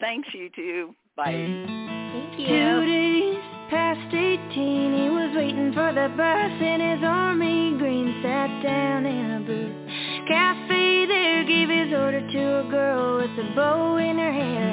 Thanks, 0.00 0.28
you 0.34 0.50
too. 0.54 0.94
Bye. 1.16 1.32
thank 1.32 2.38
you. 2.40 2.46
Two 2.46 2.86
days 2.86 3.38
past 3.70 4.14
eighteen, 4.14 4.92
he 4.94 5.08
was 5.10 5.32
waiting 5.36 5.72
for 5.72 5.92
the 5.92 6.08
bus 6.16 6.52
in 6.60 6.80
his 6.80 7.02
army 7.04 7.76
green. 7.78 8.20
Sat 8.22 8.62
down 8.62 9.06
in 9.06 9.30
a 9.30 9.40
booth 9.40 10.28
cafe 10.28 10.63
there, 11.24 11.44
gave 11.44 11.68
his 11.72 11.90
order 11.92 12.20
to 12.20 12.42
a 12.60 12.64
girl 12.68 13.16
with 13.24 13.32
a 13.40 13.46
bow 13.56 13.96
in 13.96 14.18
her 14.18 14.32
hair. 14.32 14.72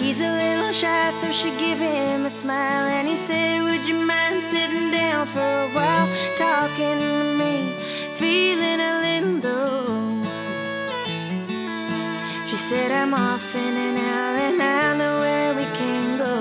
He's 0.00 0.16
a 0.16 0.32
little 0.42 0.72
shy, 0.80 1.06
so 1.20 1.28
she 1.44 1.50
gave 1.60 1.76
him 1.76 2.24
a 2.24 2.32
smile, 2.42 2.86
and 2.88 3.04
he 3.06 3.16
said, 3.28 3.60
"Would 3.66 3.84
you 3.84 3.98
mind 4.12 4.36
sitting 4.52 4.90
down 4.90 5.28
for 5.34 5.50
a 5.66 5.68
while, 5.76 6.08
talking 6.40 6.96
to 7.04 7.14
me, 7.40 7.54
feeling 8.18 8.80
a 8.80 8.94
little 9.06 9.36
low?" 9.44 9.80
She 12.48 12.56
said, 12.70 12.90
I'm 12.90 13.12
off 13.14 13.46
in 13.54 13.74
and 13.86 13.98
out 13.98 14.34
and 14.46 14.62
I 14.62 14.96
know 14.96 15.20
where 15.20 15.54
we 15.54 15.66
can 15.78 16.18
go. 16.18 16.38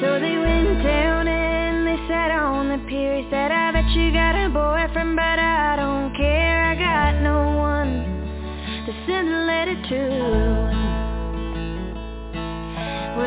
So 0.00 0.08
they 0.20 0.36
went 0.36 0.82
down 0.82 1.28
and 1.28 1.86
they 1.86 1.96
sat 2.08 2.30
on 2.30 2.68
the 2.68 2.78
pier. 2.88 3.16
He 3.22 3.24
said, 3.30 3.50
I 3.50 3.72
bet 3.72 3.88
you 3.96 4.12
got 4.12 4.34
a 4.36 4.48
boyfriend, 4.50 5.16
but 5.16 5.38
I 5.38 5.76
don't 5.76 5.83
Would 9.84 9.90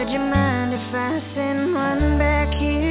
you 0.09 0.19
mind 0.19 0.73
if 0.73 0.91
I 0.91 1.21
send 1.35 1.75
one 1.75 2.17
back 2.17 2.51
here 2.55 2.86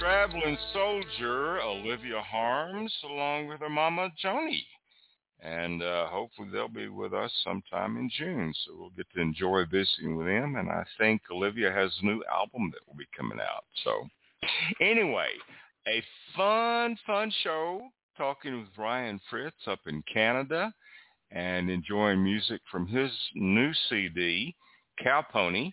traveling 0.00 0.58
soldier 0.72 1.60
Olivia 1.60 2.20
Harms 2.20 2.92
along 3.04 3.46
with 3.46 3.60
her 3.60 3.68
mama 3.68 4.10
Joni. 4.22 4.64
And 5.40 5.80
uh, 5.80 6.08
hopefully 6.08 6.48
they'll 6.52 6.66
be 6.66 6.88
with 6.88 7.14
us 7.14 7.30
sometime 7.44 7.96
in 7.96 8.10
June. 8.18 8.52
So 8.64 8.72
we'll 8.76 8.90
get 8.90 9.06
to 9.14 9.20
enjoy 9.20 9.64
visiting 9.70 10.16
with 10.16 10.26
them. 10.26 10.56
And 10.56 10.68
I 10.70 10.84
think 10.98 11.22
Olivia 11.30 11.70
has 11.70 11.92
a 12.02 12.04
new 12.04 12.20
album 12.32 12.72
that 12.72 12.80
will 12.86 12.96
be 12.96 13.06
coming 13.16 13.38
out. 13.38 13.64
So 13.84 14.08
anyway, 14.80 15.28
a 15.86 16.02
fun, 16.36 16.96
fun 17.06 17.32
show 17.44 17.82
talking 18.16 18.58
with 18.58 18.70
Ryan 18.76 19.20
Fritz 19.30 19.68
up 19.68 19.80
in 19.86 20.02
Canada 20.12 20.74
and 21.30 21.70
enjoying 21.70 22.24
music 22.24 22.60
from 22.72 22.88
his 22.88 23.12
new 23.36 23.72
CD, 23.88 24.56
Cow 25.00 25.24
Pony. 25.30 25.70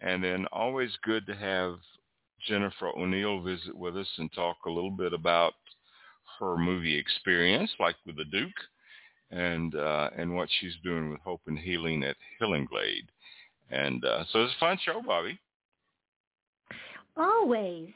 And 0.00 0.22
then 0.22 0.46
always 0.52 0.90
good 1.02 1.26
to 1.26 1.34
have 1.34 1.78
Jennifer 2.46 2.88
O'Neill 2.88 3.42
visit 3.42 3.76
with 3.76 3.96
us 3.96 4.08
and 4.18 4.32
talk 4.32 4.56
a 4.66 4.70
little 4.70 4.90
bit 4.90 5.12
about 5.12 5.54
her 6.38 6.56
movie 6.56 6.96
experience, 6.96 7.70
like 7.80 7.96
with 8.06 8.16
the 8.16 8.24
Duke, 8.24 8.50
and 9.30 9.74
uh, 9.74 10.10
and 10.16 10.34
what 10.34 10.48
she's 10.60 10.74
doing 10.84 11.10
with 11.10 11.20
Hope 11.20 11.42
and 11.46 11.58
Healing 11.58 12.04
at 12.04 12.16
Hillenglade. 12.40 13.08
And 13.70 14.04
uh, 14.04 14.24
so 14.30 14.44
it's 14.44 14.54
a 14.54 14.60
fun 14.60 14.78
show, 14.84 15.02
Bobbi. 15.02 15.38
Always. 17.16 17.88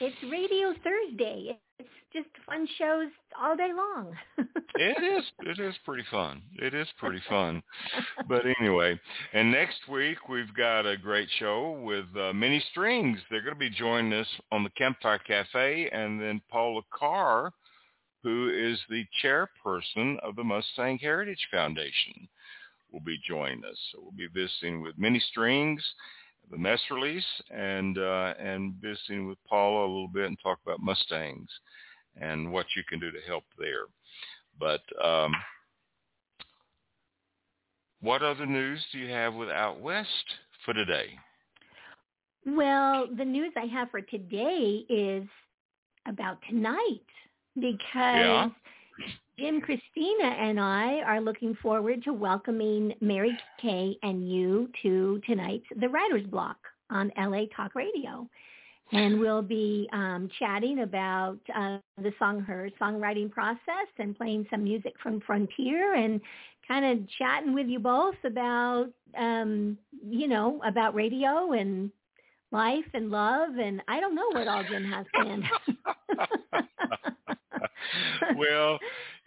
It's 0.00 0.16
Radio 0.30 0.72
Thursday. 0.82 1.58
It's 1.80 1.88
just 2.12 2.28
fun 2.44 2.68
shows 2.76 3.08
all 3.40 3.56
day 3.56 3.70
long. 3.74 4.14
it 4.74 5.02
is. 5.02 5.24
It 5.40 5.58
is 5.58 5.74
pretty 5.82 6.04
fun. 6.10 6.42
It 6.56 6.74
is 6.74 6.86
pretty 6.98 7.22
fun. 7.26 7.62
but 8.28 8.42
anyway, 8.60 9.00
and 9.32 9.50
next 9.50 9.88
week 9.88 10.28
we've 10.28 10.54
got 10.54 10.84
a 10.84 10.98
great 10.98 11.28
show 11.38 11.80
with 11.82 12.04
uh, 12.20 12.34
Many 12.34 12.62
Strings. 12.70 13.18
They're 13.30 13.40
going 13.40 13.54
to 13.54 13.58
be 13.58 13.70
joining 13.70 14.12
us 14.12 14.26
on 14.52 14.62
the 14.62 14.70
Campfire 14.70 15.20
Cafe, 15.26 15.88
and 15.90 16.20
then 16.20 16.42
Paula 16.50 16.82
Carr, 16.92 17.50
who 18.22 18.50
is 18.50 18.78
the 18.90 19.06
chairperson 19.24 20.18
of 20.20 20.36
the 20.36 20.44
Mustang 20.44 20.98
Heritage 20.98 21.48
Foundation, 21.50 22.28
will 22.92 23.00
be 23.00 23.18
joining 23.26 23.64
us. 23.64 23.78
So 23.90 24.00
we'll 24.02 24.12
be 24.12 24.28
visiting 24.34 24.82
with 24.82 24.98
Many 24.98 25.20
Strings 25.30 25.82
the 26.50 26.58
mess 26.58 26.80
release 26.90 27.24
and 27.50 27.96
uh, 27.98 28.34
and 28.38 28.74
visiting 28.80 29.28
with 29.28 29.38
Paula 29.48 29.86
a 29.86 29.88
little 29.88 30.08
bit 30.08 30.26
and 30.26 30.38
talk 30.42 30.58
about 30.64 30.80
Mustangs 30.80 31.48
and 32.20 32.52
what 32.52 32.66
you 32.76 32.82
can 32.88 32.98
do 32.98 33.10
to 33.10 33.20
help 33.26 33.44
there. 33.58 33.84
But 34.58 34.80
um, 35.02 35.32
what 38.00 38.22
other 38.22 38.46
news 38.46 38.84
do 38.92 38.98
you 38.98 39.10
have 39.10 39.34
with 39.34 39.48
Out 39.48 39.80
West 39.80 40.08
for 40.64 40.74
today? 40.74 41.10
Well, 42.46 43.06
the 43.16 43.24
news 43.24 43.52
I 43.56 43.66
have 43.66 43.90
for 43.90 44.00
today 44.00 44.84
is 44.88 45.24
about 46.06 46.38
tonight 46.48 47.04
because 47.54 47.84
yeah. 47.94 48.48
Jim, 49.40 49.62
Christina, 49.62 50.36
and 50.38 50.60
I 50.60 51.00
are 51.06 51.18
looking 51.18 51.56
forward 51.62 52.04
to 52.04 52.12
welcoming 52.12 52.92
Mary 53.00 53.34
Kay 53.58 53.96
and 54.02 54.30
you 54.30 54.68
to 54.82 55.18
tonight's 55.26 55.64
The 55.80 55.88
Writer's 55.88 56.26
Block 56.26 56.58
on 56.90 57.10
LA 57.16 57.44
Talk 57.56 57.74
Radio. 57.74 58.28
And 58.92 59.18
we'll 59.18 59.40
be 59.40 59.88
um, 59.94 60.28
chatting 60.38 60.80
about 60.80 61.38
uh, 61.56 61.78
the 61.96 62.12
song, 62.18 62.42
her 62.42 62.68
songwriting 62.78 63.30
process 63.30 63.88
and 63.98 64.14
playing 64.14 64.46
some 64.50 64.62
music 64.62 64.92
from 65.02 65.20
Frontier 65.20 65.94
and 65.94 66.20
kind 66.68 66.84
of 66.84 67.08
chatting 67.16 67.54
with 67.54 67.66
you 67.66 67.78
both 67.78 68.16
about, 68.24 68.88
um, 69.16 69.78
you 70.06 70.28
know, 70.28 70.60
about 70.66 70.94
radio 70.94 71.52
and 71.52 71.90
life 72.52 72.84
and 72.92 73.10
love. 73.10 73.56
And 73.58 73.80
I 73.88 74.00
don't 74.00 74.14
know 74.14 74.28
what 74.32 74.48
all 74.48 74.64
Jim 74.64 74.84
has 74.84 75.06
planned. 75.14 75.44
well, 78.36 78.78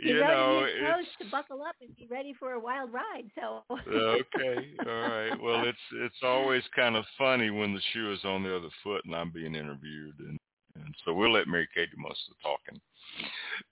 you 0.03 0.19
know, 0.19 0.65
it's 0.65 1.09
to 1.21 1.29
buckle 1.29 1.61
up 1.61 1.75
and 1.81 1.95
be 1.95 2.07
ready 2.09 2.33
for 2.37 2.53
a 2.53 2.59
wild 2.59 2.91
ride. 2.91 3.25
So 3.35 3.63
okay, 3.71 4.73
all 4.85 5.09
right. 5.09 5.41
Well, 5.41 5.63
it's 5.67 5.77
it's 5.93 6.21
always 6.23 6.63
kind 6.75 6.95
of 6.95 7.05
funny 7.17 7.49
when 7.49 7.73
the 7.73 7.81
shoe 7.93 8.11
is 8.11 8.23
on 8.23 8.43
the 8.43 8.55
other 8.55 8.69
foot 8.83 9.03
and 9.05 9.15
I'm 9.15 9.31
being 9.31 9.55
interviewed, 9.55 10.15
and 10.19 10.39
and 10.75 10.95
so 11.05 11.13
we'll 11.13 11.31
let 11.31 11.47
Mary 11.47 11.67
Kay 11.73 11.85
do 11.85 11.97
most 11.97 12.19
of 12.29 12.35
the 12.35 12.43
talking. 12.43 12.81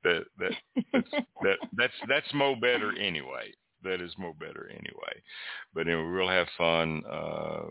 That 0.03 0.23
that 0.39 0.83
that's, 0.93 1.25
that 1.43 1.57
that's 1.77 1.93
that's 2.07 2.33
mo 2.33 2.55
better 2.55 2.97
anyway. 2.97 3.53
That 3.83 4.01
is 4.01 4.13
mo 4.17 4.35
better 4.39 4.69
anyway. 4.69 5.21
But 5.73 5.87
anyway, 5.87 6.11
we'll 6.11 6.27
have 6.27 6.47
fun 6.57 7.03
uh, 7.09 7.63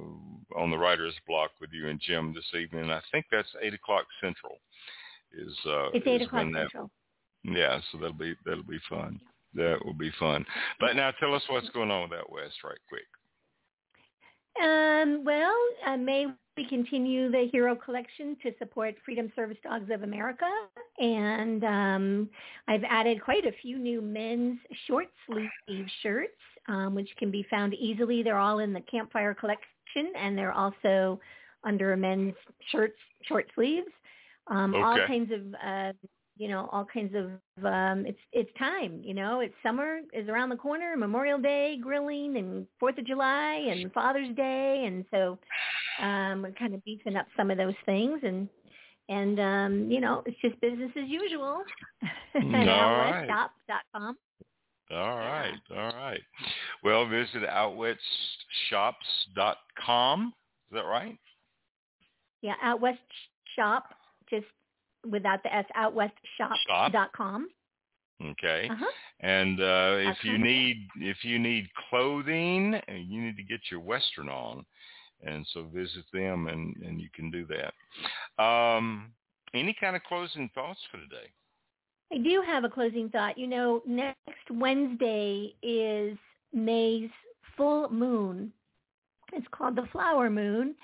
on 0.57 0.71
the 0.71 0.79
writer's 0.79 1.15
block 1.27 1.53
with 1.61 1.71
you 1.73 1.89
and 1.89 2.01
Jim 2.01 2.35
this 2.35 2.61
evening. 2.61 2.91
I 2.91 3.01
think 3.13 3.27
that's 3.31 3.49
eight 3.63 3.75
o'clock 3.75 4.07
central. 4.21 4.59
Is 5.33 5.57
uh, 5.67 5.91
it's 5.95 6.07
eight 6.07 6.23
o'clock 6.23 6.43
when 6.43 6.53
that, 6.53 6.71
central. 6.73 6.91
Yeah, 7.45 7.81
so 7.91 7.99
that'll 7.99 8.13
be 8.13 8.35
that'll 8.45 8.63
be 8.63 8.81
fun. 8.89 9.21
That 9.55 9.79
will 9.85 9.95
be 9.95 10.13
fun. 10.19 10.45
But 10.79 10.95
now 10.95 11.11
tell 11.19 11.35
us 11.35 11.43
what's 11.49 11.69
going 11.71 11.91
on 11.91 12.03
with 12.03 12.19
that 12.19 12.31
West 12.31 12.57
right 12.65 12.79
quick. 12.89 13.03
Um, 14.63 15.25
well, 15.25 15.57
uh, 15.87 15.97
may 15.97 16.27
we 16.57 16.67
continue 16.69 17.31
the 17.31 17.49
Hero 17.51 17.75
Collection 17.75 18.37
to 18.43 18.53
support 18.59 18.95
Freedom 19.05 19.33
Service 19.35 19.57
Dogs 19.63 19.91
of 19.91 20.03
America, 20.03 20.51
and 20.99 21.65
um, 21.65 22.31
I've 22.69 22.85
added 22.89 23.23
quite 23.23 23.47
a 23.47 23.53
few 23.63 23.79
new 23.79 24.03
men's 24.03 24.59
short 24.87 25.07
sleeve 25.27 25.87
shirts, 26.03 26.37
um, 26.69 26.95
which 26.95 27.09
can 27.17 27.31
be 27.31 27.47
found 27.49 27.75
easily. 27.75 28.23
They're 28.23 28.39
all 28.39 28.59
in 28.59 28.73
the 28.73 28.83
Campfire 28.83 29.35
Collection, 29.35 30.13
and 30.17 30.37
they're 30.37 30.53
also 30.53 31.21
under 31.65 31.97
men's 31.97 32.35
shirts 32.71 32.99
short 33.23 33.47
sleeves. 33.55 33.89
Um, 34.49 34.75
Okay. 34.75 34.83
All 34.83 35.07
kinds 35.07 35.31
of 35.33 35.41
uh, 35.65 35.93
you 36.41 36.49
know, 36.49 36.71
all 36.73 36.87
kinds 36.87 37.15
of 37.15 37.27
um 37.65 38.07
it's 38.07 38.19
it's 38.33 38.51
time, 38.59 39.03
you 39.05 39.13
know, 39.13 39.41
it's 39.41 39.55
summer 39.63 39.99
is 40.15 40.27
around 40.29 40.49
the 40.49 40.57
corner, 40.57 40.97
Memorial 40.97 41.39
Day, 41.39 41.77
grilling 41.81 42.39
and 42.39 42.67
Fourth 42.81 42.97
of 42.97 43.07
July 43.07 43.67
and 43.71 43.93
Father's 43.93 44.35
Day 44.35 44.85
and 44.87 45.05
so 45.11 45.39
um 46.03 46.41
we're 46.43 46.53
kind 46.53 46.75
of 46.75 46.83
beefing 46.85 47.17
up 47.17 47.27
some 47.37 47.51
of 47.51 47.59
those 47.59 47.75
things 47.85 48.21
and 48.23 48.49
and 49.11 49.39
um, 49.41 49.91
you 49.91 50.01
know, 50.01 50.23
it's 50.25 50.41
just 50.41 50.59
business 50.61 50.93
as 50.97 51.09
usual 51.09 51.63
at 52.35 52.43
All 52.43 52.51
right. 52.55 53.29
outwestshop.com. 53.29 54.17
All 54.93 55.19
right, 55.19 55.55
all 55.71 55.93
right. 55.95 56.21
Well, 56.83 57.07
visit 57.09 57.45
outwetshops.com. 57.49 60.33
Is 60.71 60.75
that 60.75 60.85
right? 60.85 61.17
Yeah, 62.43 62.55
Out 62.63 62.81
West 62.81 62.99
Shop, 63.57 63.85
just 64.31 64.47
without 65.09 65.43
the 65.43 65.55
S, 65.55 65.67
outwestshop.com. 65.77 67.49
Okay. 68.23 68.69
Uh-huh. 68.71 68.87
And 69.21 69.61
uh, 69.61 70.11
if 70.11 70.25
you 70.25 70.39
need 70.39 70.89
if 70.97 71.25
you 71.25 71.39
need 71.39 71.69
clothing, 71.89 72.75
uh, 72.75 72.93
you 72.93 73.23
need 73.23 73.37
to 73.37 73.43
get 73.43 73.61
your 73.71 73.81
Western 73.81 74.29
on, 74.29 74.65
and 75.25 75.47
so 75.53 75.67
visit 75.75 76.05
them, 76.13 76.49
and 76.49 76.75
and 76.85 77.01
you 77.01 77.09
can 77.15 77.31
do 77.31 77.47
that. 77.47 78.43
Um, 78.43 79.13
any 79.55 79.75
kind 79.79 79.97
of 79.97 80.03
closing 80.05 80.51
thoughts 80.55 80.81
for 80.91 80.99
today? 80.99 81.31
I 82.13 82.19
do 82.19 82.43
have 82.45 82.65
a 82.65 82.69
closing 82.69 83.09
thought. 83.09 83.39
You 83.39 83.47
know, 83.47 83.83
next 83.87 84.51
Wednesday 84.51 85.55
is 85.63 86.19
May's 86.53 87.11
full 87.57 87.89
moon. 87.91 88.53
It's 89.33 89.47
called 89.53 89.77
the 89.77 89.87
flower 89.93 90.29
moon, 90.29 90.75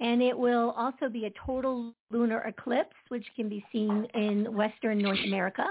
and 0.00 0.22
it 0.22 0.36
will 0.36 0.74
also 0.76 1.08
be 1.08 1.26
a 1.26 1.32
total 1.46 1.92
lunar 2.10 2.40
eclipse, 2.42 2.96
which 3.08 3.26
can 3.36 3.48
be 3.48 3.64
seen 3.72 4.06
in 4.14 4.54
Western 4.54 4.98
North 4.98 5.20
America. 5.24 5.66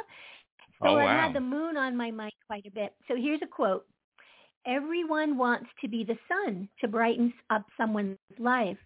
So 0.82 0.90
Oh, 0.90 0.96
wow. 0.96 1.06
had 1.06 1.34
the 1.34 1.42
moon 1.42 1.78
on 1.78 1.96
my 1.96 2.12
mind 2.12 2.34
quite 2.48 2.66
a 2.66 2.72
bit. 2.72 2.94
So 3.08 3.16
here's 3.16 3.42
a 3.42 3.48
quote. 3.48 3.86
Everyone 4.66 5.38
wants 5.38 5.68
to 5.82 5.88
be 5.88 6.04
the 6.04 6.18
sun 6.28 6.70
to 6.80 6.88
brighten 6.88 7.34
up 7.50 7.66
someone's 7.78 8.18
life, 8.40 8.78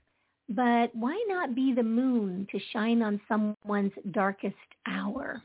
but 0.49 0.93
why 0.95 1.23
not 1.27 1.53
be 1.53 1.73
the 1.73 1.84
moon 1.84 2.47
to 2.51 2.59
shine 2.72 3.01
on 3.01 3.22
someone's 3.27 3.91
darkest 4.11 4.55
hour? 4.88 5.41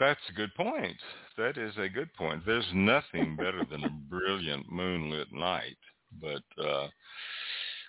That's 0.00 0.20
a 0.30 0.32
good 0.32 0.54
point. 0.54 0.96
That 1.36 1.58
is 1.58 1.72
a 1.76 1.88
good 1.88 2.12
point. 2.14 2.44
There's 2.46 2.68
nothing 2.72 3.36
better 3.36 3.64
than 3.68 3.84
a 3.84 3.90
brilliant 3.90 4.70
moonlit 4.70 5.32
night, 5.32 5.76
but 6.20 6.42
uh, 6.62 6.88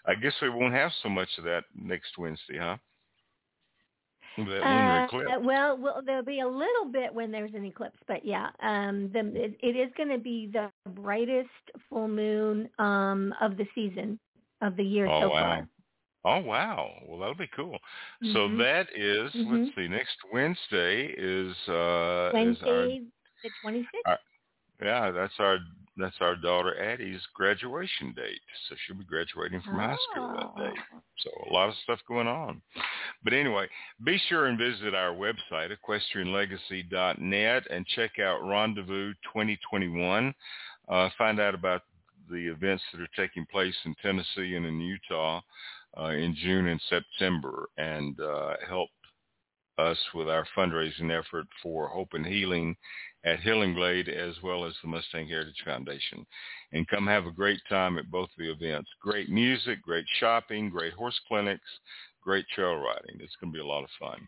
I 0.10 0.16
guess 0.16 0.34
we 0.42 0.50
won't 0.50 0.74
have 0.74 0.92
so 1.04 1.10
much 1.10 1.30
of 1.38 1.44
that 1.46 1.64
next 1.76 2.18
Wednesday, 2.18 2.58
huh? 2.58 2.78
Uh, 4.40 5.08
well, 5.42 5.78
well, 5.78 6.02
there'll 6.06 6.24
be 6.24 6.40
a 6.40 6.48
little 6.48 6.86
bit 6.92 7.14
when 7.14 7.32
there's 7.32 7.54
an 7.54 7.66
eclipse, 7.66 8.00
but 8.08 8.26
yeah, 8.26 8.50
um, 8.62 9.10
the, 9.14 9.20
it, 9.36 9.58
it 9.62 9.76
is 9.76 9.92
going 9.98 10.10
to 10.10 10.18
be 10.18 10.50
the 10.52 10.70
brightest 10.92 11.50
full 11.90 12.08
moon 12.08 12.70
um, 12.80 13.34
of 13.42 13.58
the 13.58 13.66
season 13.76 14.18
of 14.62 14.76
the 14.78 14.84
year 14.84 15.08
Oh 15.10 15.22
so 15.22 15.30
wow. 15.30 15.42
far. 15.42 15.68
Oh 16.26 16.40
wow. 16.42 16.90
Well 17.08 17.20
that'll 17.20 17.36
be 17.36 17.50
cool. 17.56 17.78
So 18.34 18.48
Mhm. 18.50 18.58
that 18.58 18.88
is, 18.96 19.32
Mhm. 19.36 19.52
let's 19.52 19.76
see, 19.76 19.88
next 19.88 20.18
Wednesday 20.34 21.14
is 21.18 21.56
uh 21.70 22.34
is 22.40 22.58
our 22.64 22.88
Wednesday, 22.88 23.02
the 23.44 23.50
26th. 23.64 24.18
yeah, 24.82 25.12
that's 25.12 25.34
our 25.40 25.60
that's 26.00 26.16
our 26.22 26.36
daughter 26.36 26.80
Addie's 26.82 27.22
graduation 27.34 28.14
date. 28.16 28.42
So 28.68 28.76
she'll 28.86 28.98
be 28.98 29.04
graduating 29.04 29.62
from 29.62 29.76
oh. 29.76 29.80
high 29.80 29.98
school 30.12 30.34
that 30.36 30.64
day. 30.64 30.80
Oh. 30.94 31.02
So 31.20 31.30
a 31.50 31.54
lot 31.54 31.70
of 31.70 31.76
stuff 31.84 32.00
going 32.08 32.28
on. 32.28 32.62
But 33.24 33.34
anyway, 33.34 33.68
be 34.04 34.20
sure 34.30 34.46
and 34.48 34.58
visit 34.58 34.94
our 34.96 35.14
website, 35.14 35.72
equestrianlegacy.net, 35.72 37.64
and 37.70 37.86
check 37.88 38.20
out 38.20 38.48
Rendezvous 38.48 39.14
2021. 39.34 40.34
Uh, 40.88 41.10
find 41.18 41.40
out 41.40 41.54
about 41.54 41.82
the 42.30 42.48
events 42.48 42.84
that 42.92 43.02
are 43.02 43.10
taking 43.16 43.46
place 43.52 43.76
in 43.86 43.96
Tennessee 44.02 44.56
and 44.56 44.66
in 44.66 44.80
Utah 44.80 45.42
uh, 45.98 46.10
in 46.10 46.36
June 46.42 46.68
and 46.68 46.82
September 46.90 47.68
and 47.78 48.20
uh, 48.20 48.54
help 48.68 48.90
us 49.78 49.98
with 50.14 50.30
our 50.30 50.46
fundraising 50.56 51.12
effort 51.12 51.48
for 51.64 51.88
Hope 51.88 52.10
and 52.14 52.26
Healing 52.26 52.76
at 53.26 53.40
Hillenglade 53.40 54.08
as 54.08 54.36
well 54.42 54.66
as 54.66 54.74
the 54.82 54.88
Mustang 54.88 55.28
Heritage 55.28 55.62
Foundation. 55.66 56.26
And 56.72 56.88
come 56.88 57.08
have 57.08 57.26
a 57.26 57.32
great 57.32 57.60
time 57.68 57.98
at 57.98 58.12
both 58.12 58.30
of 58.30 58.38
the 58.38 58.52
events. 58.52 58.90
Great 59.02 59.30
music, 59.30 59.82
great 59.82 60.06
shopping, 60.20 60.70
great 60.70 60.94
horse 60.94 61.20
clinics, 61.28 61.68
great 62.24 62.46
trail 62.54 62.76
riding. 62.76 63.20
It's 63.20 63.36
going 63.42 63.52
to 63.52 63.58
be 63.58 63.62
a 63.62 63.66
lot 63.66 63.84
of 63.84 63.90
fun. 64.00 64.28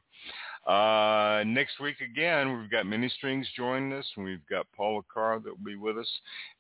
Uh, 0.67 1.43
next 1.45 1.79
week 1.79 2.01
again, 2.01 2.59
we've 2.59 2.69
got 2.69 2.85
Many 2.85 3.09
Strings 3.09 3.47
joining 3.55 3.93
us, 3.93 4.05
and 4.15 4.25
we've 4.25 4.45
got 4.47 4.67
Paula 4.75 5.01
Carr 5.11 5.39
that 5.39 5.49
will 5.49 5.65
be 5.65 5.75
with 5.75 5.97
us, 5.97 6.09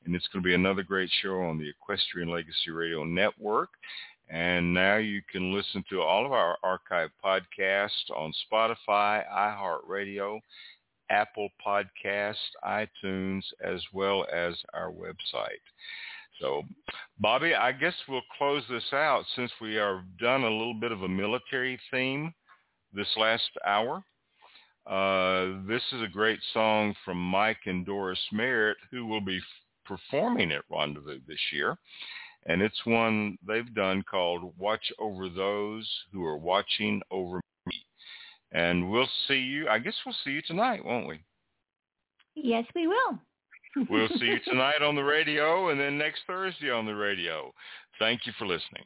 and 0.05 0.15
it's 0.15 0.27
going 0.33 0.41
to 0.41 0.47
be 0.47 0.55
another 0.55 0.81
great 0.81 1.09
show 1.21 1.41
on 1.41 1.59
the 1.59 1.69
Equestrian 1.69 2.29
Legacy 2.29 2.71
Radio 2.71 3.03
Network. 3.03 3.69
And 4.29 4.73
now 4.73 4.95
you 4.95 5.21
can 5.29 5.53
listen 5.53 5.83
to 5.89 6.01
all 6.01 6.25
of 6.25 6.31
our 6.31 6.57
archive 6.63 7.09
podcasts 7.23 8.09
on 8.15 8.33
Spotify, 8.51 9.23
iHeartRadio, 9.29 10.39
Apple 11.11 11.49
Podcast, 11.65 12.35
iTunes, 12.65 13.41
as 13.63 13.81
well 13.93 14.25
as 14.33 14.55
our 14.73 14.91
website. 14.91 15.61
So, 16.39 16.63
Bobbi, 17.23 17.55
I 17.55 17.71
guess 17.73 17.93
we'll 18.07 18.21
close 18.37 18.63
this 18.69 18.93
out 18.93 19.25
since 19.35 19.51
we 19.61 19.77
are 19.77 20.03
done 20.19 20.43
a 20.43 20.49
little 20.49 20.73
bit 20.73 20.91
of 20.91 21.03
a 21.03 21.07
military 21.07 21.79
theme 21.91 22.33
this 22.93 23.09
last 23.17 23.49
hour. 23.67 24.03
Uh, 24.87 25.61
this 25.67 25.83
is 25.91 26.01
a 26.01 26.11
great 26.11 26.39
song 26.53 26.95
from 27.05 27.17
Mike 27.17 27.59
and 27.65 27.85
Doris 27.85 28.19
Merritt, 28.31 28.77
who 28.89 29.05
will 29.05 29.21
be 29.21 29.39
performing 29.85 30.51
at 30.51 30.63
Rendezvous 30.69 31.19
this 31.27 31.39
year 31.53 31.77
and 32.45 32.61
it's 32.61 32.85
one 32.85 33.37
they've 33.47 33.73
done 33.75 34.03
called 34.09 34.53
Watch 34.57 34.91
Over 34.99 35.29
Those 35.29 35.89
Who 36.11 36.25
Are 36.25 36.37
Watching 36.37 37.01
Over. 37.11 37.40
And 38.51 38.89
we'll 38.89 39.09
see 39.27 39.35
you, 39.35 39.67
I 39.69 39.79
guess 39.79 39.93
we'll 40.05 40.15
see 40.23 40.31
you 40.31 40.41
tonight, 40.41 40.83
won't 40.83 41.07
we? 41.07 41.19
Yes, 42.35 42.65
we 42.75 42.87
will. 42.87 43.19
we'll 43.89 44.09
see 44.19 44.25
you 44.25 44.39
tonight 44.45 44.81
on 44.81 44.95
the 44.95 45.03
radio 45.03 45.69
and 45.69 45.79
then 45.79 45.97
next 45.97 46.21
Thursday 46.27 46.69
on 46.69 46.85
the 46.85 46.95
radio. 46.95 47.53
Thank 47.99 48.25
you 48.25 48.33
for 48.37 48.45
listening. 48.45 48.83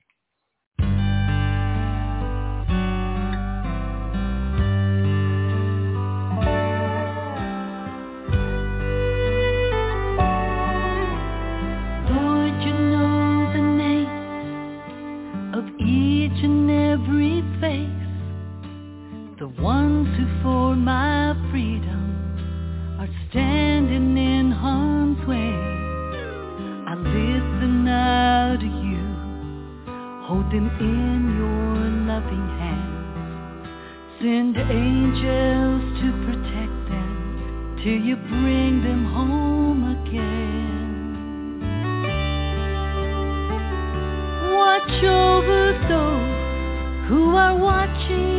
Them 30.56 30.70
in 30.80 31.22
your 31.36 31.76
loving 32.08 32.48
hands. 32.60 33.68
Send 34.20 34.56
angels 34.58 35.84
to 36.00 36.08
protect 36.26 36.78
them 36.90 37.76
till 37.84 38.00
you 38.00 38.16
bring 38.16 38.82
them 38.82 39.04
home 39.04 39.84
again. 40.00 40.94
Watch 44.56 45.04
over 45.04 45.64
those 45.90 47.10
who 47.10 47.36
are 47.36 47.58
watching 47.58 48.35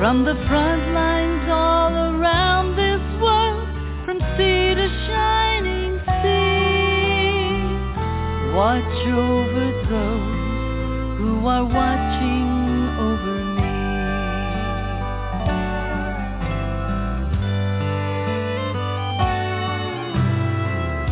From 0.00 0.24
the 0.24 0.34
front 0.48 0.94
lines 0.94 1.44
all 1.50 1.92
around 1.92 2.74
this 2.74 3.02
world, 3.20 3.68
from 4.06 4.18
sea 4.34 4.74
to 4.74 4.88
shining 5.06 6.00
sea, 6.22 7.60
watch 8.56 9.06
over 9.06 9.66
those 9.90 11.18
who 11.18 11.46
are 11.46 11.66
watching 11.66 12.48
over 12.96 13.34
me. 13.56 13.76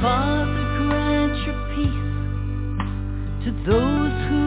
Father, 0.00 0.64
grant 0.78 1.36
your 1.44 1.60
peace 1.76 2.08
to 3.44 3.50
those 3.70 4.16
who 4.30 4.42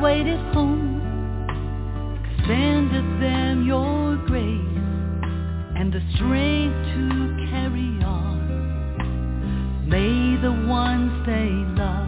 wait 0.00 0.26
at 0.28 0.42
home, 0.54 0.71
strength 6.22 6.78
to 6.94 7.04
carry 7.50 7.92
on. 8.04 8.38
May 9.88 10.36
the 10.40 10.52
ones 10.68 11.10
they 11.26 11.50
love 11.80 12.06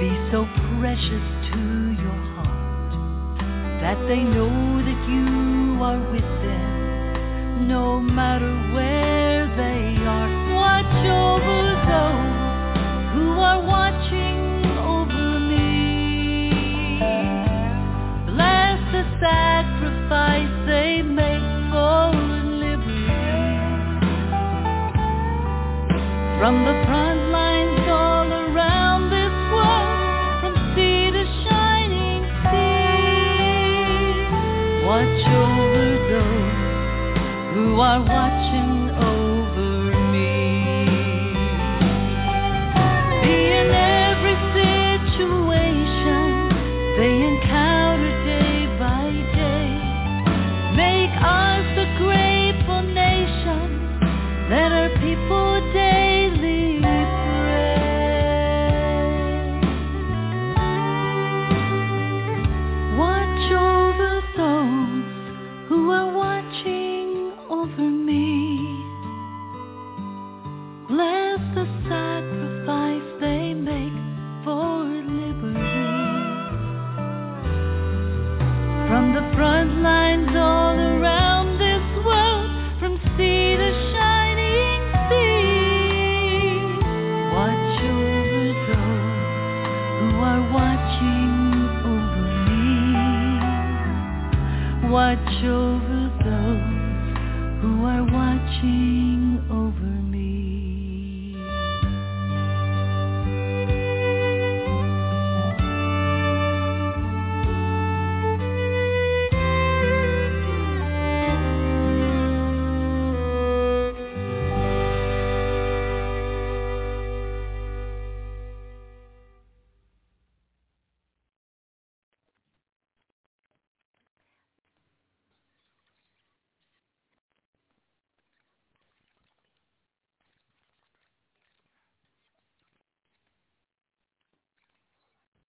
be 0.00 0.10
so 0.32 0.46
precious 0.78 1.26
to 1.52 1.60
your 2.02 2.20
heart 2.34 3.38
that 3.82 3.98
they 4.08 4.22
know 4.22 4.82
that 4.82 5.00
you 5.08 5.82
are 5.82 6.02
with 6.10 6.30
them 6.42 7.68
no 7.68 8.00
matter 8.00 8.52
where 8.74 9.03
From 26.44 26.62
the 26.66 26.83